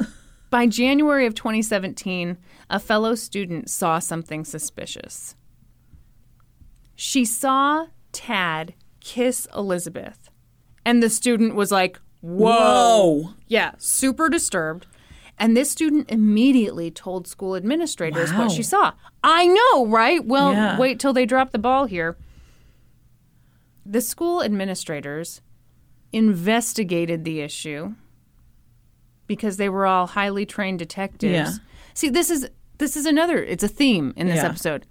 By 0.50 0.66
January 0.66 1.26
of 1.26 1.34
2017, 1.34 2.36
a 2.68 2.80
fellow 2.80 3.14
student 3.14 3.70
saw 3.70 3.98
something 3.98 4.44
suspicious. 4.44 5.34
She 6.94 7.24
saw 7.24 7.86
Tad 8.12 8.74
kiss 9.00 9.46
Elizabeth, 9.54 10.30
and 10.84 11.02
the 11.02 11.10
student 11.10 11.54
was 11.54 11.70
like, 11.70 12.00
Whoa. 12.26 12.48
Whoa. 12.48 13.34
Yeah, 13.46 13.72
super 13.78 14.28
disturbed. 14.28 14.86
And 15.38 15.56
this 15.56 15.70
student 15.70 16.10
immediately 16.10 16.90
told 16.90 17.26
school 17.26 17.54
administrators 17.56 18.32
Wow. 18.32 18.44
what 18.44 18.50
she 18.52 18.62
saw. 18.62 18.92
I 19.22 19.46
know, 19.46 19.86
right? 19.86 20.24
Well, 20.24 20.52
Yeah. 20.52 20.78
wait 20.78 20.98
till 20.98 21.12
they 21.12 21.26
drop 21.26 21.52
the 21.52 21.58
ball 21.58 21.84
here. 21.84 22.16
The 23.84 24.00
school 24.00 24.42
administrators 24.42 25.42
investigated 26.12 27.24
the 27.24 27.40
issue 27.40 27.94
because 29.26 29.56
they 29.58 29.68
were 29.68 29.86
all 29.86 30.06
highly 30.08 30.46
trained 30.46 30.78
detectives. 30.78 31.32
Yeah. 31.32 31.52
See, 31.94 32.08
this 32.08 32.30
is 32.30 32.48
this 32.78 32.96
is 32.96 33.06
another 33.06 33.42
it's 33.42 33.62
a 33.64 33.68
theme 33.68 34.12
in 34.16 34.26
this 34.26 34.36
Yeah. 34.36 34.46
episode. 34.48 34.86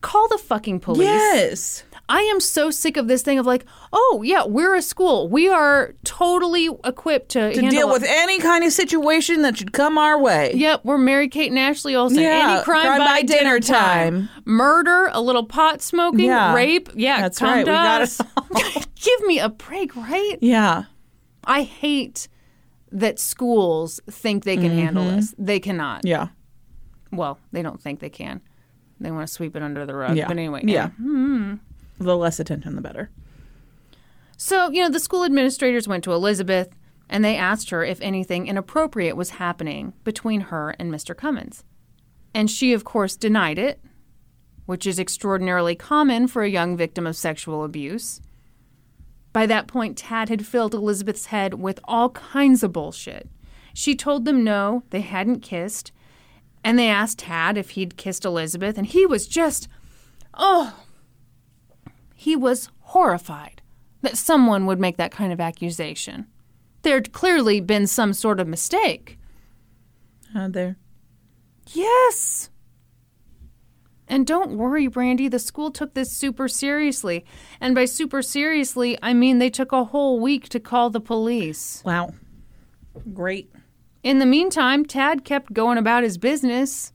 Call 0.00 0.28
the 0.28 0.38
fucking 0.38 0.80
police. 0.80 1.06
Yes. 1.06 1.84
I 2.08 2.20
am 2.22 2.40
so 2.40 2.70
sick 2.70 2.96
of 2.96 3.08
this 3.08 3.22
thing 3.22 3.38
of 3.38 3.46
like, 3.46 3.64
oh 3.92 4.22
yeah, 4.24 4.44
we're 4.44 4.74
a 4.74 4.82
school. 4.82 5.28
We 5.28 5.48
are 5.48 5.94
totally 6.04 6.68
equipped 6.84 7.30
to, 7.30 7.54
To 7.54 7.70
deal 7.70 7.88
with 7.90 8.04
any 8.06 8.38
kind 8.38 8.64
of 8.64 8.72
situation 8.72 9.42
that 9.42 9.56
should 9.56 9.72
come 9.72 9.96
our 9.96 10.20
way. 10.20 10.52
Yep, 10.54 10.84
we're 10.84 10.98
Mary 10.98 11.28
Kate 11.28 11.50
and 11.50 11.58
Ashley 11.58 11.94
Olsen. 11.94 12.18
Yeah, 12.18 12.54
Any 12.56 12.64
crime, 12.64 12.98
by, 12.98 13.22
dinner 13.22 13.60
time. 13.60 14.28
Murder, 14.44 15.08
a 15.12 15.20
little 15.20 15.44
pot 15.46 15.80
smoking, 15.80 16.26
Yeah. 16.26 16.54
rape. 16.54 16.90
Yeah, 16.94 17.20
That's 17.22 17.38
come 17.38 17.48
right, 17.50 17.64
to 17.64 17.70
we 17.70 17.76
got 17.76 18.02
us. 18.02 18.20
Give 18.96 19.20
me 19.22 19.38
a 19.38 19.48
break, 19.48 19.96
right? 19.96 20.36
Yeah. 20.40 20.84
I 21.44 21.62
hate 21.62 22.28
that 22.90 23.18
schools 23.18 24.00
think 24.10 24.44
they 24.44 24.56
can 24.56 24.70
handle 24.70 25.04
this. 25.04 25.34
They 25.38 25.60
cannot. 25.60 26.00
Mm-hmm. 26.00 26.08
Yeah. 26.08 26.28
Well, 27.10 27.38
they 27.52 27.62
don't 27.62 27.80
think 27.80 28.00
they 28.00 28.10
can. 28.10 28.42
They 29.00 29.10
want 29.10 29.26
to 29.26 29.32
sweep 29.32 29.56
it 29.56 29.62
under 29.62 29.86
the 29.86 29.94
rug. 29.94 30.16
Yeah. 30.16 30.28
But 30.28 30.36
anyway, 30.36 30.62
Yeah. 30.64 30.90
The 32.02 32.16
less 32.16 32.40
attention, 32.40 32.74
the 32.74 32.82
better. 32.82 33.10
So, 34.36 34.70
you 34.70 34.82
know, 34.82 34.88
the 34.88 34.98
school 34.98 35.24
administrators 35.24 35.86
went 35.86 36.02
to 36.04 36.12
Elizabeth 36.12 36.70
and 37.08 37.24
they 37.24 37.36
asked 37.36 37.70
her 37.70 37.84
if 37.84 38.00
anything 38.00 38.46
inappropriate 38.46 39.16
was 39.16 39.30
happening 39.30 39.92
between 40.02 40.40
her 40.42 40.70
and 40.78 40.90
Mr. 40.92 41.16
Cummins. 41.16 41.62
And 42.34 42.50
she, 42.50 42.72
of 42.72 42.84
course, 42.84 43.16
denied 43.16 43.58
it, 43.58 43.80
which 44.66 44.86
is 44.86 44.98
extraordinarily 44.98 45.74
common 45.74 46.26
for 46.26 46.42
a 46.42 46.50
young 46.50 46.76
victim 46.76 47.06
of 47.06 47.16
sexual 47.16 47.64
abuse. 47.64 48.20
By 49.32 49.46
that 49.46 49.66
point, 49.68 49.98
Tad 49.98 50.28
had 50.28 50.46
filled 50.46 50.74
Elizabeth's 50.74 51.26
head 51.26 51.54
with 51.54 51.78
all 51.84 52.10
kinds 52.10 52.62
of 52.62 52.72
bullshit. 52.72 53.28
She 53.74 53.94
told 53.94 54.24
them 54.24 54.42
no, 54.42 54.82
they 54.90 55.02
hadn't 55.02 55.40
kissed. 55.40 55.92
And 56.64 56.78
they 56.78 56.88
asked 56.88 57.20
Tad 57.20 57.56
if 57.56 57.70
he'd 57.70 57.96
kissed 57.96 58.24
Elizabeth, 58.24 58.78
and 58.78 58.86
he 58.86 59.04
was 59.06 59.26
just, 59.26 59.68
oh, 60.34 60.74
he 62.22 62.36
was 62.36 62.68
horrified 62.80 63.60
that 64.02 64.16
someone 64.16 64.64
would 64.66 64.78
make 64.78 64.96
that 64.96 65.10
kind 65.10 65.32
of 65.32 65.40
accusation. 65.40 66.26
There'd 66.82 67.12
clearly 67.12 67.60
been 67.60 67.88
some 67.88 68.12
sort 68.12 68.38
of 68.38 68.46
mistake. 68.46 69.18
Uh, 70.32 70.46
there. 70.46 70.76
Yes. 71.72 72.48
And 74.06 74.24
don't 74.24 74.56
worry, 74.56 74.86
Brandy, 74.86 75.26
the 75.26 75.40
school 75.40 75.72
took 75.72 75.94
this 75.94 76.12
super 76.12 76.46
seriously. 76.46 77.24
And 77.60 77.74
by 77.74 77.86
super 77.86 78.22
seriously, 78.22 78.96
I 79.02 79.14
mean 79.14 79.40
they 79.40 79.50
took 79.50 79.72
a 79.72 79.84
whole 79.84 80.20
week 80.20 80.48
to 80.50 80.60
call 80.60 80.90
the 80.90 81.00
police. 81.00 81.82
Wow. 81.84 82.14
Great. 83.12 83.52
In 84.04 84.20
the 84.20 84.26
meantime, 84.26 84.84
Tad 84.84 85.24
kept 85.24 85.52
going 85.52 85.76
about 85.76 86.04
his 86.04 86.18
business. 86.18 86.92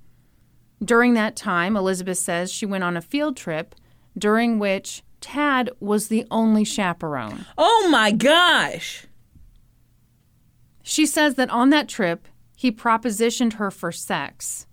During 0.81 1.15
that 1.15 1.35
time, 1.35 1.75
Elizabeth 1.75 2.17
says 2.17 2.49
she 2.49 2.65
went 2.65 2.85
on 2.85 2.95
a 2.95 3.01
field 3.01 3.35
trip 3.35 3.75
during 4.17 4.57
which 4.57 5.03
Tad 5.27 5.69
was 5.81 6.07
the 6.07 6.25
only 6.31 6.63
chaperone. 6.63 7.45
Oh 7.57 7.89
my 7.91 8.11
gosh. 8.11 9.07
She 10.83 11.05
says 11.05 11.35
that 11.35 11.49
on 11.49 11.69
that 11.71 11.89
trip, 11.89 12.29
he 12.55 12.71
propositioned 12.71 13.53
her 13.53 13.69
for 13.69 13.91
sex. 13.91 14.67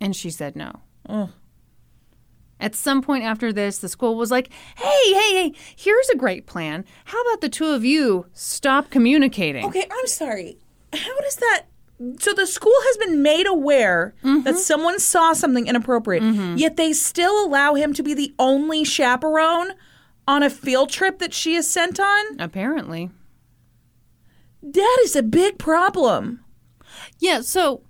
And 0.00 0.14
she 0.14 0.30
said 0.30 0.54
no. 0.54 0.82
Oh. 1.08 1.30
At 2.60 2.76
some 2.76 3.02
point 3.02 3.24
after 3.24 3.52
this, 3.52 3.78
the 3.78 3.88
school 3.88 4.14
was 4.14 4.30
like, 4.30 4.48
hey, 4.76 5.12
hey, 5.12 5.32
hey, 5.32 5.52
here's 5.74 6.08
a 6.10 6.16
great 6.16 6.46
plan. 6.46 6.84
How 7.06 7.20
about 7.22 7.40
the 7.40 7.48
two 7.48 7.66
of 7.66 7.84
you 7.84 8.26
stop 8.32 8.90
communicating? 8.90 9.66
Okay, 9.66 9.88
I'm 9.90 10.06
sorry. 10.06 10.58
How 10.92 11.20
does 11.20 11.36
that? 11.36 11.64
So 12.18 12.32
the 12.32 12.46
school 12.46 12.72
has 12.74 12.96
been 12.96 13.22
made 13.22 13.46
aware 13.46 14.14
that 14.22 14.28
mm-hmm. 14.28 14.56
someone 14.56 14.98
saw 14.98 15.32
something 15.32 15.66
inappropriate, 15.66 16.22
mm-hmm. 16.22 16.56
yet 16.56 16.76
they 16.76 16.92
still 16.92 17.44
allow 17.44 17.74
him 17.74 17.92
to 17.94 18.02
be 18.02 18.14
the 18.14 18.34
only 18.38 18.84
chaperone 18.84 19.72
on 20.26 20.42
a 20.42 20.50
field 20.50 20.90
trip 20.90 21.18
that 21.18 21.34
she 21.34 21.54
is 21.54 21.70
sent 21.70 22.00
on? 22.00 22.40
Apparently. 22.40 23.10
That 24.62 24.98
is 25.02 25.16
a 25.16 25.22
big 25.22 25.58
problem. 25.58 26.44
Yeah, 27.18 27.40
so 27.40 27.82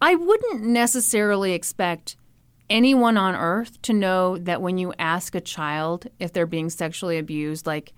I 0.00 0.14
wouldn't 0.14 0.62
necessarily 0.62 1.52
expect 1.52 2.16
anyone 2.70 3.16
on 3.16 3.34
earth 3.34 3.80
to 3.82 3.92
know 3.92 4.38
that 4.38 4.62
when 4.62 4.78
you 4.78 4.92
ask 4.98 5.34
a 5.34 5.40
child 5.40 6.06
if 6.18 6.32
they're 6.32 6.46
being 6.46 6.70
sexually 6.70 7.18
abused, 7.18 7.66
like 7.66 7.92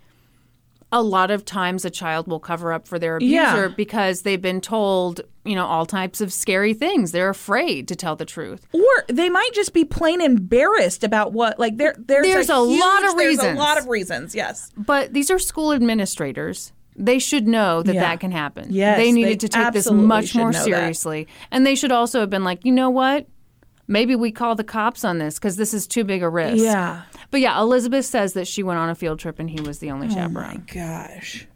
a 0.92 1.02
lot 1.02 1.30
of 1.30 1.44
times 1.44 1.84
a 1.84 1.90
child 1.90 2.26
will 2.26 2.40
cover 2.40 2.72
up 2.72 2.86
for 2.88 2.98
their 2.98 3.16
abuser 3.16 3.32
Yeah. 3.34 3.68
because 3.68 4.22
they've 4.22 4.42
been 4.42 4.60
told, 4.60 5.20
you 5.44 5.54
know, 5.54 5.64
all 5.64 5.86
types 5.86 6.20
of 6.20 6.32
scary 6.32 6.74
things. 6.74 7.12
They're 7.12 7.28
afraid 7.30 7.86
to 7.88 7.94
tell 7.96 8.16
the 8.16 8.24
truth. 8.24 8.66
Or 8.72 8.82
they 9.08 9.28
might 9.28 9.50
just 9.52 9.72
be 9.72 9.84
plain 9.84 10.20
embarrassed 10.20 11.04
about 11.04 11.32
what 11.32 11.58
like 11.60 11.76
there 11.76 11.94
there's, 11.96 12.26
There's 12.26 12.50
a 12.50 12.64
huge- 12.66 12.80
lot 12.80 13.04
of 13.04 13.16
there's 13.16 13.28
reasons. 13.38 13.56
a 13.56 13.60
lot 13.60 13.78
of 13.78 13.86
reasons, 13.86 14.34
yes. 14.34 14.72
But 14.76 15.12
these 15.12 15.30
are 15.30 15.38
school 15.38 15.72
administrators. 15.72 16.72
They 16.96 17.20
should 17.20 17.46
know 17.46 17.82
that 17.84 17.94
Yeah. 17.94 18.00
that 18.00 18.20
can 18.20 18.32
happen. 18.32 18.66
Yes, 18.70 18.98
they 18.98 19.12
needed 19.12 19.32
they 19.34 19.36
to 19.46 19.48
take 19.48 19.72
this 19.72 19.90
much 19.90 20.34
more 20.34 20.50
know 20.50 20.58
that. 20.58 20.64
seriously. 20.64 21.28
And 21.52 21.64
they 21.64 21.76
should 21.76 21.92
also 21.92 22.18
have 22.20 22.30
been 22.30 22.44
like, 22.44 22.64
you 22.64 22.72
know 22.72 22.90
what? 22.90 23.26
Maybe 23.86 24.14
we 24.14 24.30
call 24.30 24.54
the 24.54 24.64
cops 24.64 25.04
on 25.04 25.18
this 25.18 25.34
because 25.34 25.56
this 25.56 25.72
is 25.74 25.86
too 25.86 26.04
big 26.04 26.22
a 26.22 26.28
risk. 26.28 26.62
Yeah. 26.62 27.02
But 27.30 27.40
yeah, 27.40 27.58
Elizabeth 27.60 28.04
says 28.06 28.32
that 28.32 28.48
she 28.48 28.62
went 28.62 28.78
on 28.78 28.88
a 28.90 28.94
field 28.94 29.18
trip 29.18 29.38
and 29.38 29.48
he 29.48 29.60
was 29.60 29.78
the 29.78 29.90
only 29.90 30.08
Oh 30.10 30.28
my 30.28 30.56
gosh. 30.56 31.46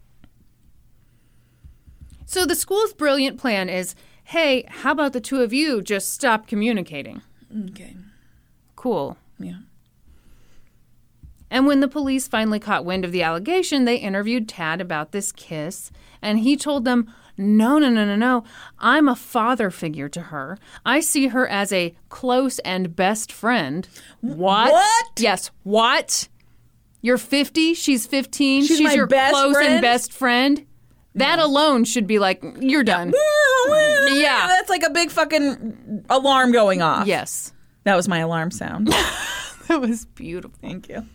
So 2.25 2.45
the 2.45 2.55
school's 2.55 2.93
brilliant 2.93 3.37
plan 3.39 3.69
is 3.69 3.95
hey, 4.25 4.65
how 4.67 4.91
about 4.91 5.13
the 5.13 5.21
two 5.21 5.41
of 5.41 5.53
you 5.53 5.81
just 5.81 6.11
stop 6.11 6.47
communicating? 6.47 7.21
Okay. 7.69 7.95
Cool. 8.75 9.17
Yeah. 9.39 9.59
And 11.51 11.67
when 11.67 11.79
the 11.79 11.87
police 11.87 12.27
finally 12.27 12.59
caught 12.59 12.85
wind 12.85 13.05
of 13.05 13.11
the 13.11 13.21
allegation, 13.21 13.85
they 13.85 13.97
interviewed 13.97 14.49
Tad 14.49 14.81
about 14.81 15.11
this 15.11 15.31
kiss, 15.31 15.91
and 16.21 16.39
he 16.39 16.57
told 16.57 16.85
them, 16.85 17.13
No, 17.37 17.77
no, 17.77 17.89
no, 17.89 18.05
no, 18.05 18.15
no. 18.15 18.43
I'm 18.79 19.07
a 19.07 19.15
father 19.15 19.69
figure 19.69 20.07
to 20.09 20.21
her. 20.21 20.57
I 20.85 20.99
see 21.01 21.27
her 21.27 21.47
as 21.47 21.73
a 21.73 21.93
close 22.09 22.59
and 22.59 22.95
best 22.95 23.31
friend. 23.31 23.87
What? 24.21 24.71
What? 24.71 25.05
Yes, 25.17 25.51
what? 25.63 26.29
You're 27.01 27.17
50, 27.17 27.73
she's 27.75 28.07
15, 28.07 28.65
She's 28.65 28.81
my 28.81 28.93
your 28.93 29.05
best 29.05 29.33
close 29.33 29.53
friend? 29.53 29.73
and 29.73 29.81
best 29.81 30.11
friend. 30.11 30.65
That 31.15 31.39
alone 31.39 31.83
should 31.85 32.07
be 32.07 32.19
like, 32.19 32.43
you're 32.59 32.83
done. 32.83 33.13
Yeah. 34.11 34.47
That's 34.47 34.69
like 34.69 34.83
a 34.83 34.89
big 34.91 35.09
fucking 35.11 36.05
alarm 36.09 36.51
going 36.51 36.81
off. 36.81 37.07
Yes. 37.07 37.51
That 37.83 37.95
was 37.95 38.07
my 38.07 38.19
alarm 38.19 38.51
sound. 38.51 38.93
That 39.67 39.81
was 39.81 40.05
beautiful. 40.05 40.55
Thank 40.61 40.89
you. 40.89 41.07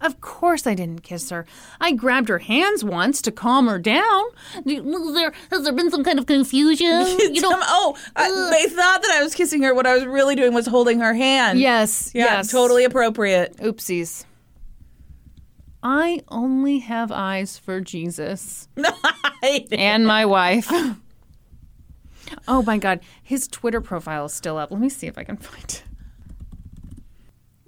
Of 0.00 0.20
course 0.20 0.66
I 0.66 0.74
didn't 0.74 1.02
kiss 1.02 1.30
her. 1.30 1.44
I 1.80 1.92
grabbed 1.92 2.28
her 2.28 2.38
hands 2.38 2.84
once 2.84 3.20
to 3.22 3.32
calm 3.32 3.66
her 3.66 3.78
down. 3.78 4.24
There, 4.64 5.32
has 5.50 5.64
there 5.64 5.72
been 5.72 5.90
some 5.90 6.04
kind 6.04 6.18
of 6.18 6.26
confusion? 6.26 7.06
You 7.18 7.40
know, 7.42 7.50
oh, 7.52 7.96
I, 8.16 8.28
they 8.50 8.74
thought 8.74 9.02
that 9.02 9.10
I 9.12 9.22
was 9.22 9.34
kissing 9.34 9.62
her. 9.62 9.74
What 9.74 9.86
I 9.86 9.94
was 9.94 10.04
really 10.06 10.34
doing 10.34 10.54
was 10.54 10.66
holding 10.66 11.00
her 11.00 11.14
hand. 11.14 11.58
yes, 11.60 12.10
Yeah, 12.14 12.24
yes. 12.24 12.50
totally 12.50 12.84
appropriate. 12.84 13.56
Oopsies. 13.58 14.24
I 15.82 16.22
only 16.28 16.78
have 16.80 17.12
eyes 17.12 17.56
for 17.58 17.80
Jesus 17.80 18.68
and 19.72 20.06
my 20.06 20.26
wife. 20.26 20.68
oh 22.48 22.62
my 22.62 22.78
God. 22.78 23.00
His 23.22 23.46
Twitter 23.46 23.80
profile 23.80 24.24
is 24.26 24.32
still 24.34 24.56
up. 24.56 24.70
Let 24.70 24.80
me 24.80 24.88
see 24.88 25.06
if 25.06 25.16
I 25.18 25.24
can 25.24 25.36
find 25.36 25.62
it. 25.64 25.82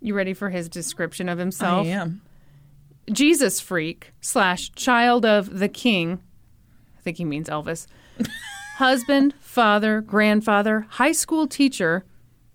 You 0.01 0.15
ready 0.15 0.35
for 0.35 0.51
his 0.51 0.69
description 0.69 1.29
of 1.29 1.39
himself? 1.39 1.87
I 1.87 1.91
am. 1.91 2.23
Jesus 3.13 3.61
freak 3.61 4.13
slash 4.21 4.73
child 4.73 5.25
of 5.27 5.59
the 5.59 5.69
king. 5.69 6.21
I 6.99 7.01
think 7.03 7.17
he 7.17 7.25
means 7.25 7.49
Elvis. 7.49 7.87
Husband, 8.77 9.35
father, 9.41 10.01
grandfather, 10.01 10.87
high 10.91 11.13
school 11.13 11.47
teacher, 11.47 12.05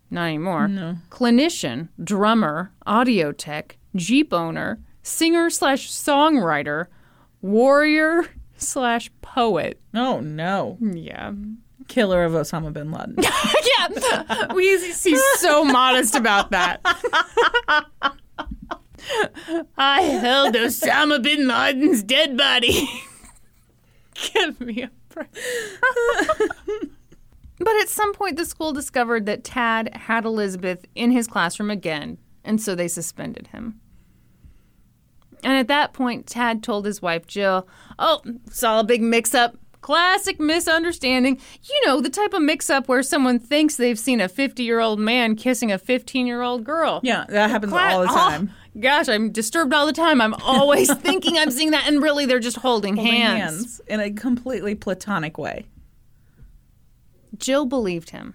not 0.09 0.25
anymore. 0.25 0.67
No. 0.67 0.95
Clinician, 1.09 1.89
drummer, 2.03 2.71
audio 2.85 3.31
tech, 3.31 3.77
Jeep 3.95 4.33
owner, 4.33 4.79
singer 5.03 5.49
slash 5.49 5.89
songwriter, 5.91 6.87
warrior 7.41 8.25
slash 8.57 9.11
poet. 9.21 9.79
Oh 9.93 10.19
no, 10.19 10.77
Yeah. 10.81 11.33
Killer 11.87 12.23
of 12.23 12.33
Osama 12.33 12.71
bin 12.73 12.91
Laden. 12.91 13.15
yeah. 13.23 14.53
We, 14.53 14.77
he's 14.77 15.39
so 15.39 15.63
modest 15.63 16.15
about 16.15 16.51
that. 16.51 16.81
I 19.77 20.01
held 20.01 20.55
Osama 20.55 21.21
bin 21.21 21.47
Laden's 21.47 22.03
dead 22.03 22.37
body. 22.37 22.89
Give 24.33 24.59
me 24.61 24.83
a 24.83 24.91
break. 25.09 25.27
but 27.59 27.75
at 27.81 27.89
some 27.89 28.13
point, 28.13 28.37
the 28.37 28.45
school 28.45 28.73
discovered 28.73 29.25
that 29.25 29.43
Tad 29.43 29.95
had 29.95 30.25
Elizabeth 30.25 30.85
in 30.95 31.11
his 31.11 31.27
classroom 31.27 31.69
again, 31.69 32.17
and 32.43 32.61
so 32.61 32.75
they 32.75 32.87
suspended 32.87 33.47
him. 33.47 33.79
And 35.43 35.53
at 35.53 35.67
that 35.67 35.93
point, 35.93 36.25
Tad 36.25 36.63
told 36.63 36.85
his 36.85 37.01
wife, 37.01 37.27
Jill, 37.27 37.67
Oh, 37.99 38.21
saw 38.49 38.79
a 38.79 38.83
big 38.83 39.01
mix 39.01 39.35
up. 39.35 39.55
Classic 39.85 40.39
misunderstanding. 40.39 41.39
You 41.61 41.81
know, 41.85 42.01
the 42.01 42.09
type 42.09 42.33
of 42.33 42.41
mix 42.41 42.71
up 42.71 42.87
where 42.87 43.03
someone 43.03 43.37
thinks 43.37 43.75
they've 43.75 43.99
seen 43.99 44.19
a 44.19 44.27
50 44.27 44.63
year 44.63 44.79
old 44.79 44.99
man 44.99 45.35
kissing 45.35 45.71
a 45.71 45.77
15 45.77 46.25
year 46.25 46.41
old 46.41 46.63
girl. 46.63 47.01
yeah, 47.03 47.23
that 47.29 47.51
happens 47.51 47.71
Cla- 47.71 47.89
all 47.91 48.01
the 48.01 48.07
oh, 48.09 48.15
time. 48.15 48.49
gosh, 48.79 49.07
I'm 49.07 49.31
disturbed 49.31 49.75
all 49.75 49.85
the 49.85 49.93
time. 49.93 50.21
I'm 50.21 50.33
always 50.41 50.91
thinking 51.03 51.37
I'm 51.37 51.51
seeing 51.51 51.69
that, 51.69 51.87
and 51.87 52.01
really 52.01 52.25
they're 52.25 52.39
just 52.39 52.57
holding, 52.57 52.95
Holding 52.95 53.13
hands. 53.13 53.79
in 53.85 53.99
a 53.99 54.09
completely 54.11 54.73
platonic 54.73 55.37
way. 55.37 55.67
Jill 57.37 57.67
believed 57.67 58.09
him. 58.09 58.33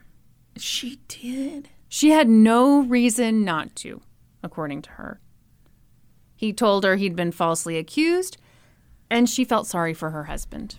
She 0.56 1.00
did. 1.08 1.68
She 1.88 2.10
had 2.10 2.28
no 2.28 2.78
reason 2.82 3.44
not 3.44 3.74
to, 3.76 4.02
according 4.44 4.82
to 4.82 4.90
her. 4.90 5.20
He 6.36 6.52
told 6.52 6.84
her 6.84 6.94
he'd 6.94 7.16
been 7.16 7.32
falsely 7.32 7.76
accused, 7.76 8.36
and 9.10 9.28
she 9.28 9.44
felt 9.44 9.66
sorry 9.66 9.94
for 9.94 10.10
her 10.10 10.24
husband. 10.26 10.76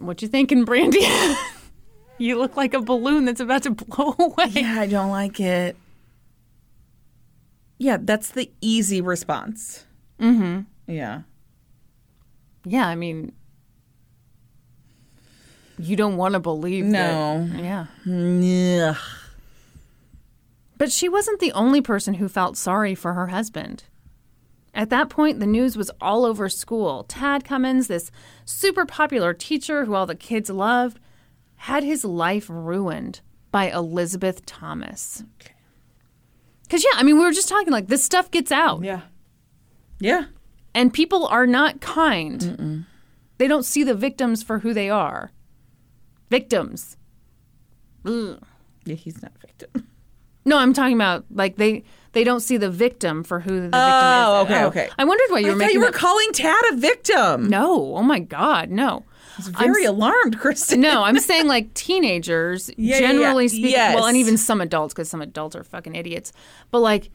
What 0.00 0.22
you 0.22 0.28
thinking, 0.28 0.64
Brandy? 0.64 1.06
you 2.18 2.38
look 2.38 2.56
like 2.56 2.74
a 2.74 2.80
balloon 2.80 3.24
that's 3.26 3.40
about 3.40 3.62
to 3.64 3.70
blow 3.72 4.14
away. 4.18 4.46
Yeah, 4.50 4.80
I 4.80 4.86
don't 4.86 5.10
like 5.10 5.38
it. 5.40 5.76
Yeah, 7.78 7.98
that's 8.00 8.30
the 8.30 8.50
easy 8.60 9.00
response. 9.00 9.84
Mm-hmm. 10.18 10.60
Yeah. 10.92 11.22
Yeah, 12.64 12.86
I 12.86 12.94
mean, 12.94 13.32
you 15.78 15.96
don't 15.96 16.16
want 16.16 16.34
to 16.34 16.40
believe 16.40 16.84
No. 16.84 17.46
that. 17.50 17.86
Yeah. 18.06 18.90
Ugh. 18.90 18.96
But 20.76 20.90
she 20.92 21.08
wasn't 21.08 21.40
the 21.40 21.52
only 21.52 21.80
person 21.82 22.14
who 22.14 22.28
felt 22.28 22.56
sorry 22.56 22.94
for 22.94 23.12
her 23.14 23.28
husband. 23.28 23.84
At 24.74 24.90
that 24.90 25.08
point, 25.10 25.40
the 25.40 25.46
news 25.46 25.76
was 25.76 25.90
all 26.00 26.24
over 26.24 26.48
school. 26.48 27.04
Tad 27.04 27.44
Cummins, 27.44 27.88
this 27.88 28.10
super 28.44 28.86
popular 28.86 29.34
teacher 29.34 29.84
who 29.84 29.94
all 29.94 30.06
the 30.06 30.14
kids 30.14 30.48
loved, 30.48 31.00
had 31.56 31.82
his 31.82 32.04
life 32.04 32.46
ruined 32.48 33.20
by 33.50 33.70
Elizabeth 33.70 34.46
Thomas. 34.46 35.24
Because, 36.62 36.84
yeah, 36.84 36.92
I 36.94 37.02
mean, 37.02 37.16
we 37.18 37.24
were 37.24 37.32
just 37.32 37.48
talking 37.48 37.72
like 37.72 37.88
this 37.88 38.04
stuff 38.04 38.30
gets 38.30 38.52
out. 38.52 38.82
Yeah. 38.84 39.02
Yeah. 39.98 40.26
and 40.74 40.94
people 40.94 41.26
are 41.26 41.46
not 41.46 41.80
kind. 41.80 42.86
They 43.38 43.48
don't 43.48 43.64
see 43.64 43.82
the 43.84 43.94
victims 43.94 44.42
for 44.42 44.60
who 44.60 44.72
they 44.72 44.88
are. 44.88 45.32
Victims. 46.30 46.96
Ugh. 48.06 48.38
Yeah, 48.84 48.94
he's 48.94 49.20
not 49.20 49.32
a 49.36 49.46
victim. 49.46 49.88
No, 50.44 50.56
I'm 50.56 50.72
talking 50.72 50.94
about 50.94 51.24
like 51.30 51.56
they 51.56 51.84
they 52.12 52.24
don't 52.24 52.40
see 52.40 52.56
the 52.56 52.70
victim 52.70 53.22
for 53.22 53.40
who 53.40 53.50
the 53.56 53.60
victim 53.68 53.78
is. 53.78 53.84
Oh, 53.84 54.42
is. 54.42 54.50
okay, 54.50 54.64
okay. 54.64 54.88
I 54.98 55.04
wondered 55.04 55.26
why 55.30 55.38
you 55.38 55.46
I 55.46 55.50
were 55.50 55.54
thought 55.54 55.58
making 55.58 55.74
you 55.74 55.80
were 55.80 55.90
that- 55.90 55.94
calling 55.94 56.32
Tad 56.32 56.62
a 56.72 56.76
victim. 56.76 57.48
No, 57.48 57.96
oh 57.96 58.02
my 58.02 58.18
god, 58.18 58.70
no. 58.70 59.04
I 59.38 59.42
was 59.42 59.48
very 59.48 59.84
alarmed, 59.84 60.38
Kristen. 60.38 60.80
No, 60.80 61.02
I'm 61.04 61.18
saying 61.30 61.46
like 61.46 61.72
teenagers, 61.74 62.68
Yeah, 62.76 62.98
yeah, 62.98 63.08
generally 63.08 63.44
yeah. 63.44 63.48
speaking. 63.48 63.70
Yes. 63.70 63.94
Well, 63.94 64.06
and 64.06 64.16
even 64.16 64.36
some 64.36 64.60
adults, 64.60 64.92
because 64.92 65.08
some 65.08 65.22
adults 65.22 65.56
are 65.56 65.64
fucking 65.64 65.94
idiots. 65.94 66.32
But 66.70 66.80
like, 66.80 67.10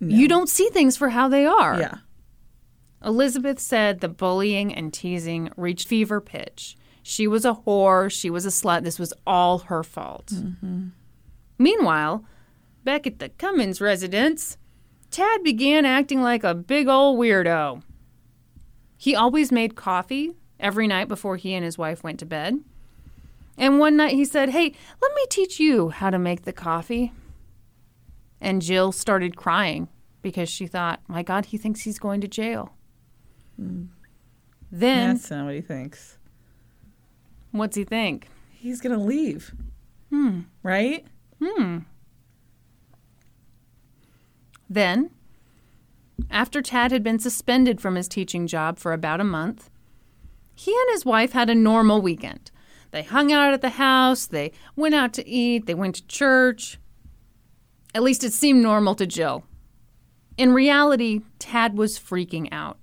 you 0.00 0.26
don't 0.26 0.48
see 0.48 0.68
things 0.70 0.96
for 0.96 1.10
how 1.10 1.28
they 1.28 1.44
are. 1.46 1.78
Yeah. 1.78 1.94
Elizabeth 3.04 3.60
said 3.60 4.00
the 4.00 4.08
bullying 4.08 4.74
and 4.74 4.92
teasing 4.92 5.50
reached 5.56 5.88
fever 5.88 6.20
pitch. 6.20 6.76
She 7.02 7.26
was 7.26 7.44
a 7.44 7.54
whore. 7.54 8.10
She 8.10 8.30
was 8.30 8.44
a 8.44 8.50
slut. 8.50 8.82
This 8.84 8.98
was 8.98 9.12
all 9.26 9.58
her 9.58 9.82
fault. 9.82 10.26
Mm-hmm. 10.26 10.88
Meanwhile, 11.58 12.24
back 12.84 13.06
at 13.06 13.18
the 13.18 13.28
Cummins 13.30 13.80
residence, 13.80 14.56
Tad 15.10 15.42
began 15.42 15.84
acting 15.84 16.22
like 16.22 16.44
a 16.44 16.54
big 16.54 16.88
old 16.88 17.18
weirdo. 17.18 17.82
He 18.96 19.14
always 19.14 19.50
made 19.50 19.74
coffee 19.76 20.32
every 20.58 20.86
night 20.86 21.08
before 21.08 21.36
he 21.36 21.54
and 21.54 21.64
his 21.64 21.78
wife 21.78 22.02
went 22.04 22.18
to 22.20 22.26
bed. 22.26 22.60
And 23.56 23.78
one 23.78 23.96
night 23.96 24.12
he 24.14 24.24
said, 24.24 24.50
Hey, 24.50 24.72
let 25.02 25.14
me 25.14 25.22
teach 25.28 25.58
you 25.58 25.90
how 25.90 26.10
to 26.10 26.18
make 26.18 26.42
the 26.42 26.52
coffee. 26.52 27.12
And 28.40 28.62
Jill 28.62 28.92
started 28.92 29.36
crying 29.36 29.88
because 30.22 30.48
she 30.48 30.66
thought, 30.66 31.00
My 31.08 31.22
God, 31.22 31.46
he 31.46 31.58
thinks 31.58 31.82
he's 31.82 31.98
going 31.98 32.20
to 32.22 32.28
jail. 32.28 32.74
Then, 33.58 33.90
That's 35.14 35.30
not 35.30 35.46
what 35.46 35.54
he 35.54 35.60
thinks. 35.60 36.16
what's 37.50 37.76
he 37.76 37.84
think? 37.84 38.28
He's 38.52 38.80
going 38.80 38.96
to 38.98 39.04
leave. 39.04 39.52
Hmm. 40.10 40.40
Right? 40.62 41.06
Then, 44.70 45.10
after 46.30 46.62
Tad 46.62 46.92
had 46.92 47.02
been 47.02 47.18
suspended 47.18 47.80
from 47.80 47.96
his 47.96 48.06
teaching 48.06 48.46
job 48.46 48.78
for 48.78 48.92
about 48.92 49.20
a 49.20 49.24
month, 49.24 49.68
he 50.54 50.70
and 50.70 50.90
his 50.92 51.04
wife 51.04 51.32
had 51.32 51.50
a 51.50 51.54
normal 51.54 52.00
weekend. 52.00 52.52
They 52.92 53.02
hung 53.02 53.32
out 53.32 53.52
at 53.52 53.62
the 53.62 53.70
house, 53.70 54.26
they 54.26 54.52
went 54.76 54.94
out 54.94 55.12
to 55.14 55.26
eat, 55.26 55.66
they 55.66 55.74
went 55.74 55.96
to 55.96 56.06
church. 56.06 56.78
At 57.94 58.04
least 58.04 58.22
it 58.22 58.32
seemed 58.32 58.62
normal 58.62 58.94
to 58.94 59.06
Jill. 59.06 59.44
In 60.36 60.54
reality, 60.54 61.22
Tad 61.40 61.76
was 61.76 61.98
freaking 61.98 62.48
out. 62.52 62.78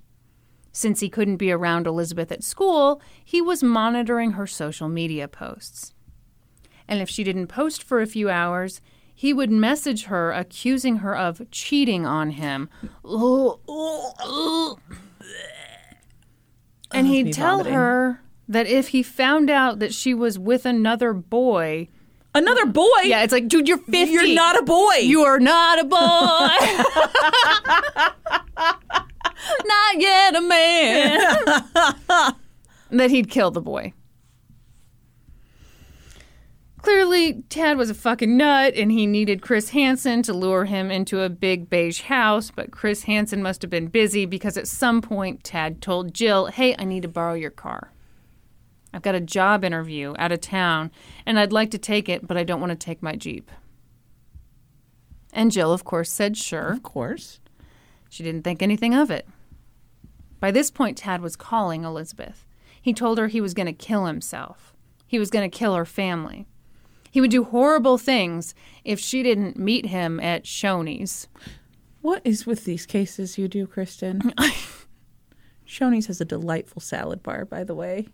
Since 0.74 1.00
he 1.00 1.10
couldn't 1.10 1.38
be 1.38 1.52
around 1.52 1.88
Elizabeth 1.88 2.32
at 2.32 2.44
school, 2.44 3.02
he 3.24 3.42
was 3.42 3.64
monitoring 3.64 4.34
her 4.34 4.46
social 4.46 4.90
media 4.90 5.28
posts. 5.28 5.94
And 6.88 7.02
if 7.02 7.10
she 7.10 7.24
didn't 7.24 7.48
post 7.48 7.82
for 7.82 8.02
a 8.02 8.08
few 8.08 8.30
hours, 8.30 8.82
he 9.20 9.34
would 9.34 9.50
message 9.50 10.04
her 10.06 10.32
accusing 10.32 10.98
her 10.98 11.18
of 11.18 11.42
cheating 11.50 12.06
on 12.06 12.30
him. 12.30 12.70
And 13.04 13.58
oh, 16.94 17.04
he'd 17.04 17.34
tell 17.34 17.58
vomiting. 17.58 17.74
her 17.74 18.22
that 18.48 18.68
if 18.68 18.90
he 18.90 19.02
found 19.02 19.50
out 19.50 19.80
that 19.80 19.92
she 19.92 20.14
was 20.14 20.38
with 20.38 20.68
another 20.68 21.14
boy, 21.14 21.88
Another 22.36 22.68
boy? 22.68 22.86
yeah, 23.06 23.24
it's 23.24 23.34
like, 23.34 23.48
dude, 23.48 23.68
you're 23.68 23.80
50. 23.80 23.98
You're 24.14 24.36
not 24.36 24.60
a 24.60 24.62
boy. 24.62 24.98
You 25.02 25.24
are 25.24 25.40
not 25.40 25.80
a 25.80 25.84
boy. 25.84 25.98
not 29.66 30.00
yet 30.00 30.36
a 30.36 30.42
man. 30.42 32.36
that 32.92 33.10
he'd 33.10 33.32
kill 33.32 33.50
the 33.50 33.62
boy. 33.62 33.94
Clearly, 36.88 37.44
Tad 37.50 37.78
was 37.78 37.90
a 37.90 37.94
fucking 37.94 38.38
nut 38.38 38.74
and 38.78 38.90
he 38.90 39.06
needed 39.06 39.42
Chris 39.42 39.72
Hansen 39.72 40.24
to 40.24 40.32
lure 40.32 40.64
him 40.64 40.90
into 40.90 41.20
a 41.20 41.28
big 41.28 41.70
beige 41.70 42.04
house, 42.04 42.50
but 42.50 42.72
Chris 42.72 43.04
Hansen 43.04 43.44
must 43.44 43.62
have 43.62 43.70
been 43.70 43.88
busy 43.88 44.26
because 44.26 44.56
at 44.56 44.70
some 44.70 45.02
point 45.02 45.44
Tad 45.44 45.82
told 45.82 46.14
Jill, 46.14 46.46
Hey, 46.46 46.78
I 46.80 46.86
need 46.86 47.02
to 47.02 47.10
borrow 47.10 47.34
your 47.34 47.52
car. 47.52 47.92
I've 48.94 49.02
got 49.02 49.16
a 49.16 49.20
job 49.20 49.66
interview 49.66 50.14
out 50.18 50.32
of 50.32 50.40
town 50.40 50.92
and 51.26 51.38
I'd 51.38 51.52
like 51.52 51.72
to 51.72 51.78
take 51.78 52.08
it, 52.08 52.26
but 52.26 52.38
I 52.38 52.46
don't 52.46 52.62
want 52.62 52.70
to 52.72 52.78
take 52.78 53.04
my 53.04 53.18
Jeep. 53.18 53.52
And 55.34 55.52
Jill, 55.52 55.74
of 55.74 55.84
course, 55.84 56.10
said 56.10 56.38
sure. 56.38 56.72
Of 56.72 56.84
course. 56.84 57.42
She 58.08 58.24
didn't 58.24 58.44
think 58.44 58.62
anything 58.62 58.96
of 58.96 59.12
it. 59.12 59.28
By 60.40 60.52
this 60.52 60.72
point, 60.72 60.98
Tad 60.98 61.20
was 61.20 61.36
calling 61.36 61.84
Elizabeth. 61.84 62.46
He 62.82 62.94
told 62.94 63.18
her 63.18 63.28
he 63.28 63.42
was 63.42 63.54
going 63.54 63.66
to 63.66 63.74
kill 63.74 64.06
himself. 64.06 64.74
He 65.06 65.20
was 65.20 65.30
going 65.30 65.52
to 65.52 65.58
kill 65.58 65.76
her 65.76 65.84
family. 65.84 66.48
He 67.18 67.22
would 67.22 67.32
do 67.32 67.46
horrible 67.46 67.98
things 67.98 68.54
if 68.86 69.00
she 69.00 69.24
didn't 69.24 69.58
meet 69.58 69.88
him 69.88 70.20
at 70.20 70.44
Shoney's. 70.44 71.28
What 72.02 72.22
is 72.24 72.46
with 72.46 72.64
these 72.66 72.86
cases 72.86 73.40
you 73.40 73.48
do, 73.48 73.66
Kristen? 73.66 74.32
Shoney's 75.68 76.06
has 76.06 76.22
a 76.22 76.26
delightful 76.26 76.80
salad 76.80 77.24
bar, 77.24 77.44
by 77.44 77.64
the 77.64 77.74
way. 77.74 78.08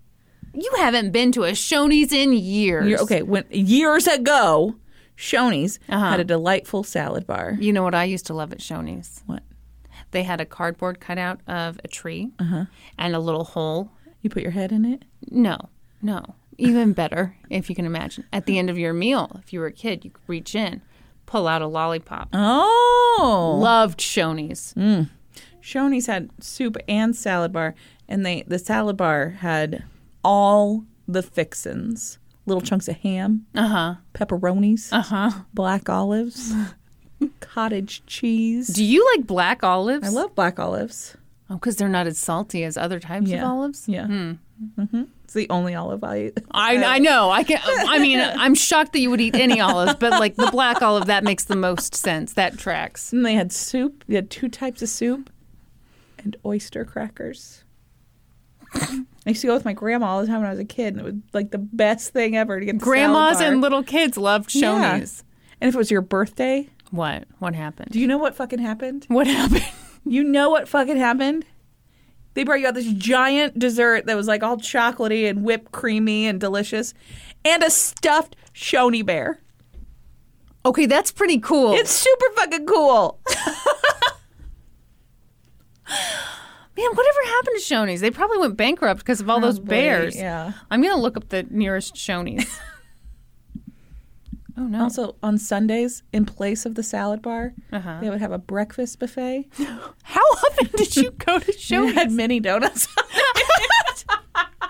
You 0.54 0.72
haven't 0.78 1.12
been 1.12 1.34
to 1.34 1.44
a 1.44 1.52
Shoney's 1.52 2.14
in 2.14 2.32
years. 2.32 2.88
You're- 2.88 3.02
okay, 3.04 3.24
when 3.24 3.44
years 3.52 4.08
ago, 4.08 4.76
Shoney's 5.18 5.80
Uh-huh. 5.90 6.12
had 6.12 6.22
a 6.22 6.24
delightful 6.24 6.86
salad 6.86 7.28
bar. 7.28 7.58
You 7.60 7.74
know 7.74 7.84
what 7.84 7.94
I 7.96 8.06
used 8.06 8.26
to 8.28 8.34
love 8.34 8.54
at 8.54 8.60
Shoney's? 8.60 9.22
What? 9.26 9.44
They 10.12 10.24
had 10.24 10.40
a 10.40 10.46
cardboard 10.46 11.02
cutout 11.02 11.42
of 11.46 11.78
a 11.84 11.90
tree 11.90 12.32
Uh-huh. 12.40 12.68
and 12.98 13.14
a 13.16 13.20
little 13.20 13.44
hole. 13.44 13.92
You 14.22 14.30
put 14.30 14.44
your 14.44 14.52
head 14.54 14.72
in 14.72 14.86
it? 14.86 15.04
No, 15.30 15.58
no. 16.02 16.36
Even 16.58 16.94
better, 16.94 17.36
if 17.50 17.70
you 17.70 17.76
can 17.76 17.86
imagine. 17.86 18.26
At 18.34 18.46
the 18.46 18.58
end 18.60 18.70
of 18.70 18.78
your 18.78 18.94
meal, 18.94 19.40
if 19.44 19.52
you 19.54 19.60
were 19.60 19.68
a 19.68 19.72
kid, 19.72 20.04
you 20.06 20.12
could 20.12 20.24
reach 20.28 20.56
in, 20.56 20.82
pull 21.26 21.48
out 21.48 21.62
a 21.62 21.68
lollipop. 21.68 22.30
Oh. 22.34 23.58
Loved 23.62 24.00
Shoney's. 24.00 24.74
Shoney's 25.62 26.08
had 26.08 26.30
soup 26.42 26.78
and 26.88 27.16
salad 27.16 27.54
bar, 27.54 27.74
and 28.08 28.26
they 28.26 28.44
the 28.48 28.60
salad 28.60 28.98
bar 28.98 29.30
had 29.30 29.84
all 30.24 30.86
the 31.08 31.24
fixins. 31.24 32.18
Little 32.46 32.62
chunks 32.62 32.90
of 32.90 32.98
ham, 32.98 33.46
Uh 33.56 33.68
huh. 33.70 33.96
pepperonis, 34.14 34.92
Uh 34.92 35.02
huh. 35.02 35.32
black 35.54 35.88
olives, 35.90 36.54
cottage 37.40 38.04
cheese. 38.06 38.68
Do 38.68 38.84
you 38.84 39.10
like 39.16 39.26
black 39.26 39.64
olives? 39.64 40.06
I 40.06 40.10
love 40.10 40.36
black 40.36 40.60
olives. 40.60 41.16
Oh, 41.50 41.56
because 41.56 41.76
they're 41.76 41.90
not 41.90 42.08
as 42.08 42.18
salty 42.18 42.64
as 42.64 42.78
other 42.78 43.00
types 43.00 43.28
Yeah. 43.30 43.40
of 43.44 43.50
olives. 43.50 43.88
Yeah. 43.88 44.08
hmm 44.08 44.34
It's 45.26 45.34
the 45.34 45.50
only 45.50 45.76
olive 45.76 46.04
I 46.04 46.26
eat. 46.28 46.40
I, 46.52 46.78
I 46.84 47.00
know. 47.00 47.30
I 47.32 47.44
can. 47.44 47.60
I 47.66 48.00
mean, 48.00 48.20
I'm 48.20 48.56
shocked 48.56 48.94
that 48.94 49.00
you 49.00 49.10
would 49.10 49.20
eat 49.22 49.36
any 49.36 49.60
olives, 49.60 49.96
but 50.00 50.12
like 50.12 50.36
the 50.36 50.50
black 50.52 50.82
olive, 50.82 51.08
that 51.08 51.24
makes 51.24 51.44
the 51.46 51.56
most 51.56 51.96
sense. 51.96 52.34
That 52.34 52.58
tracks. 52.58 53.12
And 53.12 53.26
they 53.26 53.34
had 53.34 53.52
soup. 53.52 54.04
They 54.08 54.16
had 54.16 54.30
two 54.30 54.48
types 54.50 54.82
of 54.82 54.90
soup 54.90 55.30
and 56.18 56.36
oyster 56.46 56.86
crackers. 56.86 57.64
I 58.76 59.30
used 59.30 59.42
to 59.42 59.48
go 59.48 59.54
with 59.54 59.66
my 59.66 59.74
grandma 59.74 60.08
all 60.08 60.22
the 60.22 60.28
time 60.28 60.38
when 60.40 60.48
I 60.48 60.52
was 60.52 60.60
a 60.60 60.66
kid, 60.66 60.96
and 60.96 61.00
it 61.00 61.04
was 61.06 61.14
like 61.34 61.52
the 61.52 61.58
best 61.60 62.12
thing 62.12 62.36
ever 62.36 62.60
to 62.60 62.66
get 62.66 62.80
the 62.80 62.84
Grandmas 62.84 63.34
salad 63.38 63.40
bar. 63.40 63.52
and 63.52 63.62
little 63.62 63.84
kids 63.84 64.18
loved 64.18 64.54
Yeah. 64.56 64.98
Shoney's. 65.00 65.24
And 65.62 65.68
if 65.70 65.76
it 65.76 65.78
was 65.78 65.92
your 65.92 66.02
birthday, 66.02 66.70
What? 66.90 67.26
What 67.40 67.54
happened? 67.56 67.90
do 67.92 68.00
you 68.00 68.08
know 68.08 68.18
what 68.18 68.36
fucking 68.36 68.60
happened? 68.60 69.06
what 69.10 69.28
happened? 69.28 69.64
You 70.06 70.24
know 70.24 70.50
what 70.50 70.68
fucking 70.68 70.98
happened? 70.98 71.46
They 72.34 72.44
brought 72.44 72.60
you 72.60 72.68
out 72.68 72.74
this 72.74 72.92
giant 72.94 73.60
dessert 73.60 74.06
that 74.08 74.16
was 74.16 74.28
like 74.28 74.42
all 74.44 74.58
chocolatey 74.58 75.30
and 75.30 75.44
whipped 75.44 75.72
creamy 75.72 76.26
and 76.28 76.40
delicious, 76.40 76.94
and 77.46 77.62
a 77.64 77.70
stuffed 77.70 78.36
Shoney 78.54 79.06
bear. 79.06 79.40
Okay, 80.66 80.86
that's 80.86 81.12
pretty 81.12 81.40
cool. 81.40 81.74
It's 81.74 81.92
super 81.92 82.26
fucking 82.36 82.66
cool. 82.66 83.20
Man, 86.76 86.88
whatever 86.96 87.20
happened 87.26 87.58
to 87.60 87.62
Shoney's? 87.62 88.02
They 88.02 88.10
probably 88.10 88.40
went 88.40 88.58
bankrupt 88.58 89.02
because 89.02 89.22
of 89.22 89.30
all 89.30 89.40
those 89.40 89.60
Probably, 89.60 89.76
bears. 89.78 90.16
yeah. 90.16 90.54
I'm 90.72 90.82
gonna 90.82 91.00
look 91.00 91.16
up 91.18 91.30
the 91.30 91.44
nearest 91.50 91.94
Shoney's. 91.96 92.60
oh 94.58 94.64
no. 94.68 94.84
Also, 94.84 95.16
on 95.24 95.38
Sundays, 95.38 96.04
in 96.12 96.26
place 96.26 96.66
of 96.66 96.76
the 96.76 96.84
salad 96.84 97.22
bar, 97.22 97.54
Uh-huh. 97.72 98.00
they 98.02 98.10
would 98.10 98.20
have 98.22 98.32
a 98.32 98.38
breakfast 98.38 99.00
buffet. 99.00 99.48
How 100.04 100.22
often 100.22 100.68
did 100.76 100.96
you 100.96 101.12
go 101.12 101.40
to 101.40 101.52
Shoney's? 101.54 101.94
had 101.96 102.12
mini 102.12 102.40
donuts. 102.40 102.88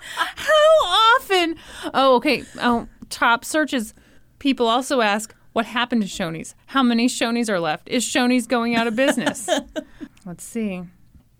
How 0.06 1.16
often? 1.20 1.56
Oh, 1.94 2.16
okay. 2.16 2.44
Oh, 2.62 2.88
top 3.10 3.46
searches. 3.46 3.94
People 4.40 4.68
also 4.68 5.02
ask, 5.02 5.34
what 5.54 5.66
happened 5.66 6.02
to 6.02 6.08
Shoney's? 6.08 6.56
How 6.68 6.84
many 6.84 7.08
Shoney's 7.08 7.50
are 7.50 7.60
left? 7.60 7.88
Is 7.90 8.04
Shoney's 8.04 8.48
going 8.48 8.76
out 8.76 8.88
of 8.88 8.96
business? 8.96 9.48
Let's 10.26 10.44
see. 10.44 10.84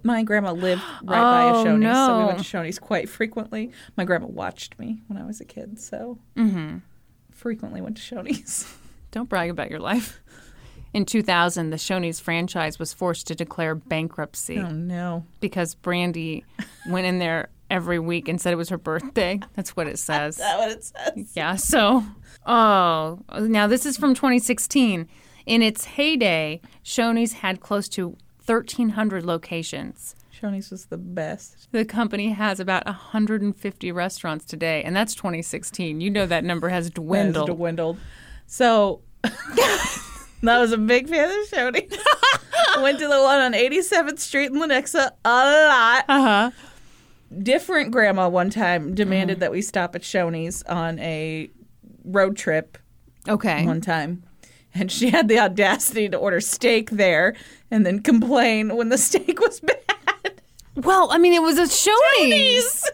My 0.04 0.24
grandma 0.24 0.52
lived 0.52 0.82
right 1.04 1.22
by 1.22 1.42
a 1.44 1.54
Oh, 1.54 1.66
Shoney's, 1.66 1.96
so 1.96 2.20
we 2.20 2.26
went 2.26 2.38
to 2.40 2.44
Shoney's 2.44 2.80
quite 2.80 3.10
frequently. 3.10 3.72
My 3.98 4.04
grandma 4.06 4.28
watched 4.28 4.78
me 4.78 5.02
when 5.08 5.18
I 5.22 5.26
was 5.26 5.40
a 5.42 5.46
kid, 5.46 5.80
so 5.80 6.18
Mm-hmm. 6.36 6.78
Frequently 7.44 7.82
went 7.82 7.98
to 7.98 8.02
Shoney's. 8.02 8.66
Don't 9.12 9.28
brag 9.28 9.50
about 9.50 9.70
your 9.70 9.80
life. 9.82 10.22
In 10.94 11.06
2000, 11.06 11.72
the 11.72 11.76
Shoney's 11.78 12.20
franchise 12.22 12.80
was 12.80 12.94
forced 12.94 13.28
to 13.28 13.36
declare 13.36 13.76
bankruptcy 13.76 14.60
Oh 14.60 14.70
no! 14.70 15.26
because 15.42 15.76
Brandy 15.76 16.46
went 16.88 17.06
in 17.06 17.20
there 17.20 17.50
every 17.70 18.00
week 18.00 18.28
and 18.30 18.40
said 18.40 18.54
it 18.54 18.58
was 18.58 18.70
her 18.70 18.78
birthday. 18.78 19.40
That's 19.56 19.76
what 19.76 19.88
it 19.88 20.00
says. 20.10 20.36
Is 20.36 20.42
that 20.42 20.58
what 20.58 20.72
it 20.72 20.84
says? 20.86 21.32
Yeah. 21.36 21.56
So, 21.58 22.04
oh, 22.46 23.20
now 23.40 23.68
this 23.68 23.86
is 23.86 23.98
from 23.98 24.14
2016. 24.16 25.10
In 25.46 25.62
its 25.62 25.84
heyday, 25.84 26.62
Shoney's 26.86 27.34
had 27.34 27.60
close 27.60 27.90
to 27.90 28.16
1,300 28.46 29.26
locations. 29.26 30.16
Shoney's 30.44 30.72
was 30.72 30.86
the 30.88 30.98
best. 30.98 31.70
The 31.72 31.86
company 31.86 32.32
has 32.32 32.60
about 32.60 32.86
150 32.86 33.92
restaurants 33.94 34.44
today, 34.46 34.84
and 34.84 34.96
that's 34.96 35.16
2016. 35.16 36.02
You 36.02 36.10
know 36.10 36.26
that 36.26 36.44
number 36.44 36.70
has 36.70 36.90
dwindled. 36.92 37.48
Has 37.50 37.56
dwindled. 37.56 37.98
So 38.46 39.02
that 39.24 40.60
was 40.60 40.72
a 40.74 40.78
big 40.78 41.08
fan 41.08 41.30
of 41.30 41.48
Shoney's. 41.50 41.98
Went 42.82 43.00
to 43.00 43.08
the 43.08 43.22
one 43.22 43.40
on 43.40 43.54
87th 43.54 44.20
Street 44.20 44.48
in 44.52 44.56
Lenexa 44.56 45.12
a 45.24 45.30
lot. 45.30 46.06
Uh 46.10 46.22
huh. 46.22 46.52
Different 47.42 47.92
grandma 47.92 48.28
one 48.30 48.50
time 48.50 48.94
demanded 48.94 49.40
that 49.40 49.52
we 49.52 49.62
stop 49.62 49.96
at 49.96 50.02
Shoney's 50.02 50.62
on 50.64 51.00
a 51.00 51.50
road 52.04 52.36
trip 52.36 52.78
Okay. 53.30 53.66
one 53.66 53.80
time. 53.82 54.24
And 54.76 54.92
she 54.92 55.10
had 55.12 55.28
the 55.28 55.40
audacity 55.40 56.10
to 56.10 56.18
order 56.18 56.42
steak 56.42 56.90
there 56.90 57.36
and 57.72 57.86
then 57.86 58.02
complain 58.02 58.76
when 58.76 58.90
the 58.90 58.98
steak 58.98 59.40
was 59.40 59.60
bad. 59.60 59.78
Well, 60.76 61.10
I 61.12 61.18
mean, 61.18 61.34
it 61.34 61.42
was 61.42 61.58
a 61.58 61.64
Shoney's. 61.64 62.90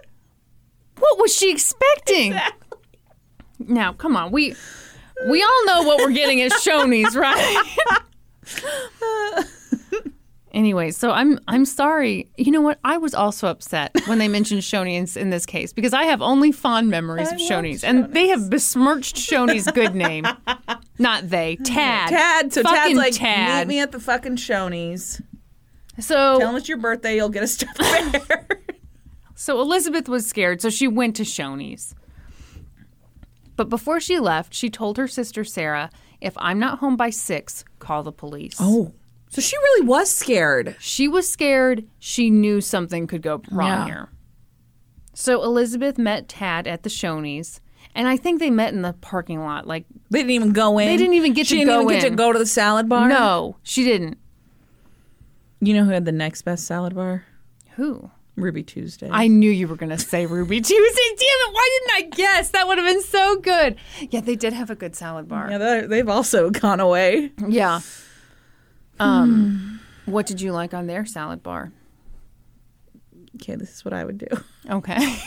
What 0.97 1.19
was 1.19 1.33
she 1.35 1.51
expecting? 1.51 2.35
Now, 3.59 3.93
come 3.93 4.15
on, 4.17 4.31
we 4.31 4.55
we 5.27 5.43
all 5.43 5.65
know 5.65 5.83
what 5.83 5.99
we're 5.99 6.11
getting 6.11 6.41
at 6.41 6.51
Shoney's, 6.51 7.15
right? 7.15 7.65
anyway, 10.51 10.91
so 10.91 11.11
I'm 11.11 11.39
I'm 11.47 11.65
sorry. 11.65 12.29
You 12.37 12.51
know 12.51 12.61
what? 12.61 12.79
I 12.83 12.97
was 12.97 13.13
also 13.13 13.47
upset 13.47 13.91
when 14.05 14.17
they 14.17 14.27
mentioned 14.27 14.61
Shoney's 14.61 15.15
in 15.17 15.29
this 15.29 15.45
case 15.45 15.73
because 15.73 15.93
I 15.93 16.03
have 16.03 16.21
only 16.21 16.51
fond 16.51 16.89
memories 16.89 17.29
I 17.29 17.35
of 17.35 17.41
Shoney's, 17.41 17.83
and 17.83 18.13
they 18.13 18.27
have 18.27 18.49
besmirched 18.49 19.15
Shoney's 19.15 19.69
good 19.71 19.95
name. 19.95 20.25
Not 20.97 21.29
they, 21.29 21.55
Tad. 21.63 22.09
Tad, 22.09 22.53
so 22.53 22.63
Tad's 22.63 22.95
like, 22.95 23.13
Tad. 23.13 23.67
meet 23.67 23.75
me 23.75 23.79
at 23.81 23.91
the 23.91 23.99
fucking 23.99 24.35
Shoney's. 24.37 25.21
So 25.99 26.39
Tell 26.39 26.49
him 26.49 26.55
it's 26.55 26.69
your 26.69 26.77
birthday, 26.77 27.15
you'll 27.15 27.29
get 27.29 27.43
a 27.43 27.47
stuffed 27.47 27.77
bear. 28.27 28.47
So 29.35 29.61
Elizabeth 29.61 30.09
was 30.09 30.27
scared, 30.27 30.61
so 30.61 30.69
she 30.69 30.87
went 30.87 31.15
to 31.17 31.23
Shoney's. 31.23 31.95
But 33.55 33.69
before 33.69 33.99
she 33.99 34.19
left, 34.19 34.53
she 34.53 34.69
told 34.69 34.97
her 34.97 35.07
sister 35.07 35.43
Sarah, 35.43 35.89
if 36.21 36.33
I'm 36.37 36.59
not 36.59 36.79
home 36.79 36.95
by 36.95 37.09
six, 37.09 37.65
call 37.79 38.03
the 38.03 38.11
police. 38.11 38.55
Oh. 38.59 38.93
So 39.29 39.41
she 39.41 39.55
really 39.57 39.85
was 39.87 40.09
scared. 40.09 40.75
She 40.79 41.07
was 41.07 41.29
scared. 41.29 41.85
She 41.99 42.29
knew 42.29 42.61
something 42.61 43.05
could 43.07 43.21
go 43.21 43.41
wrong 43.51 43.67
Yeah. 43.69 43.85
here. 43.85 44.09
So 45.13 45.43
Elizabeth 45.43 45.97
met 45.97 46.27
Tad 46.29 46.65
at 46.67 46.83
the 46.83 46.89
Shoney's, 46.89 47.59
and 47.93 48.07
I 48.07 48.15
think 48.17 48.39
they 48.39 48.49
met 48.49 48.73
in 48.73 48.81
the 48.81 48.93
parking 48.93 49.39
lot. 49.41 49.67
Like, 49.67 49.85
They 50.09 50.19
didn't 50.19 50.31
even 50.31 50.53
go 50.53 50.79
in. 50.79 50.87
They 50.87 50.97
didn't 50.97 51.13
even 51.15 51.33
get 51.33 51.47
she 51.47 51.55
to 51.55 51.59
didn't 51.65 51.73
go 51.73 51.81
even 51.81 51.93
get 51.95 52.03
in. 52.05 52.11
to 52.11 52.15
go 52.15 52.31
to 52.33 52.39
the 52.39 52.45
salad 52.45 52.87
bar. 52.89 53.07
no, 53.09 53.57
she 53.63 53.83
didn't. 53.83 54.17
You 55.61 55.73
know 55.73 55.83
who 55.85 55.91
had 55.91 56.05
the 56.05 56.11
next 56.11 56.43
best 56.43 56.65
salad 56.65 56.95
bar? 56.95 57.25
Who? 57.75 58.09
Ruby 58.35 58.63
Tuesday. 58.63 59.09
I 59.11 59.27
knew 59.27 59.51
you 59.51 59.67
were 59.67 59.75
going 59.75 59.89
to 59.89 59.97
say 59.97 60.25
Ruby 60.25 60.61
Tuesday. 60.61 61.01
Damn 61.17 61.17
it. 61.49 61.53
Why 61.53 61.79
didn't 61.79 62.05
I 62.13 62.15
guess? 62.15 62.49
That 62.51 62.67
would 62.67 62.77
have 62.77 62.87
been 62.87 63.01
so 63.03 63.35
good. 63.37 63.75
Yeah, 64.09 64.21
they 64.21 64.35
did 64.37 64.53
have 64.53 64.69
a 64.69 64.75
good 64.75 64.95
salad 64.95 65.27
bar. 65.27 65.49
yeah, 65.51 65.57
they- 65.57 65.87
they've 65.87 66.07
also 66.07 66.49
gone 66.51 66.79
away. 66.79 67.31
Yeah. 67.45 67.81
Um, 68.99 69.79
what 70.05 70.25
did 70.25 70.39
you 70.41 70.51
like 70.53 70.73
on 70.73 70.87
their 70.87 71.05
salad 71.05 71.43
bar? 71.43 71.71
Okay, 73.35 73.55
this 73.55 73.73
is 73.75 73.85
what 73.85 73.93
I 73.93 74.03
would 74.05 74.17
do. 74.17 74.27
Okay. 74.69 74.97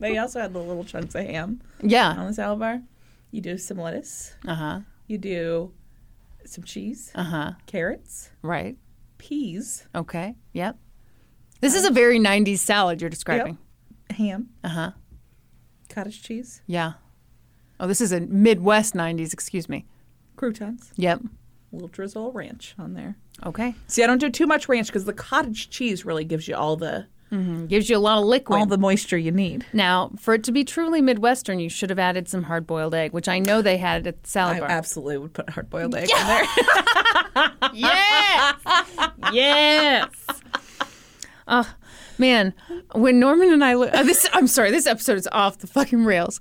They 0.00 0.18
also 0.18 0.40
had 0.40 0.52
the 0.52 0.58
little 0.58 0.82
chunks 0.84 1.14
of 1.14 1.24
ham 1.26 1.60
yeah. 1.80 2.10
on 2.18 2.26
the 2.26 2.34
salad 2.34 2.58
bar. 2.58 2.82
You 3.30 3.40
do 3.40 3.56
some 3.56 3.76
lettuce. 3.78 4.34
Uh 4.44 4.54
huh. 4.54 4.80
You 5.06 5.16
do 5.16 5.72
some 6.44 6.64
cheese, 6.64 7.12
Uh 7.14 7.22
huh. 7.22 7.52
carrots, 7.66 8.30
Right. 8.42 8.76
Peas, 9.26 9.86
Okay. 9.94 10.34
Yep. 10.52 10.76
This 11.60 11.74
is 11.76 11.84
a 11.84 11.92
very 11.92 12.18
90s 12.18 12.58
salad 12.58 13.00
you're 13.00 13.08
describing. 13.08 13.56
ham, 14.10 14.48
Uh 14.64 14.68
huh. 14.68 14.90
cottage 15.88 16.22
cheese, 16.22 16.60
Yeah. 16.66 16.94
Oh, 17.78 17.86
this 17.86 18.00
is 18.00 18.10
a 18.12 18.20
Midwest 18.20 18.94
90s, 18.94 19.32
excuse 19.32 19.68
me. 19.68 19.86
croutons, 20.36 20.92
Yep. 20.96 21.20
a 21.22 21.28
little 21.72 21.86
drizzle 21.88 22.32
ranch 22.32 22.74
on 22.78 22.94
there. 22.94 23.16
Okay. 23.44 23.74
See, 23.86 24.02
I 24.02 24.06
don't 24.08 24.18
do 24.18 24.28
too 24.28 24.46
much 24.46 24.68
ranch 24.68 24.88
because 24.88 25.04
the 25.04 25.12
cottage 25.12 25.70
cheese 25.70 26.04
really 26.04 26.24
gives 26.24 26.48
you 26.48 26.56
all 26.56 26.76
the 26.76 27.06
Gives 27.68 27.88
you 27.88 27.96
a 27.96 27.98
lot 27.98 28.18
of 28.18 28.24
liquid. 28.24 28.58
all 28.60 28.66
the 28.66 28.76
moisture 28.76 29.16
you 29.16 29.30
need. 29.30 29.64
now, 29.72 30.10
for 30.18 30.34
it 30.34 30.44
to 30.44 30.52
be 30.52 30.64
truly 30.64 31.00
Midwestern, 31.00 31.58
you 31.60 31.70
should 31.70 31.88
have 31.88 31.98
added 31.98 32.28
some 32.28 32.42
hard 32.42 32.66
boiled 32.66 32.94
egg, 32.94 33.12
which 33.12 33.26
I 33.26 33.38
know 33.38 33.62
they 33.62 33.78
had 33.78 34.06
at 34.06 34.22
the 34.22 34.28
salad 34.28 34.56
I 34.58 34.60
bar. 34.60 34.68
absolutely 34.70 35.16
would 35.18 35.32
put 35.32 35.48
hard 35.48 35.70
boiled 35.70 35.94
egg 35.94 36.10
in 36.10 36.26
there. 36.26 36.44
Yes. 37.72 38.56
yes. 39.32 40.08
Oh 41.48 41.74
man, 42.18 42.54
when 42.94 43.18
Norman 43.18 43.50
and 43.52 43.64
I 43.64 43.74
li- 43.74 43.88
uh, 43.88 44.02
this 44.02 44.28
I'm 44.32 44.46
sorry, 44.46 44.70
this 44.70 44.86
episode 44.86 45.16
is 45.16 45.28
off 45.32 45.58
the 45.58 45.66
fucking 45.66 46.04
rails. 46.04 46.38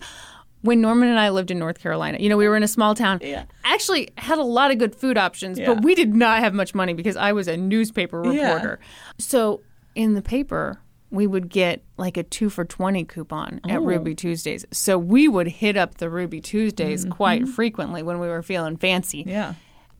When 0.61 0.79
Norman 0.81 1.09
and 1.09 1.17
I 1.19 1.29
lived 1.29 1.49
in 1.49 1.57
North 1.57 1.79
Carolina, 1.79 2.19
you 2.19 2.29
know, 2.29 2.37
we 2.37 2.47
were 2.47 2.55
in 2.55 2.61
a 2.63 2.67
small 2.67 2.93
town. 2.93 3.17
Yeah. 3.23 3.45
Actually 3.63 4.09
had 4.17 4.37
a 4.37 4.43
lot 4.43 4.69
of 4.71 4.77
good 4.77 4.93
food 4.95 5.17
options, 5.17 5.57
Yeah. 5.57 5.73
but 5.73 5.83
we 5.83 5.95
did 5.95 6.13
not 6.13 6.39
have 6.39 6.53
much 6.53 6.75
money 6.75 6.93
because 6.93 7.15
I 7.17 7.31
was 7.31 7.47
a 7.47 7.57
newspaper 7.57 8.23
Yeah. 8.31 8.53
reporter. 8.53 8.79
So 9.17 9.61
in 9.95 10.13
the 10.13 10.21
paper, 10.21 10.79
we 11.11 11.27
would 11.27 11.49
get 11.49 11.83
like 11.97 12.15
a 12.17 12.23
two 12.23 12.49
for 12.49 12.63
20 12.65 13.03
coupon 13.05 13.59
Oh. 13.65 13.69
at 13.69 13.81
Ruby 13.81 14.15
Tuesdays. 14.15 14.65
So 14.71 14.97
we 14.97 15.27
would 15.27 15.47
hit 15.47 15.75
up 15.77 15.95
the 15.97 16.09
Ruby 16.09 16.41
Tuesdays 16.41 17.03
Mm-hmm. 17.03 17.11
quite 17.13 17.47
frequently 17.47 18.01
when 18.01 18.19
we 18.19 18.27
were 18.27 18.41
feeling 18.41 18.77
fancy. 18.77 19.23
yeah. 19.27 19.53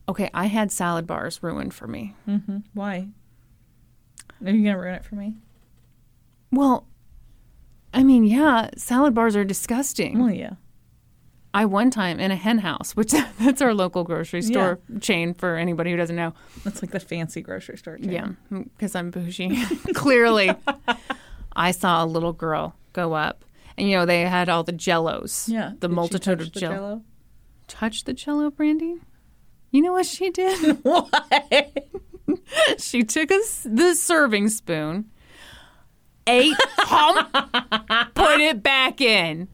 Okay, 0.08 0.28
I 0.34 0.46
had 0.46 0.72
salad 0.72 1.06
bars 1.06 1.38
ruined 1.42 1.72
for 1.74 1.86
me. 1.86 2.16
Why? 2.74 3.06
Are 4.44 4.50
you 4.50 4.64
gonna 4.64 4.76
ruin 4.78 4.94
it 4.94 5.04
for 5.04 5.14
me? 5.14 5.36
Well, 6.50 6.86
I 7.94 8.02
mean, 8.02 8.24
yeah, 8.24 8.70
salad 8.76 9.14
bars 9.14 9.36
are 9.36 9.44
disgusting. 9.44 10.18
Well, 10.18 10.32
yeah. 10.32 10.54
I 11.54 11.66
one 11.66 11.90
time 11.90 12.18
in 12.18 12.30
a 12.30 12.36
hen 12.36 12.58
house, 12.58 12.96
which 12.96 13.12
that's 13.38 13.60
our 13.60 13.74
local 13.74 14.04
grocery 14.04 14.42
store 14.42 14.78
chain 15.00 15.34
for 15.34 15.56
anybody 15.56 15.90
who 15.90 15.96
doesn't 15.96 16.16
know. 16.16 16.32
That's 16.64 16.82
like 16.82 16.92
the 16.92 17.00
fancy 17.00 17.42
grocery 17.42 17.76
store. 17.76 17.98
Chain. 17.98 18.10
Yeah, 18.12 18.28
mm, 18.50 18.68
because 18.76 18.94
I'm 18.94 19.10
bougie. 19.10 19.62
Clearly, 19.94 20.50
I 21.54 21.72
saw 21.72 22.04
a 22.04 22.06
little 22.06 22.32
girl 22.32 22.74
go 22.94 23.12
up, 23.12 23.44
and 23.76 23.88
you 23.88 23.96
know 23.96 24.06
they 24.06 24.22
had 24.22 24.48
all 24.48 24.62
the 24.64 24.72
Jellos. 24.72 25.48
Yeah. 25.48 25.72
the 25.78 25.88
Did 25.88 25.94
multitude 25.94 26.38
touch 26.38 26.46
of 26.48 26.52
the 26.54 26.60
Jello. 26.60 26.74
Jell-O? 26.74 27.02
Touch 27.68 28.04
the 28.04 28.12
Jello, 28.14 28.50
Brandy. 28.50 28.96
You 29.70 29.82
know 29.82 29.92
what 29.92 30.06
she 30.06 30.30
did? 30.30 30.78
What? 30.84 31.10
she 32.78 33.02
took 33.02 33.30
a 33.30 33.38
the 33.64 33.94
serving 33.94 34.48
spoon, 34.48 35.10
ate, 36.26 36.56
put 38.14 38.40
it 38.40 38.62
back 38.62 39.00
in. 39.00 39.48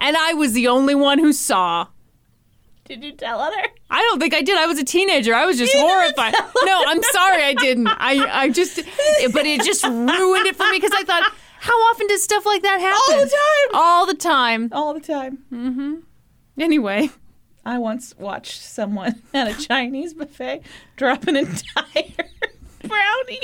And 0.00 0.16
I 0.16 0.32
was 0.34 0.52
the 0.52 0.68
only 0.68 0.94
one 0.94 1.18
who 1.18 1.32
saw. 1.32 1.88
Did 2.86 3.04
you 3.04 3.12
tell 3.12 3.40
her? 3.40 3.66
I 3.90 4.00
don't 4.02 4.18
think 4.18 4.34
I 4.34 4.42
did. 4.42 4.58
I 4.58 4.66
was 4.66 4.78
a 4.78 4.84
teenager. 4.84 5.34
I 5.34 5.46
was 5.46 5.58
just 5.58 5.74
horrified. 5.76 6.34
No, 6.64 6.82
I'm 6.86 7.02
sorry 7.04 7.44
I 7.44 7.54
didn't. 7.54 7.86
I, 7.86 8.42
I 8.42 8.48
just, 8.48 8.76
but 9.32 9.46
it 9.46 9.62
just 9.62 9.84
ruined 9.84 10.46
it 10.46 10.56
for 10.56 10.68
me 10.70 10.78
because 10.78 10.92
I 10.92 11.04
thought, 11.04 11.32
how 11.60 11.74
often 11.90 12.06
does 12.08 12.22
stuff 12.22 12.44
like 12.46 12.62
that 12.62 12.80
happen? 12.80 13.14
All 13.14 13.24
the 13.24 13.30
time. 13.30 13.74
All 13.74 14.06
the 14.06 14.14
time. 14.14 14.68
All 14.72 14.94
the 14.94 15.00
time. 15.00 15.38
Mm-hmm. 15.52 15.94
Anyway, 16.58 17.10
I 17.64 17.78
once 17.78 18.14
watched 18.18 18.60
someone 18.60 19.22
at 19.34 19.46
a 19.48 19.54
Chinese 19.66 20.14
buffet 20.14 20.62
drop 20.96 21.26
an 21.26 21.36
entire 21.36 22.28
brownie 22.82 23.40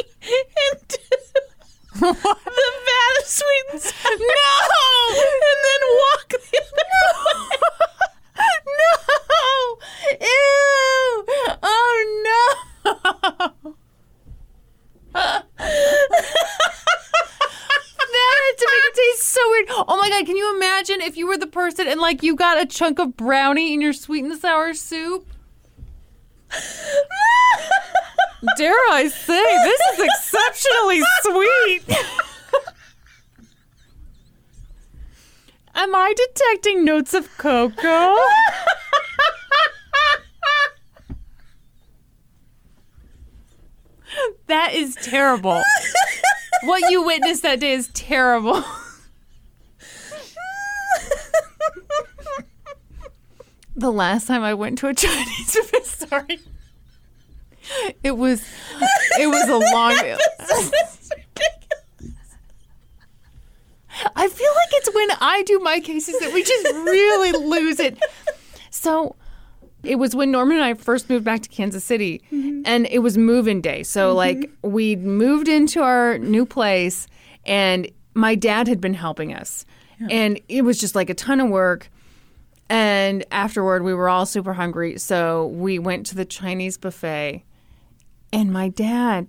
into 0.73 0.99
the 2.01 2.13
vat 2.13 3.19
of 3.21 3.27
sweet 3.27 3.65
and 3.73 3.81
sour. 3.81 4.17
No! 4.19 4.27
And 5.11 5.61
then 5.65 5.81
walk 5.93 6.29
the 6.29 6.63
other 6.63 6.89
way. 7.25 7.57
no! 8.67 9.79
Ew! 10.21 11.25
Oh 11.63 11.95
no! 12.25 13.77
that 18.17 18.55
to 18.59 18.67
make 18.71 18.85
it 18.85 18.95
taste 18.95 19.25
so 19.25 19.41
weird. 19.51 19.67
Oh 19.71 19.99
my 20.01 20.09
god, 20.09 20.27
can 20.27 20.37
you 20.37 20.55
imagine 20.57 21.01
if 21.01 21.17
you 21.17 21.27
were 21.27 21.39
the 21.39 21.47
person 21.47 21.87
and 21.87 22.01
like 22.01 22.23
you 22.23 22.37
a 22.57 22.67
chunk 22.67 22.99
of 22.99 23.17
brownie 23.17 23.73
in 23.75 23.81
your 23.81 23.93
sweet 23.93 24.25
and 24.25 24.39
sour 24.39 24.75
soup? 24.75 25.29
Dare 28.57 28.75
I 28.91 29.09
say, 29.09 29.43
this 29.65 29.81
is 29.93 30.01
exceptionally 30.05 31.01
sweet. 31.23 31.83
Am 35.75 35.95
I 35.95 36.15
detecting 36.17 36.85
notes 36.85 37.13
of 37.15 37.29
cocoa? 37.37 38.17
that 44.47 44.73
is 44.73 44.95
terrible. 44.97 45.63
what 46.65 46.91
you 46.91 47.05
witnessed 47.05 47.43
that 47.43 47.61
day 47.61 47.73
is 47.73 47.89
terrible. 47.89 48.65
The 53.87 53.93
last 53.93 54.27
time 54.27 54.43
I 54.43 54.53
went 54.53 54.79
to 54.79 54.89
a 54.89 54.95
Chinese 55.03 55.57
sorry. 55.85 56.41
It 58.03 58.17
was 58.17 58.45
it 59.21 59.29
was 59.29 59.49
a 59.49 59.57
long 59.57 59.93
I 64.17 64.29
feel 64.29 64.51
like 64.55 64.69
it's 64.73 64.95
when 64.95 65.09
I 65.21 65.43
do 65.45 65.61
my 65.61 65.79
cases 65.79 66.19
that 66.19 66.33
we 66.35 66.43
just 66.43 66.65
really 66.65 67.33
lose 67.33 67.79
it. 67.79 67.99
So 68.71 69.15
it 69.85 69.97
was 69.97 70.17
when 70.17 70.33
Norman 70.33 70.57
and 70.57 70.67
I 70.67 70.75
first 70.75 71.09
moved 71.09 71.25
back 71.25 71.43
to 71.43 71.49
Kansas 71.49 71.85
City 71.85 72.21
and 72.67 72.87
it 72.91 72.99
was 72.99 73.17
move-in 73.17 73.61
day. 73.61 73.85
So 73.85 74.15
like 74.15 74.51
we 74.63 74.97
moved 74.97 75.47
into 75.49 75.81
our 75.83 76.19
new 76.19 76.45
place 76.45 77.07
and 77.45 77.89
my 78.15 78.35
dad 78.35 78.67
had 78.67 78.81
been 78.81 78.95
helping 78.95 79.33
us. 79.33 79.65
And 80.11 80.41
it 80.49 80.63
was 80.63 80.79
just 80.79 80.95
like 80.97 81.09
a 81.09 81.15
ton 81.15 81.41
of 81.41 81.49
work. 81.49 81.89
And 82.69 83.25
afterward 83.31 83.83
we 83.85 83.95
were 83.95 84.09
all 84.09 84.27
super 84.27 84.55
hungry, 84.55 84.99
so 84.99 85.47
we 85.47 85.79
went 85.79 86.07
to 86.07 86.15
the 86.15 86.25
Chinese 86.25 86.77
buffet. 86.79 87.45
And 88.33 88.53
my 88.53 88.69
dad 88.69 89.29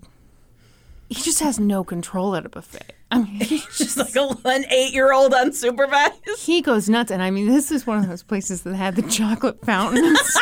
he 1.10 1.22
just 1.22 1.40
has 1.40 1.60
no 1.60 1.84
control 1.84 2.36
at 2.36 2.46
a 2.46 2.50
buffet. 2.50 2.94
I 3.12 3.20
mean, 3.20 3.40
he's 3.40 3.66
just 3.78 3.96
Like 3.98 4.16
a, 4.16 4.36
an 4.46 4.66
eight-year-old 4.70 5.32
unsupervised. 5.32 6.38
he 6.40 6.62
goes 6.62 6.90
nuts. 6.90 7.12
And 7.12 7.22
I 7.22 7.32
mean, 7.32 7.48
this 7.48 7.72
is 7.72 7.88
one 7.88 8.00
of 8.00 8.10
those 8.10 8.24
places 8.24 8.64
that 8.64 8.76
had 8.76 8.96
the 8.98 9.04
chocolate 9.04 9.64
fountains. 9.66 10.04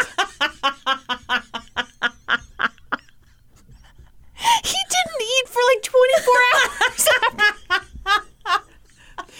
he 4.63 4.77
didn't 4.89 5.21
eat 5.21 5.47
for 5.49 5.61
like 5.69 5.83
24 5.83 6.33
hours. 6.55 7.07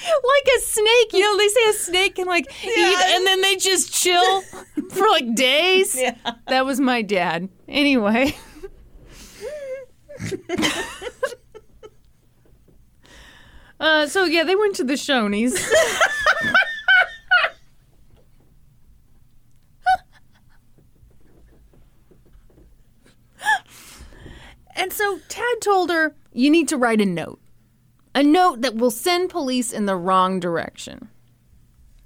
Like 0.06 0.48
a 0.58 0.60
snake. 0.62 1.14
You 1.14 1.20
know, 1.20 1.38
they 1.38 1.48
say 1.48 1.70
a 1.70 1.74
snake 1.74 2.16
can 2.16 2.28
like 2.28 2.46
eat 2.64 2.98
and 3.08 3.26
then 3.26 3.42
they 3.42 3.56
just 3.56 3.94
chill 3.94 4.42
for 4.92 5.08
like 5.10 5.36
days. 5.36 5.96
Yeah. 6.00 6.16
That 6.48 6.66
was 6.66 6.80
my 6.80 7.02
dad. 7.02 7.50
Anyway. 7.68 8.36
Uh, 13.80 14.08
so 14.08 14.24
yeah, 14.26 14.44
they 14.44 14.56
went 14.56 14.76
to 14.76 14.84
the 14.84 14.94
Shoney's. 14.94 15.54
and 24.76 24.92
so 24.94 25.20
Tad 25.28 25.62
told 25.62 25.90
her, 25.92 26.16
"You 26.32 26.50
need 26.50 26.68
to 26.70 26.78
write 26.78 27.02
a 27.02 27.06
note, 27.06 27.40
a 28.16 28.24
note 28.24 28.62
that 28.62 28.76
will 28.76 28.90
send 28.90 29.30
police 29.30 29.72
in 29.72 29.86
the 29.86 29.96
wrong 29.96 30.40
direction. 30.40 31.10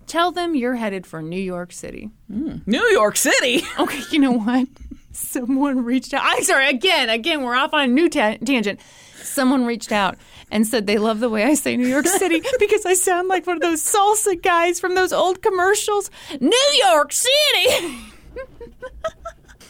Tell 0.08 0.32
them 0.32 0.56
you're 0.56 0.76
headed 0.76 1.06
for 1.08 1.22
New 1.22 1.40
York 1.40 1.72
City." 1.72 2.10
Hmm. 2.30 2.58
New 2.66 2.84
York 2.92 3.16
City. 3.16 3.64
Okay, 3.80 4.02
you 4.12 4.20
know 4.20 4.32
what? 4.34 4.68
Someone 5.12 5.84
reached 5.86 6.14
out. 6.14 6.22
I'm 6.26 6.44
sorry. 6.44 6.68
Again, 6.70 7.10
again, 7.10 7.44
we're 7.44 7.56
off 7.56 7.74
on 7.74 7.82
a 7.82 7.88
new 7.88 8.10
ta- 8.10 8.38
tangent. 8.44 8.80
Someone 9.22 9.66
reached 9.66 9.92
out 9.92 10.18
and 10.52 10.66
said 10.66 10.88
they 10.88 10.98
love 10.98 11.20
the 11.20 11.30
way 11.30 11.44
I 11.44 11.54
say 11.54 11.78
New 11.78 11.88
York 11.88 12.08
City 12.22 12.42
because 12.60 12.86
I 12.86 12.94
sound 12.96 13.28
like 13.28 13.46
one 13.46 13.58
of 13.58 13.62
those 13.62 13.84
salsa 13.84 14.42
guys 14.42 14.80
from 14.80 14.96
those 14.96 15.14
old 15.14 15.42
commercials. 15.42 16.10
New 16.40 16.74
York 16.88 17.12
City. 17.14 17.98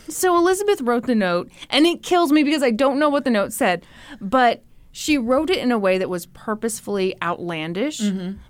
so 0.08 0.38
Elizabeth 0.38 0.82
wrote 0.82 1.06
the 1.08 1.16
note, 1.16 1.50
and 1.70 1.86
it 1.86 2.04
kills 2.04 2.32
me 2.32 2.44
because 2.44 2.64
I 2.64 2.72
don't 2.72 3.00
know 3.00 3.10
what 3.10 3.24
the 3.26 3.30
note 3.32 3.52
said, 3.54 3.86
but 4.22 4.64
she 4.92 5.18
wrote 5.18 5.50
it 5.50 5.60
in 5.60 5.72
a 5.72 5.78
way 5.78 5.98
that 6.00 6.10
was 6.10 6.26
purposefully 6.28 7.16
outlandish 7.22 8.02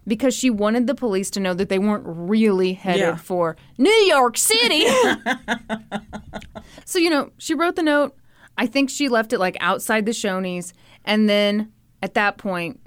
because 0.07 0.33
she 0.33 0.49
wanted 0.49 0.87
the 0.87 0.95
police 0.95 1.29
to 1.31 1.39
know 1.39 1.53
that 1.53 1.67
they 1.69 1.79
weren't 1.79 2.03
really 2.05 2.73
headed 2.73 3.01
Yeah. 3.01 3.15
for 3.17 3.57
New 3.77 3.89
York 4.07 4.37
City. 4.37 4.85
So, 6.85 6.97
you 6.99 7.09
know, 7.09 7.31
she 7.37 7.53
wrote 7.53 7.75
the 7.75 7.83
note. 7.83 8.15
I 8.57 8.65
think 8.65 8.89
she 8.89 9.09
left 9.09 9.31
it 9.33 9.39
like 9.39 9.57
outside 9.59 10.05
the 10.05 10.11
Shoney's. 10.11 10.73
And 11.05 11.29
then 11.29 11.71
at 12.01 12.13
that 12.15 12.37
point, 12.37 12.79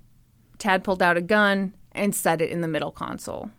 Tad 0.59 0.83
pulled 0.85 1.03
out 1.03 1.17
a 1.17 1.21
gun 1.21 1.75
and 1.93 2.15
set 2.15 2.41
it 2.41 2.51
in 2.51 2.61
the 2.61 2.69
middle 2.69 2.91
console. 2.91 3.51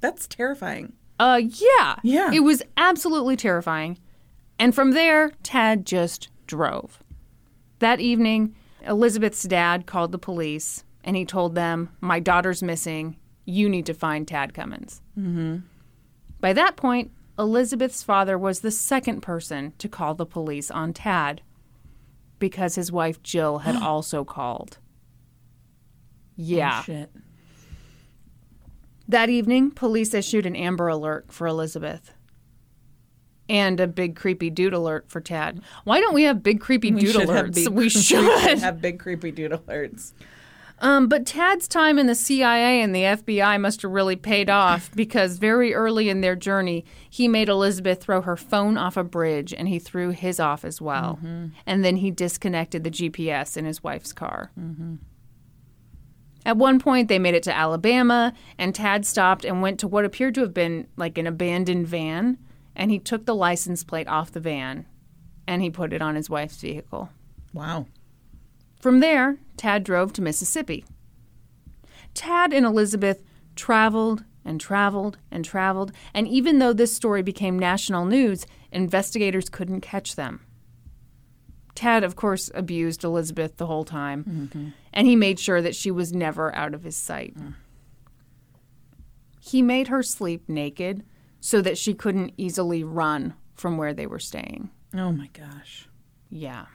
That's 0.00 0.26
terrifying. 0.26 0.92
Uh, 1.18 1.40
yeah. 1.44 1.96
Yeah. 2.02 2.32
It 2.32 2.40
was 2.40 2.62
absolutely 2.76 3.36
terrifying. 3.36 3.98
And 4.58 4.74
from 4.74 4.92
there, 4.92 5.30
Tad 5.42 5.84
just 5.86 6.28
drove. 6.46 6.98
That 7.78 8.00
evening, 8.00 8.54
Elizabeth's 8.86 9.42
dad 9.42 9.86
called 9.86 10.12
the 10.12 10.18
police 10.18 10.84
and 11.04 11.16
he 11.16 11.24
told 11.24 11.54
them, 11.54 11.90
My 12.00 12.20
daughter's 12.20 12.62
missing. 12.62 13.16
You 13.44 13.68
need 13.68 13.86
to 13.86 13.94
find 13.94 14.28
Tad 14.28 14.54
Cummins. 14.54 15.00
Mm-hmm. 15.18 15.58
By 16.40 16.52
that 16.52 16.76
point, 16.76 17.10
Elizabeth's 17.38 18.02
father 18.02 18.38
was 18.38 18.60
the 18.60 18.70
second 18.70 19.22
person 19.22 19.72
to 19.78 19.88
call 19.88 20.14
the 20.14 20.26
police 20.26 20.70
on 20.70 20.92
Tad 20.92 21.42
because 22.38 22.74
his 22.74 22.92
wife 22.92 23.22
Jill 23.22 23.58
had 23.58 23.76
also 23.82 24.24
called. 24.24 24.78
Yeah. 26.36 26.82
Shit. 26.82 27.10
That 29.08 29.28
evening, 29.28 29.72
police 29.72 30.14
issued 30.14 30.46
an 30.46 30.54
Amber 30.54 30.88
Alert 30.88 31.32
for 31.32 31.46
Elizabeth. 31.46 32.12
And 33.50 33.80
a 33.80 33.86
big 33.88 34.14
creepy 34.14 34.48
dude 34.48 34.72
alert 34.72 35.06
for 35.08 35.20
Tad. 35.20 35.60
Why 35.84 36.00
don't 36.00 36.14
we 36.14 36.22
have 36.22 36.42
big 36.42 36.60
creepy 36.60 36.92
dude 36.92 37.10
should 37.12 37.28
alerts? 37.28 37.54
big- 37.56 37.68
we 37.72 37.88
should. 37.88 38.58
have 38.60 38.80
big 38.80 39.00
creepy 39.00 39.32
dude 39.32 39.50
alerts. 39.50 40.12
Um, 40.78 41.08
but 41.08 41.26
Tad's 41.26 41.68
time 41.68 41.98
in 41.98 42.06
the 42.06 42.14
CIA 42.14 42.80
and 42.80 42.94
the 42.94 43.02
FBI 43.02 43.60
must 43.60 43.82
have 43.82 43.90
really 43.90 44.16
paid 44.16 44.48
off 44.48 44.90
because 44.96 45.36
very 45.36 45.74
early 45.74 46.08
in 46.08 46.20
their 46.22 46.36
journey, 46.36 46.84
he 47.10 47.28
made 47.28 47.48
Elizabeth 47.48 48.00
throw 48.00 48.22
her 48.22 48.36
phone 48.36 48.78
off 48.78 48.96
a 48.96 49.04
bridge 49.04 49.52
and 49.52 49.68
he 49.68 49.78
threw 49.78 50.10
his 50.10 50.38
off 50.40 50.64
as 50.64 50.80
well. 50.80 51.18
And 51.66 51.84
then 51.84 51.96
he 51.96 52.10
disconnected 52.10 52.84
the 52.84 52.90
GPS 52.90 53.56
in 53.58 53.64
his 53.66 53.82
wife's 53.82 54.12
car. 54.12 54.52
At 56.46 56.56
one 56.56 56.78
point, 56.78 57.08
they 57.08 57.18
made 57.18 57.34
it 57.34 57.42
to 57.42 57.54
Alabama, 57.54 58.32
and 58.56 58.74
Tad 58.74 59.04
stopped 59.04 59.44
and 59.44 59.60
went 59.60 59.78
to 59.80 59.88
what 59.88 60.06
appeared 60.06 60.34
to 60.36 60.40
have 60.40 60.54
been 60.54 60.86
like 60.96 61.18
an 61.18 61.26
abandoned 61.26 61.86
van, 61.86 62.38
and 62.74 62.90
he 62.90 62.98
took 62.98 63.26
the 63.26 63.34
license 63.34 63.84
plate 63.84 64.08
off 64.08 64.32
the 64.32 64.40
van 64.40 64.86
and 65.46 65.62
he 65.62 65.70
put 65.70 65.92
it 65.92 66.02
on 66.02 66.14
his 66.14 66.30
wife's 66.30 66.56
vehicle. 66.56 67.10
Wow. 67.52 67.86
From 68.80 69.00
there, 69.00 69.38
Tad 69.56 69.84
drove 69.84 70.12
to 70.14 70.22
Mississippi. 70.22 70.84
Tad 72.14 72.52
and 72.52 72.64
Elizabeth 72.64 73.22
traveled 73.56 74.24
and 74.44 74.60
traveled 74.60 75.18
and 75.30 75.44
traveled, 75.44 75.92
and 76.14 76.26
even 76.26 76.58
though 76.58 76.72
this 76.72 76.94
story 76.94 77.22
became 77.22 77.58
national 77.58 78.06
news, 78.06 78.46
investigators 78.72 79.48
couldn't 79.48 79.82
catch 79.82 80.16
them. 80.16 80.40
Tad, 81.74 82.04
of 82.04 82.16
course, 82.16 82.50
abused 82.54 83.04
Elizabeth 83.04 83.56
the 83.56 83.66
whole 83.66 83.84
time, 83.84 84.24
mm-hmm. 84.24 84.68
and 84.92 85.06
he 85.06 85.14
made 85.14 85.38
sure 85.38 85.62
that 85.62 85.76
she 85.76 85.90
was 85.90 86.12
never 86.12 86.54
out 86.54 86.74
of 86.74 86.82
his 86.82 86.96
sight. 86.96 87.36
Mm. 87.36 87.54
He 89.40 89.62
made 89.62 89.88
her 89.88 90.02
sleep 90.02 90.48
naked 90.48 91.04
so 91.40 91.60
that 91.62 91.78
she 91.78 91.94
couldn't 91.94 92.34
easily 92.36 92.84
run 92.84 93.34
from 93.54 93.76
where 93.76 93.94
they 93.94 94.06
were 94.06 94.18
staying. 94.18 94.70
Oh 94.94 95.12
my 95.12 95.28
gosh. 95.32 95.88
Yeah. 96.28 96.66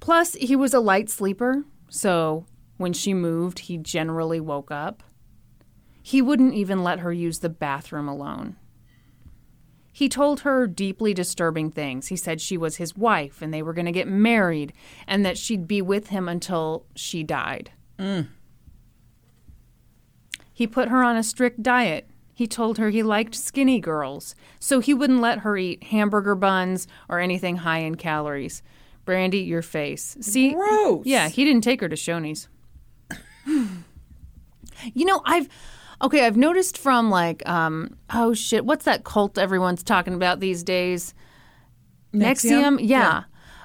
Plus, 0.00 0.34
he 0.34 0.56
was 0.56 0.72
a 0.72 0.80
light 0.80 1.10
sleeper, 1.10 1.64
so 1.88 2.46
when 2.78 2.92
she 2.92 3.12
moved, 3.12 3.60
he 3.60 3.76
generally 3.76 4.40
woke 4.40 4.70
up. 4.70 5.02
He 6.02 6.22
wouldn't 6.22 6.54
even 6.54 6.82
let 6.82 7.00
her 7.00 7.12
use 7.12 7.40
the 7.40 7.50
bathroom 7.50 8.08
alone. 8.08 8.56
He 9.92 10.08
told 10.08 10.40
her 10.40 10.66
deeply 10.66 11.12
disturbing 11.12 11.70
things. 11.70 12.06
He 12.06 12.16
said 12.16 12.40
she 12.40 12.56
was 12.56 12.76
his 12.76 12.96
wife 12.96 13.42
and 13.42 13.52
they 13.52 13.62
were 13.62 13.74
going 13.74 13.86
to 13.86 13.92
get 13.92 14.08
married 14.08 14.72
and 15.06 15.26
that 15.26 15.36
she'd 15.36 15.66
be 15.66 15.82
with 15.82 16.06
him 16.06 16.26
until 16.26 16.86
she 16.94 17.22
died. 17.22 17.72
Mm. 17.98 18.28
He 20.60 20.66
put 20.66 20.90
her 20.90 21.02
on 21.02 21.16
a 21.16 21.22
strict 21.22 21.62
diet. 21.62 22.06
He 22.34 22.46
told 22.46 22.76
her 22.76 22.90
he 22.90 23.02
liked 23.02 23.34
skinny 23.34 23.80
girls, 23.80 24.34
so 24.58 24.80
he 24.80 24.92
wouldn't 24.92 25.22
let 25.22 25.38
her 25.38 25.56
eat 25.56 25.84
hamburger 25.84 26.34
buns 26.34 26.86
or 27.08 27.18
anything 27.18 27.56
high 27.56 27.78
in 27.78 27.94
calories. 27.94 28.62
Brandy, 29.06 29.38
your 29.38 29.62
face. 29.62 30.18
See? 30.20 30.52
Gross. 30.52 31.06
Yeah, 31.06 31.30
he 31.30 31.46
didn't 31.46 31.64
take 31.64 31.80
her 31.80 31.88
to 31.88 31.96
Shoney's. 31.96 32.48
you 33.46 35.06
know, 35.06 35.22
I've 35.24 35.48
okay, 36.02 36.26
I've 36.26 36.36
noticed 36.36 36.76
from 36.76 37.08
like 37.08 37.42
um 37.48 37.96
oh 38.12 38.34
shit, 38.34 38.66
what's 38.66 38.84
that 38.84 39.02
cult 39.02 39.38
everyone's 39.38 39.82
talking 39.82 40.12
about 40.12 40.40
these 40.40 40.62
days? 40.62 41.14
NXIVM, 42.12 42.76
NXIVM? 42.76 42.78
yeah. 42.82 43.22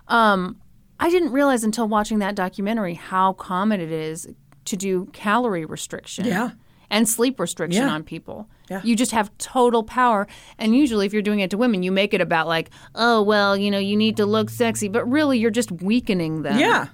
Um, 0.07 0.61
I 0.97 1.09
didn't 1.09 1.33
realize 1.33 1.65
until 1.65 1.89
watching 1.89 2.19
that 2.19 2.35
documentary 2.35 2.93
how 2.93 3.33
common 3.33 3.81
it 3.81 3.91
is 3.91 4.29
to 4.63 4.77
do 4.77 5.09
calorie 5.11 5.65
restriction. 5.65 6.23
Yeah. 6.23 6.51
And 6.89 7.07
sleep 7.09 7.39
restriction 7.39 7.83
Yeah. 7.83 7.93
on 7.93 8.03
people. 8.03 8.47
Yeah. 8.69 8.81
You 8.83 8.95
just 8.95 9.11
have 9.11 9.35
total 9.37 9.83
power. 9.83 10.27
And 10.57 10.75
usually, 10.75 11.05
if 11.05 11.13
you're 11.13 11.21
doing 11.21 11.39
it 11.39 11.49
to 11.51 11.57
women, 11.57 11.83
you 11.83 11.91
make 11.91 12.13
it 12.13 12.21
about, 12.21 12.47
like, 12.47 12.69
oh, 12.95 13.21
well, 13.21 13.55
you 13.57 13.69
know, 13.71 13.79
you 13.79 13.95
need 13.95 14.17
to 14.17 14.25
look 14.25 14.49
sexy. 14.49 14.87
But 14.87 15.09
really, 15.09 15.37
you're 15.39 15.51
just 15.51 15.71
weakening 15.71 16.43
them. 16.43 16.57
Yeah. 16.59 16.87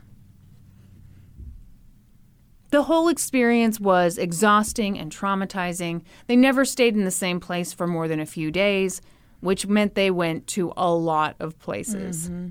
The 2.71 2.83
whole 2.83 3.09
experience 3.09 3.79
was 3.81 4.17
exhausting 4.17 4.97
and 4.97 5.11
traumatizing. 5.11 6.03
They 6.27 6.37
never 6.37 6.63
stayed 6.63 6.95
in 6.95 7.03
the 7.03 7.11
same 7.11 7.41
place 7.41 7.73
for 7.73 7.85
more 7.85 8.07
than 8.07 8.21
a 8.21 8.25
few 8.25 8.49
days, 8.49 9.01
which 9.41 9.67
meant 9.67 9.95
they 9.95 10.09
went 10.09 10.47
to 10.47 10.71
a 10.77 10.89
lot 10.93 11.35
of 11.39 11.59
places. 11.59 12.29
Mm-hmm. 12.29 12.47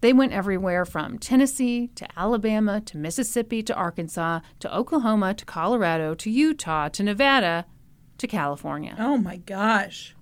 They 0.00 0.12
went 0.12 0.32
everywhere 0.32 0.84
from 0.84 1.18
Tennessee 1.18 1.88
to 1.88 2.06
Alabama 2.18 2.80
to 2.82 2.96
Mississippi 2.96 3.62
to 3.64 3.74
Arkansas 3.74 4.40
to 4.60 4.74
Oklahoma 4.74 5.34
to 5.34 5.44
Colorado 5.44 6.14
to 6.14 6.30
Utah 6.30 6.88
to 6.88 7.02
Nevada 7.02 7.66
to 8.18 8.26
California. 8.26 8.96
Oh 8.98 9.18
my 9.18 9.36
gosh. 9.36 10.14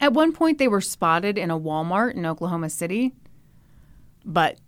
At 0.00 0.12
one 0.12 0.32
point, 0.32 0.58
they 0.58 0.68
were 0.68 0.80
spotted 0.80 1.38
in 1.38 1.50
a 1.50 1.58
Walmart 1.58 2.14
in 2.14 2.26
Oklahoma 2.26 2.68
City, 2.68 3.14
but 4.24 4.58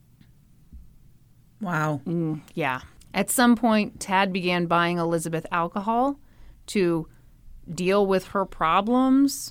Wow. 1.61 2.01
Mm, 2.07 2.43
yeah. 2.55 2.81
At 3.13 3.31
some 3.31 3.57
point, 3.57 4.01
Tad 4.01 4.33
began 4.33 4.67
buying 4.67 4.99
Elizabeth 4.99 5.47
alcohol 5.51 6.21
to 6.67 7.09
deal 7.73 8.07
with 8.07 8.29
her 8.29 8.45
problems. 8.45 9.51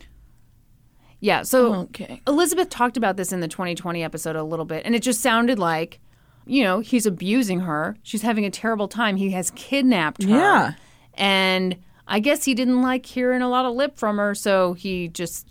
Yeah, 1.19 1.44
so 1.44 1.73
Okay. 1.73 2.22
Elizabeth 2.27 2.69
talked 2.69 2.98
about 2.98 3.18
this 3.18 3.31
in 3.31 3.39
the 3.39 3.48
2020 3.48 4.03
episode 4.03 4.35
a 4.35 4.44
little 4.44 4.65
bit, 4.65 4.84
and 4.85 4.95
it 4.95 5.02
just 5.02 5.22
sounded 5.22 5.57
like, 5.57 5.99
you 6.45 6.64
know, 6.64 6.80
he's 6.80 7.06
abusing 7.06 7.61
her. 7.61 7.98
She's 8.03 8.22
having 8.22 8.45
a 8.45 8.52
terrible 8.52 8.88
time. 8.88 9.15
He 9.15 9.31
has 9.31 9.52
kidnapped 9.52 10.23
her. 10.23 10.30
Yeah. 10.30 10.72
And 11.15 11.77
I 12.07 12.19
guess 12.19 12.45
he 12.45 12.53
didn't 12.53 12.81
like 12.81 13.06
hearing 13.06 13.41
a 13.41 13.49
lot 13.49 13.65
of 13.65 13.73
lip 13.73 13.98
from 13.98 14.18
her, 14.18 14.35
so 14.35 14.73
he 14.73 15.07
just 15.07 15.48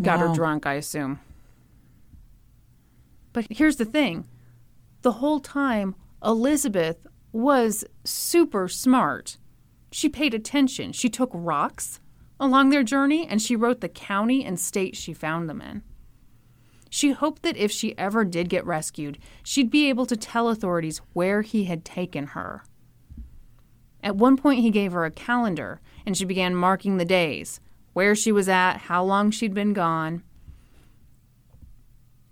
got 0.00 0.18
her 0.18 0.32
drunk, 0.34 0.66
I 0.66 0.74
assume. 0.74 1.20
But 3.32 3.46
here's 3.50 3.76
the 3.76 3.84
thing 3.84 4.24
the 5.02 5.12
whole 5.12 5.40
time, 5.40 5.94
Elizabeth 6.24 7.06
was 7.32 7.84
super 8.04 8.68
smart. 8.68 9.36
She 9.90 10.08
paid 10.08 10.32
attention. 10.32 10.92
She 10.92 11.08
took 11.08 11.30
rocks 11.32 12.00
along 12.42 12.68
their 12.68 12.82
journey 12.82 13.26
and 13.26 13.40
she 13.40 13.56
wrote 13.56 13.80
the 13.80 13.88
county 13.88 14.44
and 14.44 14.58
state 14.58 14.96
she 14.96 15.14
found 15.14 15.48
them 15.48 15.62
in. 15.62 15.82
She 16.90 17.12
hoped 17.12 17.42
that 17.42 17.56
if 17.56 17.70
she 17.70 17.96
ever 17.96 18.24
did 18.24 18.50
get 18.50 18.66
rescued, 18.66 19.18
she'd 19.42 19.70
be 19.70 19.88
able 19.88 20.04
to 20.06 20.16
tell 20.16 20.48
authorities 20.48 21.00
where 21.14 21.40
he 21.40 21.64
had 21.64 21.84
taken 21.84 22.26
her. 22.28 22.64
At 24.02 24.16
one 24.16 24.36
point, 24.36 24.60
he 24.60 24.70
gave 24.70 24.92
her 24.92 25.04
a 25.04 25.10
calendar 25.10 25.80
and 26.04 26.16
she 26.16 26.24
began 26.24 26.54
marking 26.54 26.96
the 26.96 27.04
days, 27.04 27.60
where 27.92 28.14
she 28.14 28.32
was 28.32 28.48
at, 28.48 28.78
how 28.78 29.04
long 29.04 29.30
she'd 29.30 29.54
been 29.54 29.72
gone. 29.72 30.24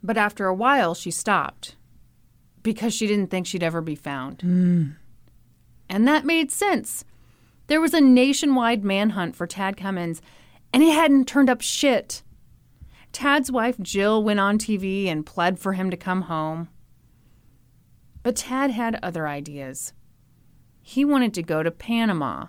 But 0.02 0.18
after 0.18 0.46
a 0.46 0.54
while, 0.54 0.94
she 0.94 1.12
stopped 1.12 1.76
because 2.62 2.92
she 2.92 3.06
didn't 3.06 3.30
think 3.30 3.46
she'd 3.46 3.62
ever 3.62 3.80
be 3.80 3.94
found. 3.94 4.42
Hmm. 4.42 4.88
And 5.88 6.06
that 6.08 6.24
made 6.24 6.50
sense. 6.50 7.04
There 7.70 7.80
was 7.80 7.94
a 7.94 8.00
nationwide 8.00 8.82
manhunt 8.82 9.36
for 9.36 9.46
Tad 9.46 9.76
Cummins, 9.76 10.20
and 10.72 10.82
he 10.82 10.90
hadn't 10.90 11.28
turned 11.28 11.48
up 11.48 11.60
shit. 11.60 12.24
Tad's 13.12 13.52
wife, 13.52 13.78
Jill, 13.78 14.24
went 14.24 14.40
on 14.40 14.58
TV 14.58 15.06
and 15.06 15.24
pled 15.24 15.56
for 15.56 15.74
him 15.74 15.88
to 15.88 15.96
come 15.96 16.22
home. 16.22 16.68
But 18.24 18.34
Tad 18.34 18.72
had 18.72 18.98
other 19.04 19.28
ideas. 19.28 19.92
He 20.82 21.04
wanted 21.04 21.32
to 21.34 21.44
go 21.44 21.62
to 21.62 21.70
Panama. 21.70 22.46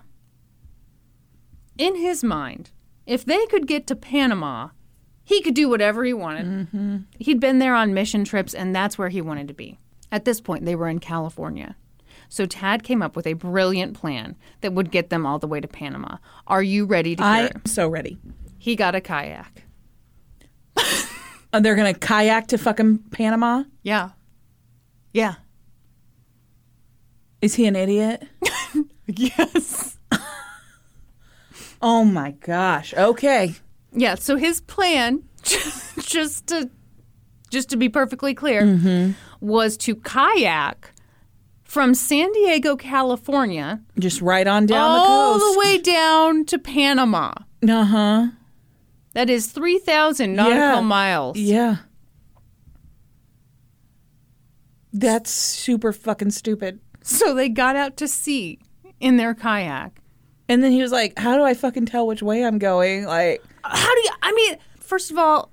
In 1.78 1.94
his 1.94 2.24
mind, 2.24 2.72
if 3.06 3.24
they 3.24 3.46
could 3.46 3.68
get 3.68 3.86
to 3.86 3.94
Panama, 3.94 4.70
he 5.22 5.40
could 5.40 5.54
do 5.54 5.68
whatever 5.68 6.02
he 6.02 6.12
wanted. 6.12 6.46
Mm-hmm. 6.46 6.96
He'd 7.20 7.38
been 7.38 7.60
there 7.60 7.76
on 7.76 7.94
mission 7.94 8.24
trips, 8.24 8.54
and 8.54 8.74
that's 8.74 8.98
where 8.98 9.08
he 9.08 9.20
wanted 9.20 9.46
to 9.46 9.54
be. 9.54 9.78
At 10.10 10.24
this 10.24 10.40
point, 10.40 10.64
they 10.64 10.74
were 10.74 10.88
in 10.88 10.98
California. 10.98 11.76
So 12.32 12.46
Tad 12.46 12.82
came 12.82 13.02
up 13.02 13.14
with 13.14 13.26
a 13.26 13.34
brilliant 13.34 13.92
plan 13.92 14.36
that 14.62 14.72
would 14.72 14.90
get 14.90 15.10
them 15.10 15.26
all 15.26 15.38
the 15.38 15.46
way 15.46 15.60
to 15.60 15.68
Panama. 15.68 16.16
Are 16.46 16.62
you 16.62 16.86
ready 16.86 17.14
to 17.14 17.22
hear? 17.22 17.50
I'm 17.54 17.66
so 17.66 17.86
ready. 17.90 18.16
He 18.56 18.74
got 18.74 18.94
a 18.94 19.02
kayak. 19.02 19.64
Uh, 21.54 21.60
they're 21.60 21.74
gonna 21.74 21.92
kayak 21.92 22.46
to 22.46 22.56
fucking 22.56 22.96
Panama. 23.10 23.64
Yeah. 23.82 24.12
Yeah. 25.12 25.34
Is 27.42 27.54
he 27.54 27.66
an 27.66 27.76
idiot? 27.76 28.26
Yes. 29.06 29.98
Oh 31.82 32.06
my 32.06 32.30
gosh. 32.30 32.94
Okay. 32.94 33.56
Yeah, 33.92 34.14
so 34.14 34.36
his 34.36 34.62
plan 34.62 35.24
just 35.42 36.46
to 36.46 36.70
just 37.50 37.68
to 37.68 37.76
be 37.76 37.90
perfectly 37.90 38.32
clear 38.32 39.14
was 39.40 39.76
to 39.78 39.96
kayak 39.96 40.92
from 41.72 41.94
San 41.94 42.30
Diego, 42.32 42.76
California, 42.76 43.80
Just 43.98 44.20
right 44.20 44.46
on 44.46 44.66
down 44.66 44.90
all 44.90 44.94
the 45.00 45.06
coast. 45.06 45.42
All 45.42 45.52
the 45.54 45.58
way 45.58 45.78
down 45.78 46.44
to 46.44 46.58
Panama. 46.58 47.32
Uh 47.66 47.84
huh. 47.84 48.26
That 49.14 49.30
is 49.30 49.46
3,000 49.46 50.34
nautical 50.36 50.58
Yeah. 50.58 50.80
miles. 50.82 51.38
Yeah. 51.38 51.76
That's 54.92 55.30
super 55.30 55.94
fucking 55.94 56.32
stupid. 56.32 56.78
So 57.02 57.32
they 57.34 57.48
got 57.48 57.74
out 57.76 57.96
to 57.96 58.06
sea 58.08 58.58
in 59.00 59.16
their 59.16 59.32
kayak. 59.34 59.98
And 60.50 60.62
then 60.62 60.72
he 60.72 60.82
was 60.82 60.92
like, 60.92 61.18
"How 61.18 61.38
do 61.38 61.42
I 61.42 61.54
fucking 61.54 61.86
tell 61.86 62.06
which 62.06 62.22
way 62.22 62.44
I'm 62.44 62.58
going?" 62.58 63.06
Like, 63.06 63.42
How 63.64 63.94
do 63.94 64.00
you, 64.02 64.10
I 64.22 64.32
mean, 64.32 64.56
first 64.78 65.10
of 65.10 65.16
all, 65.16 65.50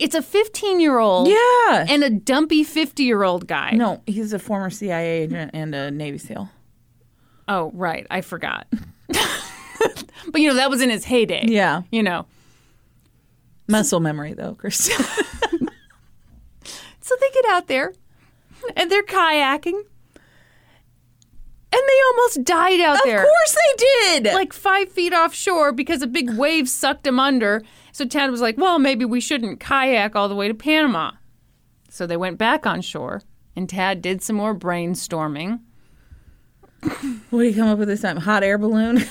it's 0.00 0.14
a 0.14 0.22
15 0.22 0.80
year 0.80 0.98
old 0.98 1.28
yeah. 1.28 1.86
and 1.88 2.02
a 2.02 2.10
dumpy 2.10 2.64
50 2.64 3.02
year 3.02 3.22
old 3.22 3.46
guy. 3.46 3.72
no, 3.72 4.02
he's 4.06 4.32
a 4.32 4.38
former 4.38 4.70
CIA 4.70 5.22
agent 5.22 5.50
and 5.54 5.74
a 5.74 5.90
Navy 5.90 6.18
SEAL. 6.18 6.50
Oh, 7.48 7.70
right. 7.74 8.06
I 8.10 8.20
forgot. 8.20 8.66
but, 9.08 10.40
you 10.40 10.48
know, 10.48 10.54
that 10.54 10.70
was 10.70 10.80
in 10.80 10.90
his 10.90 11.04
heyday. 11.04 11.44
Yeah. 11.46 11.82
You 11.90 12.02
know. 12.02 12.26
Muscle 13.66 14.00
memory, 14.00 14.34
though, 14.34 14.54
Chris. 14.54 14.88
So 17.10 17.16
they 17.20 17.30
get 17.30 17.50
out 17.50 17.66
there 17.66 17.92
and 18.76 18.88
they're 18.88 19.02
kayaking. 19.02 19.82
And 21.72 21.82
they 21.88 22.00
almost 22.08 22.44
died 22.44 22.78
out 22.78 22.98
there. 23.02 23.18
Of 23.18 23.26
course 23.26 23.56
they 23.56 24.20
did. 24.20 24.32
Like 24.32 24.52
five 24.52 24.88
feet 24.90 25.12
offshore 25.12 25.72
because 25.72 26.02
a 26.02 26.06
big 26.06 26.30
wave 26.30 26.68
sucked 26.68 27.02
them 27.02 27.18
under. 27.18 27.64
So 27.92 28.06
Tad 28.06 28.30
was 28.30 28.40
like, 28.40 28.58
well, 28.58 28.78
maybe 28.78 29.04
we 29.04 29.20
shouldn't 29.20 29.60
kayak 29.60 30.16
all 30.16 30.28
the 30.28 30.34
way 30.34 30.48
to 30.48 30.54
Panama. 30.54 31.12
So 31.88 32.06
they 32.06 32.16
went 32.16 32.38
back 32.38 32.66
on 32.66 32.82
shore 32.82 33.22
and 33.56 33.68
Tad 33.68 34.02
did 34.02 34.22
some 34.22 34.36
more 34.36 34.54
brainstorming. 34.54 35.60
what 37.30 37.42
do 37.42 37.44
you 37.44 37.54
come 37.54 37.68
up 37.68 37.78
with 37.78 37.88
this 37.88 38.02
time? 38.02 38.16
Hot 38.16 38.42
air 38.42 38.58
balloon. 38.58 38.96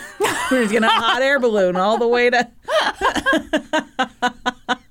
We're 0.52 0.64
just 0.64 0.74
gonna 0.74 0.90
hot 0.90 1.22
air 1.22 1.40
balloon 1.40 1.76
all 1.76 2.00
the 2.00 2.08
way 2.08 2.32
to. 2.32 2.50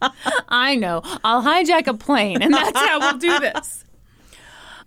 I 0.49 0.77
know. 0.77 1.03
I'll 1.25 1.43
hijack 1.43 1.89
a 1.89 1.95
plane, 1.95 2.41
and 2.41 2.55
that's 2.55 2.79
how 2.79 3.01
we'll 3.01 3.19
do 3.19 3.41
this. 3.41 3.85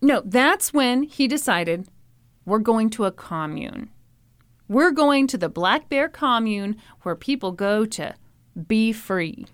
No, 0.01 0.21
that's 0.25 0.73
when 0.73 1.03
he 1.03 1.27
decided 1.27 1.87
we're 2.45 2.59
going 2.59 2.89
to 2.91 3.05
a 3.05 3.11
commune. 3.11 3.89
We're 4.67 4.91
going 4.91 5.27
to 5.27 5.37
the 5.37 5.49
Black 5.49 5.89
Bear 5.89 6.07
commune 6.07 6.77
where 7.01 7.15
people 7.15 7.51
go 7.51 7.85
to 7.85 8.15
be 8.67 8.91
free. 8.91 9.45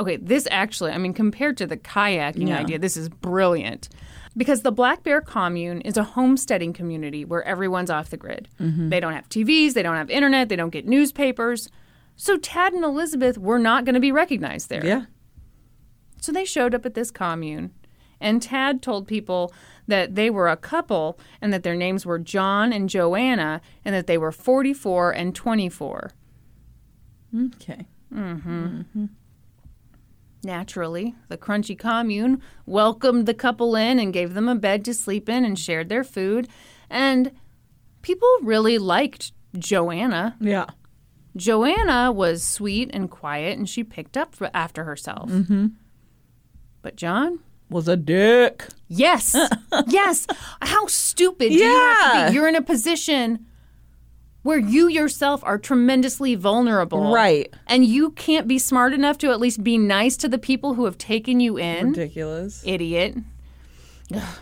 Okay, 0.00 0.16
this 0.16 0.48
actually, 0.50 0.92
I 0.92 0.98
mean, 0.98 1.14
compared 1.14 1.56
to 1.58 1.66
the 1.66 1.76
kayaking 1.76 2.48
Yeah. 2.48 2.58
idea, 2.58 2.78
this 2.78 2.96
is 2.96 3.08
brilliant. 3.08 3.88
Because 4.36 4.62
the 4.62 4.72
Black 4.72 5.02
Bear 5.02 5.20
commune 5.20 5.82
is 5.82 5.96
a 5.96 6.02
homesteading 6.02 6.72
community 6.72 7.24
where 7.24 7.42
everyone's 7.44 7.90
off 7.90 8.08
the 8.10 8.16
grid. 8.16 8.48
Mm-hmm. 8.58 8.88
They 8.88 8.98
don't 8.98 9.12
have 9.12 9.28
TVs, 9.28 9.74
they 9.74 9.82
don't 9.82 9.96
have 9.96 10.10
internet, 10.10 10.48
they 10.48 10.56
don't 10.56 10.70
get 10.70 10.86
newspapers. 10.86 11.68
So 12.16 12.38
Tad 12.38 12.72
and 12.72 12.82
Elizabeth 12.84 13.36
were 13.36 13.58
not 13.58 13.84
going 13.84 13.94
to 13.94 14.00
be 14.00 14.10
recognized 14.12 14.70
there. 14.70 14.84
Yeah. 14.84 15.04
So 16.20 16.32
they 16.32 16.44
showed 16.44 16.74
up 16.74 16.86
at 16.86 16.94
this 16.94 17.10
commune, 17.10 17.72
and 18.20 18.40
Tad 18.40 18.80
told 18.80 19.06
people 19.06 19.52
that 19.86 20.14
they 20.14 20.30
were 20.30 20.48
a 20.48 20.56
couple 20.56 21.18
and 21.40 21.52
that 21.52 21.62
their 21.62 21.74
names 21.74 22.06
were 22.06 22.18
John 22.18 22.72
and 22.72 22.88
Joanna 22.88 23.60
and 23.84 23.94
that 23.94 24.06
they 24.06 24.16
were 24.16 24.32
44 24.32 25.10
and 25.12 25.34
24. 25.34 26.12
Okay. 27.34 27.86
Mhm. 28.12 29.08
Naturally, 30.44 31.14
the 31.28 31.38
crunchy 31.38 31.78
commune 31.78 32.42
welcomed 32.66 33.26
the 33.26 33.34
couple 33.34 33.76
in 33.76 33.98
and 34.00 34.12
gave 34.12 34.34
them 34.34 34.48
a 34.48 34.56
bed 34.56 34.84
to 34.86 34.94
sleep 34.94 35.28
in 35.28 35.44
and 35.44 35.56
shared 35.58 35.88
their 35.88 36.02
food. 36.02 36.48
And 36.90 37.30
people 38.02 38.28
really 38.42 38.76
liked 38.76 39.32
Joanna. 39.56 40.36
Yeah. 40.40 40.66
Joanna 41.36 42.10
was 42.10 42.42
sweet 42.42 42.90
and 42.92 43.08
quiet, 43.10 43.56
and 43.56 43.68
she 43.68 43.84
picked 43.84 44.16
up 44.16 44.34
after 44.52 44.84
herself. 44.84 45.30
Mm-hmm. 45.30 45.68
But 46.82 46.96
John, 46.96 47.38
Was 47.70 47.86
a 47.86 47.96
dick. 47.96 48.66
yes, 48.88 49.34
yes. 49.86 50.26
How 50.60 50.86
stupid 50.88 51.50
do 51.50 51.54
you 51.54 51.62
have 51.64 52.12
to 52.12 52.18
Yeah. 52.18 52.28
be? 52.28 52.34
You're 52.34 52.48
in 52.48 52.56
a 52.56 52.62
position 52.62 53.46
where 54.42 54.58
you 54.58 54.88
yourself 54.88 55.42
are 55.44 55.58
tremendously 55.58 56.34
vulnerable, 56.34 57.12
Right. 57.12 57.52
And 57.66 57.84
you 57.84 58.10
can't 58.10 58.48
be 58.48 58.58
smart 58.58 58.92
enough 58.92 59.18
to 59.18 59.30
at 59.30 59.40
least 59.40 59.62
be 59.62 59.78
nice 59.78 60.16
to 60.18 60.28
the 60.28 60.38
people 60.38 60.74
who 60.74 60.84
have 60.84 60.98
taken 60.98 61.40
you 61.40 61.58
in. 61.58 61.90
Ridiculous. 61.90 62.62
Idiot. 62.64 63.16
Ugh. 64.14 64.22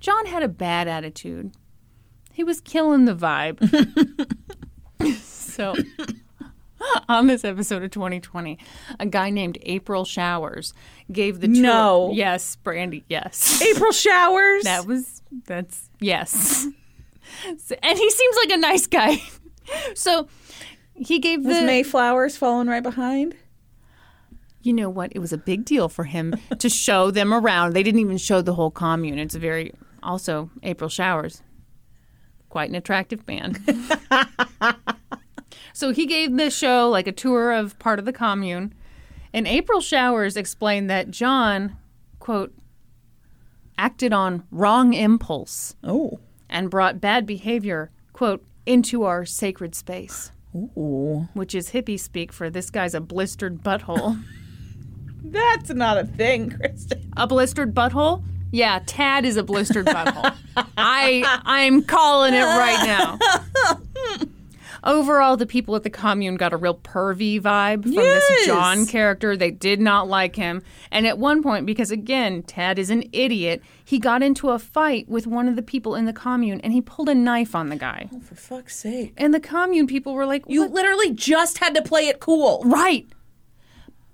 John 0.00 0.26
had 0.26 0.44
a 0.44 0.48
bad 0.48 0.86
attitude. 0.86 1.52
He 2.32 2.44
was 2.44 2.60
killing 2.60 3.04
the 3.04 3.16
vibe. 3.16 3.58
so, 5.20 5.74
on 7.08 7.26
this 7.26 7.44
episode 7.44 7.82
of 7.82 7.90
2020, 7.90 8.58
a 9.00 9.06
guy 9.06 9.30
named 9.30 9.58
April 9.62 10.04
Showers 10.04 10.72
gave 11.10 11.40
the 11.40 11.48
tour. 11.48 11.62
No. 11.62 12.12
Yes, 12.14 12.54
Brandy, 12.56 13.04
yes. 13.08 13.60
April 13.60 13.90
showers. 13.92 14.62
That 14.62 14.86
was, 14.86 15.20
that's, 15.46 15.90
yes. 15.98 16.68
So- 17.58 17.76
and 17.82 17.98
he 17.98 18.10
seems 18.10 18.36
like 18.36 18.50
a 18.50 18.56
nice 18.56 18.86
guy. 18.86 19.22
so, 19.94 20.28
he 20.94 21.18
gave 21.18 21.44
was 21.44 21.58
the. 21.58 21.64
Mayflowers 21.64 22.36
following 22.36 22.68
right 22.68 22.82
behind? 22.82 23.36
you 24.60 24.72
know 24.74 24.90
what? 24.90 25.10
It 25.14 25.20
was 25.20 25.32
a 25.32 25.38
big 25.38 25.64
deal 25.64 25.88
for 25.88 26.04
him 26.04 26.34
to 26.58 26.68
show 26.68 27.10
them 27.10 27.32
around. 27.32 27.72
They 27.72 27.82
didn't 27.82 28.00
even 28.00 28.18
show 28.18 28.42
the 28.42 28.54
whole 28.54 28.70
commune. 28.70 29.18
It's 29.18 29.34
a 29.34 29.38
very 29.38 29.72
also 30.02 30.50
April 30.62 30.90
Showers, 30.90 31.42
quite 32.50 32.68
an 32.68 32.74
attractive 32.74 33.24
band. 33.24 33.58
so 35.72 35.92
he 35.92 36.04
gave 36.06 36.36
the 36.36 36.50
show 36.50 36.90
like 36.90 37.06
a 37.06 37.12
tour 37.12 37.52
of 37.52 37.78
part 37.78 37.98
of 37.98 38.04
the 38.04 38.12
commune, 38.12 38.74
and 39.32 39.46
April 39.46 39.80
Showers 39.80 40.36
explained 40.36 40.90
that 40.90 41.10
John, 41.10 41.76
quote, 42.18 42.52
acted 43.78 44.12
on 44.12 44.42
wrong 44.50 44.92
impulse 44.92 45.76
Oh. 45.84 46.18
And 46.48 46.70
brought 46.70 47.00
bad 47.00 47.26
behavior, 47.26 47.90
quote, 48.12 48.44
into 48.66 49.04
our 49.04 49.24
sacred 49.24 49.74
space. 49.74 50.32
Ooh. 50.54 51.28
Which 51.34 51.54
is 51.54 51.70
hippie 51.70 52.00
speak 52.00 52.32
for 52.32 52.50
this 52.50 52.70
guy's 52.70 52.94
a 52.94 53.00
blistered 53.00 53.62
butthole. 53.62 54.22
That's 55.24 55.70
not 55.70 55.98
a 55.98 56.04
thing, 56.04 56.50
Kristen. 56.50 57.12
A 57.16 57.26
blistered 57.26 57.74
butthole? 57.74 58.22
Yeah, 58.50 58.80
Tad 58.86 59.26
is 59.26 59.36
a 59.36 59.42
blistered 59.42 59.86
butthole. 59.86 60.34
I 60.76 61.40
I'm 61.44 61.82
calling 61.82 62.34
it 62.34 62.42
right 62.42 62.86
now. 62.86 63.18
Overall, 64.84 65.36
the 65.36 65.46
people 65.46 65.74
at 65.76 65.82
the 65.82 65.90
commune 65.90 66.36
got 66.36 66.52
a 66.52 66.56
real 66.56 66.74
pervy 66.74 67.40
vibe 67.40 67.82
from 67.82 67.92
Yes. 67.92 68.22
this 68.28 68.46
John 68.46 68.86
character. 68.86 69.36
They 69.36 69.50
did 69.50 69.80
not 69.80 70.08
like 70.08 70.36
him. 70.36 70.62
And 70.90 71.06
at 71.06 71.18
one 71.18 71.42
point, 71.42 71.66
because 71.66 71.90
again, 71.90 72.42
Ted 72.42 72.78
is 72.78 72.90
an 72.90 73.04
idiot, 73.12 73.62
he 73.84 73.98
got 73.98 74.22
into 74.22 74.50
a 74.50 74.58
fight 74.58 75.08
with 75.08 75.26
one 75.26 75.48
of 75.48 75.56
the 75.56 75.62
people 75.62 75.94
in 75.94 76.04
the 76.04 76.12
commune 76.12 76.60
and 76.62 76.72
he 76.72 76.80
pulled 76.80 77.08
a 77.08 77.14
knife 77.14 77.54
on 77.54 77.68
the 77.68 77.76
guy. 77.76 78.08
Oh, 78.14 78.20
for 78.20 78.34
fuck's 78.34 78.76
sake. 78.76 79.14
And 79.16 79.34
the 79.34 79.40
commune 79.40 79.86
people 79.86 80.14
were 80.14 80.26
like, 80.26 80.44
You 80.48 80.62
"What 80.62 80.72
literally 80.72 81.12
just 81.12 81.58
had 81.58 81.74
to 81.74 81.82
play 81.82 82.08
it 82.08 82.20
cool. 82.20 82.62
Right. 82.64 83.06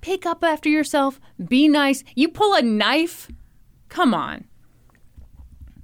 Pick 0.00 0.26
up 0.26 0.44
after 0.44 0.68
yourself. 0.68 1.18
Be 1.48 1.66
nice. 1.68 2.04
You 2.14 2.28
pull 2.28 2.54
a 2.54 2.62
knife? 2.62 3.28
Come 3.88 4.12
on. 4.14 4.44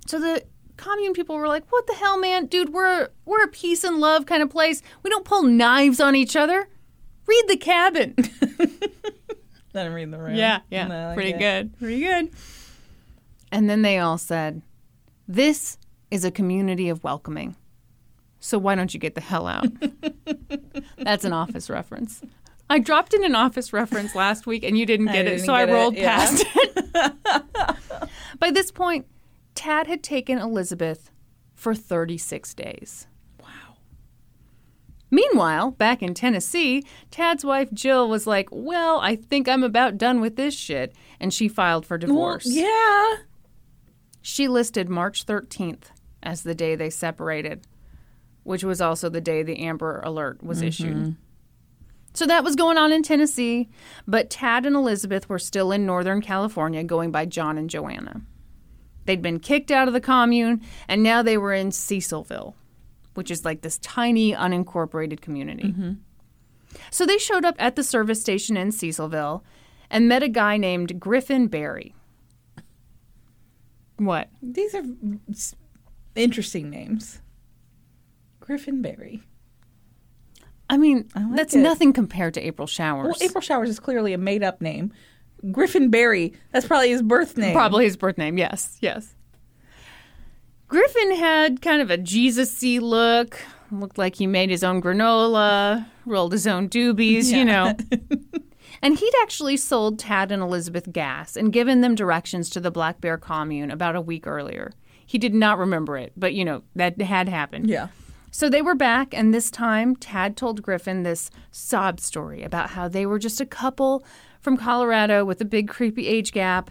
So 0.07 0.19
the 0.19 0.43
commune 0.81 1.13
people 1.13 1.37
were 1.37 1.47
like, 1.49 1.71
"What 1.71 1.87
the 1.87 1.95
hell, 1.95 2.19
man? 2.19 2.47
Dude, 2.47 2.73
we're 2.73 3.09
we're 3.25 3.45
a 3.45 3.49
peace 3.49 3.85
and 3.85 3.99
love 3.99 4.27
kind 4.27 4.43
of 4.43 4.51
place. 4.51 4.83
We 5.03 5.11
don't 5.11 5.25
pull 5.25 5.43
knives 5.43 6.01
on 6.01 6.17
each 6.17 6.35
other. 6.37 6.69
Read 7.27 7.45
the 7.49 7.57
cabin." 7.57 8.15
Him 9.73 9.93
read 9.95 10.11
the 10.11 10.19
room. 10.19 10.35
yeah, 10.35 10.61
yeah. 10.71 10.89
Like 10.89 11.15
Pretty 11.15 11.31
it. 11.31 11.39
good. 11.39 11.79
Pretty 11.79 12.01
good. 12.01 12.31
And 13.53 13.71
then 13.71 13.83
they 13.83 13.99
all 13.99 14.19
said, 14.19 14.63
"This 15.29 15.79
is 16.11 16.25
a 16.25 16.31
community 16.31 16.89
of 16.89 17.05
welcoming. 17.05 17.55
So 18.41 18.59
why 18.59 18.75
don't 18.75 18.93
you 18.93 18.99
get 18.99 19.15
the 19.15 19.21
hell 19.21 19.47
out?" 19.47 19.67
That's 20.99 21.25
an 21.25 21.33
office 21.33 21.71
reference. 21.71 22.21
I 22.69 22.79
dropped 22.79 23.15
in 23.15 23.25
an 23.25 23.35
office 23.35 23.73
reference 23.73 24.15
last 24.15 24.47
week 24.47 24.65
and 24.65 24.79
you 24.79 24.87
didn't 24.87 25.07
get 25.13 25.27
it, 25.27 25.31
didn't 25.31 25.47
so 25.47 25.55
I 25.55 25.67
get 25.67 25.71
it, 25.71 25.73
rolled 25.75 25.97
yeah. 25.97 26.17
past 26.17 26.45
it. 26.55 28.09
By 28.39 28.51
this 28.51 28.71
point, 28.71 29.07
Tad 29.61 29.89
had 29.89 30.03
taken 30.03 30.39
Elizabeth 30.39 31.11
for 31.53 31.75
36 31.75 32.55
days. 32.55 33.07
Wow. 33.43 33.77
Meanwhile, 35.11 35.73
back 35.73 36.03
in 36.03 36.15
Tennessee, 36.15 36.83
Tad's 37.11 37.45
wife 37.45 37.71
Jill 37.71 38.09
was 38.09 38.27
like, 38.27 38.49
Well, 38.51 39.01
I 39.01 39.17
think 39.17 39.51
I'm 39.51 39.63
about 39.63 39.99
done 39.99 40.23
with 40.23 40.37
this 40.37 40.55
shit. 40.55 40.95
And 41.21 41.31
she 41.35 41.47
filed 41.47 41.85
for 41.85 41.99
Well, 41.99 42.07
divorce. 42.07 42.47
yeah. 42.47 43.17
She 44.23 44.49
listed 44.49 44.89
March 44.89 45.27
13th 45.27 45.89
as 46.23 46.43
the 46.43 46.55
day 46.55 46.75
they 46.75 46.89
separated, 46.89 47.67
which 48.45 48.65
was 48.65 48.81
also 48.81 49.11
the 49.11 49.21
day 49.21 49.43
the 49.43 49.59
Amber 49.59 50.01
Alert 50.03 50.43
was 50.43 50.61
mm-hmm. 50.61 50.69
issued. 50.69 51.17
So 52.15 52.25
that 52.25 52.45
was 52.45 52.57
going 52.57 52.79
on 52.79 52.93
in 52.93 53.03
Tennessee, 53.03 53.69
but 54.09 54.31
Tad 54.31 54.65
and 54.65 54.75
Elizabeth 54.75 55.29
were 55.29 55.39
still 55.39 55.71
in 55.71 55.85
Northern 55.85 56.23
California 56.23 56.83
going 56.83 57.11
by 57.11 57.27
John 57.27 57.59
and 57.59 57.69
Joanna. 57.69 58.23
They'd 59.11 59.21
been 59.21 59.41
kicked 59.41 59.73
out 59.73 59.89
of 59.89 59.93
the 59.93 60.01
commune, 60.01 60.61
and 60.87 61.03
now 61.03 61.21
they 61.21 61.37
were 61.37 61.53
in 61.53 61.71
Cecilville, 61.71 62.55
which 63.15 63.29
is 63.29 63.45
like 63.45 63.63
this 63.63 63.77
tiny, 63.79 64.33
unincorporated 64.33 65.21
community. 65.21 65.65
Mm-hmm. 65.65 65.93
So 66.93 67.05
they 67.05 67.19
showed 67.19 67.45
up 67.45 67.57
at 67.59 67.75
the 67.75 67.83
service 67.83 68.21
station 68.21 68.57
in 68.57 68.69
Cecilville 68.69 69.43
and 69.91 70.09
met 70.09 70.23
a 70.23 70.29
guy 70.29 70.59
named 70.59 71.01
Griffin 71.01 71.49
Barry. 71.49 71.93
What? 73.97 74.29
These 74.41 74.77
are 74.77 74.85
interesting 76.15 76.71
names. 76.71 77.21
Griffin 78.39 78.81
Barry. 78.81 79.25
I 80.69 80.77
mean, 80.77 81.09
like 81.17 81.35
that's 81.35 81.57
it. 81.57 81.63
nothing 81.63 81.93
compared 81.93 82.35
to 82.35 82.41
April 82.41 82.69
Showers. 82.69 83.17
Well, 83.19 83.29
April 83.29 83.43
Showers 83.43 83.71
is 83.71 83.81
clearly 83.81 84.13
a 84.13 84.19
made 84.19 84.45
up 84.45 84.61
name. 84.61 84.93
Griffin 85.51 85.91
Barry, 85.91 86.33
that's 86.53 86.67
probably 86.67 86.91
his 86.91 87.03
birth 87.03 87.37
name. 87.37 87.55
Probably 87.55 87.85
his 87.85 87.97
birth 87.97 88.19
name. 88.19 88.39
Yes, 88.39 88.79
yes. 88.81 89.15
Griffin 90.69 91.17
had 91.17 91.63
kind 91.63 91.83
of 91.83 91.91
a 91.91 91.97
Jesus-y 91.97 92.79
look. 92.81 93.41
Looked 93.73 93.99
like 93.99 94.17
he 94.17 94.27
made 94.27 94.51
his 94.51 94.65
own 94.65 94.83
granola, 94.83 95.87
rolled 96.07 96.33
his 96.33 96.47
own 96.47 96.69
doobies, 96.69 97.33
you 97.33 97.45
know. 97.45 97.75
and 98.83 98.99
he'd 98.99 99.15
actually 99.23 99.57
sold 99.57 99.99
Tad 99.99 100.33
and 100.33 100.43
Elizabeth 100.43 100.93
gas 100.93 101.37
and 101.37 101.53
given 101.53 101.81
them 101.81 101.95
directions 101.95 102.51
to 102.51 102.61
the 102.61 102.71
Black 102.71 103.01
Bear 103.01 103.17
commune 103.17 103.71
about 103.71 103.97
a 103.97 104.01
week 104.01 104.27
earlier. 104.27 104.73
He 105.07 105.19
did 105.19 105.35
not 105.35 105.59
remember 105.59 105.97
it, 105.97 106.13
but 106.17 106.35
you 106.35 106.45
know, 106.45 106.63
that 106.77 107.01
had 107.01 107.29
happened. 107.29 107.69
Yeah. 107.69 107.89
So 108.33 108.49
they 108.49 108.63
were 108.63 108.77
back, 108.77 109.13
and 109.13 109.35
this 109.35 109.51
time 109.51 109.97
Tad 109.97 110.37
told 110.37 110.63
Griffin 110.63 111.03
this 111.03 111.31
sob 111.51 111.99
story 111.99 112.45
about 112.45 112.71
how 112.71 112.87
they 112.87 113.05
were 113.07 113.19
just 113.19 113.41
a 113.41 113.47
couple 113.47 114.05
from 114.41 114.57
Colorado 114.57 115.25
with 115.25 115.41
a 115.41 115.45
big 115.45 115.69
creepy 115.69 116.07
age 116.07 116.33
gap, 116.33 116.71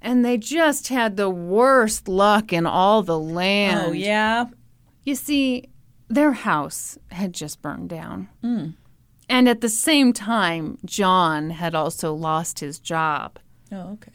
and 0.00 0.24
they 0.24 0.36
just 0.38 0.88
had 0.88 1.16
the 1.16 1.30
worst 1.30 2.06
luck 2.08 2.52
in 2.52 2.66
all 2.66 3.02
the 3.02 3.18
land. 3.18 3.80
Oh, 3.88 3.92
yeah. 3.92 4.46
You 5.04 5.14
see, 5.14 5.64
their 6.08 6.32
house 6.32 6.98
had 7.10 7.32
just 7.32 7.62
burned 7.62 7.88
down. 7.88 8.28
And 9.30 9.48
at 9.48 9.60
the 9.60 9.68
same 9.68 10.12
time, 10.12 10.78
John 10.84 11.50
had 11.50 11.74
also 11.74 12.14
lost 12.14 12.60
his 12.60 12.78
job. 12.78 13.38
Oh, 13.72 13.92
okay. 13.94 14.12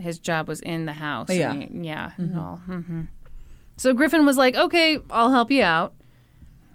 His 0.00 0.18
job 0.18 0.48
was 0.48 0.60
in 0.60 0.86
the 0.86 0.92
house. 0.94 1.28
Yeah. 1.30 1.52
he- 1.54 1.68
yeah. 1.72 2.12
and 2.16 2.38
all. 2.38 2.60
Mhm. 2.68 3.08
So 3.76 3.92
Griffin 3.92 4.24
was 4.24 4.36
like, 4.38 4.54
okay, 4.56 4.98
I'll 5.10 5.30
help 5.32 5.50
you 5.50 5.62
out. 5.62 5.94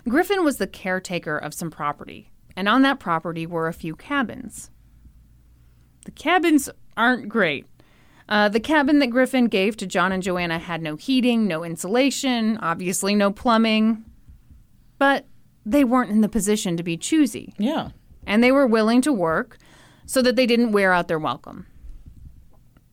Griffin 0.07 0.43
was 0.43 0.57
the 0.57 0.67
caretaker 0.67 1.37
of 1.37 1.53
some 1.53 1.71
property, 1.71 2.31
and 2.55 2.67
on 2.67 2.81
that 2.83 2.99
property 2.99 3.45
were 3.45 3.67
a 3.67 3.73
few 3.73 3.95
cabins. 3.95 4.69
The 6.05 6.11
cabins 6.11 6.69
aren't 6.97 7.29
great. 7.29 7.65
Uh, 8.29 8.47
the 8.49 8.59
cabin 8.59 8.99
that 8.99 9.07
Griffin 9.07 9.45
gave 9.47 9.75
to 9.77 9.85
John 9.85 10.11
and 10.11 10.23
Joanna 10.23 10.57
had 10.59 10.81
no 10.81 10.95
heating, 10.95 11.47
no 11.47 11.63
insulation, 11.63 12.57
obviously 12.57 13.13
no 13.13 13.31
plumbing. 13.31 14.03
But 14.97 15.25
they 15.65 15.83
weren't 15.83 16.11
in 16.11 16.21
the 16.21 16.29
position 16.29 16.77
to 16.77 16.83
be 16.83 16.97
choosy 16.97 17.53
Yeah. 17.57 17.89
and 18.25 18.43
they 18.43 18.51
were 18.51 18.65
willing 18.65 19.01
to 19.01 19.13
work 19.13 19.57
so 20.05 20.21
that 20.21 20.35
they 20.35 20.45
didn't 20.45 20.71
wear 20.71 20.91
out 20.93 21.07
their 21.07 21.19
welcome. 21.19 21.67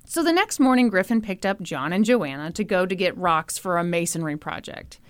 So 0.04 0.22
the 0.22 0.32
next 0.32 0.58
morning, 0.58 0.88
Griffin 0.88 1.20
picked 1.20 1.44
up 1.46 1.60
John 1.62 1.92
and 1.92 2.04
Joanna 2.04 2.50
to 2.52 2.64
go 2.64 2.86
to 2.86 2.94
get 2.96 3.16
rocks 3.16 3.58
for 3.58 3.76
a 3.78 3.84
masonry 3.84 4.36
project. 4.36 5.00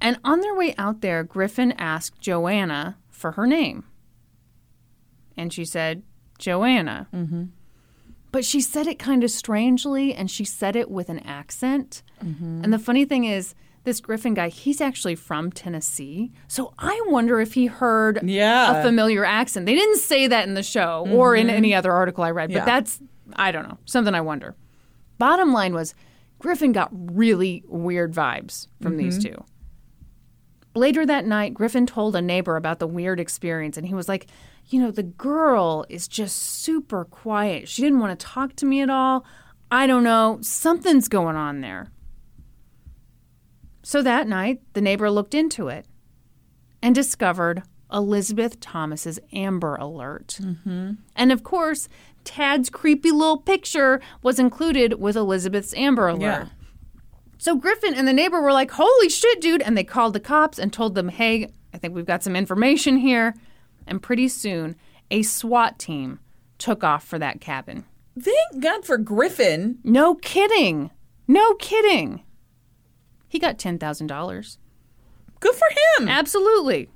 And 0.00 0.18
on 0.24 0.40
their 0.40 0.54
way 0.54 0.74
out 0.76 1.00
there, 1.02 1.22
Griffin 1.22 1.72
asked 1.72 2.20
Joanna 2.20 2.96
for 3.08 3.32
her 3.32 3.46
name. 3.46 3.84
And 5.36 5.52
she 5.52 5.64
said, 5.64 6.02
Joanna. 6.40 7.06
Mm-hmm. 7.14 7.44
But 8.32 8.44
she 8.44 8.60
said 8.60 8.86
it 8.86 8.98
kind 8.98 9.22
of 9.24 9.30
strangely, 9.30 10.14
and 10.14 10.30
she 10.30 10.44
said 10.44 10.76
it 10.76 10.90
with 10.90 11.08
an 11.08 11.20
accent. 11.20 12.02
Mm-hmm. 12.24 12.64
And 12.64 12.72
the 12.72 12.78
funny 12.78 13.04
thing 13.04 13.24
is, 13.24 13.54
this 13.84 14.00
Griffin 14.00 14.34
guy, 14.34 14.48
he's 14.48 14.80
actually 14.80 15.14
from 15.14 15.50
Tennessee. 15.50 16.32
So 16.48 16.74
I 16.78 17.00
wonder 17.06 17.40
if 17.40 17.54
he 17.54 17.66
heard 17.66 18.20
Yeah. 18.22 18.78
a 18.78 18.82
familiar 18.82 19.24
accent. 19.24 19.66
They 19.66 19.74
didn't 19.74 19.98
say 19.98 20.26
that 20.26 20.46
in 20.46 20.54
the 20.54 20.62
show 20.62 21.06
or 21.10 21.34
in 21.34 21.46
mm-hmm. 21.46 21.56
any 21.56 21.74
other 21.74 21.92
article 21.92 22.22
I 22.22 22.30
read, 22.30 22.52
but 22.52 22.66
that's, 22.66 23.00
I 23.36 23.52
don't 23.52 23.66
know, 23.68 23.78
something 23.86 24.14
I 24.14 24.20
wonder. 24.20 24.54
Bottom 25.18 25.52
line 25.52 25.72
was 25.72 25.94
Griffin 26.38 26.72
got 26.72 26.90
really 26.92 27.64
weird 27.68 28.12
vibes 28.12 28.68
from 28.82 28.96
these 28.96 29.18
mm-hmm. 29.18 29.34
two. 29.34 29.44
Later 30.74 31.04
that 31.04 31.26
night, 31.26 31.54
Griffin 31.54 31.86
told 31.86 32.14
a 32.14 32.22
neighbor 32.22 32.56
about 32.56 32.78
the 32.78 32.86
weird 32.86 33.18
experience, 33.18 33.76
and 33.76 33.86
he 33.86 33.94
was 33.94 34.08
like, 34.08 34.28
You 34.70 34.80
know, 34.80 34.90
the 34.90 35.02
girl 35.02 35.84
is 35.88 36.08
just 36.08 36.36
super 36.36 37.04
quiet. 37.04 37.68
She 37.68 37.82
didn't 37.82 37.98
want 37.98 38.18
to 38.18 38.26
talk 38.26 38.54
to 38.56 38.66
me 38.66 38.80
at 38.80 38.90
all. 38.90 39.24
I 39.70 39.86
don't 39.86 40.04
know. 40.04 40.38
Something's 40.42 41.08
going 41.08 41.36
on 41.36 41.60
there. 41.60 41.90
So 43.82 44.02
that 44.02 44.28
night, 44.28 44.60
the 44.74 44.80
neighbor 44.80 45.10
looked 45.10 45.34
into 45.34 45.68
it 45.68 45.86
and 46.82 46.94
discovered 46.94 47.62
Elizabeth 47.92 48.60
Thomas's 48.60 49.18
Amber 49.32 49.74
Alert. 49.76 50.38
Mm-hmm. 50.40 50.92
And 51.16 51.32
of 51.32 51.42
course, 51.42 51.88
Tad's 52.24 52.70
creepy 52.70 53.10
little 53.10 53.38
picture 53.38 54.00
was 54.22 54.38
included 54.38 54.94
with 54.94 55.16
Elizabeth's 55.16 55.74
Amber 55.74 56.08
Alert. 56.08 56.20
Yeah. 56.20 56.46
So 57.38 57.56
Griffin 57.56 57.94
and 57.94 58.06
the 58.06 58.12
neighbor 58.12 58.40
were 58.40 58.52
like, 58.52 58.70
Holy 58.72 59.08
shit, 59.08 59.40
dude. 59.40 59.62
And 59.62 59.76
they 59.76 59.84
called 59.84 60.12
the 60.12 60.20
cops 60.20 60.58
and 60.58 60.72
told 60.72 60.94
them, 60.94 61.08
Hey, 61.08 61.48
I 61.72 61.78
think 61.78 61.94
we've 61.94 62.06
got 62.06 62.22
some 62.22 62.36
information 62.36 62.96
here. 62.96 63.34
And 63.90 64.00
pretty 64.00 64.28
soon, 64.28 64.76
a 65.10 65.22
SWAT 65.22 65.78
team 65.78 66.20
took 66.56 66.82
off 66.82 67.04
for 67.04 67.18
that 67.18 67.40
cabin. 67.40 67.84
Thank 68.18 68.62
God 68.62 68.84
for 68.84 68.96
Griffin. 68.96 69.78
No 69.84 70.14
kidding. 70.14 70.90
No 71.26 71.54
kidding. 71.54 72.22
He 73.28 73.38
got 73.38 73.58
$10,000. 73.58 74.58
Good 75.40 75.54
for 75.54 75.68
him. 75.98 76.08
Absolutely. 76.08 76.88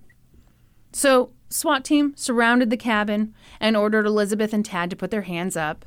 So, 0.93 1.33
SWAT 1.49 1.85
team 1.85 2.15
surrounded 2.17 2.71
the 2.71 2.77
cabin 2.77 3.35
and 3.61 3.77
ordered 3.77 4.07
Elizabeth 4.07 4.53
and 4.53 4.65
Tad 4.65 4.91
to 4.91 4.97
put 4.97 5.11
their 5.11 5.23
hands 5.23 5.57
up. 5.57 5.85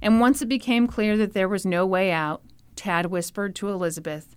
And 0.00 0.20
once 0.20 0.42
it 0.42 0.48
became 0.48 0.86
clear 0.86 1.16
that 1.16 1.34
there 1.34 1.48
was 1.48 1.66
no 1.66 1.84
way 1.86 2.10
out, 2.10 2.42
Tad 2.76 3.06
whispered 3.06 3.54
to 3.56 3.68
Elizabeth 3.68 4.36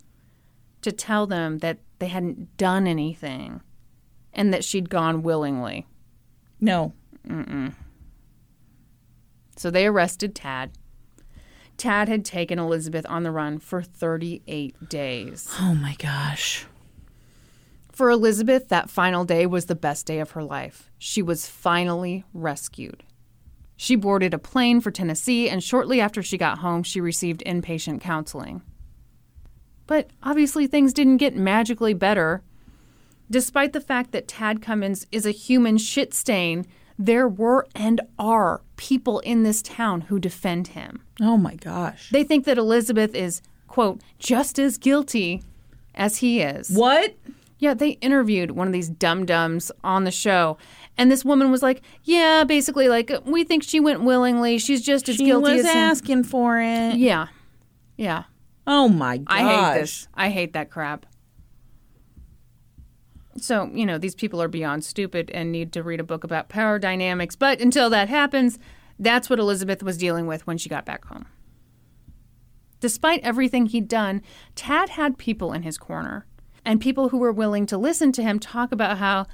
to 0.81 0.91
tell 0.91 1.27
them 1.27 1.59
that 1.59 1.79
they 1.99 2.07
hadn't 2.07 2.57
done 2.57 2.87
anything 2.87 3.61
and 4.33 4.53
that 4.53 4.63
she'd 4.63 4.89
gone 4.89 5.21
willingly. 5.21 5.85
No. 6.61 6.93
Mm-mm. 7.27 7.73
So 9.57 9.69
they 9.69 9.85
arrested 9.85 10.35
Tad. 10.35 10.71
Tad 11.77 12.07
had 12.07 12.23
taken 12.23 12.59
Elizabeth 12.59 13.05
on 13.09 13.23
the 13.23 13.31
run 13.31 13.57
for 13.57 13.81
38 13.81 14.89
days. 14.89 15.49
Oh 15.59 15.73
my 15.73 15.95
gosh. 15.97 16.65
For 17.91 18.09
Elizabeth, 18.09 18.69
that 18.69 18.89
final 18.89 19.25
day 19.25 19.45
was 19.45 19.65
the 19.65 19.75
best 19.75 20.05
day 20.05 20.19
of 20.19 20.31
her 20.31 20.43
life. 20.43 20.89
She 20.97 21.21
was 21.21 21.47
finally 21.47 22.23
rescued. 22.33 23.03
She 23.75 23.95
boarded 23.95 24.33
a 24.33 24.39
plane 24.39 24.79
for 24.79 24.91
Tennessee, 24.91 25.49
and 25.49 25.63
shortly 25.63 25.99
after 25.99 26.21
she 26.21 26.37
got 26.37 26.59
home, 26.59 26.83
she 26.83 27.01
received 27.01 27.43
inpatient 27.45 27.99
counseling. 27.99 28.61
But 29.87 30.11
obviously, 30.21 30.67
things 30.67 30.93
didn't 30.93 31.17
get 31.17 31.35
magically 31.35 31.93
better. 31.95 32.43
Despite 33.31 33.73
the 33.73 33.81
fact 33.81 34.11
that 34.11 34.27
Tad 34.27 34.61
Cummins 34.61 35.07
is 35.11 35.25
a 35.25 35.31
human 35.31 35.77
shit 35.77 36.13
stain, 36.13 36.65
there 36.99 37.27
were 37.27 37.65
and 37.73 38.01
are 38.19 38.61
people 38.75 39.19
in 39.21 39.43
this 39.43 39.61
town 39.61 40.01
who 40.01 40.19
defend 40.19 40.67
him. 40.69 41.01
Oh 41.21 41.37
my 41.37 41.55
gosh. 41.55 42.09
They 42.11 42.23
think 42.23 42.45
that 42.45 42.57
Elizabeth 42.57 43.15
is, 43.15 43.41
quote, 43.67 44.01
just 44.19 44.59
as 44.59 44.77
guilty 44.77 45.41
as 45.95 46.17
he 46.17 46.41
is. 46.41 46.69
What? 46.69 47.15
Yeah, 47.57 47.73
they 47.73 47.91
interviewed 48.01 48.51
one 48.51 48.67
of 48.67 48.73
these 48.73 48.89
dum 48.89 49.25
dums 49.25 49.71
on 49.83 50.03
the 50.03 50.11
show. 50.11 50.57
And 50.97 51.09
this 51.11 51.23
woman 51.23 51.51
was 51.51 51.63
like, 51.63 51.81
Yeah, 52.03 52.43
basically, 52.43 52.89
like, 52.89 53.11
we 53.23 53.43
think 53.43 53.63
she 53.63 53.79
went 53.79 54.01
willingly. 54.01 54.57
She's 54.57 54.81
just 54.81 55.07
as 55.07 55.15
She 55.15 55.25
guilty 55.25 55.53
was 55.53 55.65
as 55.65 55.71
him." 55.71 55.77
asking 55.77 56.23
for 56.25 56.59
it. 56.59 56.95
Yeah. 56.95 57.27
Yeah. 57.97 58.23
Oh 58.67 58.89
my 58.89 59.17
gosh. 59.19 59.27
I 59.39 59.43
hate 59.73 59.79
this. 59.79 60.07
I 60.13 60.29
hate 60.29 60.53
that 60.53 60.69
crap. 60.69 61.05
So, 63.43 63.69
you 63.73 63.85
know, 63.85 63.97
these 63.97 64.15
people 64.15 64.41
are 64.41 64.47
beyond 64.47 64.83
stupid 64.85 65.29
and 65.31 65.51
need 65.51 65.71
to 65.73 65.83
read 65.83 65.99
a 65.99 66.03
book 66.03 66.23
about 66.23 66.49
power 66.49 66.77
dynamics. 66.79 67.35
But 67.35 67.59
until 67.59 67.89
that 67.89 68.07
happens, 68.09 68.59
that's 68.99 69.29
what 69.29 69.39
Elizabeth 69.39 69.81
was 69.83 69.97
dealing 69.97 70.27
with 70.27 70.45
when 70.45 70.57
she 70.57 70.69
got 70.69 70.85
back 70.85 71.05
home. 71.05 71.25
Despite 72.79 73.21
everything 73.23 73.67
he'd 73.67 73.87
done, 73.87 74.21
Tad 74.55 74.89
had 74.89 75.17
people 75.17 75.53
in 75.53 75.63
his 75.63 75.77
corner 75.77 76.25
and 76.65 76.81
people 76.81 77.09
who 77.09 77.17
were 77.17 77.31
willing 77.31 77.65
to 77.67 77.77
listen 77.77 78.11
to 78.13 78.23
him 78.23 78.39
talk 78.39 78.71
about 78.71 78.97
how 78.97 79.25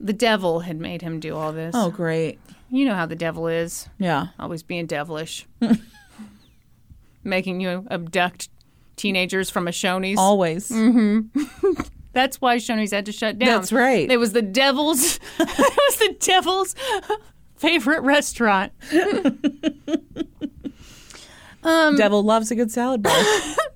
the 0.00 0.12
devil 0.12 0.60
had 0.60 0.78
made 0.78 1.02
him 1.02 1.20
do 1.20 1.34
all 1.36 1.52
this. 1.52 1.72
Oh 1.76 1.90
great. 1.90 2.38
You 2.68 2.84
know 2.84 2.94
how 2.94 3.06
the 3.06 3.16
devil 3.16 3.46
is, 3.46 3.88
Yeah. 3.98 4.26
always 4.38 4.62
being 4.62 4.86
devilish, 4.86 5.46
making 7.24 7.60
you 7.60 7.86
abduct 7.90 8.48
teenagers 8.96 9.50
from 9.50 9.68
a 9.68 9.70
Shoney's. 9.70 10.18
Always. 10.18 10.68
Mm-hmm. 10.68 11.40
That's 12.16 12.40
why 12.40 12.56
Shoney's 12.56 12.92
had 12.92 13.04
to 13.06 13.12
shut 13.12 13.38
down. 13.38 13.60
That's 13.60 13.70
right. 13.70 14.10
It 14.10 14.16
was 14.16 14.32
the 14.32 14.40
devil's. 14.40 15.20
it 15.38 15.48
was 15.48 15.96
the 15.98 16.16
devil's 16.18 16.74
favorite 17.56 18.00
restaurant. 18.02 18.72
Um, 21.62 21.96
devil 21.96 22.22
loves 22.22 22.52
a 22.52 22.54
good 22.54 22.70
salad 22.70 23.02
bar. 23.02 23.24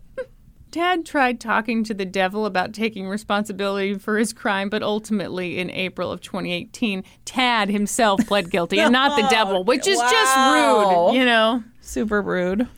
Dad 0.70 1.04
tried 1.04 1.40
talking 1.40 1.82
to 1.82 1.92
the 1.92 2.04
devil 2.04 2.46
about 2.46 2.72
taking 2.72 3.08
responsibility 3.08 3.94
for 3.94 4.16
his 4.16 4.32
crime, 4.32 4.68
but 4.68 4.84
ultimately, 4.84 5.58
in 5.58 5.70
April 5.72 6.12
of 6.12 6.20
2018, 6.20 7.02
Tad 7.24 7.68
himself 7.68 8.24
pled 8.28 8.48
guilty, 8.48 8.78
and 8.78 8.92
not 8.92 9.20
the 9.20 9.26
devil, 9.28 9.56
oh, 9.56 9.62
which 9.62 9.88
is 9.88 9.98
Wow. 9.98 10.08
just 10.08 10.36
rude, 10.36 11.18
you 11.18 11.24
know. 11.24 11.64
Super 11.80 12.22
rude. 12.22 12.68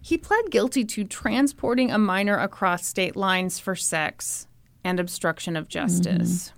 He 0.00 0.16
pled 0.16 0.50
guilty 0.50 0.82
to 0.86 1.04
transporting 1.04 1.90
a 1.90 1.98
minor 1.98 2.38
across 2.38 2.86
state 2.86 3.16
lines 3.16 3.58
for 3.58 3.76
sex 3.76 4.47
and 4.88 4.98
obstruction 4.98 5.54
of 5.54 5.68
mm-hmm. 5.68 5.86
justice. 5.86 6.52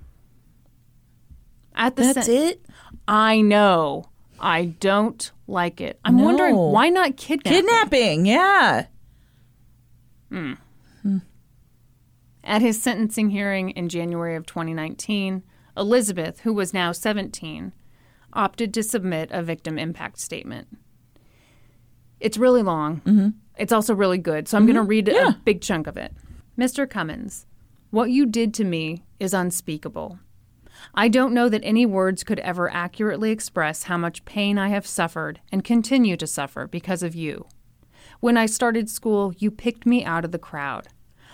At 1.75 1.97
the 1.97 2.03
That's 2.03 2.27
sen- 2.27 2.37
it? 2.37 2.67
I 3.09 3.41
know. 3.41 4.05
I 4.39 4.67
don't 4.67 5.31
like 5.47 5.81
it. 5.81 5.99
I'm 6.05 6.19
wondering 6.19 6.57
why 6.57 6.89
not 6.89 7.17
kidnap? 7.17 7.53
Kidnapping, 7.53 8.25
yeah. 8.25 8.87
Hmm. 10.31 10.55
Hmm. 11.03 11.19
At 12.45 12.63
his 12.63 12.81
sentencing 12.81 13.31
hearing 13.31 13.71
in 13.71 13.89
January 13.89 14.37
of 14.37 14.47
2019, 14.47 15.43
Elizabeth, 15.77 16.41
who 16.41 16.53
was 16.53 16.73
now 16.73 16.93
17, 16.93 17.73
opted 18.33 18.73
to 18.75 18.83
submit 18.83 19.31
a 19.33 19.43
victim 19.43 19.79
impact 19.79 20.21
statement. 20.21 20.69
It's 22.21 22.39
really 22.39 22.63
long. 22.63 23.01
Mm-hmm. 23.01 23.29
It's 23.59 23.73
also 23.73 23.95
really 23.95 24.19
good, 24.19 24.49
so 24.49 24.57
I'm 24.57 24.65
going 24.65 24.77
to 24.77 24.83
mm-hmm. 24.83 24.89
read 24.89 25.09
a 25.09 25.39
big 25.45 25.61
chunk 25.61 25.87
of 25.87 25.97
it. 25.97 26.15
Mr. 26.57 26.89
Cummins, 26.89 27.47
what 27.91 28.11
you 28.11 28.27
did 28.27 28.55
to 28.55 28.65
me 28.65 29.05
is 29.19 29.35
unspeakable. 29.35 30.19
I 30.95 31.09
don't 31.09 31.35
know 31.35 31.49
that 31.49 31.65
any 31.65 31.85
words 31.85 32.25
could 32.25 32.39
ever 32.41 32.71
accurately 32.73 33.31
express 33.31 33.85
how 33.85 33.99
much 33.99 34.25
pain 34.25 34.59
I 34.59 34.69
have 34.69 34.87
suffered 34.87 35.41
and 35.53 35.65
continue 35.65 36.17
to 36.17 36.27
suffer 36.27 36.67
because 36.67 37.03
of 37.03 37.15
you. 37.15 37.47
When 38.21 38.37
I 38.37 38.47
started 38.47 38.89
school, 38.89 39.35
you 39.39 39.51
picked 39.51 39.87
me 39.87 40.05
out 40.05 40.25
of 40.25 40.33
the 40.33 40.39
crowd. 40.39 40.89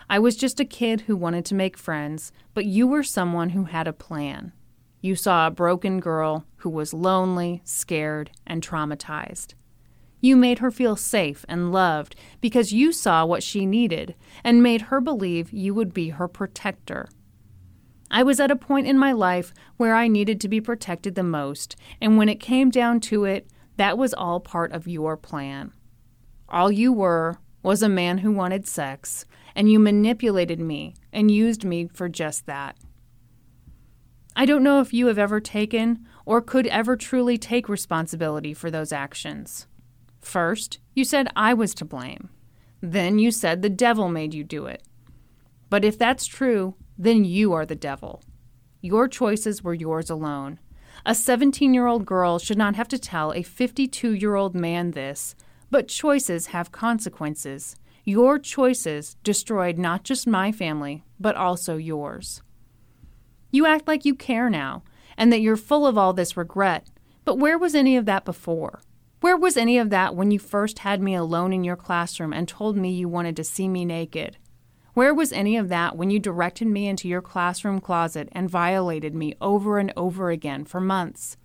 I 0.08 0.18
was 0.18 0.36
just 0.36 0.60
a 0.60 0.64
kid 0.64 1.02
who 1.02 1.16
wanted 1.16 1.44
to 1.46 1.54
make 1.54 1.76
friends, 1.76 2.32
but 2.54 2.64
you 2.64 2.86
were 2.86 3.02
someone 3.02 3.50
who 3.50 3.64
had 3.64 3.88
a 3.88 3.92
plan. 3.92 4.52
You 5.00 5.14
saw 5.14 5.46
a 5.46 5.50
broken 5.50 6.00
girl 6.00 6.46
who 6.58 6.70
was 6.70 6.94
lonely, 6.94 7.60
scared, 7.64 8.30
and 8.46 8.62
traumatized. 8.62 9.54
You 10.26 10.34
made 10.34 10.58
her 10.58 10.72
feel 10.72 10.96
safe 10.96 11.44
and 11.48 11.70
loved 11.70 12.16
because 12.40 12.72
you 12.72 12.90
saw 12.90 13.24
what 13.24 13.44
she 13.44 13.64
needed 13.64 14.16
and 14.42 14.60
made 14.60 14.82
her 14.90 15.00
believe 15.00 15.52
you 15.52 15.72
would 15.72 15.94
be 15.94 16.08
her 16.08 16.26
protector. 16.26 17.08
I 18.10 18.24
was 18.24 18.40
at 18.40 18.50
a 18.50 18.56
point 18.56 18.88
in 18.88 18.98
my 18.98 19.12
life 19.12 19.54
where 19.76 19.94
I 19.94 20.08
needed 20.08 20.40
to 20.40 20.48
be 20.48 20.60
protected 20.60 21.14
the 21.14 21.22
most, 21.22 21.76
and 22.00 22.18
when 22.18 22.28
it 22.28 22.40
came 22.40 22.70
down 22.70 22.98
to 23.02 23.24
it, 23.24 23.46
that 23.76 23.96
was 23.96 24.12
all 24.12 24.40
part 24.40 24.72
of 24.72 24.88
your 24.88 25.16
plan. 25.16 25.72
All 26.48 26.72
you 26.72 26.92
were 26.92 27.36
was 27.62 27.80
a 27.80 27.88
man 27.88 28.18
who 28.18 28.32
wanted 28.32 28.66
sex, 28.66 29.26
and 29.54 29.70
you 29.70 29.78
manipulated 29.78 30.58
me 30.58 30.96
and 31.12 31.30
used 31.30 31.64
me 31.64 31.86
for 31.94 32.08
just 32.08 32.46
that. 32.46 32.76
I 34.34 34.44
don't 34.44 34.64
know 34.64 34.80
if 34.80 34.92
you 34.92 35.06
have 35.06 35.20
ever 35.20 35.38
taken 35.38 36.04
or 36.24 36.42
could 36.42 36.66
ever 36.66 36.96
truly 36.96 37.38
take 37.38 37.68
responsibility 37.68 38.52
for 38.54 38.72
those 38.72 38.90
actions. 38.90 39.68
First, 40.26 40.80
you 40.92 41.04
said 41.04 41.28
I 41.36 41.54
was 41.54 41.72
to 41.74 41.84
blame. 41.84 42.30
Then 42.80 43.20
you 43.20 43.30
said 43.30 43.62
the 43.62 43.70
devil 43.70 44.08
made 44.08 44.34
you 44.34 44.42
do 44.42 44.66
it. 44.66 44.82
But 45.70 45.84
if 45.84 45.96
that's 45.96 46.26
true, 46.26 46.74
then 46.98 47.24
you 47.24 47.52
are 47.52 47.64
the 47.64 47.76
devil. 47.76 48.24
Your 48.80 49.06
choices 49.06 49.62
were 49.62 49.72
yours 49.72 50.10
alone. 50.10 50.58
A 51.06 51.14
17 51.14 51.72
year 51.72 51.86
old 51.86 52.04
girl 52.04 52.40
should 52.40 52.58
not 52.58 52.74
have 52.74 52.88
to 52.88 52.98
tell 52.98 53.32
a 53.32 53.44
52 53.44 54.14
year 54.14 54.34
old 54.34 54.56
man 54.56 54.90
this, 54.90 55.36
but 55.70 55.86
choices 55.86 56.46
have 56.48 56.72
consequences. 56.72 57.76
Your 58.04 58.40
choices 58.40 59.14
destroyed 59.22 59.78
not 59.78 60.02
just 60.02 60.26
my 60.26 60.50
family, 60.50 61.04
but 61.20 61.36
also 61.36 61.76
yours. 61.76 62.42
You 63.52 63.64
act 63.64 63.86
like 63.86 64.04
you 64.04 64.16
care 64.16 64.50
now 64.50 64.82
and 65.16 65.32
that 65.32 65.40
you're 65.40 65.56
full 65.56 65.86
of 65.86 65.96
all 65.96 66.12
this 66.12 66.36
regret, 66.36 66.88
but 67.24 67.38
where 67.38 67.56
was 67.56 67.76
any 67.76 67.96
of 67.96 68.06
that 68.06 68.24
before? 68.24 68.80
Where 69.20 69.36
was 69.36 69.56
any 69.56 69.78
of 69.78 69.90
that 69.90 70.14
when 70.14 70.30
you 70.30 70.38
first 70.38 70.80
had 70.80 71.00
me 71.00 71.14
alone 71.14 71.52
in 71.52 71.64
your 71.64 71.76
classroom 71.76 72.32
and 72.32 72.46
told 72.46 72.76
me 72.76 72.90
you 72.90 73.08
wanted 73.08 73.36
to 73.36 73.44
see 73.44 73.66
me 73.66 73.84
naked? 73.84 74.36
Where 74.92 75.14
was 75.14 75.32
any 75.32 75.56
of 75.56 75.68
that 75.68 75.96
when 75.96 76.10
you 76.10 76.18
directed 76.18 76.68
me 76.68 76.86
into 76.86 77.08
your 77.08 77.22
classroom 77.22 77.80
closet 77.80 78.28
and 78.32 78.48
violated 78.48 79.14
me 79.14 79.34
over 79.40 79.78
and 79.78 79.92
over 79.96 80.30
again 80.30 80.64
for 80.64 80.80
months? 80.80 81.36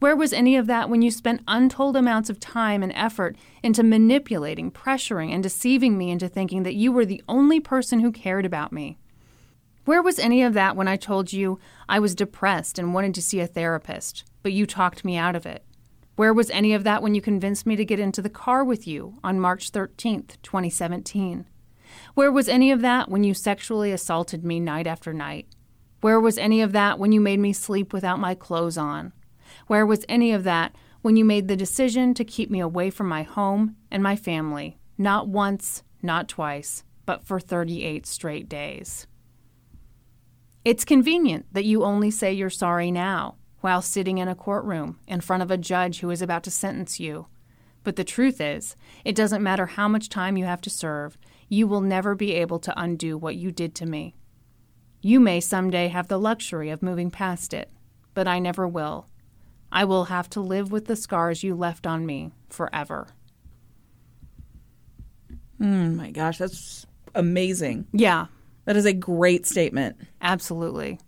Where 0.00 0.16
was 0.16 0.32
any 0.32 0.56
of 0.56 0.66
that 0.66 0.88
when 0.88 1.02
you 1.02 1.10
spent 1.10 1.42
untold 1.46 1.94
amounts 1.94 2.30
of 2.30 2.40
time 2.40 2.82
and 2.82 2.92
effort 2.94 3.36
into 3.62 3.82
manipulating, 3.82 4.70
pressuring, 4.70 5.32
and 5.32 5.42
deceiving 5.42 5.98
me 5.98 6.10
into 6.10 6.28
thinking 6.28 6.62
that 6.62 6.74
you 6.74 6.90
were 6.90 7.04
the 7.04 7.22
only 7.28 7.60
person 7.60 8.00
who 8.00 8.10
cared 8.10 8.46
about 8.46 8.72
me? 8.72 8.98
Where 9.84 10.02
was 10.02 10.18
any 10.18 10.42
of 10.42 10.54
that 10.54 10.74
when 10.74 10.88
I 10.88 10.96
told 10.96 11.32
you 11.32 11.58
I 11.88 11.98
was 11.98 12.14
depressed 12.14 12.78
and 12.78 12.94
wanted 12.94 13.14
to 13.14 13.22
see 13.22 13.40
a 13.40 13.46
therapist, 13.46 14.24
but 14.42 14.52
you 14.52 14.64
talked 14.64 15.04
me 15.04 15.16
out 15.16 15.36
of 15.36 15.44
it? 15.44 15.64
Where 16.20 16.34
was 16.34 16.50
any 16.50 16.74
of 16.74 16.84
that 16.84 17.02
when 17.02 17.14
you 17.14 17.22
convinced 17.22 17.64
me 17.64 17.76
to 17.76 17.84
get 17.86 17.98
into 17.98 18.20
the 18.20 18.28
car 18.28 18.62
with 18.62 18.86
you 18.86 19.18
on 19.24 19.40
March 19.40 19.72
13th, 19.72 20.36
2017? 20.42 21.46
Where 22.12 22.30
was 22.30 22.46
any 22.46 22.70
of 22.70 22.82
that 22.82 23.08
when 23.08 23.24
you 23.24 23.32
sexually 23.32 23.90
assaulted 23.90 24.44
me 24.44 24.60
night 24.60 24.86
after 24.86 25.14
night? 25.14 25.46
Where 26.02 26.20
was 26.20 26.36
any 26.36 26.60
of 26.60 26.72
that 26.72 26.98
when 26.98 27.10
you 27.10 27.22
made 27.22 27.40
me 27.40 27.54
sleep 27.54 27.94
without 27.94 28.20
my 28.20 28.34
clothes 28.34 28.76
on? 28.76 29.14
Where 29.66 29.86
was 29.86 30.04
any 30.10 30.30
of 30.32 30.44
that 30.44 30.76
when 31.00 31.16
you 31.16 31.24
made 31.24 31.48
the 31.48 31.56
decision 31.56 32.12
to 32.12 32.22
keep 32.22 32.50
me 32.50 32.60
away 32.60 32.90
from 32.90 33.08
my 33.08 33.22
home 33.22 33.76
and 33.90 34.02
my 34.02 34.14
family, 34.14 34.78
not 34.98 35.26
once, 35.26 35.84
not 36.02 36.28
twice, 36.28 36.84
but 37.06 37.24
for 37.24 37.40
38 37.40 38.04
straight 38.04 38.46
days? 38.46 39.06
It's 40.66 40.84
convenient 40.84 41.46
that 41.52 41.64
you 41.64 41.82
only 41.82 42.10
say 42.10 42.30
you're 42.30 42.50
sorry 42.50 42.90
now 42.90 43.36
while 43.60 43.82
sitting 43.82 44.18
in 44.18 44.28
a 44.28 44.34
courtroom 44.34 44.98
in 45.06 45.20
front 45.20 45.42
of 45.42 45.50
a 45.50 45.56
judge 45.58 46.00
who 46.00 46.10
is 46.10 46.22
about 46.22 46.42
to 46.44 46.50
sentence 46.50 46.98
you. 47.00 47.26
But 47.82 47.96
the 47.96 48.04
truth 48.04 48.40
is, 48.40 48.76
it 49.04 49.14
doesn't 49.14 49.42
matter 49.42 49.66
how 49.66 49.88
much 49.88 50.08
time 50.08 50.36
you 50.36 50.44
have 50.44 50.60
to 50.62 50.70
serve, 50.70 51.16
you 51.48 51.66
will 51.66 51.80
never 51.80 52.14
be 52.14 52.34
able 52.34 52.58
to 52.60 52.80
undo 52.80 53.16
what 53.18 53.36
you 53.36 53.50
did 53.50 53.74
to 53.76 53.86
me. 53.86 54.14
You 55.02 55.18
may 55.18 55.40
someday 55.40 55.88
have 55.88 56.08
the 56.08 56.18
luxury 56.18 56.68
of 56.70 56.82
moving 56.82 57.10
past 57.10 57.54
it, 57.54 57.70
but 58.14 58.28
I 58.28 58.38
never 58.38 58.68
will. 58.68 59.06
I 59.72 59.84
will 59.84 60.04
have 60.06 60.28
to 60.30 60.40
live 60.40 60.70
with 60.70 60.86
the 60.86 60.96
scars 60.96 61.42
you 61.42 61.54
left 61.54 61.86
on 61.86 62.04
me 62.04 62.32
forever. 62.48 63.08
Oh 65.60 65.64
my 65.64 66.10
gosh, 66.10 66.38
that's 66.38 66.86
amazing. 67.14 67.86
Yeah, 67.92 68.26
That 68.64 68.76
is 68.76 68.86
a 68.86 68.92
great 68.92 69.46
statement. 69.46 69.96
absolutely. 70.20 70.98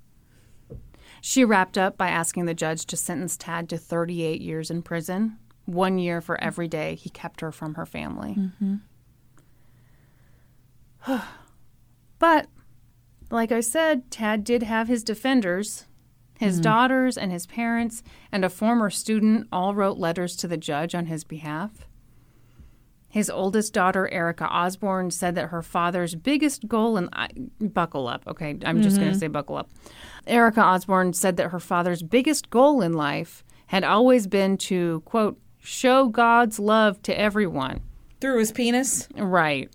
She 1.25 1.45
wrapped 1.45 1.79
up 1.79 1.97
by 1.97 2.09
asking 2.09 2.47
the 2.47 2.53
judge 2.53 2.85
to 2.87 2.97
sentence 2.97 3.37
Tad 3.37 3.69
to 3.69 3.79
38 3.79 4.41
years 4.41 4.73
in 4.73 4.83
prison, 4.83 5.39
one 5.67 5.97
year 5.97 6.21
for 6.21 6.39
every 6.43 6.67
day 6.67 6.97
he 6.97 7.11
kept 7.11 7.43
her 7.43 7.53
from 7.53 7.75
her 7.77 7.87
family. 7.87 8.37
Mm-hmm. 8.37 8.77
but, 12.19 12.49
like 13.31 13.53
I 13.53 13.61
said, 13.61 14.11
Tad 14.11 14.43
did 14.43 14.65
have 14.65 14.89
his 14.89 15.05
defenders. 15.05 15.87
His 16.41 16.59
daughters 16.59 17.17
and 17.17 17.31
his 17.31 17.47
parents 17.47 18.03
and 18.33 18.45
a 18.45 18.51
former 18.51 18.91
student 18.91 19.47
all 19.53 19.77
wrote 19.77 19.99
letters 19.99 20.35
to 20.39 20.49
the 20.49 20.57
judge 20.57 20.93
on 20.93 21.07
his 21.07 21.23
behalf. 21.23 21.87
His 23.13 23.29
oldest 23.29 23.75
daughter, 23.75 24.09
Erica 24.09 24.47
Osborne, 24.47 25.11
said 25.11 25.35
that 25.35 25.49
her 25.49 25.61
father's 25.61 26.15
biggest 26.15 26.67
goal 26.67 26.97
in 26.97 27.11
I, 27.13 27.29
buckle 27.61 28.09
up, 28.09 28.27
okay, 28.27 28.57
I'm 28.65 28.81
just 28.81 28.97
going 28.97 29.09
to 29.09 29.13
mm-hmm. 29.13 29.21
say 29.21 29.27
buckle 29.27 29.59
up. 29.59 29.69
Erica 30.27 30.63
Osborne 30.63 31.13
said 31.13 31.37
that 31.37 31.51
her 31.51 31.61
father's 31.61 32.03
biggest 32.03 32.49
goal 32.49 32.81
in 32.81 32.95
life 32.95 33.45
had 33.67 33.85
always 33.85 34.27
been 34.27 34.57
to, 34.57 35.03
quote, 35.05 35.39
show 35.61 36.09
God's 36.09 36.59
love 36.59 37.03
to 37.03 37.21
everyone. 37.21 37.83
Through 38.23 38.39
his 38.39 38.51
penis? 38.51 39.09
Right. 39.15 39.69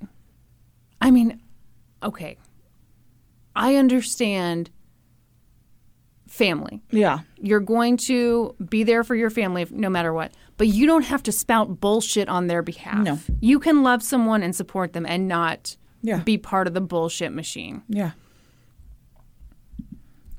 I 0.99 1.11
mean, 1.11 1.39
okay. 2.01 2.39
I 3.55 3.75
understand 3.75 4.71
family. 6.37 6.81
Yeah. 6.91 7.19
You're 7.41 7.59
going 7.59 7.97
to 7.97 8.55
be 8.69 8.83
there 8.83 9.03
for 9.03 9.15
your 9.15 9.29
family 9.29 9.65
no 9.71 9.89
matter 9.89 10.13
what, 10.13 10.31
but 10.57 10.67
you 10.67 10.85
don't 10.85 11.03
have 11.05 11.23
to 11.23 11.31
spout 11.31 11.79
bullshit 11.81 12.29
on 12.29 12.47
their 12.47 12.61
behalf. 12.61 12.99
No. 13.03 13.19
You 13.41 13.59
can 13.59 13.83
love 13.83 14.03
someone 14.03 14.43
and 14.43 14.55
support 14.55 14.93
them 14.93 15.05
and 15.05 15.27
not 15.27 15.75
Yeah. 16.01 16.19
be 16.19 16.37
part 16.37 16.67
of 16.67 16.73
the 16.73 16.81
bullshit 16.81 17.33
machine. 17.33 17.81
Yeah. 17.89 18.11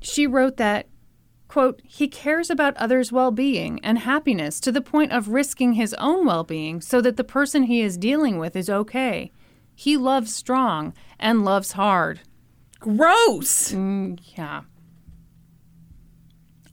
She 0.01 0.25
wrote 0.27 0.57
that, 0.57 0.87
quote, 1.47 1.81
he 1.83 2.07
cares 2.07 2.49
about 2.49 2.77
others' 2.77 3.11
well 3.11 3.31
being 3.31 3.79
and 3.83 3.99
happiness 3.99 4.59
to 4.61 4.71
the 4.71 4.81
point 4.81 5.11
of 5.11 5.27
risking 5.29 5.73
his 5.73 5.93
own 5.95 6.25
well 6.25 6.43
being 6.43 6.79
so 6.81 7.01
that 7.01 7.17
the 7.17 7.23
person 7.23 7.63
he 7.63 7.81
is 7.81 7.97
dealing 7.97 8.37
with 8.39 8.55
is 8.55 8.69
okay. 8.69 9.31
He 9.75 9.97
loves 9.97 10.33
strong 10.33 10.93
and 11.19 11.43
loves 11.43 11.73
hard. 11.73 12.21
Gross. 12.79 13.73
Mm, 13.73 14.19
yeah. 14.37 14.61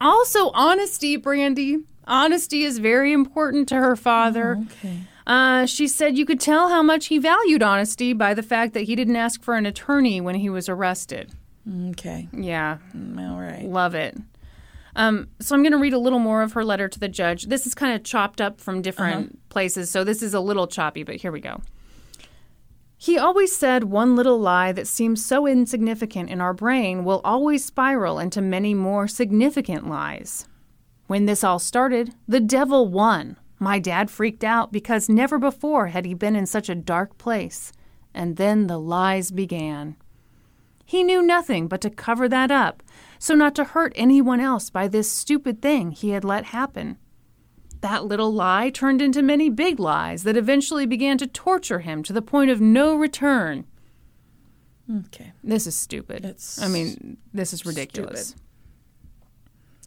Also, 0.01 0.51
honesty, 0.51 1.17
Brandy. 1.17 1.79
Honesty 2.07 2.63
is 2.63 2.79
very 2.79 3.13
important 3.13 3.69
to 3.71 3.77
her 3.77 3.97
father. 3.97 4.65
Okay. 4.79 5.01
Uh, 5.27 5.67
she 5.67 5.89
said 5.89 6.17
you 6.17 6.25
could 6.25 6.39
tell 6.41 6.69
how 6.69 6.83
much 6.83 7.07
he 7.07 7.19
valued 7.19 7.63
honesty 7.63 8.13
by 8.13 8.33
the 8.33 8.43
fact 8.45 8.75
that 8.75 8.83
he 8.83 8.95
didn't 8.95 9.17
ask 9.17 9.43
for 9.43 9.55
an 9.57 9.67
attorney 9.67 10.21
when 10.21 10.37
he 10.37 10.49
was 10.49 10.69
arrested. 10.69 11.33
Okay. 11.91 12.29
Yeah, 12.33 12.79
All 12.95 13.41
right. 13.41 13.65
love 13.65 13.97
it. 13.97 14.17
Um, 14.95 15.29
so 15.41 15.55
I'm 15.55 15.63
going 15.63 15.73
to 15.73 15.79
read 15.79 15.93
a 15.93 15.99
little 15.99 16.21
more 16.21 16.43
of 16.43 16.53
her 16.53 16.65
letter 16.65 16.89
to 16.89 16.99
the 16.99 17.09
judge. 17.09 17.47
This 17.47 17.67
is 17.67 17.75
kind 17.75 17.95
of 17.95 18.05
chopped 18.05 18.41
up 18.41 18.61
from 18.61 18.83
different 18.83 19.39
places, 19.51 19.91
so 19.91 20.05
this 20.05 20.23
is 20.23 20.33
a 20.33 20.41
little 20.41 20.67
choppy, 20.67 21.03
but 21.03 21.17
here 21.17 21.33
we 21.33 21.41
go. 21.41 21.61
He 22.99 23.19
always 23.19 23.55
said 23.55 23.85
one 23.85 24.17
little 24.17 24.39
lie 24.39 24.73
that 24.73 24.89
seems 24.89 25.25
so 25.25 25.47
insignificant 25.47 26.31
in 26.31 26.41
our 26.41 26.55
brain 26.55 27.05
will 27.05 27.21
always 27.25 27.65
spiral 27.65 28.19
into 28.19 28.41
many 28.41 28.73
more 28.73 29.07
significant 29.07 29.89
lies. 29.89 30.49
When 31.07 31.27
this 31.27 31.45
all 31.45 31.59
started, 31.59 32.15
the 32.27 32.41
devil 32.41 32.89
won. 32.89 33.37
My 33.59 33.79
dad 33.79 34.11
freaked 34.11 34.45
out 34.45 34.73
because 34.73 35.09
never 35.09 35.39
before 35.39 35.89
had 35.89 36.05
he 36.05 36.15
been 36.15 36.37
in 36.37 36.47
such 36.47 36.69
a 36.69 36.75
dark 36.75 37.17
place. 37.19 37.73
And 38.15 38.37
then 38.37 38.67
the 38.67 38.79
lies 38.79 39.31
began. 39.31 39.97
He 40.85 41.03
knew 41.03 41.21
nothing 41.21 41.69
but 41.69 41.81
to 41.83 41.91
cover 41.91 42.29
that 42.29 42.51
up, 42.51 42.83
so 43.19 43.35
not 43.35 43.55
to 43.57 43.65
hurt 43.65 43.93
anyone 43.97 44.41
else 44.41 44.71
by 44.71 44.89
this 44.89 45.11
stupid 45.11 45.61
thing 45.61 45.91
he 45.91 46.11
had 46.11 46.25
let 46.25 46.47
happen. 46.47 46.97
That 47.81 48.05
little 48.05 48.33
lie 48.33 48.71
turned 48.71 49.03
into 49.03 49.23
many 49.23 49.49
big 49.49 49.79
lies 49.79 50.23
that 50.25 50.37
eventually 50.37 50.87
began 50.87 51.19
to 51.19 51.27
torture 51.27 51.81
him 51.81 52.03
to 52.05 52.13
the 52.13 52.23
point 52.23 52.51
of 52.51 52.61
no 52.61 52.97
return. 52.97 53.67
Okay. 55.07 55.33
This 55.43 55.67
is 55.67 55.77
stupid. 55.77 56.25
It's 56.25 56.61
I 56.61 56.69
mean, 56.69 57.17
this 57.35 57.53
is 57.53 57.67
ridiculous. 57.67 58.35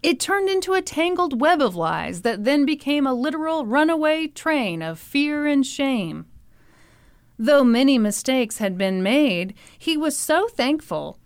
It 0.02 0.20
turned 0.20 0.50
into 0.50 0.74
a 0.74 0.82
tangled 0.82 1.42
web 1.42 1.62
of 1.62 1.76
lies 1.76 2.22
that 2.22 2.46
then 2.46 2.66
became 2.66 3.06
a 3.06 3.14
literal 3.14 3.66
runaway 3.66 4.28
train 4.28 4.82
of 4.82 4.98
fear 4.98 5.46
and 5.46 5.66
shame. 5.66 6.26
Though 7.38 7.64
many 7.64 7.98
mistakes 7.98 8.58
had 8.60 8.78
been 8.78 9.04
made, 9.04 9.54
he 9.78 9.98
was 9.98 10.18
so 10.18 10.48
thankful 10.48 11.19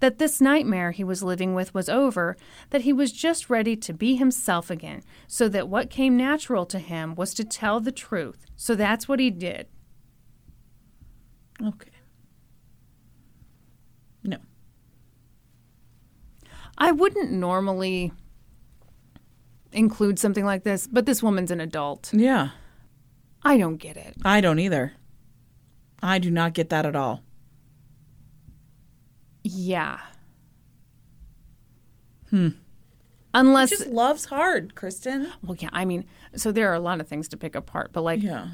that 0.00 0.18
this 0.18 0.40
nightmare 0.40 0.90
he 0.90 1.04
was 1.04 1.22
living 1.22 1.54
with 1.54 1.72
was 1.74 1.88
over 1.88 2.36
that 2.70 2.82
he 2.82 2.92
was 2.92 3.12
just 3.12 3.48
ready 3.48 3.76
to 3.76 3.92
be 3.92 4.16
himself 4.16 4.70
again, 4.70 5.02
so 5.26 5.48
that 5.48 5.68
what 5.68 5.90
came 5.90 6.16
natural 6.16 6.66
to 6.66 6.78
him 6.78 7.14
was 7.14 7.32
to 7.34 7.44
tell 7.44 7.80
the 7.80 7.92
truth. 7.92 8.44
So 8.56 8.74
that's 8.74 9.08
what 9.08 9.20
he 9.20 9.30
did. 9.30 9.68
Okay. 11.64 11.90
No. 14.22 14.38
I 16.76 16.92
wouldn't 16.92 17.32
normally 17.32 18.12
include 19.72 20.18
something 20.18 20.44
like 20.44 20.64
this, 20.64 20.86
but 20.86 21.06
this 21.06 21.22
woman's 21.22 21.50
an 21.50 21.60
adult. 21.60 22.10
Yeah. 22.12 22.50
I 23.42 23.58
don't 23.58 23.76
get 23.76 23.96
it. 23.96 24.16
I 24.24 24.40
don't 24.40 24.58
either. 24.58 24.94
I 26.02 26.18
do 26.18 26.30
not 26.30 26.52
get 26.52 26.68
that 26.70 26.84
at 26.84 26.96
all. 26.96 27.22
Yeah. 29.54 30.00
Hmm. 32.30 32.48
Unless, 33.34 33.70
Just 33.70 33.86
loves 33.88 34.24
hard, 34.26 34.74
Kristen. 34.74 35.30
well, 35.42 35.56
yeah, 35.58 35.68
I 35.72 35.84
mean, 35.84 36.06
so 36.36 36.52
there 36.52 36.70
are 36.70 36.74
a 36.74 36.80
lot 36.80 37.00
of 37.00 37.06
things 37.08 37.28
to 37.28 37.36
pick 37.36 37.54
apart, 37.54 37.90
but 37.92 38.00
like, 38.02 38.22
Yeah. 38.22 38.48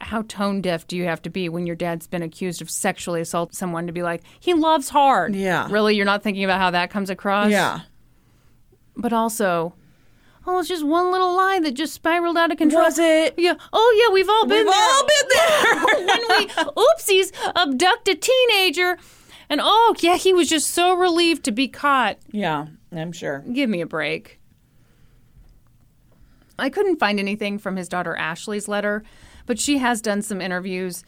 how 0.00 0.22
tone 0.22 0.60
deaf 0.60 0.86
do 0.88 0.96
you 0.96 1.04
have 1.04 1.22
to 1.22 1.30
be 1.30 1.48
when 1.48 1.66
your 1.66 1.76
dad's 1.76 2.08
been 2.08 2.22
accused 2.22 2.60
of 2.60 2.68
sexually 2.68 3.20
assaulting 3.20 3.54
someone 3.54 3.86
to 3.86 3.92
be 3.92 4.02
like, 4.02 4.22
he 4.40 4.54
loves 4.54 4.88
hard? 4.88 5.36
Yeah. 5.36 5.68
Really? 5.70 5.94
You're 5.94 6.04
not 6.04 6.22
thinking 6.24 6.42
about 6.44 6.60
how 6.60 6.70
that 6.72 6.90
comes 6.90 7.10
across? 7.10 7.50
Yeah. 7.52 7.80
But 8.96 9.12
also, 9.12 9.74
oh, 10.48 10.58
it's 10.58 10.68
just 10.68 10.84
one 10.84 11.12
little 11.12 11.36
lie 11.36 11.60
that 11.60 11.72
just 11.74 11.94
spiraled 11.94 12.36
out 12.36 12.50
of 12.50 12.58
control. 12.58 12.82
Was 12.82 12.98
it? 12.98 13.34
Yeah. 13.38 13.54
Oh, 13.72 14.04
yeah, 14.08 14.12
we've 14.12 14.28
all 14.28 14.46
been 14.46 14.66
We've 14.66 14.74
there. 14.74 14.82
all 14.82 15.06
been 15.06 15.28
there. 15.32 16.06
when 16.08 16.38
we 16.38 16.46
oopsies, 16.74 17.32
abduct 17.54 18.08
a 18.08 18.16
teenager. 18.16 18.98
And 19.50 19.60
oh, 19.62 19.94
yeah, 20.00 20.16
he 20.16 20.32
was 20.32 20.48
just 20.48 20.70
so 20.70 20.94
relieved 20.94 21.44
to 21.44 21.52
be 21.52 21.68
caught. 21.68 22.18
Yeah, 22.30 22.66
I'm 22.92 23.12
sure. 23.12 23.44
Give 23.52 23.70
me 23.70 23.80
a 23.80 23.86
break. 23.86 24.40
I 26.58 26.70
couldn't 26.70 26.98
find 26.98 27.18
anything 27.18 27.58
from 27.58 27.76
his 27.76 27.88
daughter 27.88 28.16
Ashley's 28.16 28.68
letter, 28.68 29.04
but 29.46 29.58
she 29.58 29.78
has 29.78 30.00
done 30.00 30.22
some 30.22 30.40
interviews. 30.40 31.04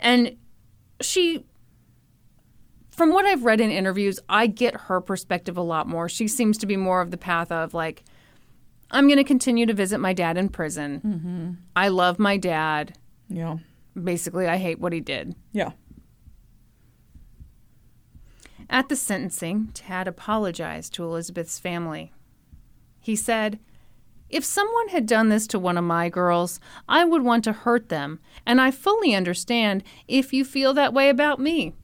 And 0.00 0.36
she, 1.00 1.44
from 2.90 3.12
what 3.12 3.26
I've 3.26 3.44
read 3.44 3.60
in 3.60 3.70
interviews, 3.70 4.18
I 4.28 4.46
get 4.46 4.74
her 4.82 5.00
perspective 5.00 5.56
a 5.56 5.62
lot 5.62 5.86
more. 5.86 6.08
She 6.08 6.26
seems 6.26 6.58
to 6.58 6.66
be 6.66 6.76
more 6.76 7.00
of 7.00 7.10
the 7.10 7.18
path 7.18 7.52
of 7.52 7.74
like, 7.74 8.02
I'm 8.90 9.06
going 9.06 9.18
to 9.18 9.24
continue 9.24 9.66
to 9.66 9.74
visit 9.74 9.98
my 9.98 10.12
dad 10.12 10.36
in 10.36 10.48
prison. 10.48 11.00
Mm-hmm. 11.04 11.50
I 11.76 11.88
love 11.88 12.18
my 12.18 12.36
dad. 12.36 12.96
Yeah. 13.28 13.58
Basically, 14.02 14.46
I 14.48 14.56
hate 14.56 14.80
what 14.80 14.92
he 14.92 15.00
did. 15.00 15.34
Yeah. 15.52 15.72
At 18.70 18.88
the 18.88 18.96
sentencing, 18.96 19.70
Tad 19.74 20.08
apologized 20.08 20.94
to 20.94 21.04
Elizabeth's 21.04 21.58
family. 21.58 22.12
He 23.00 23.14
said, 23.16 23.58
If 24.30 24.44
someone 24.44 24.88
had 24.88 25.06
done 25.06 25.28
this 25.28 25.46
to 25.48 25.58
one 25.58 25.76
of 25.78 25.84
my 25.84 26.08
girls, 26.08 26.58
I 26.88 27.04
would 27.04 27.22
want 27.22 27.44
to 27.44 27.52
hurt 27.52 27.88
them, 27.88 28.20
and 28.46 28.60
I 28.60 28.70
fully 28.70 29.14
understand 29.14 29.84
if 30.08 30.32
you 30.32 30.44
feel 30.44 30.72
that 30.74 30.94
way 30.94 31.08
about 31.08 31.38
me. 31.40 31.74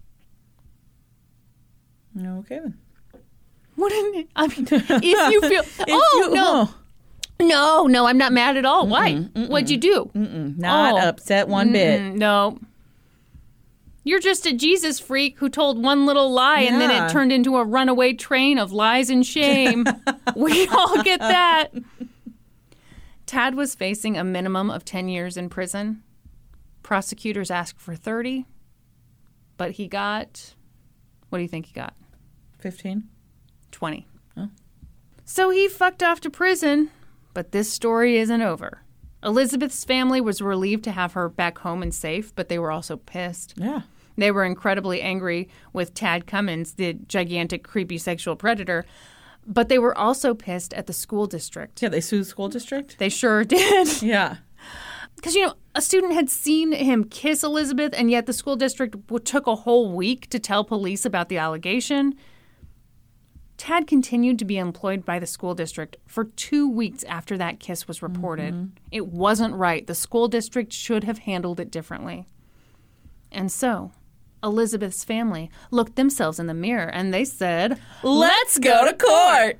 Okay 2.19 2.59
then. 2.59 2.79
What 3.77 3.93
you 3.93 4.27
I 4.37 4.47
mean, 4.49 4.69
if 4.71 5.33
you 5.33 5.41
feel. 5.43 5.63
oh, 5.89 6.23
you- 6.29 6.35
no. 6.35 6.69
Oh. 6.69 6.75
No, 7.43 7.87
no, 7.87 8.07
I'm 8.07 8.19
not 8.19 8.35
mad 8.35 8.59
at 8.59 8.67
all. 8.67 8.87
Why? 8.87 9.15
What'd 9.15 9.71
you 9.71 9.79
do? 9.79 10.11
Not 10.15 10.93
Oh. 10.93 11.09
upset 11.09 11.49
one 11.49 11.73
bit. 11.73 12.03
No. 12.15 12.59
You're 14.03 14.21
just 14.21 14.47
a 14.47 14.53
Jesus 14.53 14.99
freak 14.99 15.39
who 15.39 15.49
told 15.49 15.83
one 15.83 16.07
little 16.07 16.31
lie 16.31 16.61
and 16.61 16.81
then 16.81 16.91
it 16.91 17.11
turned 17.11 17.33
into 17.33 17.57
a 17.57 17.65
runaway 17.65 18.15
train 18.15 18.59
of 18.59 18.73
lies 18.73 19.11
and 19.11 19.27
shame. 19.27 19.85
we 20.37 20.67
all 20.69 21.03
get 21.03 21.21
that. 21.21 21.69
Tad 23.27 23.55
was 23.55 23.75
facing 23.75 24.17
a 24.17 24.25
minimum 24.25 24.71
of 24.71 24.85
10 24.85 25.09
years 25.09 25.37
in 25.37 25.49
prison. 25.49 26.03
Prosecutors 26.83 27.51
asked 27.51 27.79
for 27.79 27.95
30, 27.95 28.47
but 29.57 29.73
he 29.73 29.87
got 29.87 30.55
what 31.29 31.39
do 31.39 31.43
you 31.43 31.49
think 31.49 31.67
he 31.67 31.73
got? 31.73 31.95
15. 32.59 33.05
20. 33.71 34.07
So 35.25 35.51
he 35.51 35.69
fucked 35.69 36.03
off 36.03 36.21
to 36.23 36.31
prison, 36.31 36.91
but 37.35 37.53
this 37.53 37.73
story 37.73 38.19
isn't 38.19 38.43
over. 38.43 38.83
Elizabeth's 39.23 39.85
family 39.85 40.21
was 40.21 40.41
relieved 40.41 40.85
to 40.85 40.93
have 40.93 41.13
her 41.13 41.29
back 41.29 41.59
home 41.59 41.83
and 41.83 41.95
safe, 41.95 42.35
but 42.35 42.49
they 42.49 42.59
were 42.59 42.71
also 42.71 42.97
pissed. 42.97 43.55
Yeah. 43.57 43.83
They 44.17 44.31
were 44.31 44.45
incredibly 44.45 45.01
angry 45.01 45.49
with 45.73 45.95
Tad 45.95 46.27
Cummins, 46.27 46.75
the 46.75 46.95
gigantic, 46.95 47.65
creepy 47.65 47.99
sexual 47.99 48.37
predator, 48.37 48.85
but 49.47 49.69
they 49.69 49.79
were 49.79 49.97
also 49.97 50.35
pissed 50.35 50.75
at 50.75 50.87
the 50.87 50.93
school 50.93 51.27
district. 51.27 51.83
Yeah, 51.83 51.89
they 51.89 52.01
sued 52.01 52.23
the 52.23 52.27
school 52.27 52.49
district? 52.49 52.99
They 52.99 53.09
sure 53.09 53.45
did. 53.45 54.03
Yeah. 54.03 54.37
Because, 55.17 55.35
you 55.35 55.47
know, 55.47 55.55
a 55.75 55.83
student 55.83 56.15
had 56.15 56.31
seen 56.31 56.73
him 56.73 57.05
kiss 57.05 57.43
Elizabeth, 57.43 57.93
and 57.97 58.11
yet 58.11 58.27
the 58.27 58.33
school 58.33 58.57
district 58.57 58.97
took 59.25 59.47
a 59.47 59.55
whole 59.55 59.93
week 59.93 60.29
to 60.31 60.39
tell 60.39 60.65
police 60.65 61.05
about 61.05 61.29
the 61.29 61.39
allegation. 61.39 62.15
Tad 63.61 63.87
continued 63.87 64.39
to 64.39 64.47
be 64.47 64.57
employed 64.57 65.05
by 65.05 65.19
the 65.19 65.27
school 65.27 65.55
district 65.55 65.99
for 66.07 66.25
two 66.25 66.67
weeks 66.67 67.05
after 67.05 67.37
that 67.37 67.61
kiss 67.61 67.87
was 67.87 68.01
reported. 68.01 68.55
Mm-hmm. 68.55 68.69
It 68.91 69.09
wasn't 69.09 69.55
right. 69.55 69.87
The 69.87 69.95
school 69.95 70.29
district 70.29 70.73
should 70.73 71.05
have 71.05 71.19
handled 71.19 71.61
it 71.61 71.71
differently. 71.71 72.25
And 73.31 73.53
so, 73.53 73.93
Elizabeth's 74.43 75.05
family 75.05 75.51
looked 75.71 75.97
themselves 75.97 76.41
in 76.41 76.47
the 76.47 76.55
mirror 76.55 76.89
and 76.91 77.13
they 77.13 77.27
said, 77.27 77.79
Let's 78.03 78.57
go 78.59 78.87
to 78.87 78.95
court. 78.95 79.59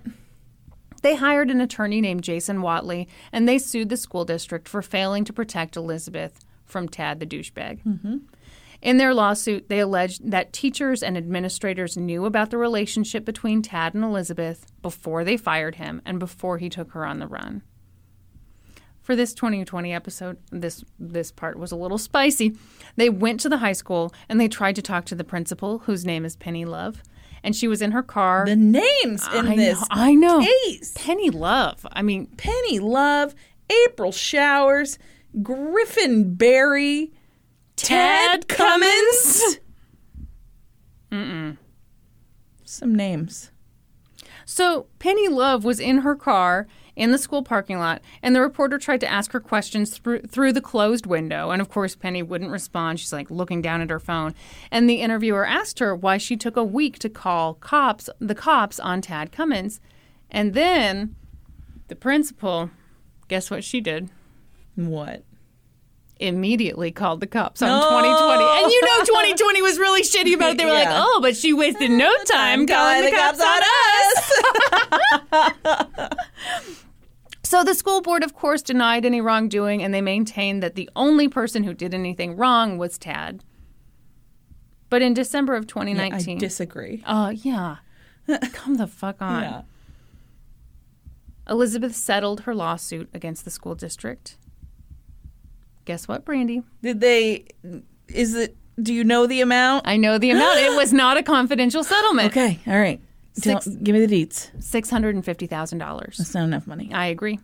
they 1.03 1.17
hired 1.17 1.51
an 1.51 1.61
attorney 1.61 2.01
named 2.01 2.25
Jason 2.25 2.63
Whatley, 2.63 3.07
and 3.33 3.47
they 3.47 3.59
sued 3.59 3.91
the 3.91 3.99
school 3.99 4.25
district 4.25 4.67
for 4.67 4.81
failing 4.81 5.27
to 5.27 5.33
protect 5.35 5.77
Elizabeth 5.77 6.41
from 6.65 6.89
Tad 6.89 7.21
the 7.21 7.27
douchebag. 7.27 7.85
Mm-hmm. 7.85 8.17
In 8.83 8.97
their 8.97 9.13
lawsuit, 9.13 9.69
they 9.69 9.79
alleged 9.81 10.31
that 10.31 10.53
teachers 10.53 11.03
and 11.03 11.17
administrators 11.17 11.97
knew 11.97 12.25
about 12.25 12.51
the 12.51 12.57
relationship 12.59 13.25
between 13.27 13.61
Tad 13.61 13.95
and 13.95 14.03
Elizabeth 14.03 14.67
before 14.81 15.23
they 15.23 15.37
fired 15.37 15.75
him 15.75 16.01
and 16.07 16.19
before 16.19 16.57
he 16.59 16.71
took 16.71 16.93
her 16.93 17.05
on 17.05 17.19
the 17.19 17.27
run. 17.27 17.63
For 19.03 19.15
this 19.17 19.35
2020 19.35 19.93
episode, 19.93 20.39
this 20.51 20.85
this 20.99 21.33
part 21.33 21.59
was 21.59 21.73
a 21.73 21.77
little 21.77 21.99
spicy. 21.99 22.57
They 22.97 23.11
went 23.11 23.41
to 23.41 23.49
the 23.49 23.59
high 23.59 23.73
school 23.73 24.15
and 24.29 24.41
they 24.41 24.49
tried 24.49 24.77
to 24.77 24.83
talk 24.83 25.05
to 25.07 25.15
the 25.15 25.25
principal, 25.25 25.81
whose 25.81 26.05
name 26.05 26.25
is 26.25 26.37
Penny 26.37 26.65
Love, 26.65 27.03
and 27.43 27.57
she 27.57 27.67
was 27.67 27.83
in 27.83 27.91
her 27.93 28.03
car. 28.03 28.45
The 28.47 28.57
names 28.57 29.27
in 29.35 29.47
I 29.49 29.57
this 29.57 29.81
know, 29.81 29.87
I 29.91 30.15
know. 30.15 30.41
case. 30.41 30.93
Penny 30.95 31.31
Love. 31.31 31.87
I 31.93 32.03
mean, 32.03 32.27
Penny 32.37 32.79
Love, 32.79 33.35
April 33.87 34.13
Showers, 34.13 34.99
Griffin 35.43 36.35
Barry, 36.35 37.11
Ted 37.83 38.49
Cummins. 38.49 39.59
Mm-mm. 41.11 41.57
Some 42.65 42.95
names. 42.95 43.51
so 44.45 44.87
Penny 44.99 45.29
Love 45.29 45.65
was 45.65 45.81
in 45.81 45.99
her 45.99 46.15
car 46.15 46.67
in 46.95 47.13
the 47.13 47.19
school 47.19 47.43
parking 47.43 47.79
lot, 47.79 48.03
and 48.23 48.37
the 48.37 48.41
reporter 48.41 48.79
tried 48.79 49.01
to 49.01 49.11
ask 49.11 49.33
her 49.33 49.41
questions 49.41 49.97
through 49.97 50.21
through 50.23 50.53
the 50.53 50.61
closed 50.61 51.07
window, 51.07 51.51
and 51.51 51.63
of 51.63 51.69
course 51.69 51.97
Penny 51.97 52.23
wouldn't 52.23 52.51
respond. 52.51 53.01
She's 53.01 53.13
like 53.13 53.31
looking 53.31 53.63
down 53.63 53.81
at 53.81 53.91
her 53.91 53.99
phone, 53.99 54.35
and 54.71 54.89
the 54.89 55.01
interviewer 55.01 55.47
asked 55.47 55.79
her 55.79 55.97
why 55.97 56.19
she 56.19 56.37
took 56.37 56.57
a 56.57 56.65
week 56.65 56.99
to 56.99 57.09
call 57.09 57.55
cops, 57.55 58.11
the 58.19 58.35
cops 58.35 58.79
on 58.79 59.01
Tad 59.01 59.33
Cummins, 59.33 59.81
and 60.31 60.53
then 60.55 61.17
the 61.89 61.97
principal, 61.97 62.71
guess 63.29 63.51
what 63.51 63.65
she 63.65 63.81
did? 63.81 64.11
What? 64.75 65.25
Immediately 66.21 66.91
called 66.91 67.21
the 67.21 67.27
cops 67.27 67.63
on 67.63 67.69
2020. 67.69 68.45
And 68.45 68.73
you 68.73 68.81
know 68.83 69.05
2020 69.05 69.63
was 69.63 69.79
really 69.79 70.03
shitty 70.03 70.35
about 70.35 70.53
it. 70.53 70.59
They 70.59 70.65
were 70.65 70.73
like, 70.73 70.89
oh, 70.91 71.19
but 71.23 71.37
she 71.37 71.53
wasted 71.53 71.91
no 71.91 72.13
time 72.25 72.67
calling 72.67 73.05
the, 73.05 73.11
cops, 73.11 73.41
on 73.41 73.63
us. 75.33 76.09
So 77.51 77.65
the 77.65 77.75
school 77.75 78.01
board, 78.01 78.23
of 78.23 78.33
course, 78.33 78.63
denied 78.63 79.05
any 79.05 79.21
wrongdoing, 79.21 79.83
and 79.83 79.93
they 79.93 80.01
maintained 80.01 80.63
that 80.63 80.77
the 80.77 80.89
only 80.95 81.27
person 81.27 81.65
who 81.65 81.75
did 81.75 81.93
anything 81.93 82.37
wrong 82.37 82.79
was 82.79 82.97
Tad. 82.97 83.43
But 84.89 85.03
in 85.03 85.15
December 85.15 85.57
of 85.57 85.67
2019 85.67 86.13
I 86.13 86.19
2019, 86.19 86.39
disagree. 86.39 87.03
uh, 87.05 87.33
yeah, 87.35 87.79
come 88.53 88.77
the 88.77 88.87
fuck 88.87 89.21
on. 89.21 89.43
Yeah. 89.43 89.63
Elizabeth 91.49 91.97
settled 91.97 92.43
her 92.43 92.55
lawsuit 92.55 93.09
against 93.13 93.45
the 93.45 93.51
school 93.51 93.75
district. 93.75 94.39
Guess 95.91 96.07
what, 96.07 96.25
Brandy? 96.25 96.63
Did 96.85 97.01
they? 97.01 97.47
Is 98.07 98.37
it? 98.37 98.57
Do 98.81 98.95
you 98.95 99.03
know 99.03 99.27
the 99.27 99.41
amount? 99.41 99.89
I 99.89 99.97
know 99.97 100.19
the 100.19 100.31
amount. 100.31 100.61
it 100.61 100.77
was 100.77 100.93
not 100.93 101.17
a 101.17 101.23
confidential 101.25 101.83
settlement. 101.83 102.31
Okay. 102.37 102.61
All 102.69 102.79
right. 102.79 103.01
Six- 103.33 103.67
give 103.67 103.93
me 103.93 104.07
the 104.07 104.25
deets. 104.25 104.51
Six 104.63 104.89
hundred 104.89 105.17
and 105.17 105.25
fifty 105.25 105.49
thousand 105.49 105.79
dollars. 105.79 106.19
That's 106.19 106.33
not 106.33 106.45
enough 106.45 106.69
money. 106.69 106.93
I 106.95 107.07
agree. 107.07 107.41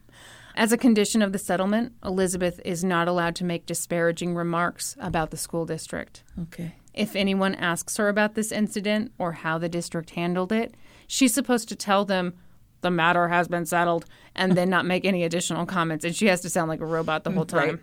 As 0.55 0.71
a 0.71 0.77
condition 0.79 1.23
of 1.23 1.33
the 1.33 1.41
settlement, 1.41 1.95
Elizabeth 2.05 2.61
is 2.65 2.85
not 2.85 3.09
allowed 3.09 3.35
to 3.37 3.45
make 3.45 3.67
disparaging 3.67 4.37
remarks 4.37 4.97
about 5.01 5.33
the 5.33 5.37
school 5.37 5.67
district. 5.67 6.23
Okay. 6.43 6.77
If 6.95 7.17
anyone 7.17 7.57
asks 7.57 7.97
her 7.97 8.09
about 8.09 8.37
this 8.37 8.53
incident 8.53 9.11
or 9.19 9.33
how 9.33 9.59
the 9.59 9.69
district 9.69 10.11
handled 10.11 10.53
it, 10.53 10.73
she's 11.09 11.35
supposed 11.35 11.69
to 11.71 11.75
tell 11.75 12.05
them 12.05 12.35
the 12.83 12.91
matter 12.93 13.27
has 13.29 13.49
been 13.49 13.67
settled 13.67 14.05
and 14.37 14.53
then 14.53 14.71
not 14.71 14.85
make 14.87 15.05
any 15.05 15.25
additional 15.25 15.67
comments. 15.67 16.05
And 16.05 16.15
she 16.15 16.27
has 16.27 16.41
to 16.43 16.49
sound 16.51 16.69
like 16.69 16.81
a 16.81 16.87
robot 16.87 17.25
the 17.25 17.33
whole 17.33 17.45
time. 17.59 17.69
Right. 17.69 17.79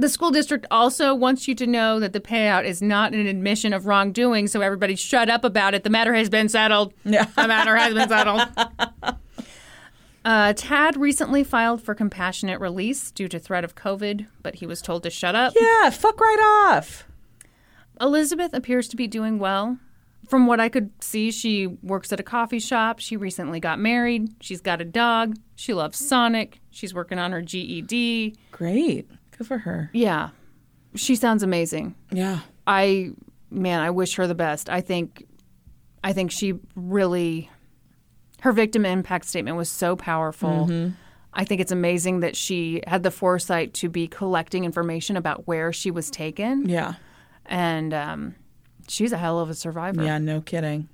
The 0.00 0.08
school 0.08 0.30
district 0.30 0.64
also 0.70 1.14
wants 1.14 1.46
you 1.46 1.54
to 1.56 1.66
know 1.66 2.00
that 2.00 2.14
the 2.14 2.20
payout 2.20 2.64
is 2.64 2.80
not 2.80 3.12
an 3.12 3.26
admission 3.26 3.74
of 3.74 3.84
wrongdoing, 3.84 4.46
so 4.48 4.62
everybody 4.62 4.96
shut 4.96 5.28
up 5.28 5.44
about 5.44 5.74
it. 5.74 5.84
The 5.84 5.90
matter 5.90 6.14
has 6.14 6.30
been 6.30 6.48
settled. 6.48 6.94
Yeah. 7.04 7.24
The 7.36 7.46
matter 7.46 7.76
has 7.76 7.92
been 7.92 8.08
settled. 8.08 8.40
Uh, 10.22 10.52
Tad 10.54 10.98
recently 10.98 11.42
filed 11.42 11.80
for 11.82 11.94
compassionate 11.94 12.60
release 12.60 13.10
due 13.10 13.26
to 13.26 13.38
threat 13.38 13.64
of 13.64 13.74
COVID, 13.74 14.26
but 14.42 14.56
he 14.56 14.66
was 14.66 14.82
told 14.82 15.02
to 15.04 15.08
shut 15.08 15.34
up. 15.34 15.54
Yeah. 15.58 15.88
Fuck 15.88 16.20
right 16.20 16.68
off. 16.74 17.06
Elizabeth 17.98 18.52
appears 18.52 18.86
to 18.88 18.96
be 18.96 19.06
doing 19.06 19.38
well. 19.38 19.78
From 20.28 20.46
what 20.46 20.60
I 20.60 20.68
could 20.68 20.90
see, 21.02 21.30
she 21.30 21.66
works 21.66 22.12
at 22.12 22.20
a 22.20 22.22
coffee 22.22 22.58
shop. 22.60 22.98
She 22.98 23.16
recently 23.16 23.60
got 23.60 23.78
married. 23.78 24.28
She's 24.42 24.60
got 24.60 24.82
a 24.82 24.84
dog. 24.84 25.36
She 25.56 25.72
loves 25.72 25.98
Sonic. 25.98 26.60
She's 26.70 26.92
working 26.92 27.18
on 27.18 27.32
her 27.32 27.40
GED. 27.40 28.36
Great. 28.52 29.10
Good 29.40 29.46
for 29.46 29.56
her. 29.58 29.88
Yeah. 29.94 30.30
She 30.94 31.16
sounds 31.16 31.42
amazing. 31.42 31.94
Yeah. 32.12 32.40
I 32.66 33.12
man, 33.50 33.80
I 33.80 33.88
wish 33.88 34.16
her 34.16 34.26
the 34.26 34.34
best. 34.34 34.68
I 34.68 34.82
think 34.82 35.24
I 36.04 36.12
think 36.12 36.30
she 36.30 36.54
really 36.76 37.48
her 38.42 38.52
victim 38.52 38.84
impact 38.84 39.24
statement 39.24 39.56
was 39.56 39.70
so 39.70 39.96
powerful. 39.96 40.92
I 41.32 41.44
think 41.44 41.62
it's 41.62 41.72
amazing 41.72 42.20
that 42.20 42.36
she 42.36 42.82
had 42.86 43.02
the 43.02 43.10
foresight 43.10 43.72
to 43.74 43.88
be 43.88 44.08
collecting 44.08 44.64
information 44.66 45.16
about 45.16 45.46
where 45.46 45.72
she 45.72 45.90
was 45.90 46.10
taken. 46.10 46.68
Yeah. 46.68 46.94
And 47.46 47.94
um, 47.94 48.34
she's 48.88 49.12
a 49.12 49.16
hell 49.16 49.38
of 49.38 49.48
a 49.48 49.54
survivor. 49.54 50.04
Yeah, 50.04 50.18
no 50.18 50.42
kidding. 50.42 50.90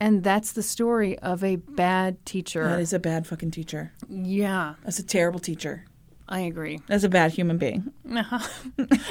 And 0.00 0.22
that's 0.22 0.52
the 0.52 0.62
story 0.62 1.18
of 1.20 1.42
a 1.42 1.56
bad 1.56 2.24
teacher. 2.26 2.64
That 2.68 2.80
is 2.80 2.92
a 2.92 2.98
bad 2.98 3.26
fucking 3.26 3.52
teacher. 3.52 3.92
yeah, 4.08 4.74
That's 4.84 4.98
a 4.98 5.02
terrible 5.06 5.40
teacher. 5.40 5.84
I 6.28 6.40
agree. 6.40 6.80
That's 6.88 7.04
a 7.04 7.08
bad 7.08 7.32
human 7.32 7.56
being. 7.58 7.90
Uh-huh. 8.14 8.38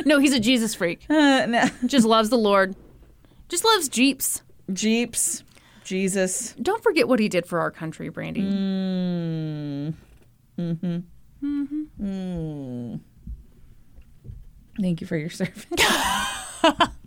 No, 0.06 0.20
he's 0.20 0.34
a 0.34 0.40
Jesus 0.40 0.76
freak. 0.76 1.06
Uh, 1.10 1.46
no. 1.48 1.66
Just 1.86 2.06
loves 2.06 2.30
the 2.30 2.38
Lord. 2.38 2.76
Just 3.50 3.66
loves 3.66 3.90
Jeeps. 3.90 4.42
Jeeps. 4.72 5.44
Jesus. 5.84 6.54
Don't 6.62 6.84
forget 6.84 7.08
what 7.08 7.20
he 7.20 7.28
did 7.30 7.46
for 7.46 7.60
our 7.60 7.72
country, 7.72 8.10
Brandy. 8.10 8.42
Mm. 8.42 9.94
Mm-hmm. 10.60 10.98
Mm-hmm. 11.44 12.06
Mm. 12.06 13.00
Thank 14.80 15.02
you 15.02 15.08
for 15.08 15.18
your 15.18 15.30
service. 15.30 15.66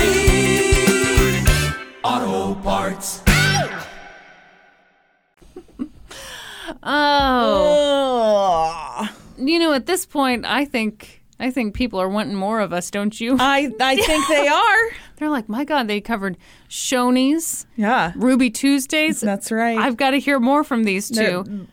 Oh 6.83 8.77
you 9.37 9.57
know, 9.59 9.73
at 9.73 9.85
this 9.87 10.05
point, 10.05 10.45
I 10.45 10.65
think 10.65 11.23
I 11.39 11.49
think 11.49 11.73
people 11.73 11.99
are 11.99 12.09
wanting 12.09 12.35
more 12.35 12.59
of 12.59 12.71
us, 12.73 12.91
don't 12.91 13.19
you? 13.19 13.37
I, 13.39 13.71
I 13.79 13.95
think 13.95 14.27
they 14.27 14.47
are. 14.47 14.89
They're 15.17 15.29
like, 15.29 15.49
my 15.49 15.65
God, 15.65 15.87
they 15.87 15.99
covered 15.99 16.37
Shoney's, 16.69 17.65
Yeah. 17.75 18.13
Ruby 18.15 18.51
Tuesdays. 18.51 19.21
That's 19.21 19.51
right. 19.51 19.77
I've 19.79 19.97
got 19.97 20.11
to 20.11 20.19
hear 20.19 20.39
more 20.39 20.63
from 20.63 20.83
these 20.83 21.09
They're- 21.09 21.43
two. 21.43 21.67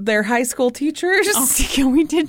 They're 0.00 0.22
high 0.24 0.42
school 0.44 0.70
teachers. 0.70 1.26
Oh, 1.34 1.48
yeah, 1.76 1.86
we 1.86 2.04
did. 2.04 2.28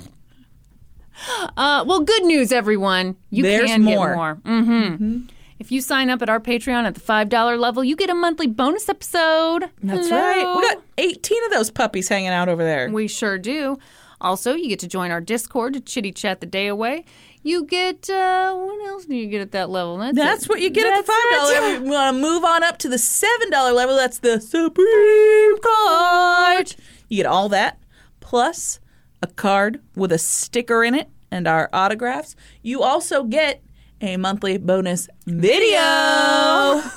Uh, 1.56 1.84
well, 1.86 2.00
good 2.00 2.24
news, 2.24 2.52
everyone. 2.52 3.16
You 3.30 3.42
There's 3.42 3.70
can 3.70 3.82
more. 3.82 4.08
get 4.08 4.16
more. 4.16 4.34
Mm-hmm. 4.44 5.18
If 5.60 5.70
you 5.70 5.82
sign 5.82 6.08
up 6.08 6.22
at 6.22 6.30
our 6.30 6.40
Patreon 6.40 6.84
at 6.84 6.94
the 6.94 7.00
$5 7.00 7.58
level, 7.58 7.84
you 7.84 7.94
get 7.94 8.08
a 8.08 8.14
monthly 8.14 8.46
bonus 8.46 8.88
episode. 8.88 9.70
That's 9.82 10.08
Hello. 10.08 10.20
right. 10.20 10.56
We 10.56 10.62
got 10.62 10.82
18 10.96 11.44
of 11.44 11.50
those 11.50 11.70
puppies 11.70 12.08
hanging 12.08 12.30
out 12.30 12.48
over 12.48 12.64
there. 12.64 12.88
We 12.90 13.06
sure 13.08 13.38
do. 13.38 13.76
Also, 14.22 14.54
you 14.54 14.68
get 14.68 14.78
to 14.78 14.88
join 14.88 15.10
our 15.10 15.20
Discord 15.20 15.74
to 15.74 15.80
chitty 15.80 16.12
chat 16.12 16.40
the 16.40 16.46
day 16.46 16.66
away. 16.66 17.04
You 17.42 17.64
get, 17.66 18.08
uh, 18.08 18.54
what 18.54 18.88
else 18.88 19.04
do 19.04 19.14
you 19.14 19.26
get 19.26 19.42
at 19.42 19.52
that 19.52 19.68
level? 19.68 19.98
That's, 19.98 20.16
That's 20.16 20.48
what 20.48 20.62
you 20.62 20.70
get 20.70 20.86
at 20.86 21.04
the 21.04 21.12
five 21.12 21.38
dollar 21.38 21.52
level. 21.52 21.84
We 21.84 21.90
want 21.90 22.16
to 22.16 22.22
move 22.22 22.42
on 22.42 22.62
up 22.64 22.78
to 22.78 22.88
the 22.88 22.98
seven 22.98 23.50
dollar 23.50 23.72
level. 23.72 23.96
That's 23.96 24.18
the 24.18 24.40
Supreme 24.40 25.58
Court. 25.58 26.74
You 27.08 27.18
get 27.18 27.26
all 27.26 27.50
that 27.50 27.78
plus 28.20 28.80
a 29.22 29.26
card 29.26 29.80
with 29.94 30.10
a 30.10 30.18
sticker 30.18 30.82
in 30.84 30.94
it 30.94 31.10
and 31.30 31.46
our 31.46 31.68
autographs. 31.72 32.34
You 32.62 32.82
also 32.82 33.24
get 33.24 33.62
a 34.00 34.16
monthly 34.16 34.58
bonus 34.58 35.08
video. 35.26 36.82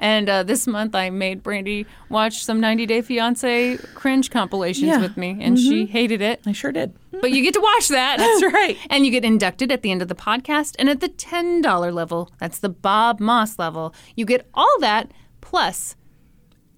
And 0.00 0.28
uh, 0.28 0.42
this 0.42 0.66
month, 0.66 0.96
I 0.96 1.10
made 1.10 1.44
Brandy 1.44 1.86
watch 2.08 2.42
some 2.42 2.58
90 2.58 2.86
Day 2.86 3.02
Fiance 3.02 3.76
cringe 3.94 4.28
compilations 4.32 4.88
Yeah. 4.88 5.00
with 5.00 5.16
me, 5.16 5.38
and 5.40 5.56
she 5.56 5.86
hated 5.86 6.20
it. 6.20 6.40
I 6.44 6.50
sure 6.50 6.72
did. 6.72 6.92
But 7.12 7.30
you 7.30 7.40
get 7.40 7.54
to 7.54 7.60
watch 7.60 7.86
that. 7.88 8.18
That's 8.18 8.42
right. 8.52 8.76
And 8.90 9.06
you 9.06 9.12
get 9.12 9.24
inducted 9.24 9.70
at 9.70 9.82
the 9.82 9.92
end 9.92 10.02
of 10.02 10.08
the 10.08 10.16
podcast. 10.16 10.74
And 10.80 10.90
at 10.90 10.98
the 10.98 11.08
$10 11.08 11.92
level, 11.94 12.32
that's 12.38 12.58
the 12.58 12.68
Bob 12.68 13.20
Moss 13.20 13.56
level, 13.56 13.94
you 14.16 14.24
get 14.26 14.48
all 14.54 14.76
that 14.80 15.12
plus 15.40 15.94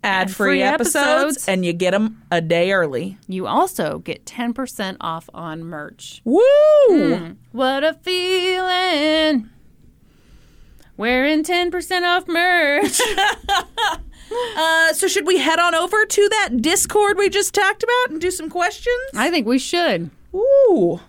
Ad 0.07 0.31
free 0.31 0.62
episodes, 0.62 0.97
episodes. 0.97 1.49
and 1.49 1.65
you 1.65 1.73
get 1.73 1.91
them 1.91 2.23
a 2.31 2.41
day 2.41 2.73
early. 2.73 3.19
you 3.28 3.47
also 3.47 3.99
get 3.99 4.24
10% 4.24 4.97
off 5.01 5.28
on 5.35 5.65
merch. 5.65 6.20
Woo! 6.24 7.37
What 7.53 7.85
a 7.85 7.95
feeling. 7.95 9.51
Wearing 10.97 11.43
10% 11.43 12.03
off 12.03 12.27
merch. 12.28 13.01
Uh, 14.57 14.93
so 14.93 15.07
should 15.07 15.24
we 15.24 15.39
head 15.39 15.61
on 15.61 15.73
over 15.74 16.05
to 16.05 16.28
that 16.28 16.61
Discord 16.61 17.16
we 17.16 17.28
just 17.28 17.55
talked 17.55 17.85
about 17.85 18.11
and 18.11 18.20
do 18.20 18.33
some 18.33 18.51
questions? 18.51 18.97
I 19.15 19.31
think 19.31 19.47
we 19.47 19.57
should. 19.59 20.11
Ooh. 20.35 21.01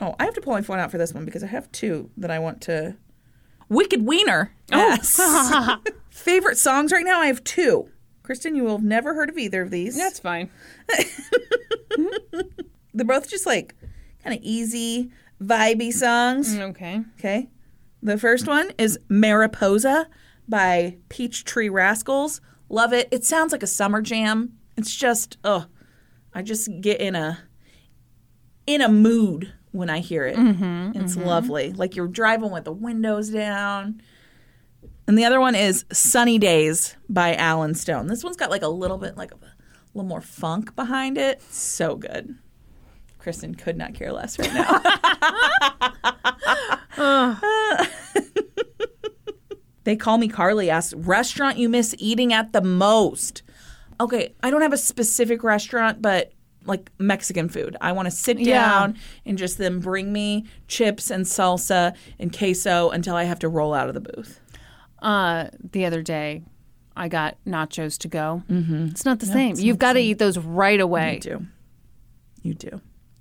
Oh, 0.00 0.14
I 0.18 0.24
have 0.24 0.34
to 0.34 0.40
pull 0.40 0.52
my 0.52 0.60
phone 0.60 0.80
out 0.80 0.90
for 0.90 0.98
this 0.98 1.14
one 1.14 1.24
because 1.24 1.44
I 1.44 1.46
have 1.46 1.70
two 1.70 2.10
that 2.16 2.30
I 2.30 2.40
want 2.40 2.60
to. 2.62 2.96
Wicked 3.68 4.04
Wiener. 4.04 4.52
Yes. 4.70 5.20
Favorite 6.10 6.58
songs 6.58 6.90
right 6.90 7.04
now? 7.04 7.20
I 7.20 7.26
have 7.28 7.44
two. 7.44 7.88
Kristen, 8.26 8.56
you 8.56 8.64
will 8.64 8.76
have 8.76 8.84
never 8.84 9.14
heard 9.14 9.30
of 9.30 9.38
either 9.38 9.62
of 9.62 9.70
these. 9.70 9.96
That's 9.96 10.18
fine. 10.18 10.50
They're 12.92 13.06
both 13.06 13.30
just 13.30 13.46
like 13.46 13.74
kind 14.22 14.36
of 14.36 14.42
easy, 14.42 15.12
vibey 15.40 15.92
songs. 15.92 16.54
Mm, 16.54 16.70
okay. 16.70 17.04
Okay. 17.18 17.48
The 18.02 18.18
first 18.18 18.46
one 18.46 18.72
is 18.78 18.98
Mariposa 19.08 20.08
by 20.48 20.96
Peachtree 21.08 21.68
Rascals. 21.68 22.40
Love 22.68 22.92
it. 22.92 23.08
It 23.12 23.24
sounds 23.24 23.52
like 23.52 23.62
a 23.62 23.68
summer 23.68 24.02
jam. 24.02 24.58
It's 24.76 24.94
just, 24.94 25.38
oh, 25.44 25.66
I 26.34 26.42
just 26.42 26.68
get 26.80 27.00
in 27.00 27.14
a 27.14 27.38
in 28.66 28.80
a 28.80 28.88
mood 28.88 29.52
when 29.70 29.88
I 29.88 30.00
hear 30.00 30.26
it. 30.26 30.36
Mm-hmm, 30.36 31.00
it's 31.00 31.14
mm-hmm. 31.14 31.28
lovely. 31.28 31.72
Like 31.72 31.94
you're 31.94 32.08
driving 32.08 32.50
with 32.50 32.64
the 32.64 32.72
windows 32.72 33.30
down. 33.30 34.02
And 35.08 35.16
the 35.16 35.24
other 35.24 35.40
one 35.40 35.54
is 35.54 35.84
Sunny 35.92 36.38
Days 36.38 36.96
by 37.08 37.34
Alan 37.36 37.74
Stone. 37.74 38.08
This 38.08 38.24
one's 38.24 38.36
got 38.36 38.50
like 38.50 38.62
a 38.62 38.68
little 38.68 38.98
bit 38.98 39.16
like 39.16 39.32
a, 39.32 39.36
little 39.94 40.08
more 40.08 40.20
funk 40.20 40.74
behind 40.76 41.16
it. 41.16 41.40
So 41.50 41.94
good. 41.96 42.34
Kristen 43.18 43.54
could 43.54 43.76
not 43.76 43.94
care 43.94 44.12
less 44.12 44.38
right 44.38 44.52
now. 44.52 44.82
They 49.84 49.94
call 49.94 50.18
me 50.18 50.26
Carly 50.26 50.68
asks, 50.68 50.94
restaurant 50.94 51.58
you 51.58 51.68
miss 51.68 51.94
eating 52.00 52.32
at 52.32 52.52
the 52.52 52.60
most. 52.60 53.44
Okay, 54.00 54.34
I 54.42 54.50
don't 54.50 54.62
have 54.62 54.72
a 54.72 54.76
specific 54.76 55.44
restaurant, 55.44 56.02
but 56.02 56.32
like 56.64 56.90
Mexican 56.98 57.48
food. 57.48 57.76
I 57.80 57.92
want 57.92 58.06
to 58.06 58.10
sit 58.10 58.40
Yeah. 58.40 58.62
down 58.68 58.98
and 59.24 59.38
just 59.38 59.58
them 59.58 59.78
bring 59.78 60.12
me 60.12 60.46
chips 60.66 61.08
and 61.08 61.24
salsa 61.24 61.94
and 62.18 62.36
queso 62.36 62.90
until 62.90 63.14
I 63.14 63.22
have 63.22 63.38
to 63.38 63.48
roll 63.48 63.72
out 63.72 63.86
of 63.86 63.94
the 63.94 64.00
booth. 64.00 64.40
Uh, 65.00 65.48
the 65.72 65.84
other 65.86 66.02
day, 66.02 66.42
I 66.96 67.08
got 67.08 67.36
nachos 67.46 67.98
to 67.98 68.08
go. 68.08 68.42
Mm-hmm. 68.50 68.86
It's 68.86 69.04
not 69.04 69.20
the 69.20 69.26
same. 69.26 69.56
You've 69.56 69.78
got 69.78 69.94
to 69.94 70.00
eat 70.00 70.18
those 70.18 70.38
right 70.38 70.80
away. 70.80 71.14
You 71.14 71.20
do. 71.20 71.46
You 72.42 72.54
do. 72.54 72.80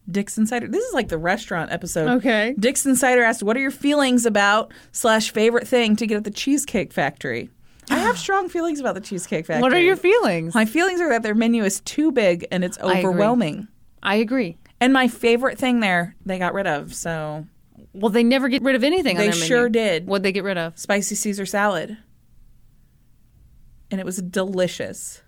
Dixon 0.09 0.45
Cider. 0.45 0.67
This 0.67 0.83
is 0.83 0.93
like 0.93 1.09
the 1.09 1.17
restaurant 1.17 1.71
episode. 1.71 2.09
Okay. 2.17 2.55
Dixon 2.59 2.95
Cider 2.95 3.23
asked, 3.23 3.41
"What 3.41 3.57
are 3.57 3.59
your 3.59 3.71
feelings 3.71 4.25
about 4.25 4.71
slash 4.91 5.31
favorite 5.31 5.67
thing 5.67 5.95
to 5.95 6.05
get 6.05 6.17
at 6.17 6.23
the 6.23 6.31
Cheesecake 6.31 6.93
Factory?" 6.93 7.49
I 7.89 7.97
have 7.97 8.17
strong 8.25 8.49
feelings 8.49 8.79
about 8.79 8.95
the 8.95 9.01
Cheesecake 9.01 9.47
Factory. 9.47 9.61
What 9.61 9.73
are 9.73 9.81
your 9.81 9.95
feelings? 9.95 10.53
My 10.53 10.65
feelings 10.65 11.01
are 11.01 11.09
that 11.09 11.23
their 11.23 11.35
menu 11.35 11.63
is 11.63 11.79
too 11.81 12.11
big 12.11 12.47
and 12.51 12.63
it's 12.63 12.77
agree. 12.77 12.99
overwhelming. 12.99 13.67
I 14.03 14.15
agree. 14.15 14.57
And 14.79 14.93
my 14.93 15.07
favorite 15.07 15.57
thing 15.57 15.79
there, 15.79 16.15
they 16.25 16.37
got 16.37 16.53
rid 16.53 16.67
of. 16.67 16.93
So 16.93 17.47
Well, 17.95 18.09
they 18.11 18.23
never 18.23 18.49
get 18.49 18.61
rid 18.61 18.75
of 18.75 18.83
anything. 18.83 19.17
They 19.17 19.25
on 19.25 19.31
their 19.31 19.39
menu. 19.39 19.45
sure 19.47 19.69
did. 19.69 20.05
What'd 20.07 20.23
they 20.23 20.31
get 20.31 20.43
rid 20.43 20.57
of? 20.57 20.77
spicy 20.77 21.15
Caesar 21.15 21.45
salad, 21.45 21.97
and 23.91 23.99
it 24.01 24.05
was 24.05 24.17
delicious. 24.17 25.21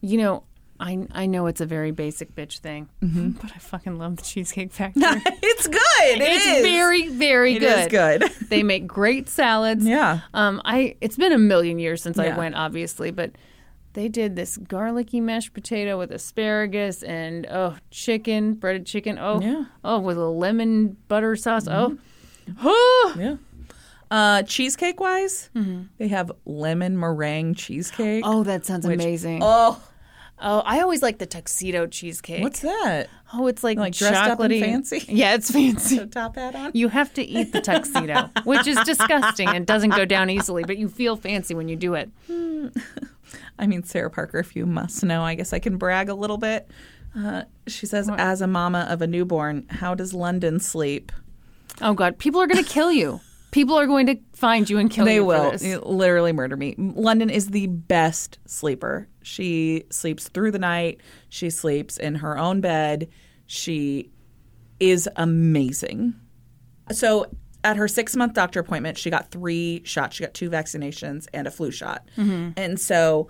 You 0.00 0.18
know, 0.18 0.42
I 0.78 1.06
I 1.12 1.26
know 1.26 1.46
it's 1.46 1.60
a 1.60 1.66
very 1.66 1.90
basic 1.90 2.34
bitch 2.34 2.58
thing, 2.58 2.88
Mm-hmm. 3.02 3.30
but 3.40 3.50
I 3.54 3.58
fucking 3.58 3.98
love 3.98 4.16
the 4.16 4.22
Cheesecake 4.22 4.72
Factory. 4.74 5.02
it's 5.42 5.66
good. 5.66 5.80
It 6.02 6.20
it's 6.22 6.46
is. 6.46 6.62
very 6.62 7.08
very 7.08 7.56
It 7.56 7.60
good. 7.60 7.78
is 7.78 7.86
good. 7.88 8.22
they 8.50 8.62
make 8.62 8.86
great 8.86 9.28
salads. 9.28 9.84
Yeah. 9.86 10.20
Um, 10.34 10.60
I 10.64 10.96
it's 11.00 11.16
been 11.16 11.32
a 11.32 11.38
million 11.38 11.78
years 11.78 12.02
since 12.02 12.18
Yeah. 12.18 12.34
I 12.34 12.38
went, 12.38 12.54
obviously, 12.54 13.10
but 13.10 13.32
they 13.96 14.08
did 14.08 14.36
this 14.36 14.56
garlicky 14.58 15.20
mashed 15.20 15.52
potato 15.54 15.98
with 15.98 16.12
asparagus 16.12 17.02
and 17.02 17.46
oh 17.50 17.76
chicken, 17.90 18.52
breaded 18.54 18.86
chicken. 18.86 19.18
Oh 19.18 19.40
Yeah. 19.40 19.48
Mm-hmm. 19.48 19.62
oh 19.84 19.98
with 19.98 20.18
a 20.18 20.28
lemon 20.28 20.96
butter 21.08 21.34
sauce. 21.34 21.66
Oh. 21.66 21.98
Oh, 22.62 23.14
Yeah. 23.18 23.36
Uh, 24.08 24.42
cheesecake 24.44 25.00
wise, 25.00 25.50
they 25.98 26.06
have 26.06 26.30
lemon 26.44 26.96
meringue 26.96 27.54
cheesecake. 27.54 28.22
oh, 28.24 28.44
that 28.44 28.64
sounds 28.64 28.86
which- 28.86 29.00
amazing. 29.00 29.40
Oh, 29.42 29.82
Oh, 30.38 30.60
I 30.66 30.80
always 30.82 31.00
like 31.02 31.16
the 31.16 31.24
tuxedo 31.24 31.86
cheesecake. 31.86 32.42
what's 32.42 32.60
that? 32.60 33.08
Oh, 33.32 33.46
it's 33.46 33.64
like, 33.64 33.78
Like 33.78 33.94
dressed 33.94 34.14
up 34.14 34.38
and 34.38 34.52
chocolatey. 34.52 34.60
fancy? 34.60 35.02
Yeah, 35.08 35.34
it's 35.34 35.50
fancy. 35.50 36.06
Top 36.10 36.36
hat 36.36 36.54
on. 36.54 36.72
You 36.74 36.88
have 36.88 37.10
to 37.14 37.22
eat 37.24 37.52
the 37.54 37.62
tuxedo, 37.62 38.28
which 38.44 38.66
is 38.66 38.76
disgusting 38.84 39.48
and 39.48 39.66
doesn't 39.66 39.90
go 39.96 40.04
down 40.04 40.28
easily, 40.28 40.62
but 40.62 40.76
you 40.76 40.90
feel 40.90 41.16
fancy 41.16 41.54
when 41.54 41.68
you 41.68 41.76
do 41.76 41.94
it. 41.94 42.10
I 43.58 43.66
mean, 43.66 43.82
Sarah 43.82 44.10
Parker, 44.10 44.38
if 44.38 44.54
you 44.56 44.66
must 44.66 45.02
know, 45.04 45.22
I 45.22 45.34
guess 45.34 45.52
I 45.52 45.58
can 45.58 45.76
brag 45.78 46.08
a 46.08 46.14
little 46.14 46.38
bit. 46.38 46.70
Uh, 47.16 47.44
she 47.66 47.86
says, 47.86 48.10
as 48.18 48.40
a 48.40 48.46
mama 48.46 48.86
of 48.90 49.00
a 49.00 49.06
newborn, 49.06 49.66
how 49.70 49.94
does 49.94 50.12
London 50.12 50.60
sleep? 50.60 51.12
Oh 51.80 51.94
God, 51.94 52.18
people 52.18 52.40
are 52.40 52.46
going 52.46 52.62
to 52.62 52.70
kill 52.70 52.92
you. 52.92 53.20
People 53.52 53.78
are 53.78 53.86
going 53.86 54.06
to 54.06 54.18
find 54.34 54.68
you 54.68 54.76
and 54.76 54.90
kill 54.90 55.06
they 55.06 55.14
you 55.14 55.20
They 55.58 55.76
will. 55.78 55.90
Literally 55.90 56.32
murder 56.32 56.56
me. 56.56 56.74
London 56.76 57.30
is 57.30 57.48
the 57.50 57.68
best 57.68 58.38
sleeper. 58.44 59.08
She 59.22 59.84
sleeps 59.88 60.28
through 60.28 60.50
the 60.50 60.58
night. 60.58 61.00
She 61.30 61.48
sleeps 61.48 61.96
in 61.96 62.16
her 62.16 62.36
own 62.36 62.60
bed. 62.60 63.08
She 63.46 64.10
is 64.78 65.08
amazing. 65.16 66.14
So 66.92 67.26
at 67.66 67.76
her 67.76 67.88
six 67.88 68.14
month 68.14 68.32
doctor 68.34 68.60
appointment, 68.60 68.96
she 68.96 69.10
got 69.10 69.30
three 69.32 69.82
shots. 69.84 70.16
She 70.16 70.22
got 70.24 70.34
two 70.34 70.48
vaccinations 70.48 71.26
and 71.34 71.46
a 71.48 71.50
flu 71.50 71.72
shot. 71.72 72.06
Mm-hmm. 72.16 72.50
And 72.56 72.80
so 72.80 73.28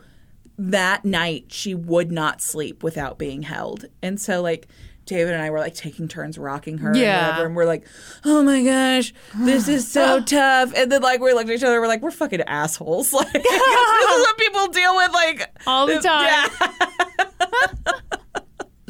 that 0.58 1.04
night, 1.06 1.46
she 1.48 1.74
would 1.74 2.12
not 2.12 2.42
sleep 2.42 2.82
without 2.82 3.18
being 3.18 3.42
held. 3.42 3.86
And 4.02 4.20
so, 4.20 4.42
like, 4.42 4.68
David 5.06 5.34
and 5.34 5.42
I 5.42 5.50
were 5.50 5.60
like 5.60 5.74
taking 5.74 6.06
turns 6.08 6.36
rocking 6.36 6.78
her. 6.78 6.94
Yeah. 6.94 7.18
And, 7.18 7.26
whatever, 7.28 7.46
and 7.46 7.56
we're 7.56 7.64
like, 7.64 7.86
oh 8.24 8.42
my 8.42 8.62
gosh, 8.62 9.14
this 9.36 9.68
is 9.68 9.90
so 9.90 10.20
tough. 10.26 10.72
And 10.76 10.92
then, 10.92 11.00
like, 11.00 11.20
we 11.20 11.32
looked 11.32 11.48
at 11.48 11.54
each 11.56 11.62
other, 11.62 11.80
we're 11.80 11.86
like, 11.88 12.02
we're 12.02 12.10
fucking 12.10 12.42
assholes. 12.42 13.12
Like, 13.16 13.32
this 13.32 13.44
is 13.44 14.20
what 14.20 14.38
people 14.38 14.66
deal 14.68 14.96
with, 14.96 15.12
like, 15.12 15.50
All 15.66 15.86
the 15.86 16.00
time. 16.00 16.26
yeah. 16.26 17.92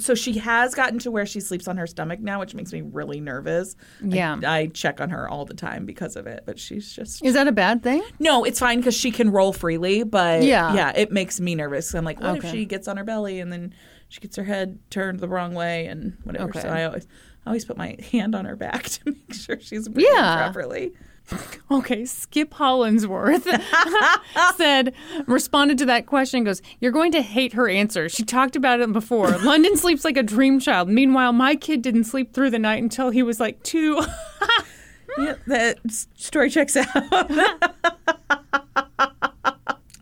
so 0.06 0.14
she 0.14 0.38
has 0.38 0.74
gotten 0.74 0.98
to 1.00 1.10
where 1.10 1.26
she 1.26 1.40
sleeps 1.40 1.66
on 1.68 1.76
her 1.76 1.86
stomach 1.86 2.20
now, 2.20 2.40
which 2.40 2.54
makes 2.54 2.72
me 2.72 2.80
really 2.82 3.20
nervous. 3.20 3.76
Yeah. 4.02 4.38
I, 4.46 4.68
check 4.68 5.00
on 5.00 5.10
her 5.10 5.28
all 5.28 5.44
the 5.44 5.54
time 5.54 5.84
because 5.84 6.16
of 6.16 6.26
it, 6.26 6.44
but 6.46 6.58
she's 6.58 6.92
just 6.92 7.24
Is 7.24 7.34
that 7.34 7.48
a 7.48 7.52
bad 7.52 7.82
thing? 7.82 8.02
no, 8.18 8.44
it's 8.44 8.60
fine 8.60 8.78
because 8.78 8.94
she 8.96 9.10
can 9.10 9.30
roll 9.30 9.52
freely, 9.52 10.02
but 10.04 10.42
Yeah. 10.42 10.74
yeah, 10.74 10.92
it 10.96 11.10
makes 11.12 11.40
me 11.40 11.54
nervous. 11.54 11.94
I'm 11.94 12.04
like, 12.04 12.20
what 12.20 12.36
if 12.44 12.50
she 12.50 12.64
gets 12.64 12.88
on 12.88 12.96
her 12.96 13.04
belly 13.04 13.40
and 13.40 13.52
then 13.52 13.74
she 14.08 14.20
gets 14.20 14.36
her 14.36 14.44
head 14.44 14.78
turned 14.90 15.18
the 15.20 15.28
wrong 15.28 15.54
way 15.54 15.86
and 15.86 16.16
whatever? 16.24 16.50
Okay. 16.50 16.60
So 16.62 16.68
I 16.68 16.84
always, 16.84 17.06
I 17.44 17.50
always 17.50 17.64
put 17.64 17.76
my 17.76 17.96
hand 18.12 18.34
on 18.34 18.44
her 18.44 18.56
back 18.56 18.84
to 18.88 19.00
make 19.06 19.34
sure 19.34 19.58
she's 19.60 19.88
breathing 19.88 20.12
Yeah. 20.14 20.36
properly. 20.36 20.92
Okay, 21.70 22.04
Skip 22.04 22.54
Hollinsworth 22.54 23.44
said, 24.56 24.94
responded 25.26 25.78
to 25.78 25.86
that 25.86 26.06
question, 26.06 26.44
goes, 26.44 26.62
You're 26.78 26.92
going 26.92 27.10
to 27.12 27.22
hate 27.22 27.54
her 27.54 27.68
answer. 27.68 28.08
She 28.08 28.22
talked 28.22 28.54
about 28.54 28.80
it 28.80 28.92
before. 28.92 29.36
London 29.44 29.76
sleeps 29.76 30.04
like 30.04 30.16
a 30.16 30.22
dream 30.22 30.60
child. 30.60 30.88
Meanwhile, 30.88 31.32
my 31.32 31.56
kid 31.56 31.82
didn't 31.82 32.04
sleep 32.04 32.32
through 32.32 32.50
the 32.50 32.58
night 32.60 32.82
until 32.82 33.10
he 33.10 33.22
was 33.22 33.40
like 33.40 33.60
two. 33.64 34.00
Yeah, 35.18 35.34
that 35.46 35.78
story 36.16 36.50
checks 36.50 36.76
out. 36.76 37.30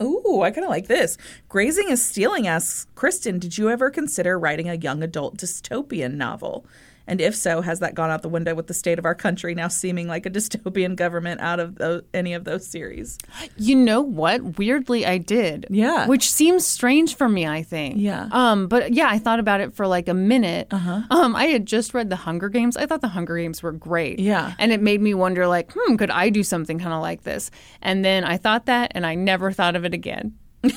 Ooh, 0.02 0.42
I 0.42 0.50
kind 0.50 0.64
of 0.64 0.70
like 0.70 0.88
this. 0.88 1.16
Grazing 1.48 1.88
is 1.88 2.04
stealing 2.04 2.46
asks 2.46 2.86
Kristen, 2.94 3.38
did 3.38 3.56
you 3.56 3.70
ever 3.70 3.90
consider 3.90 4.38
writing 4.38 4.68
a 4.68 4.74
young 4.74 5.02
adult 5.02 5.36
dystopian 5.38 6.14
novel? 6.14 6.66
And 7.06 7.20
if 7.20 7.34
so, 7.34 7.60
has 7.60 7.80
that 7.80 7.94
gone 7.94 8.10
out 8.10 8.22
the 8.22 8.28
window 8.28 8.54
with 8.54 8.66
the 8.66 8.74
state 8.74 8.98
of 8.98 9.04
our 9.04 9.14
country 9.14 9.54
now 9.54 9.68
seeming 9.68 10.08
like 10.08 10.26
a 10.26 10.30
dystopian 10.30 10.96
government 10.96 11.40
out 11.40 11.60
of 11.60 11.76
those, 11.76 12.02
any 12.12 12.34
of 12.34 12.44
those 12.44 12.66
series? 12.66 13.18
You 13.56 13.76
know 13.76 14.00
what? 14.00 14.58
Weirdly, 14.58 15.06
I 15.06 15.18
did. 15.18 15.66
Yeah. 15.70 16.06
Which 16.06 16.30
seems 16.30 16.66
strange 16.66 17.16
for 17.16 17.28
me, 17.28 17.46
I 17.46 17.62
think. 17.62 17.96
Yeah. 17.98 18.28
Um, 18.32 18.68
but 18.68 18.92
yeah, 18.92 19.08
I 19.08 19.18
thought 19.18 19.40
about 19.40 19.60
it 19.60 19.74
for 19.74 19.86
like 19.86 20.08
a 20.08 20.14
minute. 20.14 20.68
Uh-huh. 20.70 21.02
Um, 21.10 21.36
I 21.36 21.46
had 21.46 21.66
just 21.66 21.94
read 21.94 22.10
The 22.10 22.16
Hunger 22.16 22.48
Games. 22.48 22.76
I 22.76 22.86
thought 22.86 23.02
The 23.02 23.08
Hunger 23.08 23.36
Games 23.36 23.62
were 23.62 23.72
great. 23.72 24.18
Yeah. 24.18 24.54
And 24.58 24.72
it 24.72 24.80
made 24.80 25.00
me 25.00 25.14
wonder, 25.14 25.46
like, 25.46 25.72
hmm, 25.74 25.96
could 25.96 26.10
I 26.10 26.30
do 26.30 26.42
something 26.42 26.78
kind 26.78 26.92
of 26.92 27.02
like 27.02 27.22
this? 27.22 27.50
And 27.82 28.04
then 28.04 28.24
I 28.24 28.36
thought 28.36 28.66
that, 28.66 28.92
and 28.94 29.06
I 29.06 29.14
never 29.14 29.52
thought 29.52 29.76
of 29.76 29.84
it 29.84 29.94
again. 29.94 30.34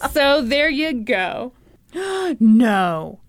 so 0.10 0.42
there 0.42 0.70
you 0.70 0.94
go. 0.94 1.52
no. 2.40 3.20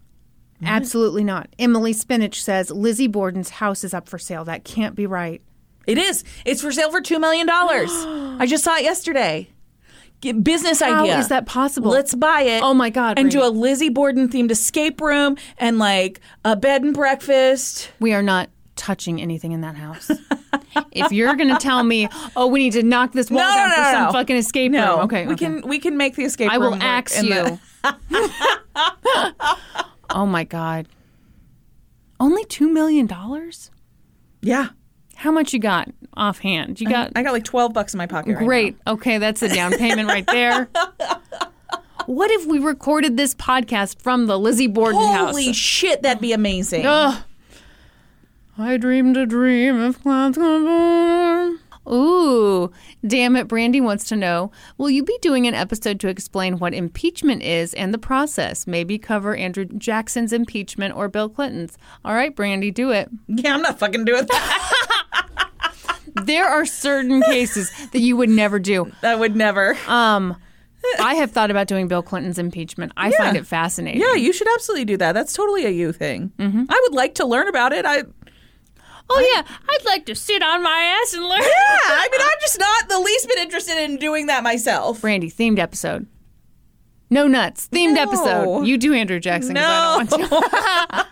Mm-hmm. 0.62 0.68
Absolutely 0.68 1.24
not. 1.24 1.50
Emily 1.58 1.92
Spinach 1.94 2.42
says 2.44 2.70
Lizzie 2.72 3.08
Borden's 3.08 3.50
house 3.50 3.84
is 3.84 3.94
up 3.94 4.08
for 4.08 4.20
sale. 4.20 4.46
That 4.46 4.64
can't 4.64 4.96
be 4.96 5.06
right. 5.08 5.42
It 5.88 5.98
is. 5.98 6.24
It's 6.46 6.62
for 6.62 6.72
sale 6.72 6.92
for 6.92 7.02
$2 7.02 7.20
million. 7.20 7.50
I 8.40 8.46
just 8.46 8.64
saw 8.64 8.76
it 8.78 8.84
yesterday. 8.84 9.50
Get 10.22 10.44
business 10.44 10.82
How 10.82 11.02
idea. 11.02 11.18
is 11.18 11.30
that 11.30 11.48
possible? 11.48 11.90
Let's 11.90 12.14
buy 12.14 12.42
it. 12.44 12.62
Oh 12.62 12.76
my 12.76 12.92
God, 12.92 13.18
And 13.18 13.32
do 13.32 13.44
a 13.44 13.50
Lizzie 13.50 13.90
Borden 13.90 14.30
themed 14.30 14.52
escape 14.52 15.02
room 15.02 15.36
and 15.58 15.80
like 15.80 16.20
a 16.46 16.56
bed 16.56 16.84
and 16.84 16.94
breakfast. 16.94 17.90
We 18.00 18.14
are 18.14 18.22
not 18.22 18.50
touching 18.76 19.20
anything 19.20 19.52
in 19.52 19.62
that 19.62 19.76
house. 19.76 20.12
if 20.92 21.12
you're 21.12 21.36
going 21.36 21.50
to 21.50 21.58
tell 21.58 21.82
me, 21.84 22.08
oh, 22.36 22.46
we 22.46 22.60
need 22.60 22.74
to 22.74 22.84
knock 22.84 23.14
this 23.14 23.32
wall 23.32 23.40
No, 23.40 23.50
down 23.56 23.70
no, 23.70 23.76
for 23.76 23.82
no, 23.82 23.92
some 23.92 24.04
no. 24.06 24.12
fucking 24.12 24.36
escape 24.36 24.72
No, 24.72 24.92
room. 24.98 25.06
Okay, 25.06 25.26
we 25.26 25.34
okay. 25.34 25.46
can 25.46 25.62
we 25.68 25.80
can 25.80 25.98
make 25.98 26.16
the 26.16 26.24
escape 26.24 26.52
I 26.52 26.56
room. 26.58 26.64
will 26.66 26.72
work 26.74 26.84
axe 26.84 27.18
in 27.18 27.26
you. 27.26 27.34
the- 27.34 27.60
oh 30.14 30.26
my 30.26 30.44
God. 30.44 30.88
Only 32.20 32.46
$2 32.46 32.72
million? 32.72 33.10
yeah, 34.42 34.70
How 35.16 35.32
much 35.32 35.54
you 35.54 35.60
got 35.60 35.90
offhand? 36.16 36.80
You 36.82 36.88
got 36.90 37.12
I 37.16 37.24
got 37.24 37.32
like 37.34 37.44
twelve 37.44 37.74
bucks 37.74 37.94
in 37.94 37.98
my 38.00 38.08
pocket. 38.08 38.36
right 38.36 38.46
great. 38.46 38.78
Okay, 38.88 39.18
that's 39.18 39.42
a 39.42 39.50
down 39.50 39.72
payment 39.78 40.08
right 40.08 40.26
there. 40.28 40.70
What 42.08 42.32
if 42.32 42.48
we 42.48 42.58
recorded 42.58 43.16
this 43.16 43.36
podcast 43.36 44.02
from 44.02 44.26
the 44.26 44.38
Lizzie 44.38 44.66
Borden. 44.68 45.00
Holy 45.00 45.46
house? 45.46 45.56
shit, 45.56 46.02
that'd 46.02 46.20
be 46.20 46.34
amazing. 46.34 46.84
Ugh. 46.86 47.24
I 48.58 48.78
dreamed 48.78 49.18
a 49.18 49.28
dream 49.28 49.80
of 49.80 50.02
clouds 50.02 50.36
gone. 50.38 51.60
Ooh, 51.90 52.72
damn 53.06 53.36
it. 53.36 53.48
Brandy 53.48 53.82
wants 53.82 54.08
to 54.10 54.16
know 54.16 54.52
Will 54.78 54.90
you 54.90 55.03
be 55.03 55.18
doing 55.22 55.48
an 55.48 55.56
episode 55.56 55.99
to 56.02 56.08
explain 56.08 56.60
what 56.60 56.74
impeachment 56.74 57.41
is 57.41 57.74
and 57.74 57.94
the 57.94 57.98
process? 57.98 58.68
Maybe 58.68 58.98
cover 58.98 59.36
Andrew 59.36 59.66
Jackson's 59.66 60.34
impeachment 60.34 60.95
or 60.95 61.08
Bill 61.08 61.30
Clinton's. 61.30 61.78
All 62.06 62.14
right, 62.14 62.36
Brandy, 62.36 62.72
do 62.72 62.91
it. 62.91 63.10
Yeah, 63.28 63.53
I'm 63.53 63.62
not 63.62 63.80
fucking 63.80 64.06
doing 64.06 64.26
that. 64.26 64.88
There 66.14 66.45
are 66.48 66.66
certain 66.66 67.22
cases 67.22 67.72
that 67.94 67.99
you 67.99 68.18
would 68.18 68.30
never 68.30 68.60
do. 68.60 68.91
I 69.02 69.16
would 69.16 69.36
never. 69.36 69.78
Um, 69.88 70.36
I 70.99 71.16
have 71.16 71.32
thought 71.32 71.52
about 71.52 71.68
doing 71.68 71.88
Bill 71.88 72.03
Clinton's 72.03 72.38
impeachment. 72.38 72.91
I 72.98 73.12
find 73.12 73.38
it 73.38 73.48
fascinating. 73.48 74.02
yeah, 74.02 74.16
you 74.16 74.34
should 74.34 74.48
absolutely 74.53 74.86
do 74.86 74.98
that. 74.98 75.14
That's 75.14 75.34
totally 75.34 75.66
a 75.66 75.70
you 75.70 75.94
thing. 75.94 76.32
Mm-hmm. 76.38 76.64
I 76.70 76.80
would 76.84 76.95
like 76.95 77.16
to 77.16 77.26
learn 77.26 77.48
about 77.48 77.72
it. 77.72 77.86
I 77.86 78.03
Oh, 79.14 79.34
yeah. 79.36 79.44
I'd 79.70 79.86
like 79.86 80.06
to 80.08 80.16
sit 80.16 80.42
on 80.42 80.64
my 80.64 80.98
ass 81.04 81.14
and 81.14 81.24
learn. 81.24 81.42
yeah, 81.42 81.48
I 81.48 82.08
mean, 82.12 82.22
I'm 82.22 82.38
just 82.42 82.60
not 82.60 82.90
the 82.90 83.00
least 83.00 83.28
bit 83.28 83.38
interested 83.40 83.78
in 83.78 83.98
doing 83.98 84.28
that 84.28 84.44
myself. 84.44 85.02
Brandy, 85.02 85.30
themed 85.30 85.60
episode. 85.60 86.08
No 87.10 87.28
nuts. 87.28 87.68
Themed 87.72 87.96
No. 87.96 88.02
episode. 88.04 88.62
You 88.68 88.78
do 88.78 88.94
Andrew 88.94 89.20
Jackson 89.20 89.56
'cause 89.56 89.66
I 89.66 90.06
don't 90.06 90.30
want 90.32 91.06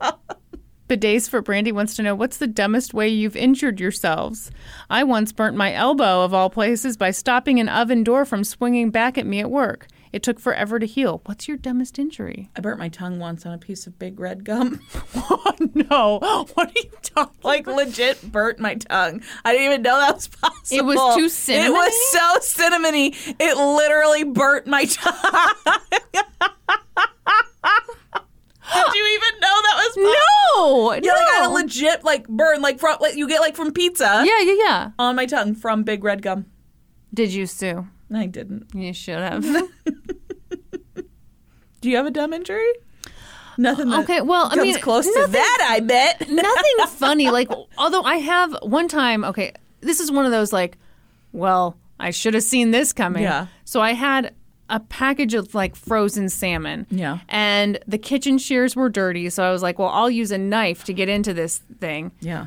to. 0.00 0.14
Bidets 0.88 1.28
for 1.28 1.42
Brandy 1.42 1.70
wants 1.70 1.94
to 1.96 2.02
know 2.02 2.14
what's 2.14 2.38
the 2.38 2.46
dumbest 2.46 2.94
way 2.94 3.08
you've 3.08 3.36
injured 3.36 3.78
yourselves? 3.78 4.50
I 4.88 5.04
once 5.04 5.32
burnt 5.32 5.54
my 5.54 5.72
elbow, 5.74 6.22
of 6.24 6.32
all 6.32 6.48
places, 6.48 6.96
by 6.96 7.10
stopping 7.10 7.60
an 7.60 7.68
oven 7.68 8.02
door 8.02 8.24
from 8.24 8.42
swinging 8.42 8.90
back 8.90 9.18
at 9.18 9.26
me 9.26 9.38
at 9.40 9.50
work. 9.50 9.86
It 10.12 10.22
took 10.22 10.40
forever 10.40 10.78
to 10.78 10.86
heal. 10.86 11.22
What's 11.26 11.48
your 11.48 11.56
dumbest 11.56 11.98
injury? 11.98 12.50
I 12.56 12.60
burnt 12.60 12.78
my 12.78 12.88
tongue 12.88 13.18
once 13.18 13.44
on 13.44 13.52
a 13.52 13.58
piece 13.58 13.86
of 13.86 13.98
big 13.98 14.18
red 14.18 14.44
gum. 14.44 14.80
Oh, 15.14 15.54
no. 15.74 16.18
What 16.54 16.68
are 16.68 16.72
you 16.74 16.90
talking 17.02 17.38
like 17.42 17.66
legit 17.66 18.30
burnt 18.30 18.58
my 18.58 18.74
tongue. 18.74 19.22
I 19.44 19.52
didn't 19.52 19.66
even 19.66 19.82
know 19.82 19.98
that 19.98 20.14
was 20.14 20.28
possible. 20.28 20.78
It 20.78 20.84
was 20.84 21.16
too 21.16 21.28
cinnamon. 21.28 21.66
It 21.66 21.74
was 21.74 22.10
so 22.10 22.62
cinnamony. 22.62 23.36
It 23.38 23.56
literally 23.56 24.24
burnt 24.24 24.66
my 24.66 24.84
tongue. 24.84 25.14
Did 28.74 28.94
you 28.94 29.06
even 29.06 29.40
know 29.40 29.56
that 29.62 29.74
was 29.76 29.94
possible? 29.96 30.12
No. 30.56 30.92
Yeah, 30.94 31.12
like 31.12 31.28
I 31.28 31.44
a 31.46 31.50
legit 31.50 32.04
like 32.04 32.28
burn, 32.28 32.60
like 32.60 32.78
from 32.78 32.98
like 33.00 33.16
you 33.16 33.26
get 33.26 33.40
like 33.40 33.56
from 33.56 33.72
pizza. 33.72 34.22
Yeah, 34.24 34.40
yeah, 34.40 34.54
yeah. 34.58 34.90
on 34.98 35.16
my 35.16 35.26
tongue 35.26 35.54
from 35.54 35.84
big 35.84 36.04
red 36.04 36.22
gum. 36.22 36.46
Did 37.14 37.32
you 37.32 37.46
sue? 37.46 37.88
I 38.12 38.26
didn't. 38.26 38.74
You 38.74 38.92
should 38.92 39.18
have. 39.18 39.44
Do 41.80 41.88
you 41.90 41.96
have 41.96 42.06
a 42.06 42.10
dumb 42.10 42.32
injury? 42.32 42.66
Nothing. 43.56 43.90
That 43.90 44.00
Okay, 44.04 44.20
well, 44.20 44.48
I 44.50 44.56
mean, 44.56 44.78
close 44.80 45.04
to 45.06 45.12
nothing- 45.14 45.32
that. 45.32 45.68
I 45.70 45.80
bet. 45.80 46.20
Nothing 46.30 46.72
funny. 46.88 47.30
Like, 47.30 47.48
although 47.76 48.02
I 48.02 48.16
have 48.16 48.56
one 48.62 48.88
time, 48.88 49.24
okay, 49.24 49.52
this 49.80 50.00
is 50.00 50.10
one 50.10 50.24
of 50.24 50.30
those 50.32 50.52
like, 50.52 50.76
well, 51.32 51.76
I 52.00 52.10
should 52.10 52.34
have 52.34 52.42
seen 52.42 52.70
this 52.72 52.92
coming. 52.92 53.22
Yeah. 53.22 53.46
So 53.64 53.80
I 53.80 53.92
had 53.92 54.34
a 54.70 54.80
package 54.80 55.34
of 55.34 55.54
like 55.54 55.74
frozen 55.76 56.28
salmon. 56.28 56.86
Yeah. 56.90 57.18
And 57.28 57.78
the 57.86 57.98
kitchen 57.98 58.38
shears 58.38 58.76
were 58.76 58.88
dirty. 58.88 59.30
So 59.30 59.42
I 59.44 59.50
was 59.50 59.62
like, 59.62 59.78
well, 59.78 59.88
I'll 59.88 60.10
use 60.10 60.30
a 60.30 60.38
knife 60.38 60.84
to 60.84 60.92
get 60.92 61.08
into 61.08 61.32
this 61.34 61.58
thing. 61.80 62.12
Yeah. 62.20 62.46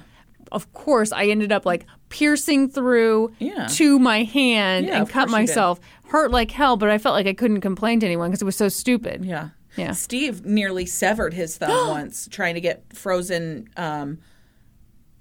Of 0.52 0.72
course, 0.74 1.12
I 1.12 1.26
ended 1.28 1.52
up 1.52 1.66
like 1.66 1.86
piercing 2.12 2.70
through 2.70 3.34
Yeah. 3.40 3.66
to 3.72 3.98
my 3.98 4.22
hand 4.24 4.86
Yeah, 4.86 4.98
and 5.00 5.10
cut 5.10 5.30
course 5.30 5.32
you 5.32 5.48
did. 5.48 5.50
myself. 5.50 5.80
Hurt 6.10 6.30
like 6.30 6.52
hell, 6.52 6.78
but 6.78 6.90
I 6.92 7.00
felt 7.00 7.16
like 7.16 7.26
I 7.26 7.34
couldn't 7.34 7.62
complain 7.62 8.00
to 8.02 8.06
anyone 8.06 8.30
because 8.30 8.42
it 8.44 8.46
was 8.46 8.56
so 8.56 8.70
stupid. 8.70 9.26
Yeah. 9.26 9.50
Yeah. 9.78 9.94
Steve 9.94 10.46
nearly 10.46 10.86
severed 10.86 11.34
his 11.34 11.58
thumb 11.58 11.88
once 11.90 12.28
trying 12.30 12.54
to 12.56 12.62
get 12.62 12.84
frozen 12.94 13.70
um, 13.78 14.20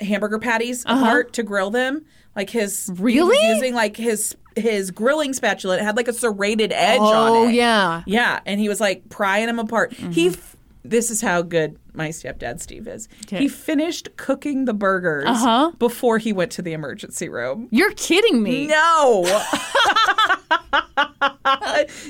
hamburger 0.01 0.39
patties 0.39 0.83
apart 0.85 1.33
to 1.35 1.43
grill 1.43 1.71
them. 1.71 2.05
Like 2.37 2.51
his 2.51 2.89
Uh-huh. 2.91 3.03
Really? 3.03 3.49
using 3.55 3.75
like 3.75 3.97
his 3.97 4.37
his 4.57 4.91
grilling 4.91 5.33
spatula. 5.33 5.77
It 5.77 5.83
had 5.83 5.97
like 5.97 6.09
a 6.09 6.13
serrated 6.13 6.73
edge 6.73 7.01
on 7.01 7.29
it. 7.35 7.39
Oh, 7.39 7.49
yeah. 7.49 8.01
Mm-hmm. 8.01 8.11
Yeah, 8.11 8.41
and 8.47 8.61
he 8.61 8.69
was 8.69 8.81
like 8.81 9.09
prying 9.09 9.47
them 9.47 9.59
apart. 9.59 9.93
He. 9.93 10.29
F- 10.29 10.57
this 10.83 11.11
is 11.11 11.21
how 11.21 11.43
good 11.43 11.79
my 11.95 12.09
stepdad 12.11 12.61
Steve 12.61 12.87
is. 12.89 13.09
He 13.29 13.49
finished 13.49 14.09
cooking 14.17 14.65
the 14.65 14.75
burgers 14.75 15.25
Uh-huh. 15.27 15.73
before 15.79 16.19
he 16.19 16.33
went 16.33 16.51
to 16.53 16.63
the 16.63 16.73
emergency 16.73 17.29
room. 17.29 17.69
You're 17.71 17.93
kidding 17.93 18.43
me. 18.43 18.67
No. 18.67 19.23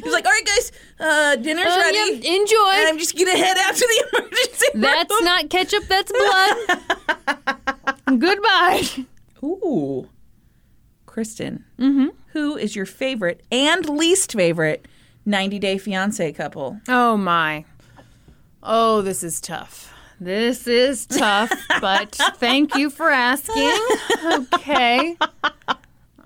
He's 0.03 0.13
like, 0.13 0.25
all 0.27 0.33
right, 0.33 0.47
guys, 0.47 0.73
uh, 0.99 1.37
dinner's 1.37 1.67
Uh, 1.67 1.81
ready. 1.85 2.27
enjoy. 2.27 2.71
And 2.73 2.89
I'm 2.89 2.99
just 2.99 3.17
gonna 3.17 3.37
head 3.37 3.57
out 3.59 3.75
to 3.75 3.81
the 3.81 4.05
emergency 4.19 4.67
room. 4.75 4.83
That's 4.83 5.15
room. 5.15 5.25
not 5.25 5.51
ketchup, 5.51 5.85
that's 5.89 6.13
blood. 6.13 6.57
Goodbye. 8.21 8.83
Ooh, 9.43 10.09
Kristen. 11.07 11.65
Mm-hmm. 11.79 12.09
Who 12.33 12.57
is 12.57 12.77
your 12.77 12.87
favorite 12.87 13.43
and 13.51 13.89
least 13.89 14.33
favorite 14.33 14.87
90 15.27 15.59
Day 15.59 15.79
Fiance 15.79 16.33
couple? 16.33 16.81
Oh 16.89 17.17
my. 17.17 17.65
Oh, 18.63 19.03
this 19.03 19.23
is 19.23 19.41
tough. 19.41 19.93
This 20.21 20.67
is 20.67 21.07
tough, 21.07 21.51
but 21.81 22.15
thank 22.37 22.75
you 22.75 22.91
for 22.91 23.09
asking. 23.11 23.73
Okay. 24.53 25.17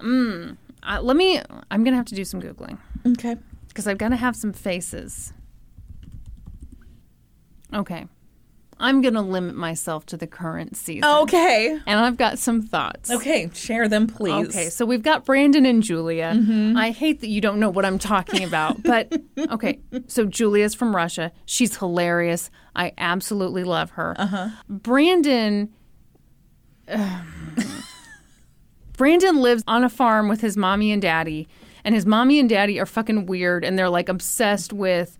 Mm. 0.03 0.57
Uh, 0.83 1.01
let 1.01 1.17
me, 1.17 1.41
I'm 1.71 1.85
going 1.85 1.93
to 1.93 1.97
have 1.97 2.07
to 2.07 2.15
do 2.17 2.25
some 2.25 2.43
Googling 2.43 2.77
Okay. 3.07 3.37
because 3.69 3.87
I've 3.87 3.99
got 3.99 4.09
to 4.09 4.17
have 4.17 4.35
some 4.35 4.53
faces. 4.53 5.33
Okay. 7.73 8.07
I'm 8.79 9.01
going 9.03 9.15
to 9.15 9.21
limit 9.21 9.55
myself 9.55 10.07
to 10.07 10.17
the 10.17 10.27
current 10.27 10.77
season. 10.77 11.05
Okay. 11.05 11.79
And 11.87 12.01
I've 12.01 12.17
got 12.17 12.39
some 12.39 12.63
thoughts. 12.63 13.11
Okay. 13.11 13.51
Share 13.55 13.89
them, 13.89 14.07
please. 14.07 14.49
Okay, 14.49 14.69
so 14.69 14.85
we've 14.85 15.03
got 15.03 15.25
Brandon 15.25 15.65
and 15.67 15.83
Julia. 15.83 16.37
I 16.77 16.91
hate 16.91 17.21
that 17.21 17.29
you 17.29 17.41
don't 17.41 17.61
know 17.61 17.71
what 17.71 17.85
I'm 17.85 17.99
talking 17.99 18.45
about, 18.45 18.83
but 18.83 19.13
okay. 19.39 19.81
So 20.07 20.25
Julia's 20.27 20.75
from 20.75 20.95
Russia. 20.95 21.33
She's 21.47 21.77
hilarious. 21.77 22.51
I 22.77 22.93
absolutely 22.99 23.65
love 23.65 23.91
her. 23.91 24.15
Uh-huh. 24.19 24.49
Brandon. 24.69 25.73
Brandon 28.97 29.41
lives 29.41 29.65
on 29.67 29.83
a 29.83 29.89
farm 29.89 30.29
with 30.29 30.41
his 30.41 30.57
mommy 30.57 30.93
and 30.93 31.03
daddy, 31.03 31.49
and 31.85 31.95
his 31.95 32.07
mommy 32.07 32.39
and 32.39 32.49
daddy 32.49 32.79
are 32.79 32.87
fucking 32.87 33.27
weird, 33.27 33.65
and 33.65 33.77
they're 33.79 33.89
like 33.89 34.09
obsessed 34.09 34.73
with 34.73 35.19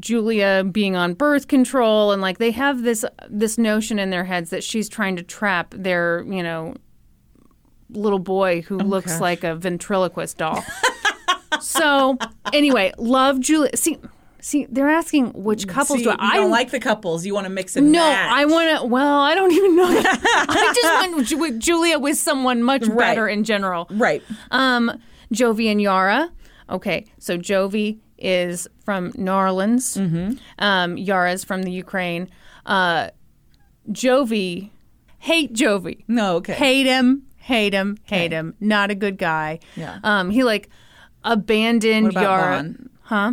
Julia 0.00 0.64
being 0.70 0.96
on 0.96 1.14
birth 1.14 1.48
control 1.48 2.12
and 2.12 2.22
like 2.22 2.38
they 2.38 2.50
have 2.52 2.82
this 2.82 3.04
this 3.28 3.58
notion 3.58 3.98
in 3.98 4.10
their 4.10 4.24
heads 4.24 4.50
that 4.50 4.64
she's 4.64 4.88
trying 4.88 5.16
to 5.16 5.22
trap 5.22 5.74
their, 5.76 6.24
you 6.28 6.42
know, 6.42 6.74
little 7.90 8.18
boy 8.18 8.62
who 8.62 8.78
looks 8.78 9.20
like 9.20 9.44
a 9.44 9.54
ventriloquist 9.54 10.38
doll. 10.38 10.64
so, 11.60 12.18
anyway, 12.52 12.92
love 12.98 13.40
Julia. 13.40 13.76
See 13.76 13.98
see 14.40 14.66
they're 14.68 14.90
asking 14.90 15.28
which 15.32 15.66
couples 15.66 16.00
See, 16.00 16.04
do 16.04 16.14
I 16.18 16.36
don't 16.36 16.50
like 16.50 16.70
the 16.70 16.80
couples. 16.80 17.24
You 17.24 17.34
want 17.34 17.46
to 17.46 17.50
mix 17.50 17.76
and 17.76 17.92
no, 17.92 17.98
match. 18.00 18.30
I 18.32 18.44
want 18.44 18.80
to. 18.80 18.86
Well, 18.86 19.20
I 19.20 19.34
don't 19.34 19.52
even 19.52 19.76
know. 19.76 19.84
I 20.04 20.72
just 20.74 21.30
went 21.30 21.40
with 21.40 21.60
Julia 21.60 21.98
with 21.98 22.18
someone 22.18 22.62
much 22.62 22.86
Right. 22.86 22.96
better 22.98 23.28
in 23.28 23.44
general. 23.44 23.86
Right. 23.90 24.22
Um, 24.50 25.00
Jovi 25.32 25.70
and 25.70 25.80
Yara. 25.80 26.30
Okay, 26.70 27.06
so 27.18 27.36
Jovi 27.36 27.98
is 28.24 28.66
from 28.84 29.12
New 29.16 29.30
Orleans. 29.30 29.96
Mm-hmm. 29.96 30.32
Um, 30.58 30.96
Yara's 30.96 31.44
from 31.44 31.62
the 31.62 31.70
Ukraine. 31.70 32.28
Uh, 32.66 33.10
Jovi, 33.90 34.70
hate 35.18 35.52
Jovi. 35.52 36.04
No, 36.08 36.36
okay. 36.36 36.54
Hate 36.54 36.86
him. 36.86 37.26
Hate 37.36 37.74
him. 37.74 37.98
Hate 38.04 38.32
him. 38.32 38.54
Not 38.58 38.90
a 38.90 38.94
good 38.94 39.18
guy. 39.18 39.60
Yeah. 39.76 39.98
Um, 40.02 40.30
he 40.30 40.44
like 40.44 40.70
abandoned 41.22 42.14
Yara. 42.14 42.62
Vaughn? 42.62 42.90
Huh? 43.02 43.32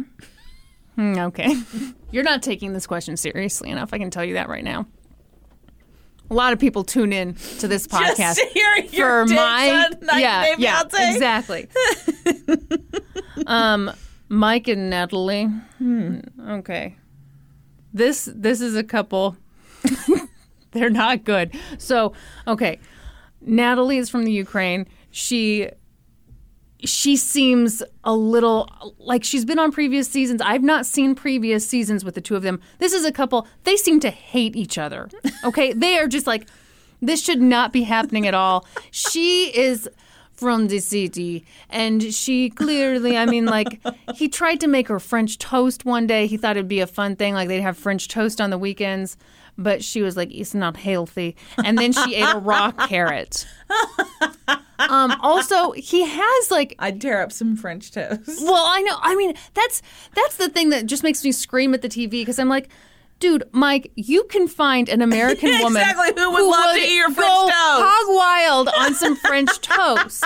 Hmm, 0.95 1.18
okay. 1.18 1.55
You're 2.11 2.23
not 2.23 2.43
taking 2.43 2.73
this 2.73 2.85
question 2.85 3.15
seriously 3.15 3.69
enough. 3.69 3.93
I 3.93 3.97
can 3.97 4.09
tell 4.09 4.26
you 4.26 4.34
that 4.34 4.49
right 4.49 4.63
now. 4.63 4.85
A 6.30 6.34
lot 6.34 6.53
of 6.53 6.59
people 6.59 6.84
tune 6.84 7.13
in 7.13 7.35
to 7.59 7.68
this 7.68 7.88
podcast 7.89 8.35
to 8.35 8.88
for 8.89 9.26
my 9.26 9.89
yeah 10.18 10.55
yeah 10.57 10.84
exactly. 10.84 11.68
um, 13.47 13.91
Mike 14.32 14.70
and 14.70 14.90
Natalie. 14.90 15.45
Hmm, 15.78 16.20
Okay, 16.48 16.95
this 17.94 18.30
this 18.34 18.62
is 18.62 18.78
a 18.78 18.84
couple. 18.84 19.36
They're 20.72 20.90
not 20.90 21.26
good. 21.26 21.53
So 21.78 22.14
okay, 22.48 22.80
Natalie 23.41 23.98
is 23.98 24.10
from 24.10 24.24
the 24.24 24.32
Ukraine. 24.32 24.88
She 25.12 25.70
she 26.80 27.18
seems 27.18 27.84
a 28.06 28.16
little 28.16 28.70
like 28.98 29.26
she's 29.26 29.44
been 29.44 29.60
on 29.60 29.70
previous 29.74 30.08
seasons. 30.08 30.41
I've 30.41 30.64
not 30.64 30.86
seen 30.86 31.14
previous 31.14 31.68
seasons 31.68 32.06
with 32.06 32.16
the 32.16 32.22
two 32.22 32.38
of 32.38 32.41
them. 32.41 32.62
This 32.80 32.94
is 32.94 33.03
a 33.03 33.12
couple, 33.12 33.45
they 33.66 33.76
seem 33.76 33.99
to 33.99 34.10
hate 34.10 34.56
each 34.56 34.78
other. 34.78 35.10
Okay? 35.44 35.74
they 35.74 35.98
are 35.98 36.08
just 36.08 36.26
like, 36.26 36.48
this 37.02 37.22
should 37.22 37.41
not 37.41 37.74
be 37.74 37.84
happening 37.84 38.26
at 38.28 38.34
all. 38.34 38.66
She 38.91 39.56
is 39.56 39.90
from 40.41 40.69
the 40.69 40.80
city 40.80 41.45
and 41.69 42.11
she 42.13 42.49
clearly, 42.49 43.15
I 43.15 43.27
mean, 43.27 43.45
like, 43.45 43.80
he 44.15 44.27
tried 44.27 44.59
to 44.61 44.68
make 44.68 44.88
her 44.88 44.99
French 44.99 45.38
toast 45.38 45.85
one 45.85 46.07
day. 46.07 46.26
He 46.26 46.35
thought 46.35 46.57
it'd 46.57 46.68
be 46.68 46.80
a 46.80 46.88
fun 46.88 47.15
thing, 47.15 47.35
like 47.35 47.47
they'd 47.47 47.61
have 47.61 47.77
French 47.77 48.07
toast 48.07 48.41
on 48.41 48.49
the 48.49 48.57
weekends. 48.57 49.18
But 49.55 49.84
she 49.84 50.01
was 50.01 50.18
like, 50.18 50.34
it's 50.34 50.55
not 50.55 50.77
healthy. 50.77 51.35
And 51.63 51.77
then 51.77 51.91
she 51.91 52.15
ate 52.15 52.34
a 52.34 52.39
raw 52.39 52.72
carrot. 52.88 53.45
Um, 54.80 55.11
also, 55.22 55.73
he 55.73 56.03
has 56.07 56.49
like 56.49 56.76
I'd 56.80 56.99
tear 56.99 57.22
up 57.22 57.31
some 57.31 57.55
French 57.55 57.91
toast. 57.91 58.41
well, 58.41 58.65
I 58.68 58.81
know. 58.81 58.97
I 58.99 59.15
mean, 59.15 59.35
that's 59.53 59.84
that's 60.15 60.38
the 60.38 60.49
thing 60.49 60.69
that 60.69 60.88
just 60.88 61.03
makes 61.03 61.23
me 61.23 61.31
scream 61.31 61.76
at 61.76 61.84
the 61.84 61.89
TV 61.89 62.09
because 62.09 62.39
I'm 62.39 62.49
like, 62.49 62.69
dude, 63.22 63.43
Mike, 63.53 63.91
you 63.95 64.26
can 64.26 64.49
find 64.49 64.89
an 64.89 65.02
American 65.10 65.49
woman 65.60 65.81
Exactly, 65.81 66.22
who 66.22 66.31
would 66.31 66.43
love 66.45 66.76
to 66.76 66.81
eat 66.81 66.95
your 66.95 67.10
French 67.11 67.30
go 67.30 67.45
toast. 67.45 67.53
hog 67.56 68.15
wild 68.18 68.69
on 68.77 68.93
some 68.95 69.15
French 69.15 69.61
toast. 69.61 70.26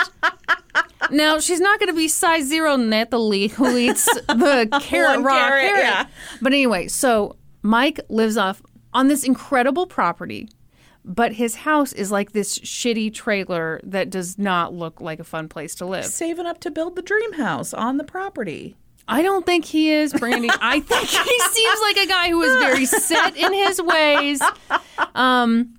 Now 1.10 1.38
she's 1.38 1.60
not 1.60 1.78
going 1.78 1.88
to 1.90 1.96
be 1.96 2.08
size 2.08 2.46
zero 2.46 2.76
Natalie 2.76 3.48
who 3.48 3.76
eats 3.76 4.04
the 4.06 4.68
carrot 4.82 5.20
raw 5.20 5.34
carrot, 5.48 5.62
carrot. 5.62 5.80
yeah. 5.84 6.06
But 6.42 6.52
anyway, 6.52 6.88
so 6.88 7.36
Mike 7.62 8.00
lives 8.08 8.36
off 8.36 8.60
on 8.92 9.06
this 9.08 9.22
incredible 9.24 9.86
property. 9.86 10.48
But 11.08 11.34
his 11.34 11.54
house 11.54 11.92
is 11.92 12.10
like 12.10 12.32
this 12.32 12.58
shitty 12.58 13.14
trailer 13.14 13.80
that 13.84 14.10
does 14.10 14.38
not 14.38 14.74
look 14.74 15.00
like 15.00 15.20
a 15.20 15.24
fun 15.24 15.48
place 15.48 15.76
to 15.76 15.86
live. 15.86 16.04
Saving 16.04 16.46
up 16.46 16.58
to 16.62 16.70
build 16.72 16.96
the 16.96 17.02
dream 17.02 17.34
house 17.34 17.72
on 17.72 17.96
the 17.96 18.02
property. 18.02 18.74
I 19.08 19.22
don't 19.22 19.46
think 19.46 19.64
he 19.64 19.90
is, 19.90 20.12
Brandy. 20.12 20.48
I 20.60 20.80
think 20.80 21.08
he 21.08 21.38
seems 21.40 21.80
like 21.82 21.96
a 21.98 22.06
guy 22.06 22.28
who 22.30 22.42
is 22.42 22.56
very 22.56 22.86
set 22.86 23.36
in 23.36 23.52
his 23.52 23.80
ways. 23.80 24.42
Um, 25.14 25.74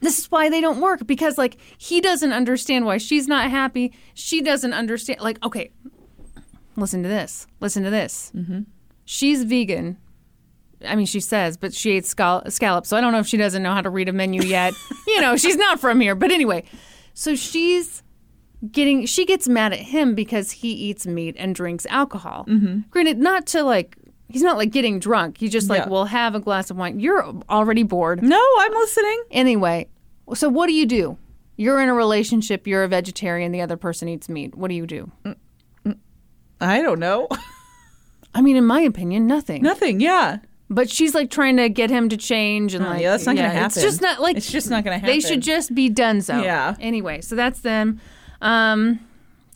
this 0.00 0.18
is 0.18 0.30
why 0.30 0.48
they 0.48 0.60
don't 0.60 0.80
work 0.80 1.06
because, 1.06 1.36
like, 1.36 1.56
he 1.76 2.00
doesn't 2.00 2.32
understand 2.32 2.86
why 2.86 2.98
she's 2.98 3.26
not 3.26 3.50
happy. 3.50 3.92
She 4.14 4.40
doesn't 4.40 4.72
understand. 4.72 5.20
Like, 5.20 5.44
okay, 5.44 5.72
listen 6.76 7.02
to 7.02 7.08
this. 7.08 7.46
Listen 7.60 7.82
to 7.82 7.90
this. 7.90 8.30
Mm-hmm. 8.34 8.60
She's 9.04 9.42
vegan. 9.42 9.98
I 10.86 10.94
mean, 10.94 11.06
she 11.06 11.18
says, 11.18 11.56
but 11.56 11.74
she 11.74 11.92
ate 11.92 12.04
scal- 12.04 12.50
scallops. 12.52 12.88
So 12.88 12.96
I 12.96 13.00
don't 13.00 13.10
know 13.12 13.18
if 13.18 13.26
she 13.26 13.36
doesn't 13.36 13.64
know 13.64 13.72
how 13.72 13.80
to 13.80 13.90
read 13.90 14.08
a 14.08 14.12
menu 14.12 14.42
yet. 14.42 14.74
you 15.08 15.20
know, 15.20 15.36
she's 15.36 15.56
not 15.56 15.80
from 15.80 16.00
here. 16.00 16.14
But 16.14 16.30
anyway, 16.30 16.62
so 17.14 17.34
she's 17.34 18.04
getting, 18.70 19.06
she 19.06 19.24
gets 19.24 19.48
mad 19.48 19.72
at 19.72 19.78
him 19.80 20.14
because 20.14 20.50
he 20.52 20.70
eats 20.72 21.06
meat 21.06 21.36
and 21.38 21.54
drinks 21.54 21.86
alcohol. 21.86 22.44
Mm-hmm. 22.48 22.80
Granted, 22.90 23.18
not 23.18 23.46
to 23.48 23.62
like, 23.62 23.96
he's 24.28 24.42
not 24.42 24.56
like 24.56 24.70
getting 24.70 24.98
drunk. 24.98 25.38
He's 25.38 25.52
just 25.52 25.68
like, 25.70 25.84
Yeah. 25.84 25.88
well, 25.88 26.04
have 26.06 26.34
a 26.34 26.40
glass 26.40 26.70
of 26.70 26.76
wine. 26.76 27.00
You're 27.00 27.24
already 27.48 27.82
bored. 27.82 28.22
No, 28.22 28.42
I'm 28.58 28.72
listening. 28.72 29.22
Anyway, 29.30 29.88
so 30.34 30.48
what 30.48 30.66
do 30.66 30.72
you 30.74 30.86
do? 30.86 31.18
You're 31.56 31.80
in 31.80 31.88
a 31.88 31.94
relationship, 31.94 32.66
you're 32.66 32.84
a 32.84 32.88
vegetarian, 32.88 33.50
the 33.50 33.60
other 33.60 33.76
person 33.76 34.08
eats 34.08 34.28
meat. 34.28 34.54
What 34.54 34.68
do 34.68 34.74
you 34.74 34.86
do? 34.86 35.10
I 36.60 36.82
don't 36.82 36.98
know. 37.00 37.28
I 38.34 38.42
mean, 38.42 38.56
in 38.56 38.64
my 38.66 38.80
opinion, 38.80 39.26
nothing. 39.26 39.62
Nothing. 39.62 40.00
Yeah. 40.00 40.38
But 40.70 40.90
she's 40.90 41.14
like 41.14 41.30
trying 41.30 41.56
to 41.56 41.68
get 41.68 41.88
him 41.88 42.08
to 42.10 42.16
change 42.16 42.74
and 42.74 42.84
Oh, 42.84 42.90
like 42.90 43.00
yeah, 43.02 43.12
that's 43.12 43.24
not 43.26 43.36
gonna 43.36 43.48
happen. 43.48 43.66
It's 43.78 43.80
just 43.80 44.02
not 44.02 44.20
like 44.20 44.36
It's 44.36 44.50
just 44.52 44.68
not 44.68 44.84
gonna 44.84 44.98
happen. 44.98 45.08
They 45.08 45.20
should 45.20 45.40
just 45.40 45.74
be 45.74 45.88
done 45.88 46.20
so. 46.20 46.42
Yeah. 46.42 46.74
Anyway, 46.78 47.22
so 47.22 47.34
that's 47.36 47.60
them. 47.60 48.00
Um 48.40 49.00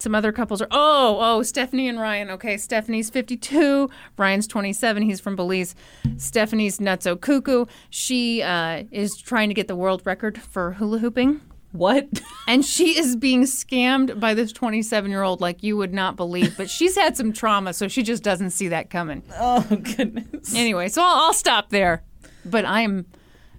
some 0.02 0.16
other 0.16 0.32
couples 0.32 0.60
are 0.60 0.68
oh 0.72 1.18
oh 1.20 1.42
Stephanie 1.42 1.88
and 1.88 2.00
Ryan. 2.00 2.30
Okay, 2.30 2.56
Stephanie's 2.56 3.08
52, 3.08 3.88
Ryan's 4.16 4.48
27. 4.48 5.04
He's 5.04 5.20
from 5.20 5.36
Belize. 5.36 5.76
Stephanie's 6.16 6.78
nutso 6.78 7.18
cuckoo. 7.18 7.66
She 7.88 8.42
uh, 8.42 8.82
is 8.90 9.16
trying 9.16 9.48
to 9.48 9.54
get 9.54 9.68
the 9.68 9.76
world 9.76 10.02
record 10.04 10.42
for 10.42 10.72
hula 10.72 10.98
hooping. 10.98 11.40
What? 11.70 12.08
And 12.48 12.64
she 12.64 12.98
is 12.98 13.14
being 13.14 13.44
scammed 13.44 14.18
by 14.18 14.34
this 14.34 14.50
27 14.52 15.10
year 15.10 15.22
old 15.22 15.40
like 15.40 15.62
you 15.62 15.76
would 15.76 15.94
not 15.94 16.16
believe. 16.16 16.56
But 16.56 16.68
she's 16.68 16.96
had 16.96 17.16
some 17.16 17.32
trauma, 17.32 17.72
so 17.72 17.86
she 17.86 18.02
just 18.02 18.24
doesn't 18.24 18.50
see 18.50 18.68
that 18.68 18.90
coming. 18.90 19.22
oh 19.38 19.64
goodness. 19.96 20.54
Anyway, 20.54 20.88
so 20.88 21.02
I'll, 21.02 21.26
I'll 21.26 21.32
stop 21.32 21.70
there. 21.70 22.02
But 22.44 22.64
I 22.64 22.80
am 22.80 23.06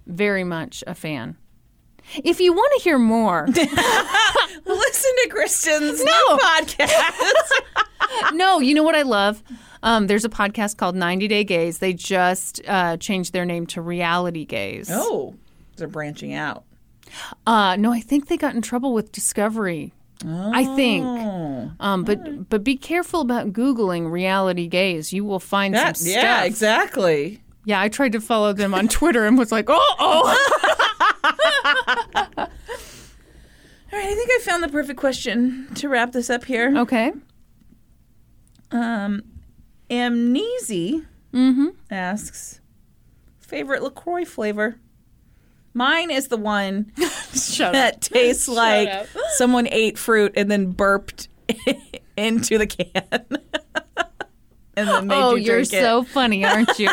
very 0.06 0.44
much 0.44 0.84
a 0.86 0.94
fan. 0.94 1.38
If 2.22 2.40
you 2.40 2.52
want 2.52 2.72
to 2.76 2.82
hear 2.84 2.98
more, 2.98 3.46
Listen 4.66 5.12
to 5.22 5.28
Kristen's 5.30 6.04
No. 6.04 6.12
new 6.12 6.38
podcast. 6.38 7.50
no, 8.34 8.60
you 8.60 8.74
know 8.74 8.82
what 8.82 8.94
I 8.94 9.02
love? 9.02 9.42
Um, 9.82 10.06
there's 10.06 10.24
a 10.24 10.28
podcast 10.28 10.76
called 10.76 10.94
90 10.96 11.28
Day 11.28 11.44
Gays. 11.44 11.78
They 11.78 11.92
just 11.92 12.60
uh, 12.66 12.96
changed 12.96 13.32
their 13.32 13.44
name 13.44 13.66
to 13.68 13.82
Reality 13.82 14.44
Gays. 14.44 14.88
oh, 14.92 15.34
they're 15.76 15.88
branching 15.88 16.32
out. 16.34 16.64
Uh, 17.46 17.76
no, 17.76 17.92
I 17.92 18.00
think 18.00 18.28
they 18.28 18.36
got 18.36 18.54
in 18.54 18.62
trouble 18.62 18.92
with 18.94 19.12
Discovery. 19.12 19.92
I 20.26 20.64
think. 20.74 21.04
Oh. 21.06 21.70
Um, 21.80 22.02
but 22.04 22.48
but 22.48 22.64
be 22.64 22.76
careful 22.76 23.20
about 23.20 23.52
googling 23.52 24.10
reality 24.10 24.68
gays. 24.68 25.12
You 25.12 25.22
will 25.24 25.40
find 25.40 25.74
That, 25.74 25.98
some 25.98 26.10
yeah, 26.12 26.44
exactly. 26.44 27.42
Yeah, 27.66 27.78
I 27.80 27.88
tried 27.90 28.12
to 28.12 28.20
follow 28.22 28.54
them 28.54 28.72
on 28.72 28.88
Twitter 28.88 29.26
and 29.26 29.36
was 29.36 29.52
like, 29.52 29.66
oh, 29.68 29.94
oh. 29.98 30.80
All 31.24 31.32
right, 34.00 34.06
I 34.06 34.14
think 34.14 34.30
I 34.30 34.38
found 34.42 34.62
the 34.62 34.68
perfect 34.68 34.98
question 34.98 35.68
to 35.76 35.88
wrap 35.88 36.12
this 36.12 36.28
up 36.30 36.44
here. 36.44 36.72
okay. 36.78 37.12
Um, 38.70 39.22
Amnesia 39.90 41.02
Mm-hmm. 41.32 41.68
asks, 41.90 42.60
favorite 43.40 43.82
LaCroix 43.82 44.24
flavor? 44.24 44.76
Mine 45.74 46.10
is 46.12 46.28
the 46.28 46.36
one 46.36 46.92
Shut 47.34 47.72
that 47.72 48.00
tastes 48.00 48.46
like 48.46 48.88
up. 48.88 49.06
someone 49.36 49.66
ate 49.70 49.98
fruit 49.98 50.32
and 50.36 50.48
then 50.50 50.70
burped 50.70 51.28
into 52.16 52.58
the 52.58 52.66
can. 52.68 53.02
and 54.76 54.88
then 54.88 55.06
made 55.08 55.16
Oh, 55.20 55.34
you 55.34 55.44
you're 55.46 55.58
it. 55.60 55.68
so 55.68 56.04
funny, 56.04 56.44
aren't 56.44 56.78
you? 56.78 56.88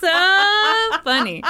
so 0.00 0.90
funny. 1.04 1.42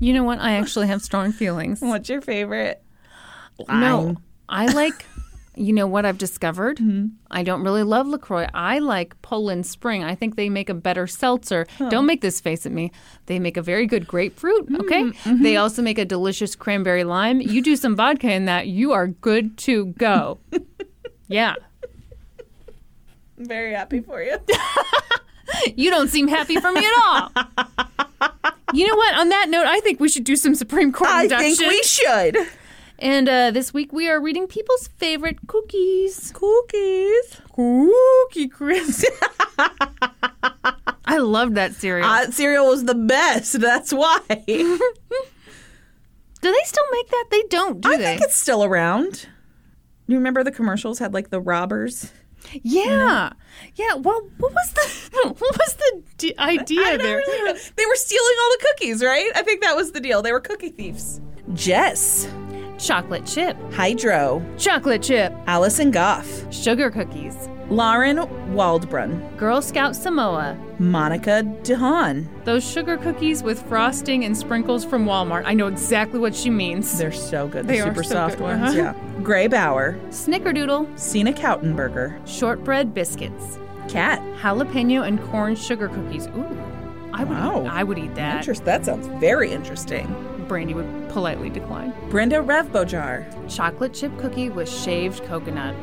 You 0.00 0.14
know 0.14 0.24
what? 0.24 0.40
I 0.40 0.52
actually 0.52 0.88
have 0.88 1.02
strong 1.02 1.30
feelings. 1.30 1.80
What's 1.80 2.08
your 2.08 2.20
favorite? 2.20 2.82
No, 3.68 4.16
I 4.48 4.66
like. 4.66 5.06
You 5.56 5.74
know 5.74 5.86
what 5.86 6.06
I've 6.06 6.16
discovered? 6.16 6.78
Mm-hmm. 6.78 7.08
I 7.30 7.42
don't 7.42 7.62
really 7.62 7.82
love 7.82 8.06
LaCroix. 8.06 8.46
I 8.54 8.78
like 8.78 9.20
Poland 9.20 9.66
Spring. 9.66 10.02
I 10.02 10.14
think 10.14 10.36
they 10.36 10.48
make 10.48 10.70
a 10.70 10.74
better 10.74 11.06
seltzer. 11.06 11.66
Don't 11.90 12.06
make 12.06 12.22
this 12.22 12.40
face 12.40 12.64
at 12.64 12.72
me. 12.72 12.92
They 13.26 13.38
make 13.38 13.58
a 13.58 13.62
very 13.62 13.86
good 13.86 14.06
grapefruit, 14.06 14.68
hmm, 14.68 14.76
okay? 14.76 15.02
Mm-hmm. 15.02 15.42
They 15.42 15.56
also 15.56 15.82
make 15.82 15.98
a 15.98 16.06
delicious 16.06 16.56
cranberry 16.56 17.04
lime. 17.04 17.42
You 17.42 17.60
do 17.60 17.76
some 17.76 17.94
vodka 17.94 18.32
in 18.32 18.46
that, 18.46 18.68
you 18.68 18.92
are 18.92 19.08
good 19.08 19.58
to 19.58 19.86
go. 19.86 20.38
yeah. 21.28 21.56
I'm 23.38 23.44
very 23.44 23.74
happy 23.74 24.00
for 24.00 24.22
you. 24.22 24.38
You 25.76 25.90
don't 25.90 26.08
seem 26.08 26.28
happy 26.28 26.56
for 26.60 26.72
me 26.72 26.86
at 26.86 26.92
all. 27.02 28.29
You 28.72 28.86
know 28.86 28.96
what? 28.96 29.14
On 29.18 29.28
that 29.30 29.48
note, 29.48 29.66
I 29.66 29.80
think 29.80 30.00
we 30.00 30.08
should 30.08 30.24
do 30.24 30.36
some 30.36 30.54
Supreme 30.54 30.92
Court 30.92 31.10
I 31.10 31.22
induction. 31.24 31.54
think 31.56 31.70
we 31.70 31.82
should. 31.82 32.36
And 32.98 33.28
uh, 33.28 33.50
this 33.50 33.72
week 33.72 33.92
we 33.92 34.08
are 34.10 34.20
reading 34.20 34.46
people's 34.46 34.88
favorite 34.88 35.38
cookies. 35.46 36.32
Cookies. 36.32 37.40
Cookie 37.54 38.48
Crisp. 38.48 39.06
I 41.04 41.16
love 41.18 41.54
that 41.54 41.74
cereal. 41.74 42.06
Uh, 42.06 42.30
cereal 42.30 42.68
was 42.68 42.84
the 42.84 42.94
best. 42.94 43.58
That's 43.60 43.92
why. 43.92 44.20
do 44.46 44.78
they 46.42 46.62
still 46.64 46.84
make 46.92 47.08
that? 47.08 47.24
They 47.30 47.42
don't, 47.48 47.80
do 47.80 47.90
I 47.92 47.96
they? 47.96 48.04
think 48.04 48.22
it's 48.22 48.36
still 48.36 48.62
around. 48.62 49.12
Do 50.06 50.12
you 50.14 50.18
remember 50.18 50.44
the 50.44 50.52
commercials 50.52 50.98
had 50.98 51.14
like 51.14 51.30
the 51.30 51.40
robbers? 51.40 52.12
Yeah, 52.62 53.32
yeah. 53.74 53.94
Well, 53.94 54.28
what 54.38 54.52
was 54.52 54.72
the 54.72 55.18
what 55.28 55.40
was 55.58 55.74
the 55.74 56.02
d- 56.18 56.34
idea 56.38 56.98
there? 56.98 57.18
really. 57.18 57.58
They 57.76 57.86
were 57.86 57.94
stealing 57.96 58.34
all 58.42 58.50
the 58.58 58.66
cookies, 58.68 59.02
right? 59.02 59.30
I 59.34 59.42
think 59.42 59.62
that 59.62 59.76
was 59.76 59.92
the 59.92 60.00
deal. 60.00 60.22
They 60.22 60.32
were 60.32 60.40
cookie 60.40 60.70
thieves. 60.70 61.20
Jess, 61.54 62.26
Chocolate 62.80 63.26
chip, 63.26 63.56
Hydro, 63.74 64.42
chocolate 64.56 65.02
chip, 65.02 65.34
Allison 65.46 65.90
Goff, 65.90 66.26
sugar 66.52 66.90
cookies, 66.90 67.48
Lauren 67.68 68.16
Waldbrun, 68.54 69.36
Girl 69.36 69.60
Scout 69.60 69.94
Samoa. 69.94 70.56
Monica 70.78 71.42
DeHaan. 71.62 72.26
Those 72.44 72.68
sugar 72.68 72.96
cookies 72.96 73.42
with 73.42 73.62
frosting 73.68 74.24
and 74.24 74.34
sprinkles 74.36 74.82
from 74.84 75.04
Walmart. 75.04 75.42
I 75.44 75.52
know 75.52 75.66
exactly 75.66 76.18
what 76.18 76.34
she 76.34 76.48
means. 76.48 76.98
They're 76.98 77.12
so 77.12 77.46
good. 77.48 77.64
The 77.66 77.72
They 77.74 77.80
are 77.80 77.88
super 77.88 78.02
so 78.02 78.14
soft 78.14 78.38
good. 78.38 78.44
ones. 78.44 78.74
Uh-huh. 78.74 78.94
Yeah. 78.94 79.22
Gray 79.22 79.46
Bauer, 79.46 79.98
Snickerdoodle, 80.08 80.98
Cena 80.98 81.32
Kautenberger, 81.34 82.26
shortbread 82.26 82.94
biscuits, 82.94 83.58
Cat. 83.88 84.20
jalapeno 84.40 85.06
and 85.06 85.22
corn 85.24 85.54
sugar 85.54 85.88
cookies. 85.88 86.28
Ooh, 86.28 86.58
I 87.12 87.24
would. 87.24 87.36
Wow. 87.36 87.62
Eat, 87.64 87.70
I 87.72 87.84
would 87.84 87.98
eat 87.98 88.14
that. 88.14 88.38
Interest. 88.38 88.64
That 88.64 88.86
sounds 88.86 89.06
very 89.20 89.52
interesting. 89.52 90.06
Brandy 90.50 90.74
would 90.74 91.08
politely 91.10 91.48
decline. 91.48 91.92
Brenda 92.10 92.38
Revbojar, 92.38 93.24
Chocolate 93.48 93.94
chip 93.94 94.10
cookie 94.18 94.48
with 94.50 94.68
shaved 94.68 95.22
coconut, 95.26 95.76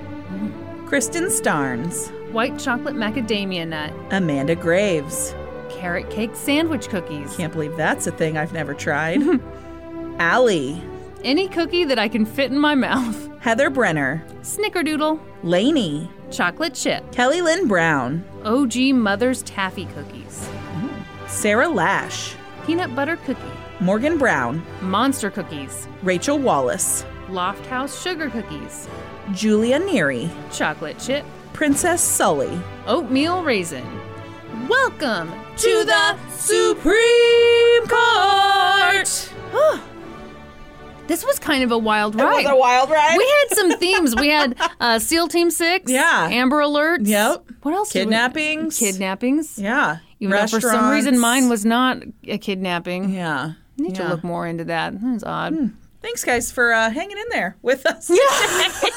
Kristen 0.86 1.28
Starnes, 1.28 2.10
white 2.34 2.60
chocolate 2.60 2.94
macadamia 2.96 3.66
nut, 3.66 3.94
Amanda 4.12 4.56
Graves. 4.56 5.34
carrot 5.70 6.10
cake 6.10 6.32
sandwich 6.36 6.90
cookies. 6.90 7.34
Can't 7.38 7.54
believe 7.54 7.78
that's 7.78 8.08
a 8.08 8.12
thing 8.12 8.38
I've 8.38 8.52
never 8.52 8.74
tried. 8.74 9.22
Allie, 10.20 10.82
Any 11.24 11.48
cookie 11.48 11.86
that 11.86 11.98
I 11.98 12.10
can 12.10 12.26
fit 12.26 12.52
in 12.52 12.60
my 12.60 12.76
mouth. 12.76 13.30
Heather 13.40 13.70
Brenner, 13.70 14.22
Snickerdoodle, 14.42 15.18
Lainey, 15.44 16.12
chocolate 16.30 16.74
chip, 16.74 17.10
Kelly 17.14 17.42
Lynn 17.42 17.70
Brown, 17.70 18.22
OG 18.44 18.76
Mother's 18.94 19.44
taffy 19.44 19.86
cookies, 19.86 20.50
Sarah 21.28 21.70
Lash, 21.70 22.36
peanut 22.66 22.94
butter 22.94 23.16
cookie, 23.16 23.42
Morgan 23.80 24.18
Brown, 24.18 24.64
monster 24.82 25.30
cookies, 25.30 25.88
Rachel 26.02 26.40
Wallace, 26.40 27.06
loft 27.30 27.66
house 27.68 28.02
sugar 28.02 28.30
cookies, 28.30 28.88
Julia 29.34 29.80
Neary, 29.80 30.30
chocolate 30.52 30.98
chip, 31.00 31.24
Princess 31.54 32.02
Sully, 32.02 32.60
oatmeal 32.88 33.44
raisin. 33.44 33.86
Welcome 34.68 35.32
to 35.58 35.84
the 35.86 36.18
Supreme 36.30 37.88
Court. 37.88 39.34
This 41.08 41.24
was 41.24 41.40
kind 41.40 41.64
of 41.64 41.72
a 41.72 41.78
wild 41.78 42.16
ride. 42.16 42.44
was 42.44 42.52
a 42.52 42.56
wild 42.58 42.90
ride. 42.90 43.16
We 43.18 43.24
had 43.50 43.56
some 43.58 43.72
themes. 43.80 44.14
We 44.16 44.28
had 44.28 44.58
uh, 44.82 45.00
SEAL 45.00 45.30
Team 45.30 45.52
Six. 45.52 45.90
Yeah. 45.90 46.28
Amber 46.30 46.58
Alerts. 46.58 47.08
Yep. 47.08 47.46
What 47.62 47.74
else? 47.76 47.92
did 47.92 48.00
we- 48.00 48.04
Kidnappings. 48.06 48.78
Kidnappings. 48.78 49.58
Yeah. 49.58 50.00
Even 50.20 50.32
though 50.36 50.48
for 50.48 50.60
some 50.60 50.90
reason 50.90 51.14
Restaurants. 51.14 51.22
mine 51.22 51.50
was 51.50 51.64
not 51.64 52.00
a 52.28 52.38
kidnapping. 52.40 53.12
Yeah. 53.14 53.54
Need 53.78 53.96
to 53.96 54.08
look 54.08 54.24
more 54.24 54.48
into 54.48 54.66
that. 54.66 55.00
That's 55.00 55.24
odd. 55.24 55.72
Thanks, 56.02 56.24
guys, 56.24 56.52
for 56.52 56.74
uh, 56.74 56.90
hanging 56.90 57.18
in 57.18 57.26
there 57.30 57.58
with 57.62 57.86
us. 57.86 58.10
Yeah. 58.10 58.92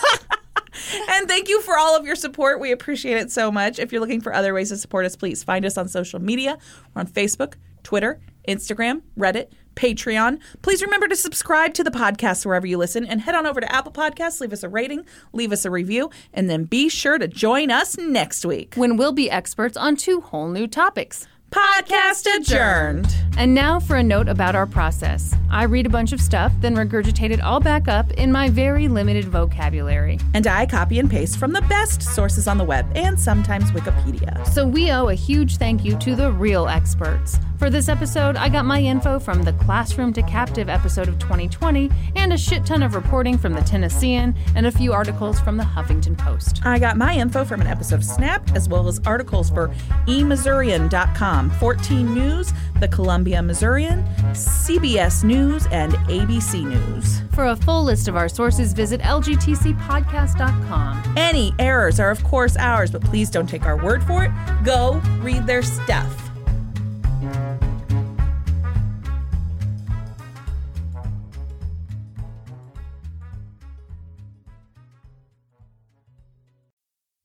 and 1.11 1.29
thank 1.29 1.49
you 1.49 1.61
for 1.63 1.77
all 1.77 1.97
of 1.97 2.07
your 2.07 2.17
support. 2.17 2.61
We 2.61 2.73
appreciate 2.73 3.17
it 3.17 3.31
so 3.31 3.51
much. 3.51 3.79
If 3.79 3.93
you're 3.93 4.01
looking 4.01 4.21
for 4.21 4.35
other 4.35 4.55
ways 4.55 4.69
to 4.69 4.77
support 4.77 5.07
us, 5.07 5.17
please 5.17 5.43
find 5.43 5.65
us 5.65 5.77
on 5.77 5.89
social 5.89 6.21
media. 6.21 6.59
We're 6.95 7.01
on 7.01 7.07
Facebook, 7.07 7.55
Twitter, 7.83 8.21
Instagram, 8.49 9.03
Reddit, 9.19 9.49
Patreon. 9.77 10.41
Please 10.63 10.83
remember 10.83 11.09
to 11.09 11.17
subscribe 11.17 11.75
to 11.75 11.85
the 11.85 11.91
podcast 11.91 12.45
wherever 12.45 12.67
you 12.67 12.77
listen 12.77 13.07
and 13.07 13.21
head 13.23 13.35
on 13.35 13.47
over 13.47 13.61
to 13.61 13.73
Apple 13.73 13.93
Podcasts, 13.93 14.41
leave 14.41 14.53
us 14.53 14.63
a 14.63 14.69
rating, 14.69 15.07
leave 15.33 15.53
us 15.53 15.65
a 15.65 15.71
review, 15.71 16.11
and 16.33 16.51
then 16.51 16.65
be 16.65 16.89
sure 16.89 17.19
to 17.19 17.29
join 17.29 17.71
us 17.71 17.97
next 17.97 18.45
week. 18.45 18.75
When 18.75 18.97
we'll 18.97 19.13
be 19.13 19.31
experts 19.31 19.77
on 19.77 19.97
two 19.97 20.21
whole 20.21 20.49
new 20.49 20.67
topics. 20.67 21.27
Podcast 21.51 22.33
adjourned. 22.37 23.13
And 23.37 23.55
now 23.55 23.81
for 23.81 23.97
a 23.97 24.03
note 24.03 24.29
about 24.29 24.55
our 24.55 24.67
process. 24.67 25.35
I 25.51 25.65
read 25.65 25.87
a 25.87 25.91
bunch 25.91 26.13
of 26.13 26.21
stuff, 26.21 26.53
then 26.61 26.77
regurgitate 26.77 27.31
it 27.31 27.41
all 27.41 27.59
back 27.59 27.89
up 27.89 28.13
in 28.13 28.31
my 28.31 28.49
very 28.51 28.87
limited 28.87 29.25
vocabulary. 29.25 30.21
And 30.35 30.47
I 30.47 30.67
copy 30.67 31.01
and 31.01 31.11
paste 31.11 31.39
from 31.39 31.53
the 31.53 31.63
best 31.63 32.03
sources 32.03 32.47
on 32.47 32.59
the 32.59 32.65
web 32.65 32.87
and 32.95 33.19
sometimes 33.19 33.73
Wikipedia. 33.73 34.47
So 34.49 34.65
we 34.67 34.93
owe 34.93 35.09
a 35.09 35.15
huge 35.15 35.57
thank 35.57 35.85
you 35.85 35.97
to 35.99 36.15
the 36.15 36.31
real 36.31 36.69
experts. 36.69 37.39
For 37.59 37.69
this 37.69 37.89
episode, 37.89 38.37
I 38.37 38.49
got 38.49 38.65
my 38.65 38.81
info 38.81 39.19
from 39.19 39.43
the 39.43 39.53
Classroom 39.55 40.13
to 40.15 40.23
Captive 40.23 40.69
episode 40.69 41.09
of 41.09 41.19
20/20 41.19 41.91
and 42.17 42.33
a 42.33 42.39
shit 42.39 42.65
ton 42.65 42.83
of 42.83 42.95
reporting 42.95 43.37
from 43.37 43.53
the 43.53 43.61
Tennessean 43.61 44.35
and 44.55 44.67
a 44.67 44.71
few 44.71 44.93
articles 44.93 45.41
from 45.41 45.57
the 45.57 45.65
Huffington 45.65 46.17
Post. 46.17 46.63
I 46.65 46.79
got 46.79 46.97
my 46.97 47.15
info 47.15 47.45
from 47.45 47.61
an 47.61 47.67
episode 47.67 47.97
of 47.97 48.05
Snap 48.05 48.51
as 48.55 48.69
well 48.69 48.89
as 48.89 48.99
articles 49.05 49.51
for 49.51 49.69
emissourian.com, 50.07 51.40
14 51.49 52.13
News, 52.13 52.53
the 52.81 52.89
Columbia 52.89 53.41
Missourian, 53.43 54.05
CBS 54.33 55.25
News, 55.25 55.67
and 55.71 55.95
ABC 56.11 56.65
News. 56.65 57.23
For 57.33 57.47
a 57.47 57.57
full 57.57 57.85
list 57.85 58.09
of 58.09 58.17
our 58.17 58.29
sources, 58.29 58.75
visit 58.75 59.01
lgtcpodcast.com. 59.01 61.15
Any 61.17 61.55
errors 61.59 61.99
are, 62.01 62.11
of 62.11 62.23
course, 62.25 62.59
ours, 62.59 62.91
but 62.91 63.01
please 63.03 63.31
don't 63.31 63.49
take 63.49 63.65
our 63.65 63.83
word 63.83 64.05
for 64.05 64.25
it. 64.25 64.31
Go 64.65 65.01
read 65.23 65.47
their 65.47 65.63
stuff. 65.63 66.20